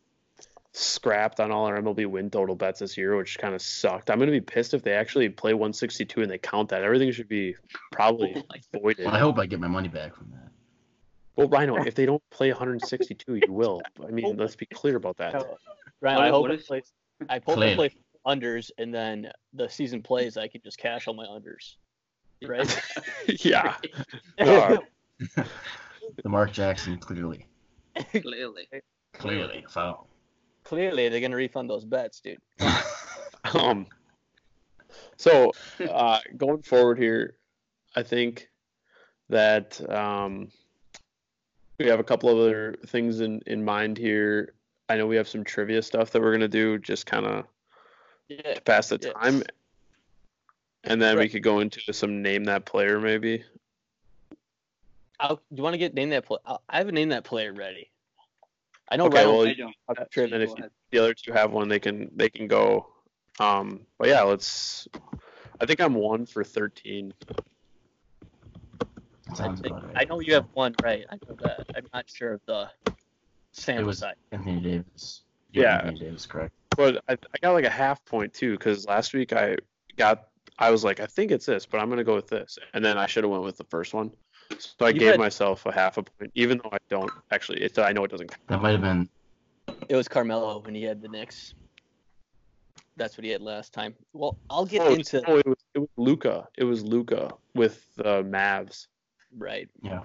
scrapped 0.72 1.40
on 1.40 1.50
all 1.50 1.66
our 1.66 1.80
MLB 1.82 2.06
win 2.06 2.30
total 2.30 2.54
bets 2.54 2.78
this 2.78 2.96
year, 2.96 3.16
which 3.16 3.38
kind 3.38 3.54
of 3.56 3.60
sucked. 3.62 4.08
I'm 4.08 4.20
gonna 4.20 4.30
be 4.30 4.40
pissed 4.40 4.72
if 4.72 4.82
they 4.84 4.92
actually 4.92 5.28
play 5.28 5.52
162 5.52 6.22
and 6.22 6.30
they 6.30 6.38
count 6.38 6.68
that. 6.68 6.84
Everything 6.84 7.10
should 7.10 7.28
be 7.28 7.56
probably 7.90 8.34
Oh 8.36 8.42
my 8.48 8.78
voided. 8.80 9.06
Well, 9.06 9.14
I 9.14 9.18
hope 9.18 9.38
I 9.40 9.46
get 9.46 9.58
my 9.58 9.66
money 9.66 9.88
back 9.88 10.14
from 10.14 10.30
that. 10.30 10.48
Well, 11.34 11.48
Rhino, 11.48 11.76
if 11.84 11.94
they 11.96 12.06
don't 12.06 12.22
play 12.30 12.50
162, 12.50 13.34
you 13.34 13.42
will. 13.52 13.80
I 14.06 14.10
mean, 14.10 14.36
let's 14.36 14.54
be 14.56 14.66
clear 14.66 14.96
about 14.96 15.16
that. 15.16 15.34
Ryan, 16.00 16.16
What 16.18 16.24
I 16.24 16.28
hope 16.30 16.42
what 16.42 16.50
it 16.52 16.60
if- 16.60 16.66
plays. 16.66 16.92
I 17.28 17.34
hope 17.44 17.56
Clearly. 17.56 17.92
It 18.24 18.28
plays 18.28 18.38
unders, 18.40 18.70
and 18.78 18.94
then 18.94 19.30
the 19.52 19.68
season 19.68 20.02
plays. 20.02 20.36
I 20.36 20.48
can 20.48 20.60
just 20.62 20.78
cash 20.78 21.06
all 21.08 21.14
my 21.14 21.26
unders. 21.26 21.76
Right? 22.46 22.82
yeah. 23.44 23.76
Uh, 24.38 24.78
The 26.22 26.28
Mark 26.30 26.50
Jackson 26.52 26.96
clearly, 26.98 27.46
Clearly. 28.10 28.66
clearly 29.12 29.64
foul. 29.68 30.08
Clearly, 30.64 31.08
they're 31.08 31.20
gonna 31.20 31.36
refund 31.36 31.68
those 31.70 31.84
bets, 31.84 32.20
dude. 32.20 32.38
um. 33.54 33.86
So, 35.18 35.52
uh, 35.88 36.18
going 36.36 36.62
forward 36.62 36.98
here, 36.98 37.36
I 37.94 38.02
think 38.02 38.48
that 39.28 39.78
um, 39.90 40.48
we 41.78 41.86
have 41.86 42.00
a 42.00 42.04
couple 42.04 42.28
of 42.30 42.38
other 42.38 42.76
things 42.86 43.20
in 43.20 43.40
in 43.46 43.62
mind 43.64 43.98
here. 43.98 44.54
I 44.88 44.96
know 44.96 45.06
we 45.06 45.16
have 45.16 45.28
some 45.28 45.44
trivia 45.44 45.82
stuff 45.82 46.10
that 46.12 46.22
we're 46.22 46.32
gonna 46.32 46.48
do, 46.48 46.78
just 46.78 47.06
kind 47.06 47.26
of 47.26 47.44
Yeah. 48.30 48.54
to 48.54 48.60
pass 48.62 48.88
the 48.88 48.98
Yeah. 49.02 49.12
time, 49.12 49.42
and 50.84 51.02
then 51.02 51.18
we 51.18 51.28
could 51.28 51.42
go 51.42 51.60
into 51.60 51.80
some 51.92 52.22
name 52.22 52.44
that 52.44 52.64
player 52.64 53.00
maybe. 53.00 53.44
I'll, 55.18 55.36
do 55.36 55.42
you 55.56 55.62
want 55.62 55.74
to 55.74 55.78
get 55.78 55.92
name 55.94 56.10
that 56.10 56.24
player? 56.24 56.40
I 56.46 56.78
haven't 56.78 56.94
named 56.94 57.12
that 57.12 57.24
player 57.24 57.52
ready. 57.52 57.90
I 58.88 58.96
know. 58.96 59.06
Okay, 59.06 59.16
Ryan- 59.24 59.28
well, 59.36 59.46
I 59.46 59.54
don't. 59.54 59.74
I'm 59.88 60.06
sure 60.10 60.26
that 60.28 60.40
if 60.40 60.48
you, 60.50 60.54
ahead. 60.56 60.70
the 60.90 60.98
other 60.98 61.14
two 61.14 61.32
have 61.32 61.52
one, 61.52 61.68
they 61.68 61.78
can 61.80 62.10
they 62.16 62.28
can 62.30 62.46
go. 62.46 62.86
Um, 63.38 63.80
but 63.98 64.08
yeah, 64.08 64.22
let's. 64.22 64.88
I 65.60 65.66
think 65.66 65.80
I'm 65.80 65.94
one 65.94 66.24
for 66.26 66.42
thirteen. 66.42 67.12
I, 69.38 69.46
about 69.46 69.62
right. 69.62 69.96
I 69.96 70.04
know 70.04 70.20
you 70.20 70.34
have 70.34 70.46
one 70.54 70.74
right. 70.82 71.04
I 71.10 71.16
know 71.28 71.36
that. 71.42 71.66
I'm 71.76 71.86
not 71.92 72.08
sure 72.10 72.32
of 72.32 72.40
the 72.46 72.70
sample 73.52 73.86
was- 73.86 73.98
size. 73.98 74.14
Anthony 74.32 74.60
Davis. 74.60 75.22
Yeah. 75.52 75.78
Anthony 75.78 76.00
Davis, 76.00 76.26
correct. 76.26 76.54
But 76.80 77.04
I, 77.10 77.12
I 77.12 77.38
got 77.42 77.52
like 77.52 77.66
a 77.66 77.70
half 77.70 78.02
point 78.06 78.32
too 78.32 78.52
because 78.52 78.86
last 78.86 79.12
week 79.12 79.34
I 79.34 79.56
got 79.98 80.28
I 80.58 80.70
was 80.70 80.82
like 80.82 80.98
I 80.98 81.04
think 81.04 81.30
it's 81.30 81.44
this, 81.44 81.66
but 81.66 81.78
I'm 81.78 81.90
gonna 81.90 82.04
go 82.04 82.14
with 82.14 82.28
this, 82.28 82.58
and 82.72 82.82
then 82.82 82.96
I 82.96 83.04
should 83.06 83.22
have 83.22 83.30
went 83.30 83.44
with 83.44 83.58
the 83.58 83.64
first 83.64 83.92
one. 83.92 84.10
So 84.58 84.86
I 84.86 84.88
You 84.88 84.98
gave 85.00 85.10
had- 85.10 85.20
myself 85.20 85.66
a 85.66 85.72
half 85.72 85.98
a 85.98 86.02
point, 86.02 86.30
even 86.34 86.58
though 86.64 86.70
I 86.72 86.78
don't 86.88 87.10
actually. 87.32 87.60
It's 87.60 87.76
I 87.78 87.92
know 87.92 88.02
it 88.04 88.10
doesn't. 88.10 88.28
count. 88.28 88.46
That 88.48 88.62
might 88.62 88.70
have 88.70 88.80
been. 88.80 89.10
It 89.90 89.94
was 89.96 90.08
Carmelo 90.08 90.58
when 90.60 90.74
he 90.74 90.82
had 90.82 91.02
the 91.02 91.08
Knicks. 91.08 91.52
That's 92.96 93.16
what 93.18 93.24
he 93.24 93.30
had 93.30 93.42
last 93.42 93.74
time. 93.74 93.94
Well, 94.14 94.38
I'll 94.48 94.64
get 94.66 94.80
Oh, 94.80 94.94
into 94.94 95.20
no, 95.28 95.36
it 95.36 95.46
was 95.46 95.58
it 95.74 95.78
was 95.80 95.88
Luka. 95.98 96.48
It 96.56 96.64
was 96.64 96.82
Luka 96.82 97.34
with 97.54 97.84
the 97.96 98.24
Mavs. 98.24 98.86
right. 99.36 99.68
Yeah. 99.82 100.00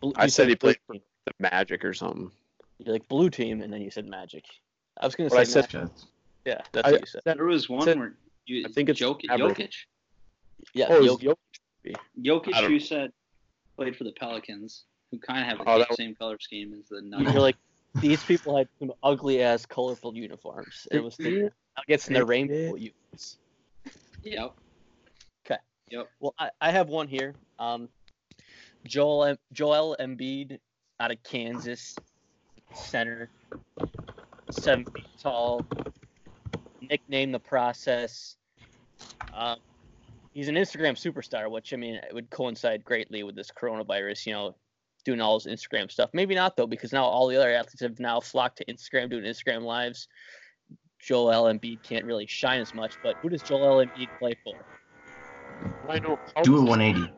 Blue- 0.00 0.12
I 0.16 0.24
you 0.24 0.30
said 0.30 0.48
he 0.48 0.56
played 0.56 0.78
for 0.88 0.96
the 0.96 1.32
Magic 1.38 1.84
or 1.84 1.94
something. 1.94 2.32
You're 2.78 2.94
like 2.94 3.06
blue 3.06 3.30
team, 3.30 3.62
and 3.62 3.72
then 3.72 3.80
you 3.80 3.90
said 3.92 4.08
Magic. 4.08 4.44
I 5.00 5.06
was 5.06 5.14
gonna 5.14 5.30
What 5.30 5.40
I 5.40 5.44
say 5.44 5.62
said- 5.62 5.74
Magic. 5.74 5.90
Yeah, 6.44 6.60
that's 6.72 6.88
I 6.88 6.92
what 6.92 7.00
you 7.00 7.06
said. 7.06 7.22
said- 7.24 7.38
There 7.38 7.44
was 7.46 7.68
one 7.68 7.82
said- 7.84 7.98
where 7.98 8.14
you, 8.46 8.64
I 8.66 8.72
think 8.72 8.88
it's 8.88 9.00
Jokic. 9.00 9.26
Maverick. 9.28 9.58
Jokic. 9.58 9.74
Yeah, 10.74 10.86
Oh, 10.90 11.00
Jokic. 11.16 11.34
Jokic. 11.84 11.96
Jokic, 12.22 12.66
who 12.68 12.80
said 12.80 13.12
played 13.76 13.96
for 13.96 14.04
the 14.04 14.12
Pelicans, 14.12 14.84
who 15.10 15.18
kind 15.18 15.40
of 15.40 15.46
have 15.46 15.58
the 15.58 15.70
Oh, 15.70 15.78
that 15.78 15.88
was- 15.88 15.96
same 15.96 16.14
color 16.14 16.38
scheme 16.40 16.74
as 16.78 16.88
the 16.88 17.00
Nuggets. 17.02 17.32
You're 17.32 17.42
like 17.42 17.56
these 18.00 18.22
people 18.24 18.56
had 18.56 18.68
some 18.78 18.92
ugly 19.02 19.42
ass 19.42 19.66
colorful 19.66 20.14
uniforms. 20.16 20.86
It 20.92 21.02
was 21.02 21.16
the 21.16 21.50
Nuggets 21.76 22.06
and 22.06 22.16
their 22.16 22.24
rainbow 22.26 22.74
uniforms. 22.76 23.38
Yep. 24.22 24.52
Okay. 25.46 25.58
Yep. 25.90 26.10
Well, 26.20 26.34
I, 26.38 26.50
I 26.60 26.70
have 26.70 26.88
one 26.88 27.08
here. 27.08 27.34
Um, 27.58 27.88
Joel 28.86 29.24
em- 29.24 29.38
Joel 29.52 29.96
Embiid 29.98 30.58
out 31.00 31.10
of 31.10 31.22
Kansas, 31.22 31.96
center, 32.74 33.30
seven 34.52 34.84
feet 34.84 35.06
tall, 35.20 35.64
nicknamed 36.80 37.34
the 37.34 37.40
process. 37.40 38.36
Um, 39.34 39.58
he's 40.32 40.48
an 40.48 40.54
Instagram 40.56 40.92
superstar, 40.94 41.50
which 41.50 41.72
I 41.72 41.76
mean 41.76 41.94
it 41.96 42.12
would 42.12 42.30
coincide 42.30 42.84
greatly 42.84 43.22
with 43.22 43.36
this 43.36 43.50
coronavirus. 43.50 44.26
You 44.26 44.32
know, 44.32 44.54
doing 45.04 45.20
all 45.20 45.38
his 45.38 45.46
Instagram 45.46 45.90
stuff. 45.90 46.10
Maybe 46.12 46.34
not 46.34 46.56
though, 46.56 46.66
because 46.66 46.92
now 46.92 47.04
all 47.04 47.28
the 47.28 47.36
other 47.36 47.50
athletes 47.52 47.80
have 47.80 47.98
now 48.00 48.20
flocked 48.20 48.58
to 48.58 48.64
Instagram, 48.66 49.10
doing 49.10 49.24
Instagram 49.24 49.62
lives. 49.62 50.08
Joel 50.98 51.44
Embiid 51.44 51.82
can't 51.82 52.04
really 52.04 52.26
shine 52.26 52.60
as 52.60 52.74
much, 52.74 52.92
but 53.02 53.16
who 53.16 53.30
does 53.30 53.42
Joel 53.42 53.84
Embiid 53.84 54.08
play 54.18 54.36
for? 54.44 54.54
I 55.88 55.98
Do 55.98 56.58
a 56.58 56.62
180. 56.62 57.12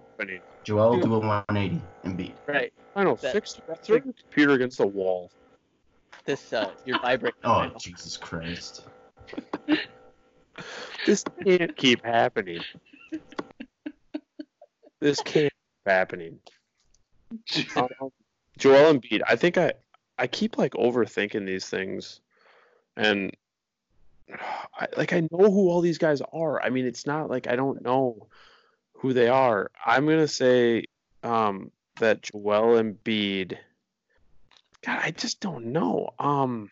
Joel, 0.63 0.95
Dude. 0.95 1.03
do 1.05 1.15
a 1.15 1.19
180 1.19 1.83
and 2.05 2.17
beat. 2.17 2.37
Right. 2.47 2.73
I 2.95 3.03
know. 3.05 3.17
That- 3.17 3.33
Fix 3.33 3.61
throw 3.83 3.97
your 3.97 4.01
computer 4.01 4.53
against 4.53 4.79
the 4.79 4.87
wall. 4.87 5.31
This 6.25 6.53
uh, 6.53 6.71
you're 6.85 6.99
vibrating. 7.01 7.41
Oh, 7.45 7.61
right 7.61 7.73
now. 7.73 7.79
Jesus 7.79 8.17
Christ. 8.17 8.85
This 11.05 11.25
can't 11.45 11.77
keep 11.77 12.05
happening. 12.05 12.63
This 15.01 15.21
can't 15.21 15.53
keep 15.53 15.87
happening. 15.87 16.39
Um, 17.77 17.89
Joel 18.59 18.95
Embiid. 18.95 19.23
I 19.27 19.37
think 19.37 19.57
I 19.57 19.73
I 20.19 20.27
keep 20.27 20.59
like 20.59 20.73
overthinking 20.73 21.47
these 21.47 21.67
things, 21.67 22.21
and 22.97 23.33
I, 24.79 24.87
like 24.97 25.13
I 25.13 25.21
know 25.21 25.51
who 25.51 25.71
all 25.71 25.81
these 25.81 25.99
guys 25.99 26.21
are. 26.33 26.63
I 26.63 26.71
mean, 26.71 26.87
it's 26.87 27.07
not 27.07 27.31
like 27.31 27.47
I 27.47 27.57
don't 27.57 27.83
know 27.83 28.29
who 28.95 29.13
they 29.13 29.29
are. 29.29 29.71
I'm 29.85 30.07
gonna 30.07 30.29
say 30.29 30.85
um, 31.23 31.71
that 31.99 32.23
Joel 32.23 32.83
Embiid. 32.83 33.57
God, 34.85 35.01
I 35.03 35.11
just 35.13 35.41
don't 35.41 35.67
know. 35.67 36.11
Um, 36.19 36.71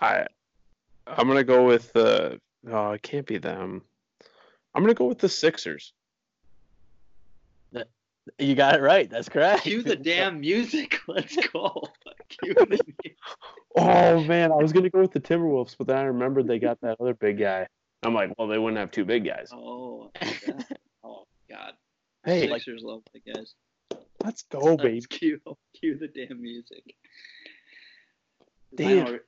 I 0.00 0.26
I'm 1.06 1.28
gonna 1.28 1.44
go 1.44 1.66
with 1.66 1.92
the. 1.92 2.40
Oh, 2.70 2.92
it 2.92 3.02
can't 3.02 3.26
be 3.26 3.38
them. 3.38 3.82
I'm 4.74 4.82
gonna 4.82 4.94
go 4.94 5.06
with 5.06 5.18
the 5.18 5.28
Sixers. 5.28 5.92
You 8.38 8.54
got 8.54 8.76
it 8.76 8.80
right. 8.80 9.08
That's 9.08 9.28
correct. 9.28 9.64
Cue 9.64 9.82
the 9.82 9.96
damn 10.02 10.40
music. 10.40 10.98
Let's 11.08 11.36
go. 11.48 11.82
Cue 12.28 12.54
the 12.54 12.66
music. 12.66 13.16
Oh 13.76 14.22
man, 14.24 14.50
I 14.50 14.56
was 14.56 14.72
gonna 14.72 14.90
go 14.90 15.00
with 15.00 15.12
the 15.12 15.20
Timberwolves, 15.20 15.76
but 15.76 15.86
then 15.88 15.98
I 15.98 16.02
remembered 16.04 16.46
they 16.46 16.58
got 16.58 16.80
that 16.80 16.96
other 17.00 17.14
big 17.14 17.38
guy. 17.38 17.66
I'm 18.02 18.14
like, 18.14 18.32
well, 18.38 18.48
they 18.48 18.58
wouldn't 18.58 18.78
have 18.78 18.90
two 18.90 19.04
big 19.04 19.24
guys. 19.24 19.50
Oh, 19.52 20.10
yeah. 20.20 20.60
oh 21.04 21.24
God. 21.48 21.72
Hey, 22.24 22.48
Sixers 22.48 22.82
love 22.82 23.02
the 23.12 23.20
guys. 23.32 23.54
let's 24.24 24.42
go, 24.42 24.76
baby. 24.76 24.94
Let's 24.94 25.06
cue, 25.06 25.40
cue 25.78 25.98
the 25.98 26.08
damn 26.08 26.40
music. 26.40 26.94
Damn. 28.74 29.04
Rhino, 29.04 29.18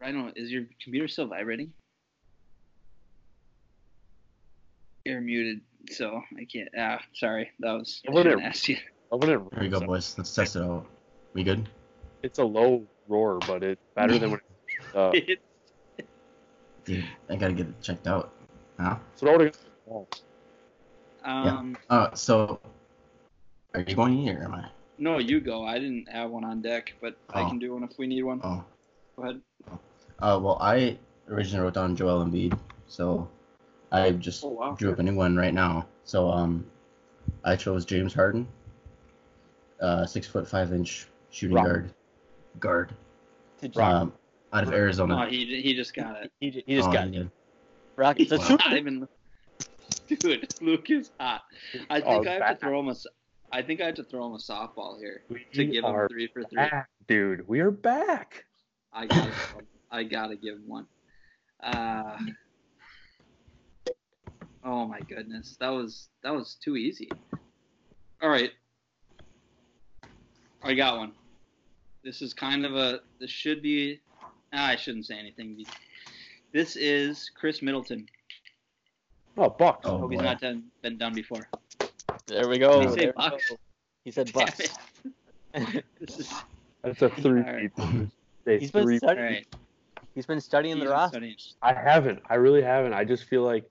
Rhino, 0.00 0.32
is 0.36 0.50
your 0.50 0.64
computer 0.82 1.08
still 1.08 1.26
vibrating? 1.26 1.72
You're 5.04 5.20
muted, 5.20 5.60
so 5.90 6.22
I 6.38 6.44
can't. 6.44 6.68
Ah, 6.78 7.00
sorry. 7.14 7.50
That 7.60 7.72
was. 7.72 8.00
I 8.08 8.12
What 8.12 8.22
shouldn't 8.22 8.42
ask 8.42 8.68
you. 8.68 8.76
I 9.12 9.16
wouldn't. 9.16 9.52
Here 9.52 9.62
we 9.62 9.68
go, 9.68 9.80
boys. 9.80 10.14
Let's 10.16 10.34
test 10.34 10.56
it 10.56 10.62
out. 10.62 10.86
We 11.34 11.42
good? 11.42 11.68
It's 12.22 12.38
a 12.38 12.44
low 12.44 12.86
roar, 13.08 13.38
but 13.40 13.62
it's 13.62 13.82
better 13.94 14.18
than 14.18 14.30
when. 14.32 14.40
It's, 14.66 14.94
uh, 14.94 16.04
Dude, 16.84 17.04
I 17.30 17.36
gotta 17.36 17.52
get 17.52 17.66
it 17.66 17.80
checked 17.80 18.06
out. 18.06 18.32
Huh? 18.78 18.96
throw 19.16 19.38
it 21.24 21.28
against 21.28 21.44
the 21.44 21.50
wall. 21.50 21.58
um, 21.58 21.76
Uh, 22.10 22.14
so, 22.14 22.60
are 23.74 23.80
you 23.80 23.94
going 23.94 24.16
here 24.16 24.40
or 24.40 24.44
am 24.44 24.54
I? 24.54 24.68
no, 24.98 25.18
you 25.18 25.40
go. 25.40 25.64
I 25.64 25.78
didn't 25.78 26.08
have 26.08 26.30
one 26.30 26.44
on 26.44 26.62
deck, 26.62 26.94
but 27.00 27.16
I 27.32 27.42
Oh. 27.42 27.48
can 27.48 27.58
do 27.58 27.72
one 27.74 27.82
if 27.84 27.98
we 27.98 28.06
need 28.06 28.22
one. 28.22 28.40
Oh. 28.44 28.64
Go 29.16 29.22
ahead. 29.22 29.40
Uh, 30.20 30.38
well, 30.42 30.58
I 30.60 30.98
originally 31.28 31.64
wrote 31.64 31.74
down 31.74 31.96
Joel 31.96 32.24
Embiid, 32.24 32.58
so 32.86 33.28
I 33.92 34.10
just 34.12 34.44
Oh, 34.44 34.48
wow. 34.48 34.74
drew 34.74 34.92
up 34.92 34.98
a 34.98 35.02
new 35.02 35.14
one 35.14 35.36
right 35.36 35.54
now. 35.54 35.86
So, 36.04 36.30
um, 36.30 36.64
I 37.44 37.56
chose 37.56 37.84
James 37.84 38.14
Harden, 38.14 38.46
uh, 39.80 40.06
six 40.06 40.26
foot 40.26 40.46
five 40.48 40.72
inch 40.72 41.08
shooting 41.30 41.56
Rock. 41.56 41.64
guard, 41.66 41.94
guard, 42.60 42.94
Did 43.60 43.74
you- 43.74 43.82
um, 43.82 44.12
out 44.52 44.62
of 44.64 44.70
No, 44.70 44.76
Arizona. 44.76 45.28
he, 45.28 45.60
he 45.62 45.74
just 45.74 45.94
got 45.94 46.22
it. 46.24 46.32
he, 46.40 46.50
he 46.66 46.76
just 46.76 46.88
Oh, 46.88 46.92
got 46.92 47.08
he 47.08 47.16
it. 47.18 47.28
Rockets. 47.96 48.30
Wow. 48.32 48.56
Not 48.56 48.76
even. 48.76 49.08
Dude, 50.08 50.52
Luke 50.60 50.90
is 50.90 51.10
hot. 51.18 51.42
I 51.90 52.00
Oh, 52.00 52.14
think 52.22 52.28
I 52.28 52.32
have 52.46 52.58
to 52.58 52.66
throw 52.66 52.80
him 52.80 52.88
a. 52.88 52.94
I 53.52 53.62
think 53.62 53.80
I 53.80 53.86
have 53.86 53.94
to 53.96 54.04
throw 54.04 54.26
him 54.26 54.32
a 54.32 54.38
softball 54.38 54.98
here 54.98 55.22
We 55.28 55.46
to 55.54 55.64
give 55.64 55.84
him 55.84 56.08
three 56.08 56.26
for 56.28 56.42
three. 56.42 56.56
back, 56.56 56.88
dude. 57.06 57.46
We 57.46 57.60
are 57.60 57.70
back. 57.70 58.44
I 58.92 59.06
gotta, 59.06 59.32
I 59.90 60.02
gotta 60.04 60.36
give 60.36 60.56
him 60.56 60.68
one. 60.68 60.86
Uh, 61.62 62.16
oh 64.64 64.86
my 64.86 65.00
goodness, 65.00 65.56
that 65.60 65.68
was 65.68 66.08
that 66.22 66.32
was 66.34 66.56
too 66.62 66.76
easy. 66.76 67.10
All 68.22 68.28
right, 68.28 68.50
I 70.62 70.74
got 70.74 70.98
one. 70.98 71.12
This 72.02 72.22
is 72.22 72.34
kind 72.34 72.64
of 72.66 72.74
a. 72.74 73.00
This 73.20 73.30
should 73.30 73.62
be. 73.62 74.00
Ah, 74.52 74.68
I 74.68 74.76
shouldn't 74.76 75.06
say 75.06 75.18
anything. 75.18 75.64
This 76.52 76.76
is 76.76 77.30
Khris 77.34 77.62
Middleton. 77.62 78.06
Oh, 79.36 79.50
Bucks. 79.50 79.86
Oh, 79.86 79.98
Hope 79.98 80.12
he's 80.12 80.20
not 80.20 80.40
done, 80.40 80.64
been 80.82 80.96
done 80.96 81.14
before. 81.14 81.48
There 82.26 82.48
we 82.48 82.58
go. 82.58 82.80
Did 82.80 82.88
he 82.90 82.94
say 82.94 83.04
There 83.06 83.12
Bucks? 83.14 83.50
go. 83.50 83.56
He 84.04 84.10
said 84.10 84.32
Damn 84.32 84.46
Bucks. 84.46 84.60
it. 85.54 85.84
This 86.00 86.18
is 86.20 86.32
That's 86.82 87.02
a 87.02 87.08
three. 87.08 87.40
Alright. 87.42 87.72
They 88.44 88.58
He's 88.58 88.70
been 88.70 88.84
three. 88.84 88.98
studying. 88.98 89.24
all 89.26 89.30
right. 89.32 89.46
He's 90.14 90.26
been 90.26 90.40
studying 90.40 90.76
the 90.78 90.84
He's 90.84 90.90
roster. 90.90 91.28
I 91.62 91.72
haven't. 91.74 92.20
I 92.30 92.36
really 92.36 92.62
haven't. 92.62 92.92
I 92.92 93.04
just 93.04 93.24
feel 93.24 93.42
like 93.42 93.64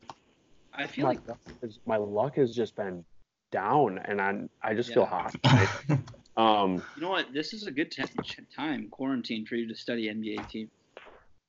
I 0.73 0.87
feel 0.87 1.03
my, 1.05 1.09
like 1.11 1.27
luck 1.27 1.39
has, 1.61 1.79
my 1.85 1.97
luck 1.97 2.35
has 2.35 2.53
just 2.53 2.75
been 2.75 3.05
down, 3.51 3.99
and 3.99 4.19
I 4.19 4.41
I 4.61 4.73
just 4.73 4.93
feel 4.93 5.03
Yeah. 5.03 5.29
hot. 5.49 5.99
Um, 6.35 6.81
you 6.95 7.03
know 7.03 7.09
what. 7.11 7.31
This 7.31 7.53
is 7.53 7.67
a 7.67 7.71
good 7.71 7.91
t- 7.91 8.03
time 8.55 8.87
quarantine 8.89 9.45
for 9.45 9.53
you 9.55 9.67
to 9.67 9.75
study 9.75 10.07
NBA 10.11 10.49
team. 10.49 10.67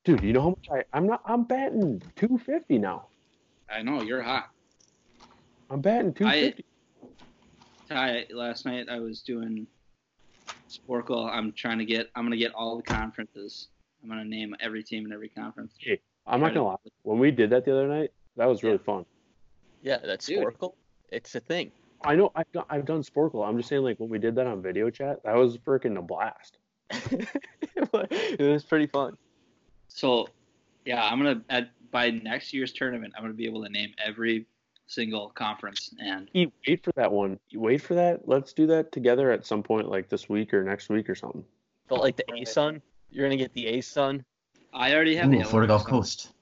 dude, 0.05 0.23
you 0.23 0.35
know 0.35 0.43
how 0.43 0.49
much 0.51 0.69
I 0.71 0.85
I'm 0.97 1.07
not 1.07 1.23
I'm 1.25 1.45
batting 1.45 2.03
250 2.17 2.77
now. 2.79 3.07
I 3.75 3.83
know 3.83 4.03
you're 4.03 4.23
hot. 4.23 4.51
I'm 5.69 5.81
batting 5.81 6.15
250. 6.15 6.65
Ty, 7.89 8.27
last 8.31 8.65
night 8.65 8.89
I 8.89 9.01
was 9.01 9.21
doing 9.21 9.67
Sporcle. 10.71 11.29
I'm 11.29 11.53
trying 11.53 11.79
to 11.79 11.85
get. 11.85 12.09
I'm 12.15 12.25
gonna 12.25 12.37
get 12.37 12.55
all 12.55 12.77
the 12.77 12.83
conferences. 12.83 13.69
I'm 14.03 14.09
gonna 14.09 14.25
name 14.25 14.55
every 14.61 14.85
team 14.85 15.07
in 15.07 15.13
every 15.13 15.29
conference. 15.29 15.75
Hey, 15.79 16.01
I'm 16.27 16.41
not 16.41 16.55
gonna 16.55 16.67
lie. 16.67 16.77
When 17.03 17.19
we 17.19 17.31
did 17.31 17.51
that 17.51 17.65
the 17.65 17.73
other 17.73 17.89
night, 17.89 18.11
that 18.37 18.47
was 18.47 18.63
really 18.63 18.79
fun. 18.79 19.05
Yeah, 19.83 19.99
that's 20.05 20.27
Dude. 20.27 20.45
Sporcle. 20.45 20.75
It's 21.11 21.35
a 21.35 21.41
thing. 21.41 21.73
I 22.05 22.15
know 22.15 22.31
I've 22.35 22.51
done, 22.53 22.65
I've 22.71 22.85
done 22.85 23.03
Sporcle. 23.03 23.47
I'm 23.47 23.57
just 23.57 23.69
saying, 23.69 23.83
like 23.83 23.99
when 23.99 24.09
we 24.09 24.19
did 24.19 24.37
that 24.37 24.47
on 24.47 24.63
video 24.63 24.89
chat, 24.89 25.23
that 25.25 25.35
was 25.35 25.59
freaking 25.59 25.99
a 25.99 26.03
blast. 26.03 26.59
it 26.91 28.41
was 28.41 28.65
pretty 28.65 28.87
fun. 28.87 29.17
So, 29.89 30.29
yeah, 30.85 31.05
I'm 31.05 31.19
gonna 31.19 31.43
at 31.49 31.71
by 31.95 32.11
next 32.11 32.53
year's 32.53 32.73
tournament, 32.73 33.15
I'm 33.17 33.23
gonna 33.23 33.35
be 33.35 33.47
able 33.47 33.63
to 33.63 33.71
name 33.71 33.95
every 34.05 34.47
single 34.89 35.31
conference. 35.31 35.95
And 36.01 36.29
You 36.35 36.51
wait 36.67 36.83
for 36.83 36.91
that 36.97 37.11
one. 37.11 37.39
You 37.51 37.61
wait 37.61 37.81
for 37.81 37.95
that. 37.95 38.27
Let's 38.29 38.53
do 38.53 38.67
that 38.67 38.91
together 38.91 39.31
at 39.31 39.47
some 39.47 39.63
point, 39.63 39.89
like 39.89 40.09
this 40.09 40.29
week 40.29 40.53
or 40.53 40.65
next 40.65 40.89
week 40.91 41.09
or 41.09 41.15
something. 41.15 41.45
But 41.89 42.01
like 42.01 42.17
the 42.17 42.25
A 42.35 42.45
Sun, 42.45 42.83
you're 43.11 43.25
gonna 43.25 43.37
get 43.37 43.55
the 43.55 43.69
A 43.69 43.81
Sun. 43.81 44.25
I 44.73 44.93
already 44.93 45.15
have 45.15 45.33
Ooh, 45.33 45.39
the 45.39 45.45
Florida 45.45 45.69
Gulf 45.69 45.85
Coast. 45.85 46.33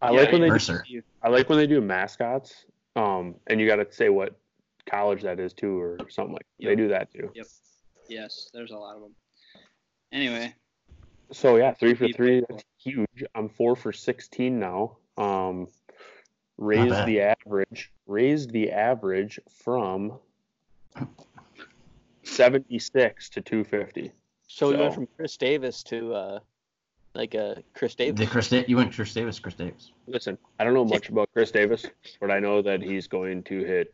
I 0.00 0.12
Yeah, 0.12 0.20
like 0.20 0.32
when 0.32 0.40
they 0.40 0.58
do, 0.58 1.02
I 1.22 1.28
like 1.28 1.48
when 1.50 1.58
they 1.58 1.66
do 1.66 1.82
mascots. 1.82 2.64
Um, 2.96 3.34
and 3.48 3.60
you 3.60 3.66
got 3.66 3.76
to 3.76 3.86
say 3.92 4.08
what 4.08 4.38
college 4.86 5.20
that 5.22 5.38
is 5.38 5.52
too, 5.52 5.78
or 5.78 5.98
something 6.08 6.32
like. 6.32 6.46
They 6.58 6.74
do 6.74 6.88
that 6.88 7.12
too. 7.12 7.30
Yep. 7.34 7.46
Yes, 8.08 8.50
there's 8.54 8.70
a 8.70 8.76
lot 8.76 8.96
of 8.96 9.02
them. 9.02 9.14
Anyway, 10.10 10.54
So 11.32 11.56
yeah, 11.56 11.74
three 11.74 11.94
for 11.94 12.08
three. 12.08 12.42
That's 12.48 12.64
huge. 12.78 13.24
I'm 13.34 13.48
four 13.48 13.76
for 13.76 13.92
sixteen 13.92 14.60
now. 14.60 14.96
Um, 15.18 15.68
raised 16.56 17.06
the 17.06 17.20
average. 17.20 17.92
Raised 18.06 18.50
the 18.50 18.70
average 18.70 19.40
from 19.64 20.18
seventy 22.22 22.78
six 22.78 23.28
to 23.30 23.40
two 23.40 23.64
fifty. 23.64 24.12
So 24.46 24.70
we 24.70 24.76
went 24.76 24.94
from 24.94 25.08
Chris 25.16 25.36
Davis 25.36 25.82
to 25.84 26.14
uh, 26.14 26.38
like 27.14 27.34
a 27.34 27.62
Chris 27.74 27.94
Davis. 27.94 28.20
The 28.20 28.26
Chris 28.26 28.48
Da- 28.48 28.64
you 28.68 28.76
went 28.76 28.94
Chris 28.94 29.12
Davis, 29.12 29.40
Chris 29.40 29.54
Davis. 29.54 29.90
Listen, 30.06 30.38
I 30.60 30.64
don't 30.64 30.74
know 30.74 30.84
much 30.84 31.08
about 31.08 31.28
Chris 31.32 31.50
Davis, 31.50 31.86
but 32.20 32.30
I 32.30 32.38
know 32.38 32.62
that 32.62 32.82
he's 32.82 33.08
going 33.08 33.42
to 33.44 33.64
hit 33.64 33.92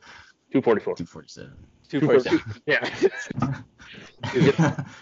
two 0.53 0.61
forty 0.61 0.83
four. 0.83 0.95
247. 0.95 1.57
Two 1.89 2.01
percent. 2.01 2.43
Yeah. 2.67 2.85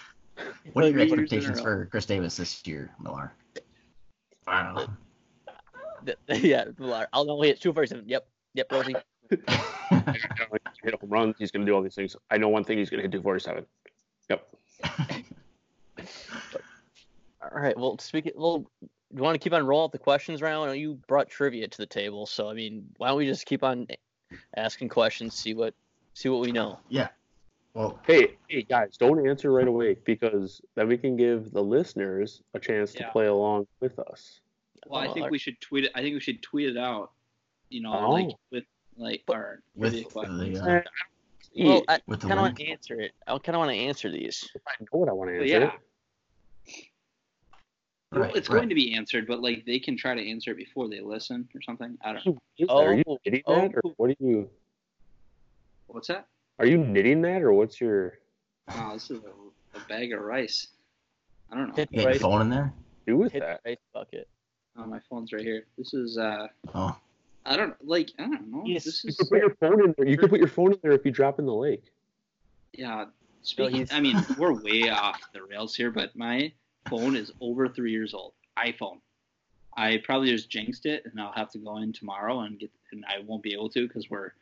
what 0.73 0.85
are 0.85 0.89
your 0.89 1.01
Three 1.01 1.09
years 1.09 1.13
in 1.13 1.19
a 1.19 1.23
expectations 1.23 1.61
for 1.61 1.87
Chris 1.87 2.07
Davis 2.07 2.37
this 2.37 2.67
year, 2.67 2.91
Millar? 3.01 3.33
I 4.47 4.63
don't 4.63 4.75
know. 4.75 6.15
yeah, 6.29 6.65
Millar. 6.79 7.09
I'll 7.13 7.25
know 7.25 7.41
he 7.43 7.49
hit 7.49 7.61
two 7.61 7.73
forty 7.73 7.89
seven. 7.89 8.05
Yep, 8.09 8.27
yep, 8.55 8.73
Rosie. 8.73 8.95
hit 9.31 10.95
home 11.01 11.11
runs. 11.11 11.37
He's 11.39 11.51
going 11.51 11.65
to 11.65 11.71
do 11.71 11.75
all 11.75 11.83
these 11.83 11.95
things. 11.95 12.17
I 12.31 12.37
know 12.39 12.49
one 12.49 12.65
thing. 12.65 12.79
He's 12.79 12.91
going 12.91 12.99
to 12.99 13.03
hit 13.03 13.13
two 13.13 13.23
forty 13.23 13.41
seven. 13.41 13.67
Yep. 14.29 14.49
All 17.43 17.61
right. 17.61 17.77
Well, 17.77 17.99
speaking. 17.99 18.33
Well, 18.35 18.59
do 18.59 18.89
you 19.17 19.23
want 19.23 19.35
to 19.35 19.39
keep 19.39 19.53
on 19.53 19.67
rolling 19.67 19.87
up 19.87 19.93
the 19.93 19.99
questions 19.99 20.41
round? 20.41 20.79
You 20.79 20.95
brought 21.07 21.29
trivia 21.29 21.67
to 21.69 21.79
the 21.79 21.87
table, 21.87 22.27
so 22.27 22.49
I 22.49 22.55
mean, 22.55 22.87
why 22.97 23.09
don't 23.09 23.19
we 23.19 23.27
just 23.27 23.47
keep 23.47 23.65
on 23.65 23.89
asking 24.57 24.89
questions, 24.89 25.35
see 25.35 25.55
what 25.55 25.75
see 26.15 26.29
what 26.29 26.41
we 26.41 26.53
know. 26.53 26.79
yeah. 26.89 27.09
Well, 27.75 28.01
Hey, 28.07 28.37
hey 28.49 28.63
guys, 28.63 28.97
don't 28.97 29.27
answer 29.27 29.53
right 29.53 29.69
away 29.69 29.95
because 30.05 30.61
then 30.75 30.89
we 30.89 30.99
can 30.99 31.17
give 31.17 31.53
the 31.53 31.63
listeners 31.63 32.43
a 32.55 32.59
chance 32.59 32.93
to 32.95 33.09
play 33.13 33.27
along 33.27 33.67
with 33.81 33.99
us. 33.99 34.41
well, 34.87 35.01
I 35.01 35.07
Oh, 35.09 35.13
think 35.15 35.25
our- 35.25 35.31
we 35.31 35.39
should 35.39 35.61
tweet 35.61 35.85
it. 35.85 35.93
I 35.95 36.01
think 36.03 36.15
we 36.15 36.21
should 36.21 36.43
tweet 36.43 36.69
it 36.71 36.77
out. 36.77 37.13
You 37.69 37.83
know, 37.83 37.93
Oh. 37.93 38.11
like 38.11 38.35
with 38.51 38.65
like 38.97 39.23
our 39.31 39.63
with 39.77 39.93
trivia 39.93 40.09
questions. 40.11 40.59
uh, 40.61 40.83
Well, 41.57 41.85
I 41.89 42.01
with 42.07 42.21
the 42.21 42.27
kind 42.29 42.41
of 42.41 42.45
want 42.47 42.57
to 42.59 42.67
answer 42.67 43.01
it. 43.01 43.13
I 43.27 43.39
kind 43.39 43.55
of 43.57 43.61
want 43.61 43.71
to 43.71 43.77
answer 43.77 44.11
these. 44.11 44.49
I 44.67 44.73
know 44.81 44.99
what 44.99 45.09
I 45.09 45.13
want 45.13 45.31
to 45.31 45.35
answer. 45.37 45.47
yeah. 45.47 45.79
Well, 48.11 48.23
Right, 48.23 48.37
it's 48.37 48.49
right. 48.49 48.57
going 48.57 48.69
to 48.71 48.75
be 48.75 48.95
answered, 48.95 49.27
but 49.29 49.41
like 49.41 49.65
they 49.65 49.79
can 49.79 49.97
try 49.97 50.15
to 50.15 50.29
answer 50.29 50.51
it 50.51 50.57
before 50.57 50.89
they 50.89 51.01
listen 51.01 51.49
or 51.55 51.63
something. 51.63 51.97
I 52.03 52.15
don't 52.15 52.27
know. 52.27 52.39
Is 52.59 52.67
that- 52.67 52.75
are 52.75 52.95
you 52.95 53.05
Oh, 53.07 53.19
oh. 53.47 53.61
that, 53.61 53.75
or 53.85 53.91
what 53.97 54.11
are 54.11 54.17
you? 54.19 54.51
What's 55.87 56.09
that? 56.09 56.27
Are 56.61 56.67
you 56.67 56.77
knitting 56.77 57.23
that, 57.23 57.41
or 57.43 57.53
what's 57.55 57.81
your 57.81 58.19
Oh, 58.69 58.91
this 58.93 59.11
is 59.11 59.21
a, 59.25 59.79
a 59.79 59.81
bag 59.89 60.13
of 60.13 60.21
rice. 60.21 60.69
I 61.51 61.57
don't 61.57 61.69
know. 61.69 61.75
Hit 61.75 61.89
You 61.91 61.99
the 62.01 62.05
got 62.05 62.11
your 62.13 62.21
phone 62.21 62.43
in 62.43 62.51
there? 62.51 62.73
do 63.07 63.17
with 63.17 63.33
hit 63.33 63.41
that? 63.41 63.61
the 63.65 63.71
right 63.71 63.79
bucket. 63.95 64.29
Oh, 64.77 64.85
my 64.85 65.01
phone's 65.09 65.33
right 65.33 65.43
here. 65.43 65.65
This 65.79 65.95
is 65.95 66.19
uh, 66.19 66.47
Oh, 66.75 66.95
I 67.47 67.57
don't 67.57 67.75
like. 67.85 68.11
I 68.19 68.25
don't 68.25 68.51
know. 68.53 68.63
Yes. 68.67 68.85
This 68.85 69.03
You 69.05 69.09
is 69.09 69.17
could 69.17 69.29
put 69.31 69.39
your 69.41 69.55
phone 69.57 69.85
in 69.85 69.95
there. 69.97 70.07
You 70.07 70.19
could 70.19 70.29
put 70.31 70.39
your 70.39 70.49
phone 70.49 70.73
in 70.75 70.79
there 70.83 70.93
if 70.93 71.05
you 71.05 71.11
drop 71.11 71.39
in 71.39 71.47
the 71.47 71.55
lake. 71.55 71.85
yeah. 72.75 73.07
Speaking, 73.43 73.89
I 73.91 74.01
mean, 74.01 74.23
we're 74.39 74.53
way 74.53 74.91
off 74.91 75.19
the 75.33 75.43
rails 75.43 75.75
here, 75.75 75.91
but 75.91 76.15
my 76.15 76.53
phone 76.91 77.17
is 77.17 77.33
over 77.41 77.69
three 77.69 77.91
years 77.91 78.13
old. 78.13 78.35
iPhone. 78.59 78.99
I 79.79 79.97
probably 80.05 80.29
just 80.31 80.51
jinxed 80.51 80.85
it, 80.85 81.05
and 81.07 81.19
I'll 81.19 81.33
have 81.33 81.51
to 81.53 81.59
go 81.59 81.79
in 81.79 81.95
tomorrow 81.95 82.41
and 82.41 82.59
get, 82.59 82.71
and 82.93 83.03
I 83.09 83.21
won't 83.27 83.43
be 83.43 83.55
able 83.55 83.71
to 83.71 83.89
because 83.89 84.11
we're 84.11 84.33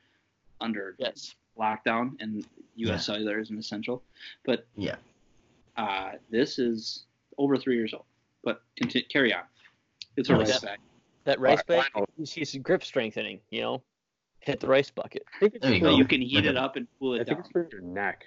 under 0.60 0.96
Yes. 0.98 1.36
Lockdown 1.58 2.12
and 2.20 2.44
U.S. 2.76 2.90
Yeah. 2.90 2.96
Cellular 2.98 3.38
isn't 3.40 3.58
essential. 3.58 4.02
But 4.44 4.66
Yeah. 4.76 4.96
uh, 5.76 6.12
this 6.30 6.58
is 6.58 7.04
over 7.38 7.56
three 7.56 7.76
years 7.76 7.92
old. 7.94 8.04
But 8.44 8.62
conti- 8.78 9.02
carry 9.02 9.32
on. 9.34 9.42
It's 10.16 10.28
a 10.28 10.32
Nice. 10.32 10.50
rice 10.50 10.60
bag. 10.60 10.78
That 11.24 11.40
rice 11.40 11.58
Alright, 11.68 11.84
bag, 11.84 11.92
final. 11.92 12.08
you 12.16 12.26
see 12.26 12.44
some 12.44 12.62
grip 12.62 12.82
strengthening. 12.84 13.40
You 13.50 13.60
know, 13.60 13.82
hit 14.40 14.60
the 14.60 14.66
rice 14.66 14.90
bucket. 14.90 15.24
I 15.36 15.38
think 15.40 15.54
it's 15.56 15.64
There 15.64 15.74
you 15.74 15.80
go. 15.80 15.96
you 15.96 16.04
can 16.06 16.20
heat 16.22 16.46
it 16.46 16.56
up 16.56 16.76
and 16.76 16.86
cool 16.98 17.14
I 17.14 17.16
it 17.16 17.26
think 17.26 17.28
down. 17.28 17.40
it's 17.40 17.50
for 17.50 17.68
your 17.70 17.80
neck. 17.82 18.24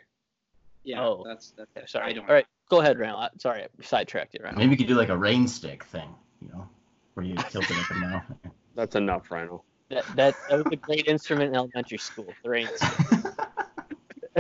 Yeah, 0.84 1.04
Oh. 1.06 1.24
that's 1.26 1.52
that's. 1.52 1.70
Yeah, 1.76 1.86
sorry. 1.88 2.06
I 2.12 2.14
don't. 2.14 2.28
All 2.28 2.34
right, 2.34 2.46
go 2.70 2.82
ahead, 2.82 2.98
Randall. 3.00 3.30
Sorry, 3.38 3.64
I 3.64 3.68
sidetracked 3.82 4.34
you, 4.34 4.40
Randall. 4.44 4.60
maybe 4.60 4.72
you 4.72 4.78
could 4.78 4.88
do 4.88 4.96
like 4.96 5.10
a 5.10 5.18
rain 5.18 5.48
stick 5.48 5.84
thing, 5.86 6.10
you 6.42 6.50
know, 6.50 6.68
where 7.14 7.26
you 7.26 7.36
tilt 7.36 7.70
it 7.70 7.78
up 7.78 7.92
and 7.92 8.02
down. 8.02 8.22
That's 8.76 8.96
enough, 8.96 9.30
Rhino. 9.32 9.64
That, 9.90 10.06
that 10.16 10.36
that 10.50 10.64
was 10.64 10.72
a 10.72 10.76
great 10.78 11.08
instrument 11.08 11.50
in 11.50 11.56
elementary 11.56 11.98
school. 11.98 12.28
The 12.44 12.50
rain. 12.50 12.68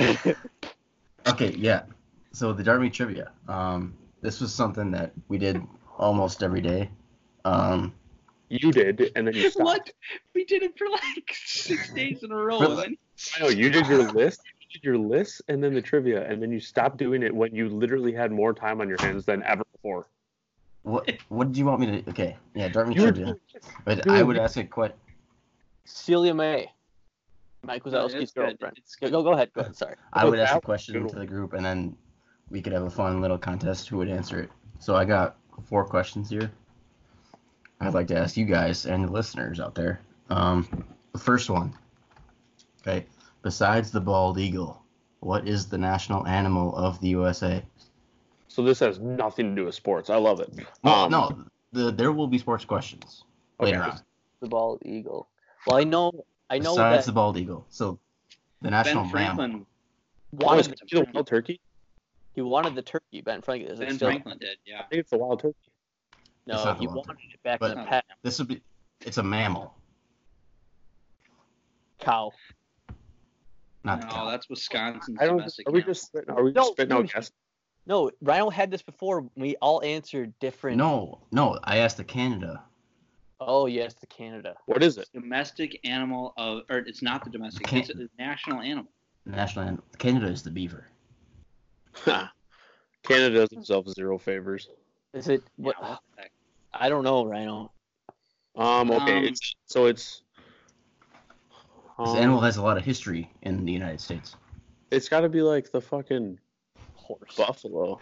okay, 1.27 1.51
yeah. 1.57 1.83
So 2.33 2.53
the 2.53 2.63
Darby 2.63 2.89
trivia. 2.89 3.31
Um, 3.47 3.93
this 4.21 4.39
was 4.41 4.53
something 4.53 4.91
that 4.91 5.11
we 5.27 5.37
did 5.37 5.61
almost 5.97 6.43
every 6.43 6.61
day. 6.61 6.89
Um, 7.45 7.93
You 8.49 8.71
did, 8.71 9.11
and 9.15 9.25
then 9.27 9.33
you 9.35 9.49
stopped. 9.49 9.65
What? 9.65 9.91
We 10.35 10.45
did 10.45 10.63
it 10.63 10.77
for 10.77 10.87
like 10.89 11.33
six 11.35 11.91
days 11.99 12.23
in 12.23 12.31
a 12.31 12.35
row. 12.35 12.59
For 12.59 12.65
and 12.65 12.77
then- 12.77 12.97
I 13.37 13.41
know 13.41 13.49
you 13.49 13.69
did 13.69 13.85
your 13.87 14.11
list, 14.11 14.41
you 14.59 14.67
did 14.73 14.83
your 14.83 14.97
list, 14.97 15.43
and 15.47 15.63
then 15.63 15.73
the 15.75 15.81
trivia, 15.81 16.27
and 16.27 16.41
then 16.41 16.51
you 16.51 16.59
stopped 16.59 16.97
doing 16.97 17.21
it 17.21 17.33
when 17.33 17.53
you 17.53 17.69
literally 17.69 18.11
had 18.13 18.31
more 18.31 18.51
time 18.53 18.81
on 18.81 18.89
your 18.89 18.97
hands 18.99 19.25
than 19.25 19.43
ever 19.43 19.63
before. 19.73 20.07
what 20.83 21.07
what 21.29 21.47
did 21.49 21.57
you 21.57 21.65
want 21.65 21.79
me 21.81 22.01
to? 22.01 22.09
Okay, 22.09 22.37
yeah, 22.55 22.67
Darby 22.67 22.95
You 22.95 23.01
were 23.03 23.11
trivia. 23.11 23.35
But 23.85 24.01
doing- 24.03 24.17
I 24.17 24.23
would 24.23 24.37
ask 24.37 24.57
a 24.57 24.63
question. 24.63 24.97
Celia 25.85 26.33
Mae, 26.33 26.71
Mike 27.63 27.85
No, 27.85 27.91
Wazowski's 27.91 28.13
it's 28.15 28.31
girlfriend. 28.31 28.77
It's 28.77 28.95
Go, 28.95 29.07
good. 29.07 29.11
go 29.11 29.23
go 29.23 29.31
ahead. 29.33 29.51
Go 29.53 29.61
ahead. 29.61 29.75
Sorry. 29.75 29.95
I 30.13 30.25
would 30.25 30.39
ask 30.39 30.55
a 30.55 30.61
question 30.61 31.07
to 31.07 31.15
the 31.19 31.25
group, 31.25 31.53
and 31.53 31.63
then 31.65 31.95
we 32.49 32.61
could 32.61 32.73
have 32.73 32.83
a 32.83 32.89
fun 32.89 33.21
little 33.21 33.37
contest 33.37 33.87
who 33.87 33.97
would 33.97 34.09
answer 34.09 34.39
it. 34.41 34.49
So 34.79 34.95
I 34.95 35.05
got 35.05 35.37
four 35.65 35.85
questions 35.85 36.29
here. 36.29 36.51
I'd 37.79 37.93
like 37.93 38.07
to 38.07 38.17
ask 38.17 38.37
you 38.37 38.45
guys 38.45 38.85
and 38.85 39.07
the 39.07 39.11
listeners 39.11 39.59
out 39.59 39.75
there. 39.75 40.01
Um, 40.29 40.85
the 41.13 41.19
first 41.19 41.49
one. 41.49 41.73
Okay. 42.81 43.05
Besides 43.41 43.91
the 43.91 44.01
bald 44.01 44.37
eagle, 44.37 44.83
what 45.19 45.47
is 45.47 45.67
the 45.67 45.77
national 45.77 46.27
animal 46.27 46.75
of 46.75 46.99
the 47.01 47.09
USA? 47.09 47.63
So 48.47 48.61
this 48.63 48.79
has 48.79 48.99
nothing 48.99 49.55
to 49.55 49.61
do 49.61 49.65
with 49.65 49.75
sports. 49.75 50.09
I 50.09 50.17
love 50.17 50.41
it. 50.41 50.51
Well, 50.83 51.05
Um, 51.05 51.11
no, 51.11 51.45
the, 51.71 51.91
there 51.91 52.11
will 52.11 52.27
be 52.27 52.37
sports 52.37 52.65
questions 52.65 53.23
Okay. 53.59 53.71
later 53.71 53.83
on. 53.83 53.99
The 54.41 54.47
bald 54.47 54.81
eagle. 54.85 55.27
Well, 55.65 55.77
I 55.77 55.83
know. 55.83 56.11
I 56.51 56.59
know 56.59 56.73
Besides 56.73 57.05
that 57.05 57.11
the 57.11 57.15
bald 57.15 57.37
eagle, 57.37 57.65
so 57.69 57.97
the 58.61 58.69
national 58.69 59.03
Ben 59.05 59.11
mammal. 59.13 59.35
Franklin. 59.35 59.65
Oh, 60.41 60.45
one 60.45 60.59
is 60.59 60.67
of 60.67 60.73
it 60.73 60.79
the 60.91 61.07
wild 61.13 61.27
turkey? 61.27 61.59
He 62.35 62.41
wanted 62.41 62.75
the 62.75 62.81
turkey. 62.81 63.21
Ben 63.21 63.41
Franklin. 63.41 63.71
Is 63.73 63.79
it 63.79 63.87
Ben 63.87 63.95
still? 63.95 64.09
Franklin 64.09 64.37
did, 64.37 64.57
yeah. 64.65 64.79
I 64.81 64.83
think 64.83 64.99
it's 65.01 65.09
the 65.11 65.17
wild 65.17 65.39
turkey. 65.41 65.55
No, 66.45 66.57
he 66.75 66.87
wild 66.87 67.07
wanted 67.07 67.17
it 67.33 67.41
back 67.43 67.59
But- 67.59 67.71
in 67.71 67.77
the 67.79 67.85
past. 67.85 68.05
This 68.21 68.37
would 68.39 68.47
be. 68.49 68.61
It's 69.05 69.17
a 69.17 69.23
mammal, 69.23 69.73
Cow. 71.99 72.31
not 73.83 74.01
no, 74.01 74.07
cow. 74.07 74.29
that's 74.29 74.47
Wisconsin's 74.49 75.17
I 75.19 75.25
don't. 75.25 75.37
domestic 75.37 75.67
Are 75.67 75.71
we 75.71 75.79
animal. 75.79 75.93
just 75.93 76.15
are 76.27 76.43
we 76.43 76.51
No, 76.51 76.61
just 76.61 76.71
spitting 76.73 76.91
out 76.93 77.01
dude. 77.01 77.13
guesses? 77.13 77.31
No, 77.87 78.11
Rhino 78.21 78.49
had 78.51 78.69
this 78.69 78.81
before. 78.83 79.27
We 79.35 79.55
all 79.55 79.81
answered 79.83 80.37
different. 80.39 80.77
No, 80.77 81.21
no. 81.31 81.57
I 81.63 81.77
asked 81.77 81.97
the 81.97 82.03
Canada. 82.03 82.63
Oh 83.43 83.65
yes, 83.65 83.95
the 83.95 84.05
Canada. 84.05 84.55
What 84.67 84.83
is 84.83 84.97
it? 84.99 85.09
domestic 85.13 85.79
animal 85.83 86.33
of, 86.37 86.61
or 86.69 86.77
it's 86.77 87.01
not 87.01 87.23
the 87.23 87.29
domestic, 87.31 87.65
Can't- 87.65 87.89
it's 87.89 87.99
a 87.99 88.07
national 88.19 88.61
animal. 88.61 88.91
National 89.25 89.65
animal. 89.65 89.83
Canada 89.97 90.27
is 90.27 90.43
the 90.43 90.51
beaver. 90.51 90.85
Canada 92.05 93.35
does 93.35 93.49
themselves 93.49 93.93
zero 93.95 94.17
favors. 94.19 94.69
Is 95.13 95.27
it? 95.27 95.41
Yeah, 95.57 95.65
What? 95.65 95.81
what? 95.81 95.99
I 96.73 96.87
don't 96.87 97.03
know, 97.03 97.25
Rhino. 97.25 97.71
Um. 98.55 98.91
Okay. 98.91 99.17
Um, 99.17 99.23
it's, 99.25 99.55
so 99.65 99.87
it's. 99.87 100.21
This 101.99 102.09
um, 102.09 102.17
animal 102.17 102.39
has 102.41 102.57
a 102.57 102.61
lot 102.61 102.77
of 102.77 102.85
history 102.85 103.29
in 103.41 103.65
the 103.65 103.71
United 103.71 103.99
States. 104.01 104.35
It's 104.91 105.09
got 105.09 105.21
to 105.21 105.29
be 105.29 105.41
like 105.41 105.71
the 105.71 105.81
fucking 105.81 106.39
Horse. 106.95 107.35
buffalo. 107.35 107.99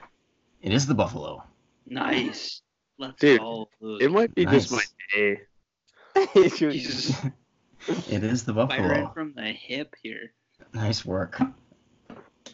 It 0.61 0.73
is 0.73 0.85
the 0.85 0.93
buffalo. 0.93 1.43
Nice. 1.85 2.61
Let's 2.97 3.19
Dude, 3.19 3.39
go. 3.39 3.69
It 4.01 4.11
might 4.11 4.33
be 4.35 4.45
just 4.45 4.71
my 4.71 4.83
Nice. 5.15 6.57
Jesus. 6.57 7.15
It 8.09 8.25
is 8.25 8.43
the 8.43 8.53
Firing 8.53 8.67
buffalo. 9.05 9.11
from 9.13 9.33
the 9.35 9.53
hip 9.53 9.95
here. 10.03 10.33
Nice 10.73 11.05
work. 11.05 11.39
All 11.39 11.47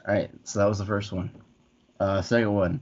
right, 0.07 0.29
so 0.43 0.59
that 0.59 0.65
was 0.65 0.77
the 0.77 0.85
first 0.85 1.11
one. 1.11 1.31
Uh, 1.99 2.21
second 2.21 2.53
one. 2.53 2.79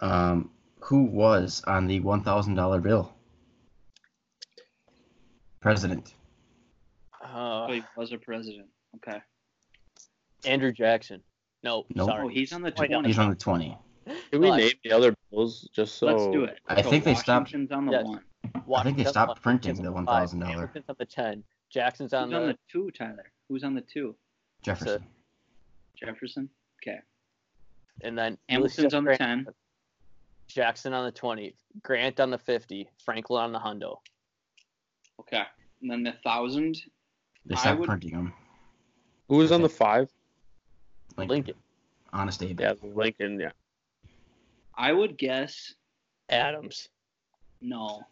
Um, 0.00 0.50
who 0.78 1.02
was 1.02 1.62
on 1.66 1.88
the 1.88 1.98
one 1.98 2.22
thousand 2.22 2.54
dollar 2.54 2.80
bill? 2.80 3.12
President. 5.60 6.14
Uh, 7.22 7.66
Oh, 7.68 7.72
he 7.72 7.82
was 7.96 8.12
a 8.12 8.18
president. 8.18 8.68
Okay. 8.96 9.18
Andrew 10.44 10.72
Jackson. 10.72 11.22
No, 11.64 11.86
Nope. 11.94 12.10
Oh, 12.12 12.28
he's 12.28 12.52
on 12.52 12.62
the 12.62 12.70
20. 12.70 13.06
He's 13.08 13.18
on 13.18 13.30
the 13.30 13.36
twenty. 13.36 13.76
Can 14.06 14.16
we 14.32 14.48
Well, 14.48 14.58
name 14.58 14.72
the 14.84 14.92
other 14.92 15.14
bills 15.30 15.68
just 15.74 15.96
so? 15.96 16.06
Let's 16.06 16.26
do 16.32 16.44
it. 16.44 16.58
I 16.68 16.82
think 16.82 17.02
they 17.04 17.14
stopped- 17.14 17.48
Washington's 17.48 17.72
on 17.72 17.86
the 17.86 17.92
Yes. 17.92 18.04
one. 18.04 18.20
I 18.74 18.82
think 18.82 18.96
they 18.96 19.04
stopped 19.04 19.42
printing 19.42 19.82
the 19.82 19.92
one 19.92 20.06
thousand 20.06 20.40
dollar. 20.40 20.52
Hamilton's 20.52 20.84
on 20.88 20.96
the 20.98 21.06
ten. 21.06 21.44
Jackson's 21.70 22.12
on 22.12 22.28
Who's 22.28 22.34
on 22.36 22.46
the. 22.48 22.52
the 22.52 22.58
two, 22.70 22.90
Tyler? 22.90 23.30
Who's 23.48 23.64
on 23.64 23.74
the 23.74 23.80
two? 23.80 24.14
Jefferson. 24.62 25.04
Jefferson? 25.96 26.48
Okay. 26.82 26.98
and 28.02 28.16
then 28.18 28.36
Hamilton's 28.48 28.94
on 28.94 29.04
the 29.04 29.16
10. 29.16 29.46
Jackson 30.48 30.92
on 30.92 31.04
the 31.04 31.12
twenty. 31.12 31.54
Grant 31.82 32.20
on 32.20 32.30
the 32.30 32.38
fifty. 32.38 32.88
Franklin 33.04 33.42
on 33.42 33.52
the 33.52 33.58
hundo. 33.58 33.96
Okay. 35.20 35.42
And 35.80 35.90
then 35.90 36.02
the 36.02 36.10
1,000. 36.22 36.76
They 37.46 37.54
I 37.54 37.58
stopped 37.58 37.80
would- 37.80 37.88
printing 37.88 38.12
them. 38.12 38.32
Who 39.28 39.36
was 39.38 39.50
on 39.52 39.62
the 39.62 39.68
five? 39.68 40.10
Like 41.16 41.28
Lincoln. 41.28 41.54
Honest 42.12 42.42
Abe. 42.42 42.60
Yeah, 42.60 42.74
Lincoln. 42.82 43.40
Yeah. 43.40 43.50
I 44.74 44.92
would 44.92 45.16
guess 45.16 45.74
Adams. 46.28 46.88
no. 47.60 48.02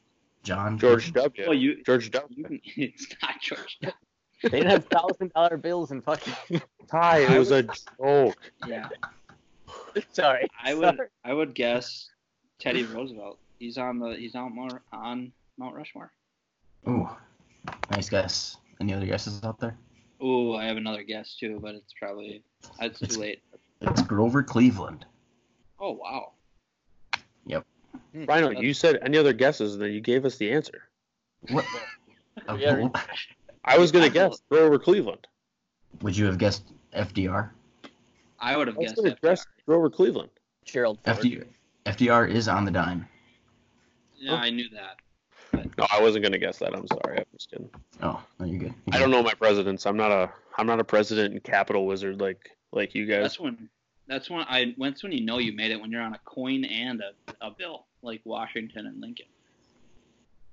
John. 0.43 0.79
George 0.79 1.13
W. 1.13 1.45
Well, 1.47 1.55
you. 1.55 1.83
George 1.85 2.11
W. 2.11 2.37
you 2.37 2.45
can, 2.45 2.61
it's 2.77 3.07
not 3.23 3.41
George. 3.41 3.79
W. 3.83 3.95
They 4.43 4.49
didn't 4.51 4.71
have 4.71 4.85
thousand 4.87 5.33
dollar 5.35 5.57
bills 5.59 5.91
and 5.91 6.03
fucking. 6.03 6.63
Ty, 6.91 7.19
it 7.19 7.39
was 7.39 7.51
a 7.51 7.63
joke. 7.63 8.39
Yeah. 8.67 8.89
sorry. 10.13 10.49
I 10.63 10.75
would. 10.75 10.97
Sorry. 10.97 11.09
I 11.25 11.35
would 11.35 11.55
guess 11.55 12.09
Teddy 12.59 12.85
Roosevelt. 12.85 13.39
He's 13.59 13.77
on 13.77 13.99
the. 13.99 14.15
He's 14.17 14.35
on 14.35 14.55
more 14.55 14.83
on 14.93 15.33
Mount 15.59 15.75
Rushmore. 15.75 16.11
Ooh, 16.89 17.09
nice 17.91 18.09
guess. 18.09 18.57
Any 18.81 18.95
other 18.95 19.05
guesses 19.05 19.45
out 19.45 19.61
there? 19.61 19.77
Ooh, 20.25 20.55
I 20.55 20.65
have 20.65 20.79
another 20.79 21.03
guess 21.03 21.37
too, 21.39 21.59
but 21.61 21.75
it's 21.75 21.93
probably 21.99 22.43
it's 22.81 23.03
It's- 23.03 23.15
too 23.15 23.21
late. 23.21 23.43
It's 23.83 24.03
Grover 24.03 24.43
Cleveland. 24.43 25.05
Oh 25.79 25.93
wow. 25.93 26.33
Rhino, 28.15 28.51
you 28.51 28.75
said 28.75 28.99
any 29.03 29.19
other 29.19 29.33
guesses, 29.33 29.75
and 29.75 29.83
then 29.83 29.93
you 29.93 30.01
gave 30.01 30.25
us 30.25 30.37
the 30.37 30.51
answer. 30.53 30.83
What? 31.51 31.65
Uh, 32.49 32.55
Yeah. 32.59 32.89
I 33.65 33.79
was 33.79 33.93
gonna 33.93 34.07
I 34.07 34.09
guess 34.09 34.41
Grover 34.51 34.79
Cleveland. 34.79 35.27
Would 36.03 36.17
you 36.17 36.25
have 36.27 36.39
guessed 36.39 36.65
FDR? 36.97 37.51
I 38.39 38.57
would 38.57 38.67
have 38.69 38.77
I 38.77 38.81
was 38.81 38.87
guessed 38.93 38.97
gonna 38.97 39.11
that. 39.11 39.21
guess 39.23 39.47
Grover 39.67 39.91
Cleveland. 39.91 40.31
Gerald 40.65 40.99
Ford. 41.05 41.19
FDR, 41.19 41.47
FDR 41.87 42.31
is 42.31 42.49
on 42.49 42.65
the 42.65 42.71
dime. 42.71 43.07
Yeah, 44.17 44.35
I 44.35 44.51
knew 44.51 44.69
that. 44.71 44.97
No, 45.77 45.87
I 45.93 46.01
wasn't 46.01 46.25
gonna 46.25 46.39
guess 46.39 46.59
that. 46.59 46.75
I'm 46.75 46.87
sorry. 46.87 47.19
I'm 47.19 47.25
just 47.33 47.51
kidding. 47.51 47.69
Oh, 48.03 48.23
no, 48.39 48.47
you're 48.47 48.59
good. 48.59 48.75
You're 48.87 48.95
I 48.97 48.99
don't 48.99 49.11
good. 49.11 49.17
know 49.17 49.23
my 49.23 49.35
presidents. 49.35 49.85
I'm 49.87 49.97
not 49.97 50.11
a. 50.11 50.31
I'm 50.57 50.67
not 50.67 50.81
a 50.81 50.85
president 50.85 51.35
and 51.35 51.43
capital 51.43 51.87
wizard 51.87 52.21
like 52.21 52.51
like 52.73 52.95
you 52.95 53.05
guys. 53.07 53.23
That's 53.23 53.41
when. 53.41 53.69
That's 54.07 54.31
when 54.31 54.43
I. 54.49 54.75
That's 54.79 55.03
when 55.03 55.13
you 55.13 55.25
know 55.25 55.39
you 55.39 55.53
made 55.53 55.71
it 55.71 55.81
when 55.81 55.91
you're 55.91 56.03
on 56.03 56.15
a 56.15 56.21
coin 56.25 56.65
and 56.65 57.01
a, 57.03 57.47
a 57.47 57.51
bill 57.51 57.87
like 58.03 58.21
Washington 58.25 58.87
and 58.87 59.01
Lincoln. 59.01 59.27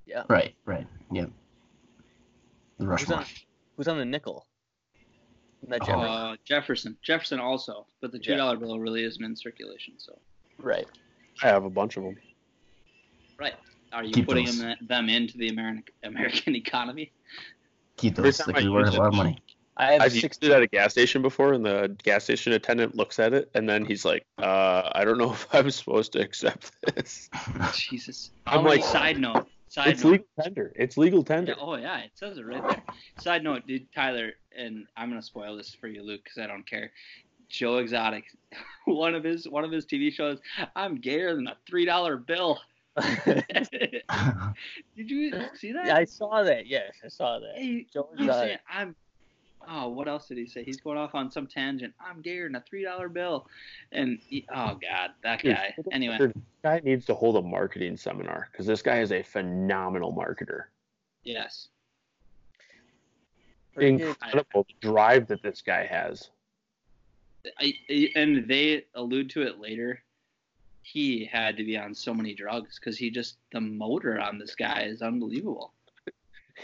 Yeah. 0.06 0.24
Right, 0.30 0.56
right. 0.66 0.88
Yeah. 1.12 1.26
The 2.78 2.86
Who's 2.86 3.12
on, 3.12 3.26
who's 3.76 3.88
on 3.88 3.98
the 3.98 4.06
nickel? 4.06 4.46
Not 5.68 5.80
Oh. 5.82 5.86
Jefferson. 5.86 6.04
Uh, 6.10 6.36
Jefferson. 6.46 6.98
Jefferson 7.04 7.40
also, 7.40 7.88
but 8.02 8.12
the 8.12 8.20
two 8.20 8.34
Yeah. 8.34 8.54
bill 8.56 8.80
really 8.80 9.04
isn't 9.04 9.24
in 9.24 9.36
circulation. 9.36 9.96
So, 9.98 10.18
Right. 10.60 10.88
I 11.44 11.48
have 11.48 11.66
a 11.66 11.70
bunch 11.70 11.98
of 11.98 12.04
them. 12.04 12.18
Right. 13.40 13.56
Are 13.92 14.04
you 14.04 14.14
Keep 14.14 14.28
putting 14.28 14.46
those. 14.46 14.60
them, 14.60 14.78
them 14.82 15.10
into 15.10 15.38
the 15.38 15.50
American 15.50 15.94
American 16.04 16.56
economy? 16.64 17.12
Keep 17.98 18.14
Every 18.20 18.24
those. 18.30 18.38
time 18.38 18.54
They 18.56 18.66
I 18.66 18.70
worth 18.70 18.94
a 18.94 18.98
lot 18.98 19.08
of 19.08 19.14
money. 19.16 19.38
I 19.80 19.94
have 19.94 20.02
I've 20.02 20.12
six. 20.12 20.24
used 20.24 20.44
it 20.44 20.52
at 20.52 20.62
a 20.64 20.68
gas 20.68 20.92
station 20.92 21.22
before, 21.22 21.54
and 21.54 21.64
the 21.66 21.96
gas 22.04 22.24
station 22.24 22.52
attendant 22.54 22.96
looks 22.96 23.20
at 23.20 23.34
it, 23.34 23.50
and 23.54 23.70
then 23.70 23.86
he's 23.86 24.04
like, 24.04 24.26
uh, 24.40 24.90
"I 24.94 25.06
don't 25.06 25.18
know 25.20 25.32
if 25.34 25.48
I'm 25.54 25.70
supposed 25.72 26.12
to 26.14 26.20
accept 26.22 26.72
this." 26.96 27.30
Jesus. 27.74 28.32
I'm 28.48 28.66
Oh, 28.66 28.70
like, 28.70 28.84
side 28.84 29.20
note. 29.20 29.48
Side 29.70 29.90
"It's 29.90 30.04
note. 30.04 30.12
legal 30.12 30.28
tender. 30.42 30.74
It's 30.76 30.98
legal 30.98 31.24
tender." 31.24 31.54
Yeah, 31.56 31.64
oh 31.64 31.76
yeah, 31.76 32.00
it 32.00 32.12
says 32.16 32.38
it 32.38 32.46
right 32.46 32.64
there. 32.68 32.84
Side 33.20 33.44
note, 33.44 33.68
dude, 33.68 33.88
Tyler, 33.94 34.32
and 34.58 34.88
I'm 34.98 35.10
gonna 35.10 35.22
spoil 35.22 35.56
this 35.56 35.76
for 35.76 35.88
you, 35.88 36.02
Luke, 36.04 36.22
because 36.24 36.40
I 36.40 36.48
don't 36.48 36.66
care. 36.68 36.92
Joe 37.50 37.78
Exotic, 37.78 38.26
one 38.86 39.14
of 39.14 39.24
his 39.24 39.48
one 39.48 39.64
of 39.64 39.72
his 39.72 39.86
TV 39.86 40.12
shows. 40.12 40.40
I'm 40.76 40.96
gayer 40.96 41.36
than 41.36 41.48
a 41.48 41.56
three 41.68 41.86
dollar 41.86 42.18
bill. 42.18 42.60
Did 42.98 43.72
you 45.12 45.32
see 45.56 45.72
that? 45.74 45.86
yeah, 45.86 45.96
I 45.96 46.06
saw 46.06 46.42
that. 46.44 46.66
Yes, 46.68 46.94
I 47.06 47.10
saw 47.10 47.40
that. 47.40 47.54
Hey, 47.56 47.86
Joe 47.94 48.10
he's 48.18 48.26
Exotic. 48.28 48.48
saying, 48.48 48.58
I'm. 48.72 48.96
Oh, 49.70 49.90
what 49.90 50.08
else 50.08 50.28
did 50.28 50.38
he 50.38 50.46
say? 50.46 50.64
He's 50.64 50.80
going 50.80 50.98
off 50.98 51.14
on 51.14 51.30
some 51.30 51.46
tangent. 51.46 51.94
I'm 52.00 52.22
gayer 52.22 52.46
than 52.48 52.56
a 52.56 52.62
three 52.62 52.84
dollar 52.84 53.10
bill, 53.10 53.48
and 53.92 54.18
he, 54.26 54.46
oh 54.54 54.78
god, 54.82 55.12
that 55.24 55.44
guy. 55.44 55.76
Anyway, 55.92 56.18
This 56.20 56.32
guy 56.64 56.80
needs 56.84 57.06
to 57.08 57.14
hold 57.14 57.36
a 57.36 57.42
marketing 57.42 57.98
seminar 57.98 58.48
because 58.52 58.66
this 58.66 58.82
guy 58.82 59.02
is 59.02 59.12
a 59.12 59.22
phenomenal 59.24 60.14
marketer. 60.14 60.64
yes. 61.24 61.68
Freaking- 63.76 64.00
Incredible 64.24 64.66
drive 64.82 65.28
that 65.28 65.44
this 65.44 65.62
guy 65.62 65.86
has. 65.86 66.32
I, 67.60 67.74
I- 67.90 68.10
and 68.16 68.48
they 68.48 68.86
allude 68.96 69.30
to 69.32 69.42
it 69.44 69.60
later. 69.60 70.02
He 70.82 71.26
had 71.26 71.58
to 71.58 71.64
be 71.66 71.78
on 71.78 71.94
so 71.94 72.14
many 72.14 72.34
drugs 72.34 72.80
because 72.80 72.98
he 72.98 73.12
just 73.12 73.38
the 73.52 73.60
motor 73.62 74.20
on 74.20 74.40
this 74.40 74.56
guy 74.56 74.84
is 74.84 75.02
unbelievable. 75.02 75.74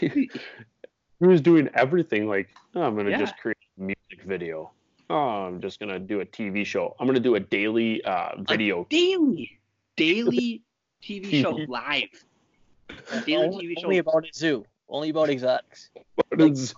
he 1.20 1.26
was 1.26 1.40
doing 1.40 1.68
everything 1.74 2.28
like, 2.28 2.48
oh, 2.74 2.82
I'm 2.82 2.96
gonna 2.96 3.10
Yeah. 3.10 3.18
just 3.18 3.36
create 3.38 3.56
a 3.78 3.82
music 3.82 4.22
video. 4.26 4.70
Oh, 5.10 5.16
I'm 5.46 5.60
just 5.60 5.78
gonna 5.80 5.98
do 5.98 6.20
a 6.20 6.26
TV 6.26 6.64
show. 6.64 6.96
I'm 6.98 7.06
gonna 7.06 7.20
do 7.20 7.34
a 7.34 7.40
daily 7.40 8.02
uh, 8.04 8.30
video. 8.48 8.86
Daily, 8.90 9.58
daily 9.96 10.62
TV 11.02 11.42
show 11.42 11.52
TV. 11.52 11.68
live. 11.68 13.24
Daily 13.26 13.44
only, 13.46 13.66
TV 13.66 13.74
show. 13.78 13.84
only 13.86 13.98
about 13.98 14.24
a 14.26 14.30
zoo. 14.34 14.64
Only 14.88 15.10
about 15.10 15.30
exotics. 15.30 15.90
What 16.14 16.40
a 16.40 16.54
zoo. 16.54 16.74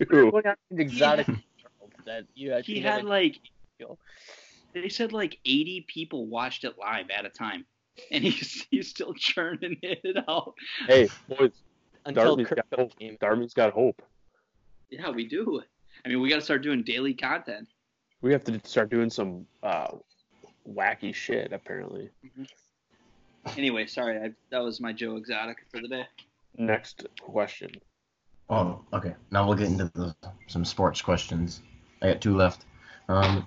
An 0.70 0.80
exotic 0.80 1.26
that 2.04 2.24
you 2.34 2.54
he 2.64 2.80
had 2.80 3.04
like 3.04 3.40
feel. 3.78 3.98
they 4.74 4.88
said 4.88 5.12
like 5.12 5.38
80 5.44 5.86
people 5.88 6.26
watched 6.26 6.64
it 6.64 6.74
live 6.78 7.10
at 7.10 7.24
a 7.26 7.28
time, 7.30 7.64
and 8.12 8.22
he's 8.22 8.66
he's 8.70 8.88
still 8.88 9.12
churning 9.14 9.76
it 9.82 10.16
out. 10.28 10.54
Hey, 10.86 11.08
boys, 11.28 11.50
until 12.04 12.36
Darby's 12.36 12.48
got 12.48 12.66
hope. 12.78 12.98
came. 12.98 13.16
Darby's 13.20 13.54
got 13.54 13.72
hope. 13.72 14.00
Yeah, 14.90 15.10
we 15.10 15.26
do. 15.26 15.60
I 16.04 16.08
mean, 16.08 16.20
we 16.20 16.28
got 16.28 16.36
to 16.36 16.42
start 16.42 16.62
doing 16.62 16.82
daily 16.82 17.14
content. 17.14 17.68
We 18.22 18.32
have 18.32 18.44
to 18.44 18.60
start 18.64 18.90
doing 18.90 19.10
some 19.10 19.46
uh, 19.62 19.88
wacky 20.68 21.14
shit. 21.14 21.52
Apparently. 21.52 22.10
Anyway, 23.56 23.86
sorry, 23.86 24.18
I, 24.18 24.32
that 24.50 24.58
was 24.62 24.80
my 24.80 24.92
Joe 24.92 25.16
Exotic 25.16 25.58
for 25.70 25.80
the 25.80 25.88
day. 25.88 26.04
Next 26.58 27.06
question. 27.20 27.70
Oh, 28.48 28.80
okay. 28.92 29.14
Now 29.30 29.46
we'll 29.46 29.56
get 29.56 29.68
into 29.68 29.90
the, 29.94 30.14
some 30.46 30.64
sports 30.64 31.00
questions. 31.02 31.62
I 32.02 32.08
got 32.12 32.20
two 32.20 32.36
left. 32.36 32.64
Um, 33.08 33.46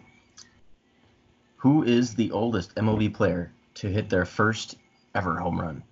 Who 1.57 1.83
is 1.83 2.15
the 2.15 2.31
oldest 2.31 2.75
MLB 2.75 3.13
player 3.13 3.51
to 3.75 3.87
hit 3.87 4.09
their 4.09 4.25
first 4.25 4.75
ever 5.15 5.37
home 5.37 5.59
run? 5.59 5.83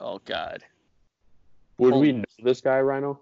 Oh 0.00 0.20
God. 0.24 0.62
Would 1.78 1.94
Oh. 1.94 1.98
we 2.00 2.12
know 2.12 2.24
this 2.42 2.60
guy, 2.60 2.80
Rhino? 2.80 3.20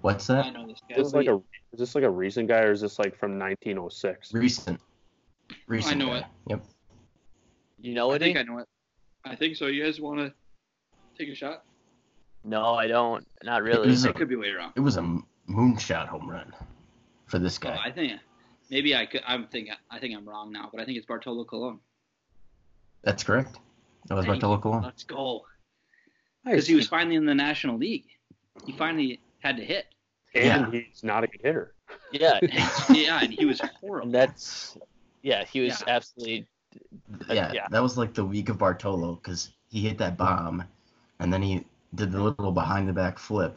What's 0.00 0.26
that? 0.28 0.46
I 0.46 0.50
know 0.50 0.66
this 0.66 0.80
guy. 0.88 0.96
Is 0.96 1.06
this 1.06 1.14
like 1.14 1.26
a 1.26 1.40
is 1.72 1.78
this 1.80 1.94
like 1.94 2.04
a 2.04 2.10
recent 2.10 2.48
guy 2.48 2.60
or 2.60 2.72
is 2.72 2.80
this 2.80 2.98
like 2.98 3.16
from 3.18 3.38
1906? 3.38 4.32
Recent. 4.32 4.80
Recent. 5.66 5.94
I 5.94 5.98
know 5.98 6.06
guy. 6.12 6.18
it. 6.18 6.24
Yep. 6.48 6.64
You 7.80 7.94
know 7.94 8.10
I 8.10 8.14
it? 8.14 8.22
I 8.22 8.24
think 8.24 8.38
I 8.38 8.42
know 8.42 8.58
it. 8.58 8.68
I 9.24 9.34
think 9.36 9.56
so. 9.56 9.66
You 9.66 9.84
guys 9.84 10.00
want 10.00 10.18
to 10.20 10.32
take 11.18 11.28
a 11.28 11.34
shot? 11.34 11.64
No, 12.44 12.74
I 12.74 12.86
don't. 12.86 13.26
Not 13.42 13.60
It 13.60 13.64
really. 13.64 13.92
it 13.92 14.14
could 14.14 14.28
be 14.28 14.36
way 14.36 14.52
wrong. 14.52 14.72
it 14.76 14.80
was 14.80 14.96
a 14.96 15.18
moonshot 15.50 16.06
home 16.06 16.30
run 16.30 16.52
for 17.26 17.38
this 17.38 17.58
Oh, 17.62 17.68
guy. 17.68 17.78
I 17.84 17.90
think 17.90 18.12
maybe 18.70 18.94
I 18.94 19.06
could. 19.06 19.22
I'm 19.26 19.46
thinking. 19.48 19.74
I 19.90 19.98
think 19.98 20.16
I'm 20.16 20.28
wrong 20.28 20.52
now, 20.52 20.68
but 20.72 20.80
I 20.80 20.84
think 20.84 20.96
it's 20.96 21.06
Bartolo 21.06 21.44
Colon. 21.44 21.80
That's 23.02 23.22
correct. 23.24 23.58
That 24.06 24.14
was 24.14 24.24
Thank 24.26 24.40
Bartolo 24.40 24.58
Colon. 24.58 24.82
Let's 24.82 25.04
go. 25.04 25.44
Because 26.44 26.66
he 26.66 26.74
was 26.74 26.86
finally 26.88 27.16
in 27.16 27.26
the 27.26 27.34
National 27.34 27.76
League. 27.76 28.06
He 28.64 28.72
finally 28.72 29.20
had 29.40 29.56
to 29.56 29.64
hit. 29.64 29.86
And 30.34 30.72
he's 30.72 31.02
not 31.02 31.24
a 31.24 31.26
good 31.26 31.40
hitter. 31.42 31.74
Yeah, 32.12 32.38
yeah, 32.90 33.20
and 33.22 33.32
he 33.32 33.44
was 33.44 33.60
horrible. 33.80 34.06
and 34.06 34.14
that's 34.14 34.76
yeah. 35.22 35.44
He 35.44 35.60
was 35.60 35.82
Yeah. 35.86 35.94
absolutely 35.96 36.46
uh, 37.28 37.32
Yeah, 37.34 37.52
yeah. 37.52 37.66
that 37.70 37.82
was 37.82 37.96
like 37.96 38.12
the 38.14 38.24
week 38.24 38.48
of 38.50 38.58
Bartolo 38.58 39.14
because 39.16 39.50
he 39.70 39.80
hit 39.80 39.96
that 39.98 40.16
bomb, 40.16 40.64
and 41.20 41.32
then 41.32 41.42
he 41.42 41.64
did 41.94 42.12
the 42.12 42.22
little 42.22 42.52
behind 42.52 42.88
the 42.88 42.92
back 42.92 43.18
flip 43.18 43.56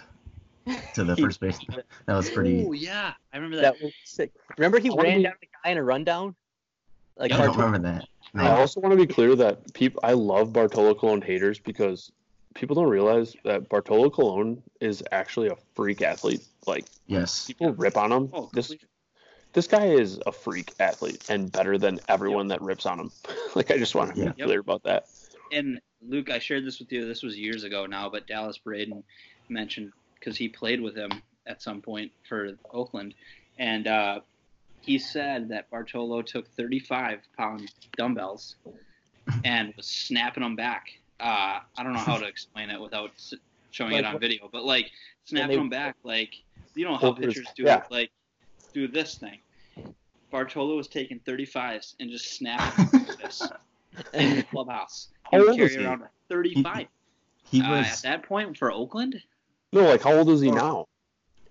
to 0.94 1.04
the 1.04 1.16
first 1.18 1.40
base. 1.42 1.60
That 2.06 2.16
was 2.16 2.30
pretty. 2.30 2.66
Oh 2.66 2.72
yeah, 2.72 3.14
I 3.34 3.38
remember 3.38 3.58
that. 3.58 3.74
that 3.76 3.84
was 3.84 3.92
sick. 4.06 4.32
Remember 4.58 4.80
he 4.80 4.90
ran 4.90 5.18
be- 5.18 5.24
down 5.24 5.34
the 5.42 5.48
guy 5.64 5.72
in 5.72 5.78
a 5.78 5.84
rundown? 5.84 6.36
Like 7.18 7.34
I 7.34 7.46
don't 7.46 7.58
remember 7.58 7.80
that. 7.80 8.08
I 8.34 8.50
also 8.52 8.80
want 8.80 8.98
to 8.98 9.06
be 9.06 9.14
clear 9.14 9.36
that 9.36 9.74
people 9.74 10.00
I 10.04 10.14
love 10.14 10.54
Bartolo 10.54 10.96
Colon 10.96 11.22
haters 11.22 11.60
because 11.60 12.10
people 12.54 12.76
don't 12.76 12.90
realize 12.90 13.36
that 13.44 13.70
Bartolo 13.70 14.10
Colon 14.10 14.62
is 14.80 15.04
actually 15.12 15.48
a 15.48 15.56
freak 15.76 16.02
athlete. 16.02 16.46
Like 16.68 16.86
Yes. 17.08 17.48
people 17.48 17.74
rip 17.74 17.98
on 17.98 18.12
him. 18.12 18.30
Oh, 18.34 18.50
this 18.54 18.76
this 19.54 19.68
guy 19.68 19.88
is 19.88 20.20
a 20.26 20.32
freak 20.32 20.74
athlete 20.80 21.26
and 21.30 21.52
better 21.52 21.78
than 21.78 22.00
everyone 22.08 22.48
that 22.50 22.62
rips 22.62 22.86
on 22.86 23.00
him. 23.00 23.12
like 23.56 23.72
I 23.72 23.78
just 23.78 23.96
want 23.96 24.16
to 24.16 24.22
Yeah. 24.22 24.32
be 24.32 24.44
clear 24.44 24.60
about 24.60 24.84
that. 24.84 25.06
and 25.52 25.80
Luke, 26.02 26.30
I 26.32 26.40
shared 26.40 26.66
this 26.66 26.80
with 26.80 26.92
you. 26.92 27.06
This 27.08 27.22
was 27.22 27.38
years 27.38 27.64
ago 27.64 27.86
now, 27.86 28.10
but 28.10 28.26
Dallas 28.26 28.58
Braden 28.58 29.04
mentioned 29.50 29.92
because 30.16 30.38
he 30.38 30.48
played 30.50 30.82
with 30.82 30.96
him 30.96 31.12
at 31.46 31.62
some 31.62 31.82
point 31.82 32.12
for 32.28 32.58
Oakland, 32.74 33.14
and 33.60 33.88
uh, 33.88 34.20
he 34.82 34.98
said 34.98 35.50
that 35.50 35.70
Bartolo 35.70 36.22
took 36.22 36.48
35 36.56 37.20
pound 37.38 37.72
dumbbells 37.98 38.56
and 39.44 39.74
was 39.78 39.86
snapping 39.88 40.42
them 40.44 40.56
back. 40.56 40.88
Uh, 41.22 41.60
I 41.78 41.84
don't 41.84 41.94
know 41.94 42.00
how 42.00 42.18
to 42.18 42.26
explain 42.36 42.70
it 42.70 42.80
without 42.82 43.12
s- 43.16 43.34
showing 43.72 43.94
it 43.94 44.06
on 44.06 44.20
video, 44.20 44.50
but 44.52 44.64
like 44.64 44.90
snapping 45.26 45.50
they- 45.50 45.56
them 45.58 45.70
back, 45.70 45.96
like 46.04 46.34
you 46.76 46.86
know 46.86 46.98
how 46.98 47.12
pitchers 47.14 47.48
do 47.56 47.64
yeah. 47.64 47.78
it, 47.78 47.84
like 47.92 48.12
do 48.74 48.88
this 48.88 49.16
thing. 49.16 49.40
Bartolo 50.32 50.78
was 50.78 50.88
taking 50.88 51.20
35s 51.20 51.96
and 52.00 52.10
just 52.10 52.38
snapping 52.38 52.86
this 53.22 53.42
in 54.14 54.38
the 54.38 54.44
clubhouse. 54.44 55.10
He 55.30 55.36
How 55.38 55.44
would 55.44 55.50
old 55.52 55.60
was 55.60 55.70
carry 55.72 55.82
he? 55.84 55.88
around 55.88 56.04
a 56.04 56.10
35. 56.30 56.88
He 57.50 57.62
Uh, 57.62 57.66
at 57.76 58.00
that 58.04 58.24
point 58.24 58.58
for 58.58 58.72
Oakland? 58.72 59.22
No, 59.74 59.82
like 59.84 60.02
how 60.02 60.14
old 60.14 60.30
is 60.30 60.40
he 60.40 60.50
now? 60.50 60.88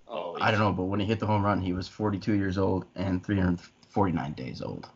Oh, 0.09 0.37
I 0.41 0.51
don't 0.51 0.61
know, 0.61 0.73
but 0.73 0.85
when 0.85 0.99
he 0.99 1.05
hit 1.07 1.21
the 1.21 1.27
home 1.27 1.45
run, 1.45 1.61
he 1.61 1.75
was 1.75 1.87
42 1.89 2.33
years 2.33 2.57
old 2.59 2.87
and 2.97 3.23
349 3.25 4.33
days 4.33 4.63
old. 4.63 4.89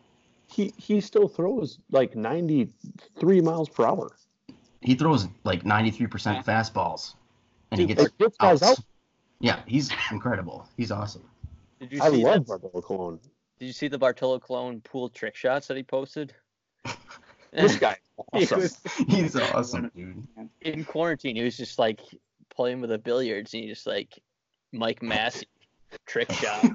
He 0.47 0.73
he 0.77 0.99
still 0.99 1.27
throws 1.27 1.77
like 1.91 2.15
93 2.15 3.41
miles 3.41 3.69
per 3.69 3.85
hour. 3.85 4.11
He 4.85 4.95
throws 4.95 5.27
like 5.43 5.63
93% 5.63 6.43
fastballs, 6.45 7.15
and 7.71 7.79
he 7.79 7.85
Dude, 7.87 7.97
gets 7.97 8.09
like, 8.09 8.17
gets 8.17 8.37
guys 8.37 8.61
outs. 8.61 8.79
out. 8.79 8.85
Yeah, 9.39 9.59
he's 9.65 9.91
incredible. 10.11 10.67
He's 10.77 10.91
awesome. 10.91 11.23
Did 11.79 11.91
you 11.91 12.01
I 12.01 12.09
see 12.09 12.23
love 12.23 12.45
that- 12.45 12.61
Bartolo 12.61 12.81
Colon. 12.81 13.19
Did 13.59 13.65
you 13.67 13.73
see 13.73 13.87
the 13.87 13.97
Bartolo 13.97 14.39
Colon 14.39 14.81
pool 14.81 15.09
trick 15.09 15.35
shots 15.35 15.67
that 15.67 15.77
he 15.77 15.83
posted? 15.83 16.33
This 17.51 17.77
guy 17.77 17.95
He 18.33 18.43
awesome. 18.43 18.59
was 18.59 18.77
He's 19.07 19.35
awesome, 19.37 19.89
dude. 19.95 20.27
in 20.61 20.83
quarantine. 20.83 21.37
He 21.37 21.43
was 21.43 21.55
just 21.55 21.79
like 21.79 22.01
playing 22.53 22.81
with 22.81 22.89
the 22.89 22.97
billiards, 22.97 23.53
and 23.53 23.63
he 23.63 23.69
just 23.69 23.87
like 23.87 24.19
Mike 24.73 25.01
Massey 25.01 25.47
trick 26.05 26.31
shot. 26.33 26.65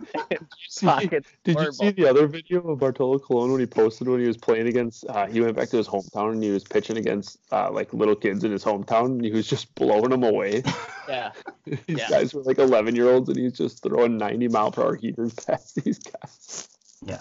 Pocket 0.83 1.25
Did 1.45 1.59
you 1.61 1.73
see 1.73 1.91
the 1.91 2.09
other 2.09 2.27
video 2.27 2.61
of 2.71 2.79
Bartolo 2.79 3.19
Colon 3.19 3.51
when 3.53 3.61
he 3.61 3.67
posted 3.67 4.09
when 4.09 4.21
he 4.21 4.27
was 4.27 4.37
playing 4.37 4.67
against? 4.67 5.05
Uh, 5.09 5.27
he 5.27 5.41
went 5.41 5.57
back 5.57 5.69
to 5.71 5.77
his 5.77 5.87
hometown 5.89 6.33
and 6.33 6.43
he 6.43 6.51
was 6.51 6.65
pitching 6.65 6.97
against 6.97 7.39
uh, 7.53 7.71
like 7.71 7.93
little 7.93 8.17
kids 8.17 8.45
in 8.45 8.53
his 8.53 8.65
hometown 8.65 9.07
and 9.07 9.25
he 9.25 9.31
was 9.33 9.47
just 9.47 9.75
blowing 9.75 10.11
them 10.11 10.23
away. 10.25 10.63
Yeah, 11.09 11.33
these 11.65 11.79
Yeah. 11.89 12.09
guys 12.09 12.33
were 12.35 12.43
like 12.43 12.59
11 12.59 12.95
year 12.95 13.09
olds 13.11 13.29
and 13.29 13.37
he's 13.37 13.55
just 13.55 13.83
throwing 13.83 14.17
90 14.17 14.47
mile 14.47 14.71
per 14.71 14.83
hour 14.83 14.95
heaters 14.95 15.35
past 15.35 15.75
these 15.83 15.99
guys. 15.99 16.69
Yeah, 17.05 17.19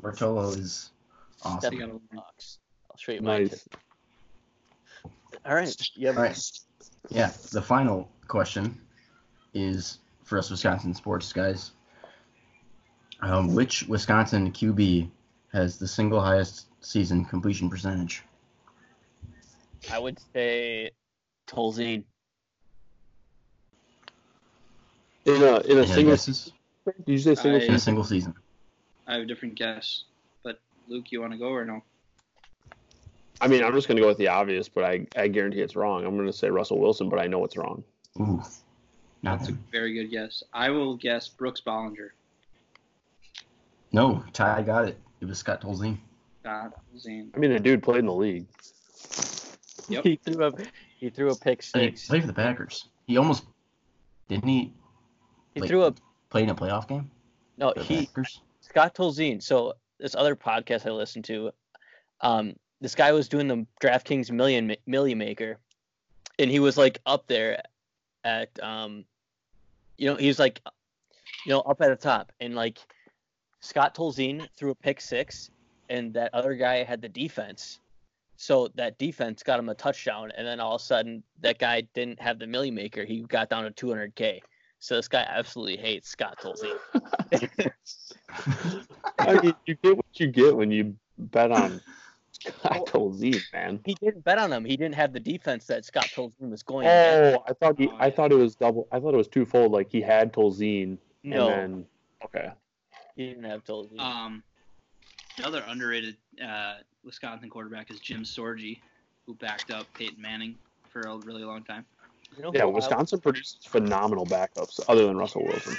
Bartolo 0.00 0.48
is 0.52 0.90
Step 1.36 1.52
awesome. 1.52 1.78
gotta 1.78 1.92
in 1.92 2.00
the 2.10 2.16
box. 2.16 2.58
I'll 2.90 2.96
show 2.96 3.12
you 3.12 3.20
my. 3.20 3.40
Nice. 3.40 3.68
All 5.44 5.54
right. 5.54 5.76
You 5.94 6.06
have 6.06 6.16
All 6.16 6.22
right. 6.22 6.50
Yeah, 7.10 7.30
the 7.52 7.60
final 7.60 8.08
question 8.28 8.80
is 9.52 9.98
for 10.30 10.38
us 10.38 10.48
Wisconsin 10.48 10.94
sports 10.94 11.32
guys. 11.32 11.72
Um, 13.20 13.52
which 13.54 13.82
Wisconsin 13.88 14.50
QB 14.52 15.10
has 15.52 15.76
the 15.76 15.86
single 15.88 16.20
highest 16.20 16.68
season 16.80 17.24
completion 17.24 17.68
percentage? 17.68 18.22
I 19.92 19.98
would 19.98 20.18
say 20.32 20.90
Tolzien. 21.46 22.04
In 25.26 25.42
a 25.42 25.58
in 25.60 25.78
a 25.78 25.82
Any 25.82 25.86
single, 25.86 26.12
guesses? 26.12 26.52
did 26.86 27.12
you 27.12 27.18
say 27.18 27.34
single? 27.34 27.60
I- 27.60 27.64
In 27.64 27.74
a 27.74 27.78
single 27.78 28.04
season. 28.04 28.32
I 29.06 29.14
have 29.14 29.22
a 29.22 29.26
different 29.26 29.56
guess. 29.56 30.04
But 30.44 30.60
Luke, 30.88 31.10
you 31.10 31.20
want 31.20 31.32
to 31.32 31.38
go 31.38 31.48
or 31.48 31.64
no? 31.64 31.82
I 33.40 33.48
mean, 33.48 33.64
I'm 33.64 33.72
just 33.74 33.88
gonna 33.88 34.00
go 34.00 34.06
with 34.06 34.18
the 34.18 34.28
obvious, 34.28 34.68
but 34.68 34.84
I 34.84 35.06
I 35.16 35.26
guarantee 35.28 35.60
it's 35.60 35.74
wrong. 35.76 36.06
I'm 36.06 36.16
gonna 36.16 36.32
say 36.32 36.48
Russell 36.50 36.78
Wilson, 36.78 37.08
but 37.08 37.18
I 37.18 37.26
know 37.26 37.44
it's 37.44 37.56
wrong. 37.56 37.82
Ooh, 38.20 38.36
not 38.36 38.48
That's 39.22 39.48
a 39.48 39.52
very 39.70 39.92
good 39.94 40.10
guess. 40.10 40.42
I 40.52 40.70
will 40.70 40.96
guess 40.96 41.28
Brooks 41.28 41.60
Bollinger. 41.66 42.10
No, 43.92 44.24
Ty 44.32 44.62
got 44.62 44.88
it. 44.88 44.98
It 45.20 45.26
was 45.26 45.38
Scott 45.38 45.60
Tolzien. 45.60 45.98
God, 46.42 46.72
Zane. 46.98 47.30
I 47.34 47.38
mean, 47.38 47.52
the 47.52 47.60
dude 47.60 47.82
played 47.82 47.98
in 47.98 48.06
the 48.06 48.14
league. 48.14 48.46
Yep. 49.88 50.04
He 50.04 50.16
threw 50.16 50.44
a 50.46 50.52
he 50.98 51.10
threw 51.10 51.30
a 51.30 51.36
pick 51.36 51.62
He 51.62 51.68
six. 51.68 52.06
played 52.08 52.22
for 52.22 52.26
the 52.28 52.32
Packers. 52.32 52.86
He 53.06 53.16
almost 53.16 53.44
didn't 54.28 54.46
he 54.48 54.72
He 55.54 55.60
like- 55.60 55.68
threw 55.68 55.84
a 55.84 55.94
play 56.30 56.44
in 56.44 56.50
a 56.50 56.54
playoff 56.54 56.86
game 56.88 57.10
no. 57.58 57.72
He 57.76 58.06
Packers? 58.06 58.40
Scott 58.60 58.94
Tolzien. 58.94 59.42
So 59.42 59.74
this 59.98 60.14
other 60.14 60.34
podcast 60.36 60.86
I 60.86 60.90
listened 60.92 61.24
to, 61.26 61.50
um, 62.22 62.54
this 62.80 62.94
guy 62.94 63.12
was 63.12 63.28
doing 63.28 63.48
the 63.48 63.66
DraftKings 63.82 64.30
million 64.30 64.74
million 64.86 65.18
maker, 65.18 65.58
and 66.38 66.50
he 66.50 66.58
was 66.60 66.78
like 66.78 67.00
up 67.04 67.26
there 67.26 67.60
at 68.24 68.50
um, 68.62 69.04
you 69.96 70.06
know, 70.06 70.16
he 70.16 70.28
was 70.28 70.38
like, 70.38 70.60
you 71.44 71.52
know, 71.52 71.60
up 71.60 71.80
at 71.80 71.88
the 71.88 71.96
top, 71.96 72.32
and 72.40 72.54
like 72.54 72.78
Scott 73.60 73.94
Tolzien 73.94 74.48
threw 74.56 74.70
a 74.70 74.74
pick 74.74 75.00
six, 75.00 75.50
and 75.88 76.14
that 76.14 76.32
other 76.34 76.54
guy 76.54 76.82
had 76.82 77.02
the 77.02 77.08
defense. 77.08 77.80
So 78.36 78.68
that 78.76 78.98
defense 78.98 79.42
got 79.42 79.58
him 79.58 79.68
a 79.68 79.74
touchdown, 79.74 80.32
and 80.36 80.46
then 80.46 80.60
all 80.60 80.76
of 80.76 80.80
a 80.80 80.84
sudden 80.84 81.22
that 81.40 81.58
guy 81.58 81.82
didn't 81.94 82.20
have 82.20 82.38
the 82.38 82.46
million 82.46 82.74
maker. 82.74 83.04
He 83.04 83.20
got 83.20 83.50
down 83.50 83.64
to 83.64 83.70
200k. 83.70 84.40
So 84.78 84.96
this 84.96 85.08
guy 85.08 85.26
absolutely 85.28 85.76
hates 85.76 86.08
Scott 86.08 86.38
Tolzien. 86.42 86.78
I 89.18 89.40
mean, 89.42 89.54
you 89.66 89.74
get 89.74 89.94
what 89.94 90.06
you 90.14 90.28
get 90.28 90.56
when 90.56 90.70
you 90.70 90.96
bet 91.18 91.52
on 91.52 91.82
Scott 92.58 92.86
Tolzien, 92.86 93.42
man. 93.52 93.80
he 93.84 93.94
didn't 93.94 94.24
bet 94.24 94.38
on 94.38 94.52
him. 94.52 94.64
He 94.64 94.76
didn't 94.76 94.94
have 94.94 95.12
the 95.12 95.20
defense 95.20 95.66
that 95.66 95.84
Scott 95.84 96.06
Tolzien 96.16 96.50
was 96.50 96.62
going. 96.62 96.86
against. 96.86 97.38
Oh, 97.38 97.44
I 97.46 97.52
thought 97.52 97.78
he, 97.78 97.88
Oh, 97.88 97.96
I 97.98 98.06
yeah. 98.06 98.14
thought 98.14 98.32
it 98.32 98.36
was 98.36 98.54
double. 98.54 98.88
I 98.90 98.98
thought 99.00 99.12
it 99.14 99.18
was 99.18 99.28
twofold. 99.28 99.72
Like 99.72 99.90
he 99.92 100.00
had 100.00 100.32
Tolzien, 100.32 100.96
no, 101.22 101.48
and 101.48 101.74
then 101.74 101.86
okay. 102.24 102.50
he 103.16 103.26
didn't 103.26 103.44
have 103.44 103.62
Tolzien. 103.64 104.00
Um, 104.00 104.42
another 105.38 105.62
underrated 105.68 106.16
uh, 106.42 106.74
Wisconsin 107.04 107.50
quarterback 107.50 107.90
is 107.90 108.00
Jim 108.00 108.22
Sorgi, 108.22 108.78
who 109.26 109.34
backed 109.34 109.70
up 109.70 109.86
Peyton 109.94 110.20
Manning 110.20 110.56
for 110.88 111.02
a 111.02 111.16
really 111.18 111.44
long 111.44 111.62
time. 111.62 111.84
you 112.36 112.42
know 112.42 112.52
Yeah, 112.54 112.62
who 112.62 112.70
I- 112.70 112.74
Wisconsin 112.74 113.20
produces 113.20 113.58
phenomenal 113.66 114.24
backups 114.26 114.80
other 114.88 115.06
than 115.06 115.16
Russell 115.16 115.44
Wilson. 115.44 115.76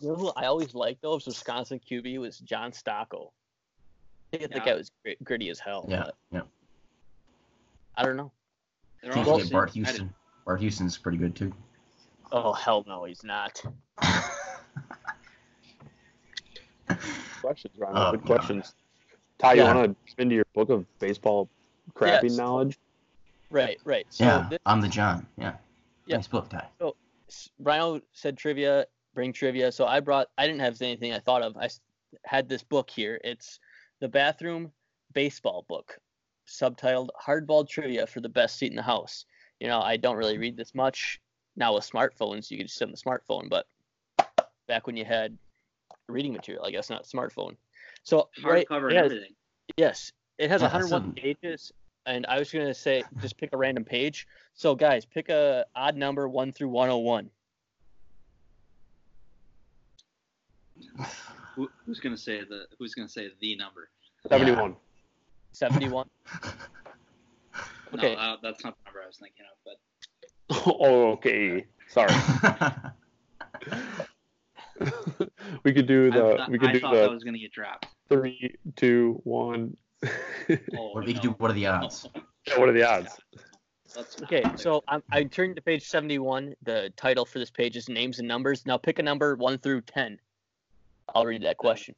you 0.00 0.08
know 0.08 0.14
who 0.16 0.32
I 0.36 0.46
always 0.46 0.74
liked 0.74 1.02
though 1.02 1.14
was 1.14 1.26
Wisconsin 1.26 1.78
QB 1.78 2.18
was 2.20 2.38
John 2.38 2.72
Stocco. 2.72 3.32
I 4.34 4.38
think 4.38 4.52
that 4.52 4.58
Yeah. 4.66 4.72
guy 4.72 4.74
was 4.78 4.90
gr- 5.04 5.10
gritty 5.22 5.48
as 5.50 5.60
hell. 5.60 5.86
Yeah, 5.88 6.04
but 6.06 6.16
yeah. 6.32 6.40
I 7.96 8.02
don't 8.04 8.16
know. 8.16 8.32
They're 9.02 9.12
Can't 9.12 9.28
all 9.28 9.38
forget 9.38 9.52
Bart 9.52 9.70
Houston. 9.70 10.12
Bart 10.44 10.60
Houston's 10.60 10.98
pretty 10.98 11.18
good 11.18 11.36
too. 11.36 11.52
Oh 12.32 12.52
hell 12.52 12.84
no, 12.86 13.04
he's 13.04 13.22
not. 13.22 13.62
Questions, 17.40 17.74
Ryan. 17.78 17.96
Oh, 17.96 18.10
Good 18.12 18.20
God. 18.22 18.26
questions. 18.26 18.74
Ty, 19.38 19.54
Yeah. 19.54 19.68
you 19.70 19.74
want 19.76 20.04
to 20.04 20.10
spin 20.10 20.28
to 20.30 20.34
your 20.34 20.44
book 20.54 20.70
of 20.70 20.86
baseball 20.98 21.48
crapping 21.94 22.22
Yes. 22.24 22.36
knowledge? 22.36 22.78
Right, 23.50 23.78
right. 23.84 24.06
So 24.10 24.24
yeah, 24.24 24.48
thi- 24.48 24.58
I'm 24.66 24.80
the 24.80 24.88
John. 24.88 25.26
Yeah. 25.36 25.56
Yeah. 26.06 26.16
Nice 26.16 26.28
book, 26.28 26.48
Ty. 26.48 26.66
s- 27.28 27.50
Rhino 27.58 28.00
said 28.12 28.36
trivia, 28.38 28.86
bring 29.14 29.32
trivia. 29.32 29.70
So 29.72 29.86
I 29.86 30.00
brought, 30.00 30.28
I 30.38 30.46
didn't 30.46 30.60
have 30.60 30.80
anything 30.82 31.12
I 31.12 31.18
thought 31.18 31.42
of. 31.42 31.56
I 31.56 31.68
had 32.24 32.48
this 32.48 32.62
book 32.62 32.88
here. 32.90 33.20
It's 33.22 33.60
the 34.04 34.08
bathroom 34.10 34.70
baseball 35.14 35.64
book, 35.66 35.98
subtitled 36.46 37.08
Hardball 37.18 37.66
Trivia 37.66 38.06
for 38.06 38.20
the 38.20 38.28
Best 38.28 38.58
Seat 38.58 38.70
in 38.70 38.76
the 38.76 38.82
House. 38.82 39.24
You 39.60 39.66
know, 39.66 39.80
I 39.80 39.96
don't 39.96 40.16
really 40.16 40.36
read 40.36 40.58
this 40.58 40.74
much 40.74 41.22
now 41.56 41.74
with 41.74 41.90
smartphones. 41.90 42.50
You 42.50 42.58
can 42.58 42.66
just 42.66 42.76
sit 42.78 42.84
on 42.84 42.90
the 42.90 42.98
smartphone, 42.98 43.48
but 43.48 43.66
back 44.68 44.86
when 44.86 44.94
you 44.94 45.06
had 45.06 45.38
reading 46.06 46.34
material, 46.34 46.66
I 46.66 46.70
guess 46.70 46.90
not 46.90 47.04
smartphone. 47.04 47.56
So 48.02 48.28
right, 48.44 48.68
Hardcover 48.68 48.90
it 48.90 48.96
and 48.96 48.98
has- 48.98 49.12
everything. 49.12 49.34
Yes, 49.78 50.12
it 50.36 50.50
has 50.50 50.60
Yeah, 50.60 50.68
101 50.68 51.14
pages, 51.14 51.72
and 52.04 52.26
I 52.26 52.38
was 52.38 52.52
gonna 52.52 52.74
say 52.74 53.04
just 53.22 53.38
pick 53.38 53.54
a 53.54 53.56
random 53.56 53.86
page. 53.86 54.28
So 54.52 54.74
guys, 54.74 55.06
pick 55.06 55.30
a 55.30 55.64
odd 55.74 55.96
number 55.96 56.28
one 56.28 56.52
through 56.52 56.68
101. 56.68 57.30
Who's 61.86 62.00
gonna 62.00 62.18
say 62.18 62.44
the 62.44 62.66
Who's 62.78 62.94
gonna 62.94 63.08
say 63.08 63.30
the 63.40 63.56
number? 63.56 63.88
71. 64.28 64.76
71. 65.52 66.08
Okay. 67.94 68.14
No, 68.16 68.20
uh, 68.20 68.36
that's 68.42 68.64
not 68.64 68.74
the 68.76 68.84
number 68.86 69.02
I 69.04 69.06
was 69.06 69.18
thinking 69.18 69.44
of. 69.46 69.56
But 69.64 69.78
oh, 70.80 71.12
okay. 71.12 71.64
Sorry. 71.88 72.12
we 75.62 75.72
could 75.72 75.86
do 75.86 76.10
I, 76.12 76.16
the 76.16 76.36
thought- 76.36 76.50
we 76.50 76.58
could 76.58 76.70
I 76.70 76.72
do 76.72 76.80
thought 76.80 76.94
that 76.94 77.02
the 77.04 77.10
was 77.10 77.22
gonna 77.22 77.38
get 77.38 77.52
dropped. 77.52 77.86
three, 78.08 78.56
two, 78.74 79.20
one. 79.22 79.76
Oh, 80.04 80.08
Or 80.76 81.02
we 81.02 81.06
no. 81.06 81.12
could 81.12 81.22
do 81.22 81.30
what 81.38 81.52
are 81.52 81.54
the 81.54 81.66
odds? 81.66 82.08
what 82.56 82.68
are 82.68 82.72
the 82.72 82.82
odds? 82.82 83.16
Okay, 84.24 84.42
so 84.56 84.82
I'm, 84.88 85.00
I 85.12 85.22
turned 85.22 85.54
to 85.54 85.62
page 85.62 85.86
71. 85.86 86.54
The 86.64 86.92
title 86.96 87.24
for 87.24 87.38
this 87.38 87.50
page 87.50 87.76
is 87.76 87.88
names 87.88 88.18
and 88.18 88.26
numbers. 88.26 88.66
Now 88.66 88.76
pick 88.76 88.98
a 88.98 89.02
number 89.04 89.36
one 89.36 89.56
through 89.58 89.82
10. 89.82 90.18
I'll 91.14 91.24
read 91.26 91.42
that 91.44 91.58
question. 91.58 91.94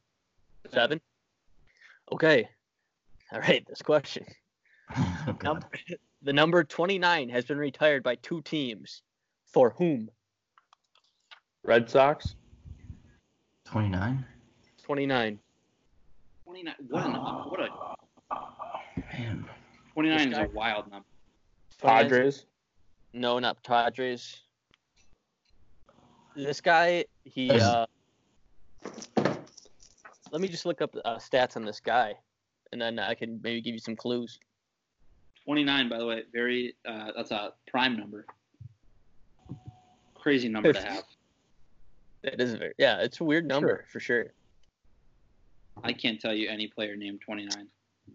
Seven. 0.71 1.01
Okay. 2.11 2.47
All 3.31 3.39
right. 3.39 3.65
This 3.67 3.81
question. 3.81 4.25
Oh, 4.95 5.35
God. 5.37 5.43
Number, 5.43 5.67
the 6.21 6.33
number 6.33 6.63
29 6.63 7.29
has 7.29 7.45
been 7.45 7.57
retired 7.57 8.03
by 8.03 8.15
two 8.15 8.41
teams. 8.41 9.01
For 9.45 9.71
whom? 9.71 10.09
Red 11.63 11.89
Sox. 11.89 12.35
29? 13.65 14.25
29. 14.83 15.39
29. 16.45 16.75
What 16.89 17.05
a 17.05 17.09
number. 17.09 17.29
What 17.49 17.59
a 17.59 17.97
Man. 19.13 19.45
29 19.93 20.31
is 20.31 20.37
a 20.37 20.49
wild 20.53 20.89
number. 20.89 21.07
29 21.79 22.03
Padres. 22.03 22.45
No, 23.13 23.39
not 23.39 23.63
Padres. 23.63 24.41
This 26.35 26.61
guy, 26.61 27.05
he. 27.23 27.49
Uh, 27.49 27.85
let 30.31 30.41
me 30.41 30.47
just 30.47 30.65
look 30.65 30.81
up 30.81 30.95
uh, 31.05 31.17
stats 31.17 31.55
on 31.55 31.65
this 31.65 31.79
guy, 31.79 32.13
and 32.71 32.81
then 32.81 32.99
I 32.99 33.13
can 33.13 33.39
maybe 33.43 33.61
give 33.61 33.73
you 33.73 33.79
some 33.79 33.95
clues. 33.95 34.39
29, 35.45 35.89
by 35.89 35.97
the 35.97 36.05
way, 36.05 36.23
very. 36.33 36.75
Uh, 36.85 37.11
that's 37.15 37.31
a 37.31 37.53
prime 37.67 37.97
number. 37.97 38.25
Crazy 40.15 40.49
number 40.49 40.73
to 40.73 40.81
have. 40.81 41.03
It 42.23 42.41
is 42.41 42.55
very, 42.55 42.73
yeah, 42.77 42.99
it's 42.99 43.21
a 43.21 43.23
weird 43.23 43.45
number 43.45 43.85
for 43.91 43.99
sure. 43.99 44.33
I 45.83 45.93
can't 45.93 46.19
tell 46.19 46.33
you 46.33 46.49
any 46.49 46.67
player 46.67 46.95
named 46.95 47.21
29, 47.21 47.67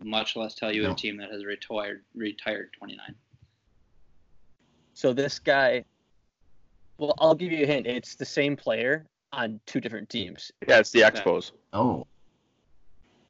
much 0.03 0.37
less 0.37 0.55
tell 0.55 0.75
you 0.75 0.83
No. 0.83 0.93
a 0.93 0.95
team 0.95 1.17
that 1.19 1.31
has 1.31 1.45
retired 1.45 2.03
retired 2.15 2.71
29. 2.77 3.15
So 4.95 5.13
this 5.13 5.39
guy, 5.39 5.85
well, 6.99 7.15
I'll 7.19 7.35
give 7.35 7.53
you 7.53 7.63
a 7.63 7.67
hint. 7.67 7.87
It's 7.87 8.15
the 8.15 8.27
same 8.27 8.57
player 8.57 9.07
on 9.33 9.61
two 9.67 9.81
different 9.81 10.09
teams. 10.09 10.51
Yeah, 10.67 10.79
it's 10.79 10.91
the 10.91 11.01
Expos. 11.01 11.53
Oh. 11.73 12.07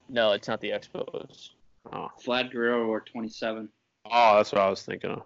No, 0.08 0.32
it's 0.32 0.48
not 0.48 0.60
the 0.60 0.70
Expos. 0.70 1.50
Oh. 1.92 2.08
Vlad 2.24 2.52
Guerrero 2.52 2.86
or 2.86 3.00
27. 3.00 3.68
oh, 4.10 4.36
that's 4.36 4.52
what 4.52 4.60
I 4.60 4.68
was 4.68 4.82
thinking 4.82 5.10
of. 5.10 5.22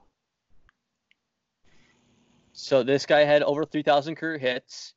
So 2.53 2.83
this 2.83 3.05
guy 3.07 3.21
had 3.25 3.43
over 3.43 3.65
3,000 3.65 4.15
career 4.17 4.39
hits. 4.39 4.95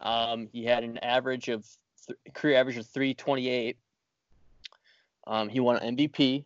Um, 0.00 0.48
he 0.52 0.64
had 0.64 0.84
an 0.84 0.98
average 0.98 1.48
of 1.48 1.66
th- 2.06 2.18
career 2.34 2.56
average 2.58 2.76
of 2.76 2.86
328. 2.86 3.76
Um, 5.26 5.48
he 5.48 5.60
won 5.60 5.78
MVP. 5.78 6.44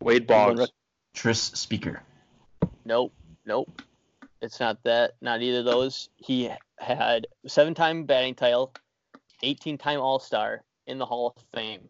Wade 0.00 0.22
He 0.22 0.26
Boggs. 0.26 0.60
rookie- 0.60 0.72
Tris 1.14 1.40
Speaker. 1.42 2.02
Nope, 2.84 3.12
nope. 3.44 3.82
It's 4.40 4.60
not 4.60 4.82
that. 4.84 5.14
Not 5.20 5.42
either 5.42 5.58
of 5.60 5.64
those. 5.64 6.08
He 6.16 6.50
had 6.80 7.26
seven-time 7.46 8.04
batting 8.04 8.34
title, 8.34 8.72
18-time 9.44 10.00
All-Star 10.00 10.62
in 10.86 10.98
the 10.98 11.06
Hall 11.06 11.34
of 11.36 11.42
Fame. 11.54 11.86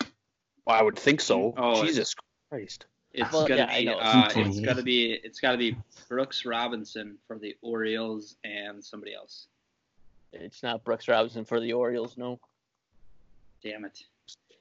Well, 0.67 0.77
I 0.77 0.83
would 0.83 0.99
think 0.99 1.21
so. 1.21 1.55
Oh, 1.57 1.85
Jesus 1.85 2.15
Christ. 2.51 2.87
It's 3.13 3.33
Well, 3.33 3.47
gonna 3.47 3.67
yeah, 3.69 3.81
be 3.81 3.89
uh, 3.89 4.27
it's 4.27 4.35
228. 4.35 4.65
gotta 4.65 4.83
be 4.83 5.13
it's 5.25 5.41
gotta 5.41 5.59
be 5.59 5.77
Brooks 6.09 6.45
Robinson 6.45 7.19
for 7.27 7.39
the 7.39 7.57
Orioles 7.61 8.37
and 8.45 8.85
somebody 8.85 9.15
else. 9.15 9.49
It's 10.33 10.63
not 10.63 10.85
Brooks 10.85 11.09
Robinson 11.09 11.45
for 11.45 11.59
the 11.59 11.73
Orioles. 11.73 12.17
No. 12.17 12.39
Damn 13.65 13.85
it. 13.85 14.05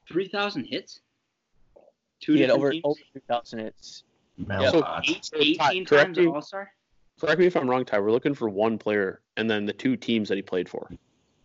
3,000 0.07 0.65
hits? 0.65 1.01
Two 2.21 2.33
he 2.33 2.41
had 2.41 2.47
different 2.47 2.63
over 2.63 2.71
teams? 2.71 2.85
over 2.85 2.99
2,000 3.13 3.59
hits. 3.59 4.03
Mel 4.37 4.71
So 4.71 4.83
odds. 4.83 5.29
So, 5.31 5.37
Ty, 5.37 5.71
18 5.73 5.85
times 5.85 6.17
All 6.17 6.41
Star? 6.41 6.71
Correct 7.19 7.39
me 7.39 7.45
if 7.47 7.55
I'm 7.57 7.69
wrong, 7.69 7.83
Ty. 7.85 7.99
We're 7.99 8.11
looking 8.11 8.33
for 8.33 8.47
one 8.49 8.77
player 8.77 9.21
and 9.37 9.49
then 9.49 9.65
the 9.65 9.73
two 9.73 9.95
teams 9.97 10.29
that 10.29 10.35
he 10.35 10.41
played 10.41 10.69
for. 10.69 10.89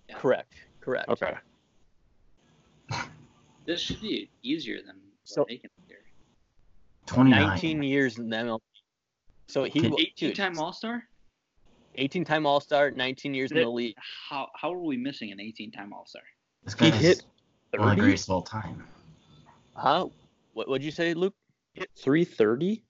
Yeah. 0.08 0.16
Correct. 0.18 0.52
Correct. 0.80 1.08
Okay. 1.08 1.34
This 3.66 3.80
should 3.80 4.02
be 4.02 4.28
easier 4.42 4.76
than 4.86 4.96
So- 5.24 5.46
making 5.48 5.70
it 5.78 5.82
here. 5.88 5.96
29. 7.06 7.46
19 7.46 7.82
years 7.82 8.18
in 8.18 8.28
the 8.28 8.36
MLB. 8.36 8.60
So 9.48 9.64
he 9.64 9.86
18 9.98 10.34
time 10.34 10.58
All 10.58 10.72
Star? 10.72 11.02
18 11.96 12.24
time 12.26 12.44
All 12.44 12.60
Star, 12.60 12.90
19 12.90 13.32
years 13.32 13.52
in 13.52 13.58
the 13.58 13.68
league. 13.68 13.94
How 14.28 14.48
how 14.54 14.70
are 14.72 14.78
we 14.82 14.98
missing 14.98 15.32
an 15.32 15.40
18 15.40 15.70
time 15.70 15.94
All 15.94 16.04
Star? 16.04 16.22
This 16.64 16.74
He 16.74 16.90
guy 16.90 16.96
hit 16.96 17.18
is 17.18 17.22
one 17.72 17.80
of 17.80 17.86
the 17.86 17.90
30? 17.96 18.00
greatest 18.02 18.28
of 18.28 18.34
all 18.34 18.42
time. 18.42 18.84
Huh? 19.74 20.08
What 20.52 20.68
would 20.68 20.82
you 20.82 20.90
say, 20.90 21.14
Luke? 21.14 21.34
Hit 21.72 21.88
330? 21.96 22.82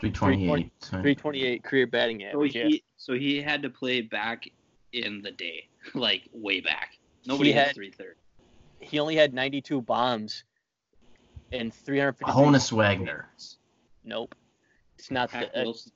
328. 0.00 0.70
328 0.80 1.64
career 1.64 1.86
batting 1.86 2.20
So 2.20 2.26
average. 2.38 2.54
yeah. 2.54 2.64
he 2.66 2.84
so 2.96 3.12
he 3.14 3.40
had 3.40 3.62
to 3.62 3.70
play 3.70 4.00
back 4.02 4.48
in 4.92 5.22
the 5.22 5.30
day, 5.30 5.68
like 5.94 6.22
way 6.32 6.60
back. 6.60 6.98
Nobody 7.26 7.50
He 7.50 7.54
hits 7.54 7.68
had- 7.68 7.74
330. 7.76 8.20
He 8.80 8.98
only 8.98 9.16
had 9.16 9.32
92 9.32 9.80
bombs 9.80 10.44
and 11.52 11.72
350. 11.72 12.30
Honus 12.30 12.70
Wagner. 12.70 13.28
Nope. 14.04 14.34
It's 14.98 15.10
not 15.10 15.30
Hack 15.30 15.52
the, 15.54 15.60
uh, 15.60 15.64
Wilson. 15.64 15.92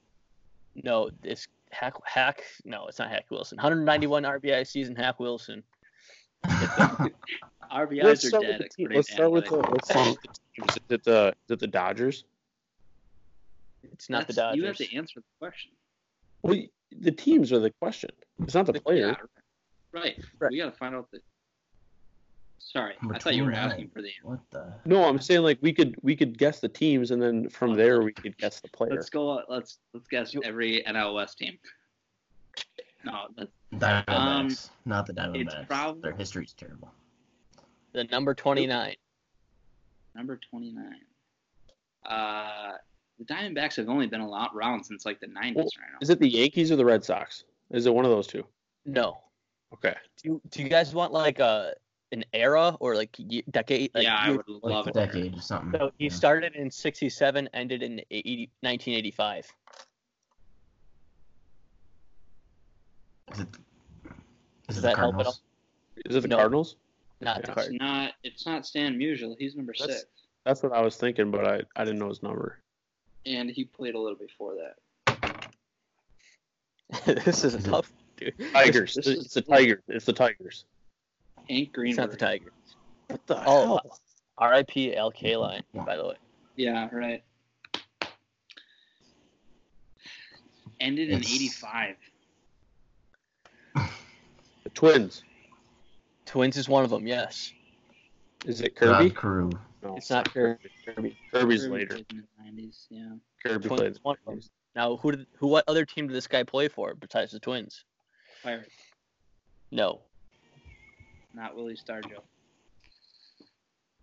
no. 0.74 1.10
It's 1.22 1.46
Hack. 1.70 1.94
Hack. 2.06 2.42
No, 2.64 2.86
it's 2.86 2.98
not 2.98 3.10
Hack 3.10 3.26
Wilson. 3.30 3.56
191 3.56 4.22
RBI 4.22 4.66
season. 4.66 4.96
Hack 4.96 5.20
Wilson. 5.20 5.62
RBIs 6.46 8.02
Let's 8.02 8.24
are 8.24 8.28
start 8.28 8.42
dead. 8.44 8.58
with 8.60 8.68
the 8.70 8.74
team. 8.74 8.86
according 8.86 8.96
Let's 8.96 9.12
start 9.12 9.30
with 9.32 9.44
the, 9.44 9.50
analytics. 9.50 9.72
let's 9.72 9.88
start 9.90 10.06
with 10.08 10.22
the 10.22 10.28
teams. 10.56 10.70
Is 10.70 10.76
it 10.76 11.04
the, 11.04 11.34
the 11.56 11.66
Dodgers? 11.66 12.24
It's 13.82 14.08
not 14.10 14.26
the 14.26 14.32
Dodgers. 14.32 14.56
You 14.56 14.66
have 14.66 14.76
to 14.76 14.96
answer 14.96 15.20
the 15.20 15.26
question. 15.38 15.72
Well, 16.42 16.56
the 17.00 17.12
teams 17.12 17.52
are 17.52 17.58
the 17.58 17.70
question. 17.70 18.10
It's 18.42 18.54
not 18.54 18.66
the 18.66 18.74
player. 18.80 19.08
Yeah, 19.08 19.14
right. 19.92 20.18
Right. 20.38 20.50
We 20.50 20.58
got 20.58 20.66
to 20.72 20.78
find 20.78 20.94
out 20.94 21.10
the. 21.12 21.20
Sorry, 22.60 22.94
Number 23.00 23.14
I 23.14 23.18
thought 23.18 23.34
you 23.34 23.44
were 23.44 23.50
29. 23.50 23.70
asking 23.70 23.88
for 23.90 24.02
the. 24.02 24.10
What 24.22 24.40
the? 24.50 24.74
No, 24.84 25.04
I'm 25.04 25.18
saying 25.20 25.42
like 25.42 25.58
we 25.62 25.72
could 25.72 25.96
we 26.02 26.14
could 26.16 26.36
guess 26.36 26.60
the 26.60 26.68
teams 26.68 27.12
and 27.12 27.22
then 27.22 27.48
from 27.48 27.74
there 27.74 28.02
we 28.02 28.12
could 28.12 28.36
guess 28.36 28.60
the 28.60 28.68
player. 28.68 28.90
Let's 28.94 29.08
go. 29.10 29.42
Let's 29.48 29.78
let's 29.94 30.08
guess 30.08 30.34
every 30.44 30.82
NL 30.86 31.14
West 31.14 31.38
team. 31.38 31.58
No, 33.04 33.28
that's 33.36 33.50
Diamondbacks. 33.74 34.08
Um, 34.68 34.74
Not 34.84 35.06
the 35.06 35.14
Diamondbacks. 35.14 35.68
prob- 35.68 36.02
Their 36.02 36.12
history 36.16 36.44
is 36.44 36.52
terrible. 36.52 36.92
the 37.92 38.04
number 38.04 38.34
29. 38.34 38.96
number 40.14 40.38
twenty 40.50 40.72
nine. 40.72 41.00
Uh, 42.04 42.72
the 43.18 43.24
Diamondbacks 43.24 43.76
have 43.76 43.88
only 43.88 44.06
been 44.06 44.20
a 44.20 44.28
lot 44.28 44.52
around 44.54 44.84
since 44.84 45.04
like 45.04 45.20
the 45.20 45.26
nineties 45.26 45.56
Well, 45.56 45.64
right 45.80 45.92
now. 45.92 45.98
Is 46.00 46.10
it 46.10 46.20
the 46.20 46.28
Yankees 46.28 46.70
or 46.70 46.76
the 46.76 46.84
Red 46.84 47.04
Sox? 47.04 47.44
Is 47.70 47.86
it 47.86 47.94
one 47.94 48.04
of 48.04 48.10
those 48.10 48.26
two? 48.26 48.44
No. 48.86 49.18
Okay. 49.74 49.94
Do 50.22 50.28
you, 50.30 50.40
do 50.50 50.62
you 50.62 50.68
guys 50.68 50.94
want 50.94 51.12
like 51.12 51.40
a 51.40 51.74
an 52.12 52.24
era 52.32 52.74
or 52.80 52.94
like 52.94 53.10
ye- 53.18 53.44
decade? 53.50 53.90
Like 53.94 54.04
yeah, 54.04 54.16
I 54.16 54.28
year- 54.28 54.36
would 54.36 54.62
Like 54.62 54.72
love 54.72 54.86
a 54.86 54.90
it. 54.90 54.94
decade 54.94 55.36
or 55.36 55.40
something. 55.42 55.78
So 55.78 55.90
he 55.98 56.04
Yeah. 56.06 56.10
started 56.10 56.54
in 56.54 56.70
67, 56.70 57.48
ended 57.52 57.82
in 57.82 58.00
80, 58.10 58.50
1985. 58.62 59.52
Is 63.32 63.40
it, 63.40 63.48
is 63.48 63.56
Does 64.68 64.78
it 64.78 64.80
the 64.80 64.86
that 64.88 64.96
help 64.96 65.14
at 65.14 65.24
Cardinals? 65.24 65.40
Is 66.06 66.16
it 66.16 66.20
the 66.22 66.28
No. 66.28 66.36
Cardinals? 66.36 66.76
Not 67.20 67.40
Yeah. 67.46 67.54
the 67.54 67.60
It's 67.60 67.70
not. 67.72 68.12
It's 68.22 68.46
not 68.46 68.64
Stan 68.66 68.96
Musial. 68.98 69.34
He's 69.38 69.54
number 69.56 69.74
That's- 69.78 70.00
six. 70.00 70.10
That's 70.44 70.62
what 70.62 70.72
I 70.72 70.80
was 70.80 70.96
thinking, 70.96 71.30
but 71.30 71.46
I, 71.46 71.60
I 71.76 71.84
didn't 71.84 71.98
know 71.98 72.08
his 72.08 72.22
number. 72.22 72.60
And 73.28 73.50
he 73.50 73.64
played 73.64 73.94
a 73.94 73.98
little 73.98 74.16
before 74.18 74.54
that. 74.54 75.54
this 77.24 77.44
is 77.44 77.54
a 77.54 77.62
tough, 77.62 77.92
dude. 78.16 78.32
Tigers. 78.52 78.94
this 78.94 79.06
it's 79.06 79.26
is- 79.26 79.34
the 79.34 79.42
Tigers. 79.42 79.82
It's 79.88 80.06
the 80.06 80.12
Tigers. 80.14 80.64
Hank 81.48 81.70
It's 81.76 81.98
not 81.98 82.10
the 82.10 82.16
Tigers. 82.16 82.52
What 83.08 83.26
the 83.26 83.42
Oh, 83.46 83.76
uh, 83.76 83.80
R.I.P. 84.38 84.96
Al 84.96 85.12
Kaline, 85.12 85.62
by 85.74 85.96
the 85.96 86.06
way. 86.06 86.14
Yeah, 86.56 86.88
right. 86.92 87.22
Ended 90.80 91.10
in 91.10 91.18
85. 91.18 91.96
The 93.74 94.70
Twins. 94.74 95.22
Twins 96.26 96.56
is 96.56 96.68
one 96.68 96.84
of 96.84 96.90
them. 96.90 97.06
Yes, 97.06 97.52
Is 98.44 98.60
it 98.60 98.76
Kirby? 98.76 98.92
Rod 99.08 99.16
Carew. 99.16 99.50
No, 99.82 99.96
it's 99.96 100.10
not 100.10 100.32
Kirby. 100.32 100.58
Kirby. 100.84 101.16
Kirby's 101.32 101.62
Kirby 101.64 101.74
later. 101.74 101.86
played 101.88 102.06
in 102.10 102.24
the 102.56 102.62
90s, 102.62 102.86
yeah. 102.90 103.12
Kirby 103.44 103.68
played. 103.68 103.92
is 103.92 103.98
one 104.02 104.16
of 104.26 104.32
them. 104.34 104.40
Now, 104.74 104.96
who 104.96 105.12
did 105.12 105.26
who? 105.36 105.46
What 105.48 105.64
other 105.68 105.84
team 105.84 106.06
did 106.08 106.14
this 106.16 106.26
guy 106.26 106.42
play 106.42 106.68
for 106.68 106.94
besides 106.94 107.32
the 107.32 107.40
Twins? 107.40 107.84
Pirates, 108.42 108.70
No, 109.72 110.00
not 111.34 111.56
Willie 111.56 111.76
Stargell. 111.76 112.22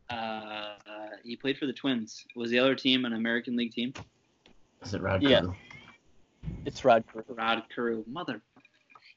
Uh, 0.10 0.76
he 1.24 1.36
played 1.36 1.57
for 1.57 1.66
the 1.66 1.74
Twins. 1.74 2.26
Was 2.36 2.52
the 2.52 2.60
other 2.60 2.76
team 2.76 3.06
an 3.06 3.14
American 3.14 3.56
League 3.56 3.72
team? 3.72 3.94
Is 4.84 4.94
it 4.94 5.02
Rod 5.02 5.24
Yeah. 5.24 5.40
Carew? 5.41 5.53
it's 6.66 6.84
Rod 6.86 7.03
Carew. 7.12 7.24
Rod 7.30 7.64
Carew. 7.74 8.03
Mother. 8.07 8.41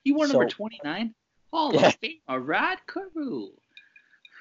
He 0.04 0.12
wore 0.12 0.26
So- 0.26 0.34
number 0.34 0.48
29? 0.48 1.14
Hall 1.52 1.74
Yeah. 1.74 1.88
of 1.88 1.94
Fame. 1.96 2.18
Rod 2.28 2.78
Carew. 2.86 3.48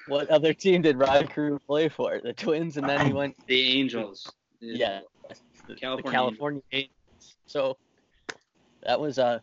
What 0.08 0.28
other 0.30 0.52
team 0.54 0.82
did 0.82 0.96
Rod 0.98 1.28
Carew 1.30 1.58
play 1.58 1.88
for? 1.88 2.20
The 2.22 2.32
Twins, 2.32 2.76
and 2.76 2.88
then 2.88 3.06
he 3.06 3.12
went. 3.20 3.36
The 3.46 3.78
Angels. 3.78 4.32
Yeah, 4.60 5.00
the 5.66 5.74
California 5.74 6.02
the 6.02 6.10
California 6.10 6.62
Angels. 6.72 7.36
So 7.46 7.76
that 8.82 8.98
was 9.00 9.18
uh 9.18 9.38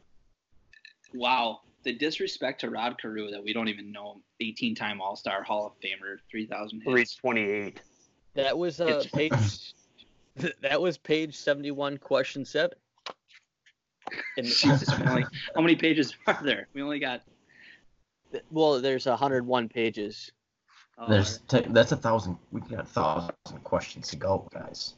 Wow. 1.14 1.62
The 1.84 1.94
disrespect 1.94 2.62
to 2.62 2.70
Rod 2.72 3.00
Carew 3.00 3.30
that 3.30 3.44
we 3.44 3.54
don't 3.54 3.68
even 3.68 3.92
know 3.92 4.14
him. 4.14 4.22
18 4.42 4.74
time 4.76 5.00
All 5.02 5.16
Star 5.16 5.44
Hall 5.44 5.68
of 5.68 5.74
Famer, 5.84 6.18
3,000 6.32 6.82
hits. 6.84 7.14
328. 7.14 7.80
that 8.34 8.58
was 8.58 8.82
uh 8.82 8.86
It's- 8.86 9.08
page 9.08 9.74
that 10.62 10.82
was 10.82 10.98
page 10.98 11.38
seventy 11.38 11.72
one, 11.72 11.98
question 11.98 12.44
seven. 12.44 12.78
And 14.38 14.46
Jesus, 14.46 14.90
only, 15.08 15.24
how 15.56 15.62
many 15.62 15.76
pages 15.78 16.14
are 16.28 16.38
there? 16.44 16.68
We 16.74 16.82
only 16.82 17.00
got. 17.00 17.22
well, 18.52 18.82
there's 18.82 19.06
hundred 19.06 19.46
one 19.46 19.70
pages. 19.70 20.32
Oh, 20.98 21.10
There's 21.10 21.38
um, 21.38 21.64
te- 21.64 21.70
that's 21.72 21.92
a 21.92 21.98
thousand. 21.98 22.38
We 22.52 22.62
got 22.62 22.80
a 22.82 22.84
thousand 22.86 23.34
questions 23.64 24.08
to 24.10 24.16
go, 24.16 24.48
guys. 24.54 24.94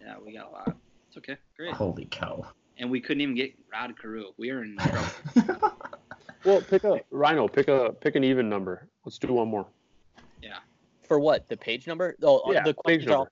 yeah, 0.00 0.14
we 0.24 0.32
got 0.34 0.48
a 0.48 0.50
lot. 0.50 0.76
It's 1.08 1.16
okay. 1.16 1.36
Great. 1.56 1.72
Holy 1.74 2.06
cow! 2.10 2.44
And 2.76 2.90
we 2.90 3.00
couldn't 3.00 3.22
even 3.22 3.34
get 3.34 3.52
Rod 3.72 3.94
Carew. 4.00 4.24
We 4.36 4.50
are 4.50 4.62
in 4.62 4.76
trouble. 4.76 5.72
Well, 6.44 6.60
pick 6.62 6.84
a 6.84 7.00
Rhino. 7.10 7.48
Pick 7.48 7.66
a 7.68 7.92
pick 8.00 8.14
an 8.14 8.22
even 8.22 8.48
number. 8.48 8.86
Let's 9.04 9.18
do 9.18 9.32
one 9.32 9.48
more. 9.48 9.66
Yeah. 10.40 10.58
For 11.02 11.18
what? 11.18 11.48
The 11.48 11.56
page 11.56 11.86
number? 11.88 12.14
Oh, 12.22 12.38
uh, 12.48 12.52
Yeah, 12.52 12.62
the 12.62 12.74
page 12.86 13.04
questions 13.04 13.06
are 13.10 13.16
all, 13.16 13.18
number. 13.24 13.30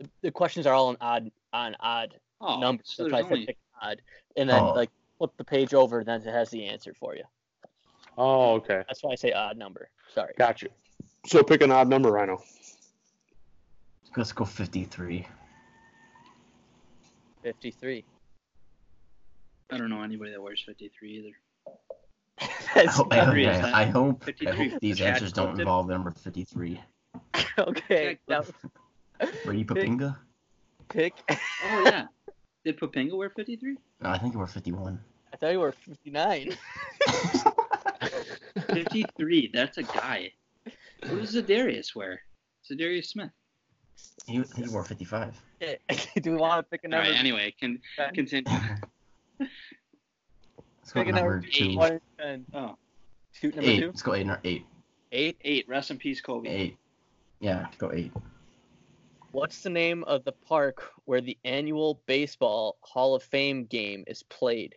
the, 0.00 0.08
the 0.22 0.30
questions 0.32 0.66
are 0.66 0.74
all 0.74 0.88
on 0.88 0.96
odd 1.00 1.30
on 1.52 1.76
odd 1.78 2.16
Oh, 2.40 2.58
numbers. 2.58 2.88
so 2.96 3.04
That's 3.04 3.12
there's 3.12 3.12
why 3.12 3.18
I 3.18 3.22
said 3.22 3.32
only, 3.32 3.46
pick 3.46 3.58
odd, 3.80 4.02
and 4.36 4.50
then 4.50 4.60
Oh. 4.60 4.72
like 4.72 4.90
flip 5.18 5.30
the 5.36 5.44
page 5.44 5.72
over, 5.72 6.00
and 6.00 6.08
then 6.08 6.20
it 6.20 6.26
has 6.32 6.50
the 6.50 6.64
answer 6.66 6.92
for 6.94 7.14
you. 7.14 7.22
Oh, 8.18 8.54
okay. 8.54 8.82
That's 8.88 9.04
why 9.04 9.12
I 9.12 9.14
say 9.14 9.30
odd 9.32 9.56
number. 9.56 9.88
Sorry. 10.12 10.32
Got 10.36 10.60
you. 10.62 10.68
So 11.26 11.42
pick 11.42 11.62
an 11.62 11.70
odd 11.70 11.88
number, 11.88 12.10
Rhino. 12.10 12.42
Let's 14.16 14.32
go 14.32 14.44
53. 14.44 15.26
Fifty 17.42 17.70
three. 17.70 18.04
I 19.70 19.76
don't 19.76 19.90
know 19.90 20.02
anybody 20.02 20.32
that 20.32 20.42
wears 20.42 20.62
53 20.64 21.10
either. 21.10 21.36
I 22.40 22.48
That's 22.74 22.98
oh, 22.98 23.02
hope, 23.04 23.12
I, 23.12 23.18
hope, 23.18 23.36
I, 23.36 23.84
hope, 23.84 24.24
I 24.46 24.50
hope 24.50 24.80
these 24.80 24.98
Chad 24.98 25.14
answers 25.14 25.32
don't 25.32 25.46
Clifton? 25.46 25.60
involve 25.60 25.88
number 25.88 26.10
53. 26.10 26.80
okay. 27.58 28.18
Now, 28.28 28.44
Brady 29.44 29.64
Poppinga? 29.64 30.16
pick. 30.88 31.12
Oh, 31.30 31.82
yeah. 31.84 32.06
Did 32.64 32.80
Poppinga 32.80 33.12
wear 33.16 33.30
53? 33.30 33.76
No, 34.00 34.10
I 34.10 34.18
think 34.18 34.32
he 34.32 34.36
wore 34.36 34.46
51. 34.46 34.98
I 35.32 35.36
thought 35.36 35.52
you 35.52 35.60
were 35.60 35.72
fifty 35.72 36.10
nine. 36.10 36.56
53. 38.70 39.50
That's 39.52 39.78
a 39.78 39.82
guy. 39.82 40.32
What 41.02 41.20
does 41.20 41.34
Za'Darius 41.34 41.94
wear? 41.94 42.20
Za'Darius 42.70 43.06
Smith. 43.06 43.30
he, 44.26 44.42
he 44.56 44.68
wore 44.68 44.84
55. 44.84 45.40
Do 46.22 46.30
we 46.32 46.36
want 46.36 46.64
to 46.64 46.70
pick 46.70 46.84
a 46.84 46.88
number? 46.88 47.08
right, 47.10 47.18
anyway, 47.18 47.54
can 47.58 47.80
continue. 48.14 48.44
Let's 49.40 50.92
go 50.92 51.00
Pick 51.00 51.08
a 51.08 51.12
number 51.12 51.34
number 51.40 51.46
two. 51.48 51.76
One 51.76 52.00
and. 52.18 52.44
Oh, 52.54 52.76
Shoot 53.32 53.54
number 53.56 53.70
Eight. 53.70 53.80
two. 53.80 53.86
Let's 53.88 54.02
go 54.02 54.14
eight. 54.14 54.26
or 54.28 54.40
Eight. 54.44 54.66
Eight. 55.12 55.36
eight. 55.44 55.68
Rest 55.68 55.90
in 55.90 55.98
peace, 55.98 56.20
Kobe. 56.20 56.48
Eight. 56.48 56.76
Yeah, 57.40 57.66
go 57.78 57.92
eight. 57.92 58.12
What's 59.32 59.62
the 59.62 59.70
name 59.70 60.02
of 60.04 60.24
the 60.24 60.32
park 60.32 60.82
where 61.04 61.20
the 61.20 61.36
annual 61.44 62.00
baseball 62.06 62.78
Hall 62.80 63.14
of 63.14 63.22
Fame 63.22 63.64
game 63.66 64.02
is 64.06 64.22
played? 64.24 64.74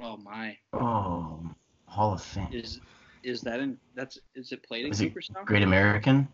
Oh 0.00 0.16
my. 0.18 0.56
Oh, 0.72 1.40
Hall 1.86 2.12
of 2.14 2.22
Fame. 2.22 2.48
Is 2.52 2.80
is 3.22 3.40
that 3.42 3.60
in 3.60 3.78
that's 3.94 4.18
is 4.34 4.52
it 4.52 4.62
played 4.62 4.84
in 4.86 4.92
Is 4.92 5.00
it 5.00 5.08
Cooperstown? 5.08 5.44
Great 5.44 5.62
American? 5.62 6.28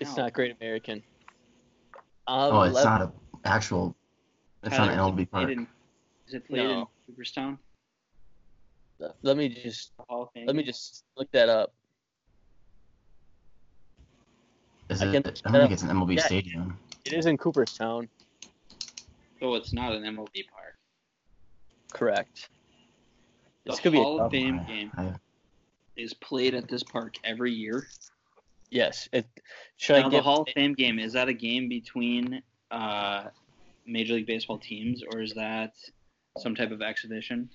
It's 0.00 0.16
No. 0.16 0.24
not 0.24 0.32
Great 0.32 0.54
American. 0.60 1.02
Um, 2.26 2.52
Oh, 2.54 2.62
it's 2.62 2.74
let- 2.74 2.84
not 2.84 3.02
a 3.02 3.12
actual. 3.44 3.94
It's 4.62 4.76
not 4.76 4.88
an 4.88 4.96
Tyler, 4.96 5.12
MLB 5.12 5.30
park. 5.30 5.50
in- 5.50 5.68
Is 6.26 6.34
it 6.34 6.46
played 6.48 6.64
No. 6.64 6.80
in 6.80 6.86
Cooperstown? 7.06 7.58
Let 9.22 9.36
me 9.36 9.48
just 9.48 9.92
Hall 10.08 10.22
of 10.24 10.30
Fame. 10.32 10.46
let 10.46 10.56
me 10.56 10.62
just 10.64 11.04
look 11.16 11.30
that 11.32 11.48
up. 11.48 11.72
Is 14.88 15.02
I 15.02 15.06
it? 15.08 15.12
can- 15.24 15.34
I 15.44 15.50
don't 15.52 15.60
think 15.62 15.72
it's 15.72 15.82
an 15.82 15.90
MLB 15.90 16.14
Yeah. 16.16 16.26
stadium. 16.26 16.78
It 17.04 17.12
is 17.12 17.26
in 17.26 17.36
Cooperstown. 17.36 18.08
So 19.40 19.54
it's 19.54 19.72
not 19.72 19.92
an 19.94 20.04
MLB 20.04 20.44
park. 20.50 20.76
Correct. 21.92 22.48
The 23.66 23.72
This 23.72 23.80
could 23.80 23.92
be 23.92 23.98
a 23.98 24.02
Hall 24.02 24.20
of 24.20 24.30
Fame 24.30 24.60
I- 24.60 24.64
game 24.64 24.92
I- 24.96 25.14
is 25.96 26.14
played 26.14 26.54
at 26.54 26.68
this 26.68 26.84
park 26.84 27.16
every 27.24 27.52
year. 27.52 27.88
Yes. 28.70 29.08
It, 29.12 29.26
should 29.76 30.00
Now, 30.00 30.06
I 30.06 30.10
the 30.10 30.22
Hall 30.22 30.42
of 30.42 30.48
Fame 30.54 30.72
game 30.74 31.00
is 31.00 31.12
that 31.14 31.28
a 31.28 31.32
game 31.32 31.68
between 31.68 32.42
uh, 32.70 33.24
Major 33.84 34.14
League 34.14 34.26
Baseball 34.26 34.58
teams, 34.58 35.02
or 35.12 35.20
is 35.20 35.34
that 35.34 35.74
some 36.38 36.54
type 36.54 36.70
of 36.70 36.80
exhibition? 36.80 37.50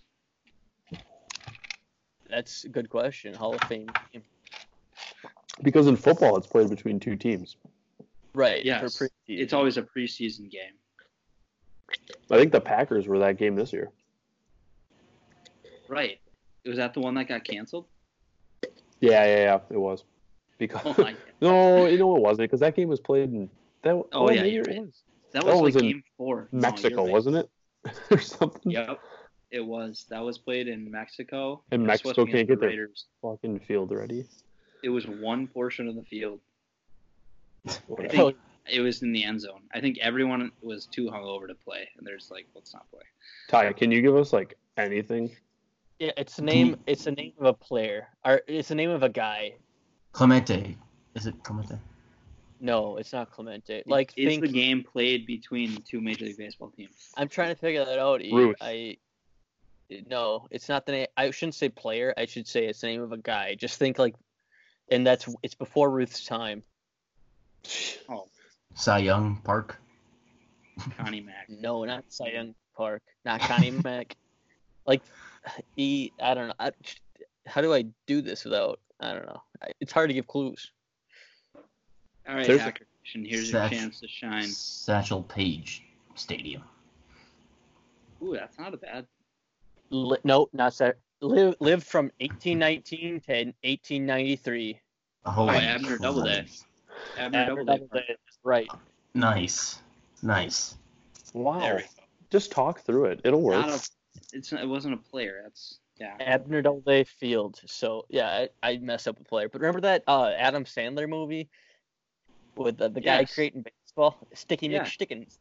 That's 2.29 2.65
a 2.65 2.69
good 2.69 2.89
question. 2.89 3.33
Hall 3.33 3.55
of 3.55 3.61
Fame 3.63 3.87
game. 4.11 4.23
Because 5.63 5.87
in 5.87 5.95
football, 5.95 6.35
it's 6.37 6.47
played 6.47 6.69
between 6.69 6.99
two 6.99 7.15
teams. 7.15 7.55
Right. 8.33 8.65
Yes. 8.65 8.97
For 8.97 9.05
preseason. 9.05 9.11
It's 9.27 9.53
always 9.53 9.77
a 9.77 9.83
preseason 9.83 10.49
game. 10.51 10.73
I 12.29 12.37
think 12.37 12.51
the 12.51 12.61
Packers 12.61 13.07
were 13.07 13.19
that 13.19 13.37
game 13.37 13.55
this 13.55 13.71
year. 13.71 13.91
Right. 15.91 16.21
Was 16.65 16.77
that 16.77 16.93
the 16.93 17.01
one 17.01 17.15
that 17.15 17.27
got 17.27 17.43
canceled? 17.43 17.85
Yeah, 19.01 19.25
yeah, 19.25 19.43
yeah. 19.43 19.59
It 19.69 19.77
was. 19.77 20.05
Because 20.57 20.81
Oh 20.85 21.09
no, 21.41 21.85
you 21.87 21.97
know 21.97 22.15
it 22.15 22.21
wasn't 22.21 22.49
because 22.49 22.61
that 22.61 22.75
game 22.75 22.87
was 22.87 23.01
played 23.01 23.29
in 23.29 23.49
that. 23.81 23.95
Oh, 23.95 24.07
oh 24.13 24.31
yeah, 24.31 24.43
maybe 24.43 24.55
you're 24.55 24.63
right. 24.63 24.79
was 24.79 25.03
That 25.33 25.43
That 25.43 25.53
was 25.53 25.61
was 25.61 25.75
like 25.75 25.83
game 25.83 26.03
four. 26.17 26.47
Mexico, 26.53 27.03
right. 27.03 27.11
wasn't 27.11 27.35
it, 27.35 27.49
or 28.11 28.19
something? 28.19 28.71
Yep. 28.71 28.99
It 29.51 29.65
was. 29.65 30.05
That 30.09 30.23
was 30.23 30.37
played 30.37 30.69
in 30.69 30.89
Mexico. 30.89 31.61
And 31.71 31.81
It 31.81 31.83
was 31.83 31.87
Mexico 32.05 32.25
can't 32.25 32.47
get 32.47 32.61
the 32.61 32.67
their 32.67 32.89
fucking 33.21 33.59
field 33.59 33.91
ready. 33.91 34.25
It 34.83 34.89
was 34.89 35.07
one 35.07 35.47
portion 35.47 35.89
of 35.89 35.95
the 35.95 36.03
field. 36.03 36.39
I 37.67 38.07
think 38.07 38.37
it 38.71 38.79
was 38.79 39.01
in 39.01 39.11
the 39.11 39.25
end 39.25 39.41
zone. 39.41 39.63
I 39.73 39.81
think 39.81 39.97
everyone 39.99 40.51
was 40.61 40.85
too 40.85 41.07
hungover 41.07 41.47
to 41.47 41.55
play, 41.55 41.89
and 41.97 42.07
they're 42.07 42.17
just 42.17 42.31
like, 42.31 42.47
let's 42.55 42.73
not 42.73 42.89
play. 42.91 43.03
Ty, 43.49 43.73
can 43.73 43.91
you 43.91 44.01
give 44.01 44.15
us 44.15 44.31
like 44.31 44.57
anything? 44.77 45.31
Yeah, 46.01 46.09
it's 46.17 46.35
the 46.35 46.41
name. 46.41 46.77
It's 46.87 47.03
the 47.03 47.11
name 47.11 47.33
of 47.39 47.45
a 47.45 47.53
player, 47.53 48.07
or 48.25 48.41
it's 48.47 48.69
the 48.69 48.75
name 48.75 48.89
of 48.89 49.03
a 49.03 49.09
guy. 49.09 49.53
Clemente. 50.13 50.75
Is 51.13 51.27
it 51.27 51.35
Clemente? 51.43 51.77
No, 52.59 52.97
it's 52.97 53.13
not 53.13 53.29
Clemente. 53.29 53.83
Like, 53.85 54.11
it's 54.17 54.27
think, 54.27 54.41
the 54.41 54.47
game 54.47 54.83
played 54.83 55.27
between 55.27 55.79
two 55.83 56.01
Major 56.01 56.25
League 56.25 56.37
Baseball 56.37 56.71
teams. 56.71 57.11
I'm 57.17 57.27
trying 57.27 57.49
to 57.49 57.55
figure 57.55 57.85
that 57.85 57.99
out. 57.99 58.21
Ruth. 58.21 58.55
I 58.59 58.97
no, 60.09 60.47
it's 60.49 60.67
not 60.67 60.87
the 60.87 60.91
name. 60.93 61.07
I 61.17 61.29
shouldn't 61.29 61.53
say 61.53 61.69
player. 61.69 62.15
I 62.17 62.25
should 62.25 62.47
say 62.47 62.65
it's 62.65 62.81
the 62.81 62.87
name 62.87 63.03
of 63.03 63.11
a 63.11 63.17
guy. 63.17 63.53
Just 63.53 63.77
think 63.77 63.99
like, 63.99 64.15
and 64.89 65.05
that's 65.05 65.29
it's 65.43 65.53
before 65.53 65.91
Ruth's 65.91 66.25
time. 66.25 66.63
Oh, 68.09 68.25
Cy 68.73 68.97
Young 68.97 69.39
Park. 69.43 69.79
Connie 70.97 71.21
Mack. 71.21 71.47
No, 71.47 71.85
not 71.85 72.05
Cy 72.07 72.29
Young 72.29 72.55
Park. 72.75 73.03
Not 73.23 73.41
Connie 73.41 73.69
Mack. 73.83 74.15
Like, 74.85 75.01
he. 75.75 76.11
I 76.21 76.33
don't 76.33 76.47
know. 76.49 76.53
I, 76.59 76.71
how 77.45 77.61
do 77.61 77.73
I 77.73 77.85
do 78.07 78.21
this 78.21 78.43
without? 78.45 78.79
I 78.99 79.13
don't 79.13 79.25
know. 79.25 79.41
I- 79.61 79.71
It's 79.79 79.91
hard 79.91 80.09
to 80.09 80.13
give 80.13 80.27
clues. 80.27 80.71
All 82.27 82.35
right, 82.35 82.45
There's 82.45 82.59
a- 82.59 82.63
Hacker 82.63 82.85
Nation, 83.03 83.25
here's 83.25 83.51
your 83.51 83.67
chance 83.69 83.99
to 83.99 84.07
shine. 84.07 84.47
Satchel 84.47 85.23
Paige 85.23 85.83
Stadium. 86.15 86.63
Ooh, 88.23 88.33
that's 88.35 88.59
not 88.59 88.73
a 88.73 88.77
bad. 88.77 89.07
Li- 89.89 90.19
no, 90.23 90.47
not 90.53 90.77
that. 90.77 90.97
Live 91.21 91.55
lived 91.59 91.83
from 91.83 92.11
1819 92.19 93.19
to 93.21 93.31
1893. 93.63 94.79
Oh, 95.25 95.49
Abner 95.49 95.97
Doubleday. 95.97 96.45
Abner 97.17 97.39
Abner 97.39 97.45
Doubleday. 97.55 97.77
Doubleday 97.87 98.15
right. 98.43 98.67
Nice, 99.13 99.79
nice. 100.23 100.75
Wow. 101.33 101.79
Just 102.31 102.51
talk 102.51 102.81
through 102.81 103.05
it. 103.05 103.21
It'll 103.23 103.41
work. 103.41 103.65
Not 104.33 104.37
a, 104.37 104.39
it's 104.39 104.51
not, 104.51 104.61
it 104.63 104.67
wasn't 104.67 104.93
a 104.93 104.97
player. 104.97 105.41
That's 105.43 105.79
yeah. 105.99 106.15
Abner 106.19 106.61
Doubleday 106.61 107.03
Field. 107.03 107.59
So 107.65 108.05
yeah, 108.09 108.45
I, 108.63 108.71
I 108.71 108.77
messed 108.77 109.07
up 109.07 109.19
a 109.19 109.23
player. 109.23 109.49
But 109.49 109.61
remember 109.61 109.81
that 109.81 110.03
uh, 110.07 110.31
Adam 110.37 110.65
Sandler 110.65 111.07
movie 111.07 111.49
with 112.55 112.77
the, 112.77 112.89
the 112.89 113.01
guy 113.01 113.21
Yes. 113.21 113.33
creating 113.33 113.63
baseball, 113.63 114.17
Sticky 114.33 114.67
Yeah. 114.67 114.83
McStickins. 114.83 115.37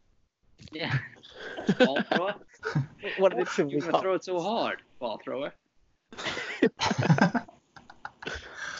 Yeah. 0.72 0.96
Ball 1.78 2.02
thrower. 2.02 2.34
What 3.18 3.36
did 3.36 3.46
it 3.46 3.58
You're 3.58 3.66
be 3.66 3.80
gonna 3.80 4.00
throw 4.00 4.14
it 4.14 4.24
so 4.24 4.40
hard, 4.40 4.82
ball 4.98 5.20
thrower. 5.24 5.52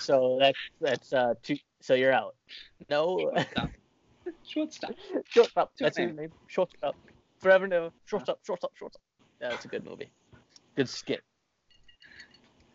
So 0.00 0.38
that's 0.40 0.58
that's 0.80 1.12
uh 1.12 1.34
two. 1.42 1.56
So 1.80 1.94
you're 1.94 2.12
out. 2.12 2.34
No, 2.88 3.30
Shortstop. 3.32 3.70
Shortstop. 4.44 4.90
shortstop. 5.28 5.72
Two 5.76 5.84
That's 5.84 5.98
your 5.98 6.08
man. 6.08 6.16
name. 6.16 6.32
Shortstop. 6.48 6.96
Forever 7.38 7.68
no. 7.68 7.92
Shortstop. 8.06 8.40
Shortstop. 8.44 8.72
Shortstop. 8.76 9.02
Yeah, 9.40 9.48
that's 9.50 9.64
a 9.64 9.68
good 9.68 9.84
movie. 9.84 10.10
Good 10.76 10.88
skit. 10.88 11.22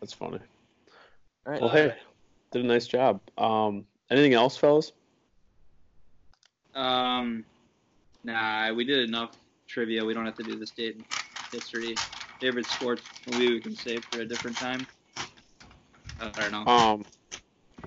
That's 0.00 0.12
funny. 0.12 0.38
All 1.46 1.52
right. 1.52 1.60
Well, 1.60 1.70
hey, 1.70 1.94
did 2.52 2.64
a 2.64 2.66
nice 2.66 2.86
job. 2.86 3.20
Um, 3.38 3.84
anything 4.10 4.34
else, 4.34 4.56
fellas? 4.56 4.92
Um, 6.74 7.44
nah, 8.24 8.72
we 8.72 8.84
did 8.84 9.08
enough 9.08 9.36
trivia. 9.66 10.04
We 10.04 10.12
don't 10.12 10.26
have 10.26 10.36
to 10.36 10.44
do 10.44 10.58
this 10.58 10.70
date 10.70 10.96
in 10.96 11.04
history. 11.52 11.94
Favorite 12.40 12.66
sports 12.66 13.08
movie 13.26 13.54
we 13.54 13.60
can 13.60 13.74
save 13.74 14.04
for 14.04 14.20
a 14.20 14.24
different 14.26 14.56
time. 14.56 14.86
I 16.20 16.48
don't 16.50 16.52
know. 16.52 16.70
Um, 16.70 17.04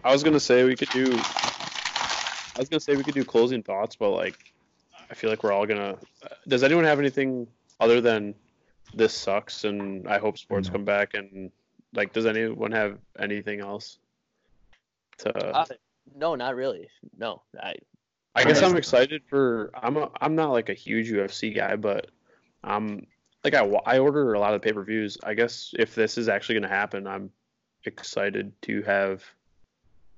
I 0.03 0.11
was 0.11 0.23
gonna 0.23 0.39
say 0.39 0.63
we 0.63 0.75
could 0.75 0.89
do. 0.89 1.11
I 1.13 2.59
was 2.59 2.69
gonna 2.69 2.79
say 2.79 2.95
we 2.95 3.03
could 3.03 3.13
do 3.13 3.23
closing 3.23 3.61
thoughts, 3.61 3.95
but 3.95 4.11
like, 4.11 4.37
I 5.09 5.13
feel 5.13 5.29
like 5.29 5.43
we're 5.43 5.51
all 5.51 5.65
gonna. 5.65 5.97
Does 6.47 6.63
anyone 6.63 6.85
have 6.85 6.99
anything 6.99 7.47
other 7.79 8.01
than 8.01 8.33
this 8.93 9.13
sucks 9.13 9.63
and 9.63 10.07
I 10.07 10.19
hope 10.19 10.37
sports 10.37 10.67
No. 10.67 10.73
come 10.73 10.85
back 10.85 11.13
and 11.13 11.51
like, 11.93 12.13
does 12.13 12.25
anyone 12.25 12.71
have 12.71 12.97
anything 13.17 13.59
else? 13.59 13.99
To 15.19 15.35
Uh, 15.37 15.65
no, 16.15 16.35
not 16.35 16.55
really. 16.55 16.89
No, 17.17 17.41
I. 17.61 17.75
I 18.35 18.43
guess 18.43 18.61
I'm 18.61 18.77
excited 18.77 19.23
for. 19.27 19.71
I'm 19.73 19.97
a, 19.97 20.09
I'm 20.21 20.35
not 20.35 20.51
like 20.51 20.69
a 20.69 20.73
huge 20.73 21.11
UFC 21.11 21.53
guy, 21.53 21.75
but 21.75 22.09
I'm 22.63 23.07
like 23.43 23.55
I 23.55 23.65
I 23.85 23.99
order 23.99 24.33
a 24.33 24.39
lot 24.39 24.53
of 24.53 24.61
pay 24.61 24.71
per 24.71 24.83
views. 24.83 25.17
I 25.23 25.33
guess 25.33 25.73
if 25.77 25.95
this 25.95 26.17
is 26.17 26.29
actually 26.29 26.55
going 26.55 26.69
to 26.69 26.75
happen, 26.75 27.07
I'm 27.07 27.31
excited 27.85 28.53
to 28.61 28.81
have 28.83 29.23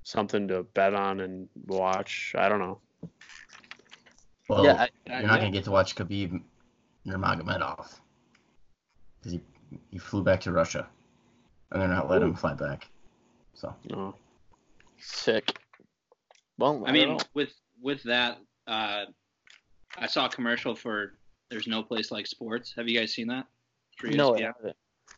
something 0.03 0.47
to 0.49 0.63
bet 0.63 0.93
on 0.93 1.21
and 1.21 1.47
watch. 1.65 2.35
I 2.37 2.49
don't 2.49 2.59
know. 2.59 2.79
Well, 4.49 4.65
yeah, 4.65 4.87
I, 5.07 5.19
you're 5.19 5.27
not 5.27 5.39
gonna 5.39 5.51
get 5.51 5.63
to 5.63 5.71
watch 5.71 5.95
Khabib 5.95 6.41
Nurmagomedov 7.07 7.87
because 9.21 9.33
he 9.33 9.41
he 9.91 9.97
flew 9.97 10.23
back 10.23 10.41
to 10.41 10.51
Russia, 10.51 10.87
and 11.71 11.81
they're 11.81 11.87
not 11.87 12.09
letting 12.09 12.29
him 12.29 12.35
fly 12.35 12.53
back. 12.53 12.89
So 13.53 13.73
No. 13.89 14.15
sick. 14.99 15.57
Well, 16.57 16.83
I 16.85 16.91
don't 16.91 16.93
mean, 16.93 17.19
with 17.33 17.53
with 17.81 18.03
that, 18.03 18.39
uh, 18.67 19.05
I 19.97 20.07
saw 20.07 20.25
a 20.25 20.29
commercial 20.29 20.75
for 20.75 21.13
"There's 21.49 21.67
no 21.67 21.83
place 21.83 22.11
like 22.11 22.27
sports." 22.27 22.73
Have 22.75 22.87
you 22.87 22.97
guys 22.97 23.13
seen 23.13 23.27
that? 23.27 23.47
For 23.97 24.07
no, 24.07 24.35
I 24.35 24.41
haven't. 24.41 24.75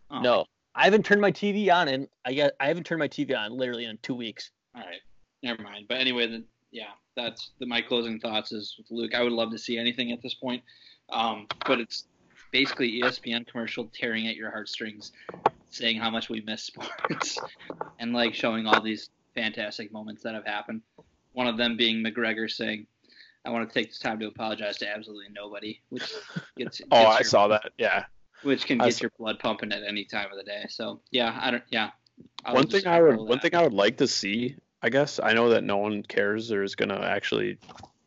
Oh, 0.09 0.19
no. 0.21 0.45
I 0.75 0.85
haven't 0.85 1.05
turned 1.05 1.21
my 1.21 1.31
TV 1.31 1.71
on, 1.71 1.87
and 1.87 2.07
I 2.25 2.33
got 2.33 2.53
I 2.59 2.67
haven't 2.67 2.85
turned 2.85 2.99
my 2.99 3.07
TV 3.07 3.37
on 3.37 3.51
literally 3.51 3.85
in 3.85 3.97
two 4.01 4.15
weeks. 4.15 4.51
All 4.75 4.81
right, 4.81 5.01
never 5.43 5.61
mind. 5.61 5.85
But 5.87 5.99
anyway, 5.99 6.27
then 6.27 6.45
yeah, 6.71 6.91
that's 7.15 7.51
the, 7.59 7.67
my 7.67 7.81
closing 7.81 8.19
thoughts 8.19 8.51
is 8.51 8.75
with 8.77 8.87
Luke. 8.89 9.13
I 9.13 9.21
would 9.21 9.33
love 9.33 9.51
to 9.51 9.57
see 9.57 9.77
anything 9.77 10.11
at 10.11 10.21
this 10.23 10.33
point, 10.33 10.63
um, 11.11 11.47
but 11.67 11.79
it's 11.79 12.07
basically 12.53 13.01
ESPN 13.01 13.45
commercial 13.45 13.89
tearing 13.93 14.27
at 14.27 14.35
your 14.37 14.49
heartstrings, 14.51 15.11
saying 15.69 15.97
how 15.99 16.09
much 16.09 16.29
we 16.29 16.39
miss 16.41 16.63
sports, 16.63 17.37
and 17.99 18.13
like 18.13 18.33
showing 18.33 18.65
all 18.65 18.79
these 18.81 19.09
fantastic 19.35 19.91
moments 19.91 20.23
that 20.23 20.35
have 20.35 20.45
happened. 20.45 20.81
One 21.33 21.47
of 21.47 21.57
them 21.57 21.75
being 21.75 22.01
McGregor 22.03 22.49
saying, 22.49 22.85
"I 23.43 23.49
want 23.49 23.67
to 23.67 23.73
take 23.73 23.89
this 23.89 23.99
time 23.99 24.19
to 24.19 24.27
apologize 24.27 24.77
to 24.77 24.87
absolutely 24.87 25.27
nobody," 25.33 25.81
which 25.89 26.09
gets, 26.57 26.79
Oh, 26.91 27.01
gets 27.03 27.15
I 27.15 27.17
your- 27.19 27.23
saw 27.25 27.47
that. 27.49 27.71
Yeah. 27.77 28.05
which 28.43 28.65
can 28.65 28.79
I 28.79 28.85
get 28.85 28.93
saw- 28.95 29.01
your 29.03 29.11
blood 29.17 29.39
pumping 29.39 29.71
at 29.73 29.83
any 29.83 30.05
time 30.05 30.31
of 30.31 30.37
the 30.37 30.43
day. 30.43 30.65
So 30.69 31.01
yeah, 31.11 31.37
I 31.41 31.51
don't. 31.51 31.63
Yeah. 31.71 31.89
I 32.45 32.53
one 32.53 32.67
thing 32.67 32.85
I 32.85 33.01
would 33.01 33.17
one 33.17 33.39
thing 33.39 33.55
I 33.55 33.63
would 33.63 33.73
like 33.73 33.97
to 33.97 34.07
see, 34.07 34.55
I 34.83 34.89
guess 34.89 35.19
I 35.21 35.33
know 35.33 35.49
that 35.49 35.63
no 35.63 35.77
one 35.77 36.03
cares 36.03 36.51
or 36.51 36.61
is 36.61 36.75
gonna 36.75 37.01
actually 37.01 37.57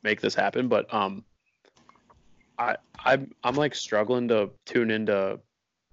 make 0.04 0.20
this 0.20 0.34
happen, 0.36 0.68
but 0.68 0.92
um, 0.94 1.24
I 2.58 2.76
I'm 3.04 3.32
I'm 3.44 3.54
like 3.56 3.74
struggling 3.74 4.28
to 4.28 4.50
tune 4.64 4.90
into 4.90 5.38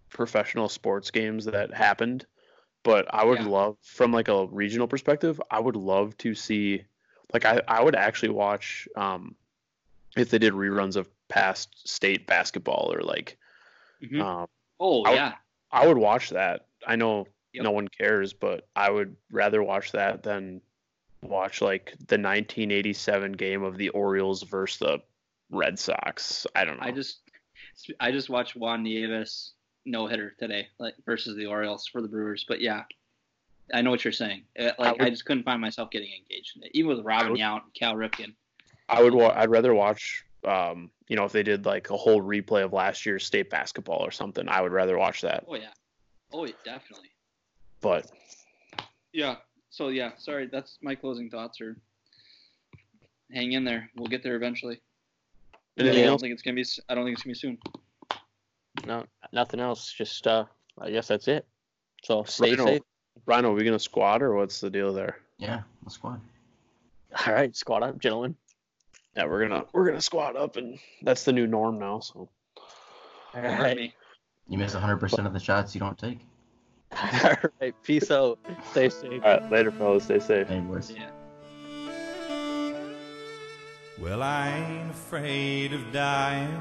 professional 0.10 0.70
sports 0.70 1.12
games 1.12 1.46
that 1.46 1.74
happened, 1.74 2.26
but 2.84 3.06
I 3.14 3.24
would 3.26 3.40
Yeah. 3.40 3.48
love 3.48 3.78
from 3.82 4.12
like 4.12 4.28
a 4.28 4.46
regional 4.48 4.88
perspective, 4.88 5.42
I 5.52 5.60
would 5.60 5.76
love 5.76 6.18
to 6.20 6.34
see, 6.36 6.84
like 7.34 7.46
I 7.46 7.62
I 7.68 7.84
would 7.84 7.96
actually 7.96 8.30
watch 8.30 8.88
um, 8.96 9.36
if 10.16 10.30
they 10.30 10.38
did 10.40 10.54
reruns 10.54 10.96
of 10.96 11.10
past 11.30 11.88
state 11.88 12.28
basketball 12.28 12.94
or 12.94 13.02
like 13.02 13.38
Mhm. 14.02 14.22
um 14.22 14.48
Oh 14.80 15.04
I 15.04 15.10
would- 15.10 15.16
yeah. 15.16 15.34
I 15.72 15.88
would 15.88 15.98
watch 15.98 16.30
that. 16.30 16.68
I 16.86 16.96
know 16.96 17.28
Yep. 17.54 17.64
no 17.64 17.72
one 17.72 17.88
cares, 17.88 18.34
but 18.34 18.68
I 18.76 18.90
would 18.90 19.16
rather 19.32 19.62
watch 19.64 19.92
that 19.94 20.24
than 20.24 20.62
watch 21.22 21.62
like 21.62 21.94
the 22.08 22.18
1987 22.18 23.32
game 23.34 23.64
of 23.64 23.78
the 23.78 23.90
Orioles 23.90 24.44
versus 24.44 24.80
the 24.80 25.02
Red 25.54 25.80
Sox. 25.80 26.46
I 26.56 26.66
don't 26.66 26.78
know. 26.80 26.86
I 26.88 26.92
just 26.92 27.20
I 28.00 28.12
just 28.12 28.30
watched 28.30 28.56
Juan 28.56 28.84
Nieves 28.84 29.54
no 29.86 30.08
hitter 30.08 30.34
today, 30.40 30.68
like 30.80 30.96
versus 31.06 31.36
the 31.38 31.46
Orioles 31.46 31.88
for 31.88 32.02
the 32.02 32.08
Brewers. 32.08 32.46
But 32.48 32.62
yeah, 32.62 32.84
I 33.74 33.82
know 33.82 33.90
what 33.92 34.04
you're 34.04 34.12
saying. 34.14 34.44
Uh, 34.60 34.72
Like 34.80 35.00
I, 35.00 35.04
would- 35.06 35.12
just 35.12 35.26
couldn't 35.26 35.44
find 35.44 35.62
myself 35.62 35.92
getting 35.92 36.10
engaged 36.12 36.58
in 36.58 36.64
it, 36.64 36.72
even 36.74 36.96
with 36.96 37.06
Robin 37.06 37.32
would- 37.32 37.40
Yount 37.40 37.64
and 37.64 37.74
Cal 37.74 37.96
Ripken. 37.96 38.34
I 38.90 39.02
would. 39.02 39.14
Wa- 39.14 39.34
I'd 39.36 39.50
rather 39.50 39.74
watch. 39.74 40.24
Um, 40.46 40.92
you 41.08 41.16
know, 41.16 41.24
if 41.24 41.32
they 41.32 41.42
did 41.44 41.66
like 41.66 41.90
a 41.90 41.96
whole 41.96 42.22
replay 42.22 42.66
of 42.66 42.74
last 42.74 43.06
year's 43.06 43.26
state 43.26 43.50
basketball 43.50 44.06
or 44.06 44.12
something, 44.12 44.50
I 44.50 44.60
would 44.62 44.74
rather 44.74 44.98
watch 44.98 45.22
that. 45.22 45.46
Oh 45.48 45.56
yeah. 45.56 45.72
Oh 46.34 46.46
yeah, 46.46 46.54
definitely. 46.66 47.10
But 47.80 48.12
Yeah. 49.14 49.38
So 49.70 49.88
yeah, 49.88 50.12
sorry. 50.18 50.48
That's 50.52 50.78
my 50.82 50.96
closing 50.96 51.30
thoughts. 51.30 51.62
Are 51.62 51.78
hang 53.32 53.54
in 53.54 53.64
there. 53.64 53.90
We'll 53.96 54.08
get 54.08 54.22
there 54.24 54.36
eventually. 54.36 54.82
Anything 55.78 56.04
I 56.04 56.08
don't 56.08 56.20
think 56.20 56.34
it's 56.34 56.42
gonna 56.42 56.56
be. 56.56 56.66
I 56.90 56.96
don't 56.96 57.06
think 57.06 57.16
it's 57.16 57.24
gonna 57.24 57.34
be 57.34 57.40
soon. 57.40 57.58
No, 58.86 59.06
nothing 59.32 59.60
else. 59.60 59.92
Just 59.92 60.26
uh, 60.28 60.46
I 60.80 60.92
guess 60.92 61.08
that's 61.08 61.28
it. 61.28 61.46
So 62.04 62.24
stay 62.24 62.52
Rhino, 62.52 62.66
safe. 62.66 62.82
Rhino, 63.26 63.52
are 63.52 63.56
we 63.56 63.64
gonna 63.64 63.80
squat 63.80 64.22
or 64.22 64.36
what's 64.36 64.60
the 64.60 64.70
deal 64.70 64.94
there? 64.94 65.18
yeah, 65.38 65.62
the 65.84 65.90
squad. 65.90 66.22
All 67.26 67.34
right, 67.34 67.56
squad 67.56 67.84
up, 67.84 68.00
gentlemen. 68.00 68.36
Yeah, 69.16 69.26
we're 69.26 69.48
gonna 69.48 69.66
we're 69.74 69.86
gonna 69.86 70.02
squat 70.02 70.36
up, 70.36 70.56
and 70.58 70.80
that's 71.04 71.24
the 71.24 71.32
new 71.34 71.48
norm 71.48 71.80
now. 71.80 72.00
So 72.00 72.30
All 73.36 73.42
Hurt 73.42 73.60
right, 73.60 73.78
me. 73.78 73.94
You 74.48 74.58
miss 74.58 74.76
100% 74.76 75.26
of 75.26 75.34
the 75.34 75.40
shots 75.40 75.74
you 75.74 75.80
don't 75.80 75.98
take. 75.98 76.20
all 77.24 77.34
right. 77.62 77.74
Peace 77.84 78.12
out. 78.12 78.40
Stay 78.72 78.90
safe. 78.90 79.24
all 79.24 79.40
right, 79.40 79.52
later, 79.52 79.72
fellas. 79.72 80.04
Stay 80.04 80.20
safe. 80.20 80.48
Hey, 80.48 80.60
boys. 80.60 80.92
Yeah. 80.92 81.10
Well, 84.04 84.22
I 84.22 84.50
ain't 84.50 84.92
afraid 84.92 85.72
of 85.72 85.94
dying. 85.94 86.60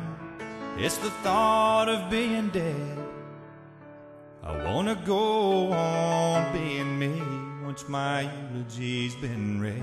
It's 0.78 0.96
the 0.98 1.10
thought 1.24 1.88
of 1.88 2.08
being 2.08 2.50
dead. 2.50 2.98
I 4.44 4.64
wanna 4.64 4.94
go 5.04 5.72
on 5.72 6.52
being 6.52 6.96
me 6.96 7.20
once 7.64 7.88
my 7.88 8.30
eulogy's 8.52 9.16
been 9.16 9.60
read. 9.60 9.82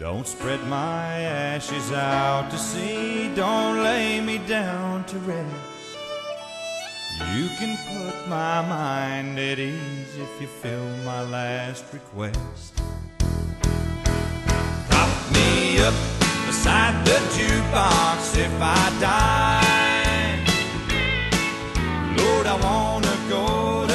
Don't 0.00 0.26
spread 0.26 0.66
my 0.68 1.20
ashes 1.20 1.92
out 1.92 2.50
to 2.50 2.56
sea. 2.56 3.30
Don't 3.34 3.82
lay 3.84 4.18
me 4.22 4.38
down 4.38 5.04
to 5.12 5.18
rest. 5.18 5.98
You 7.34 7.48
can 7.58 7.76
put 7.92 8.26
my 8.30 8.62
mind 8.62 9.38
at 9.38 9.58
ease 9.58 10.16
if 10.16 10.40
you 10.40 10.46
fill 10.46 10.88
my 11.04 11.20
last 11.24 11.84
request. 11.92 12.80
Prop 14.88 15.32
me 15.34 15.78
up 15.78 15.91
inside 16.62 17.04
the 17.04 17.18
jukebox 17.34 18.38
if 18.38 18.52
I 18.60 18.82
die. 19.00 20.38
Lord, 22.16 22.46
I 22.46 22.56
wanna 22.62 23.16
go 23.28 23.91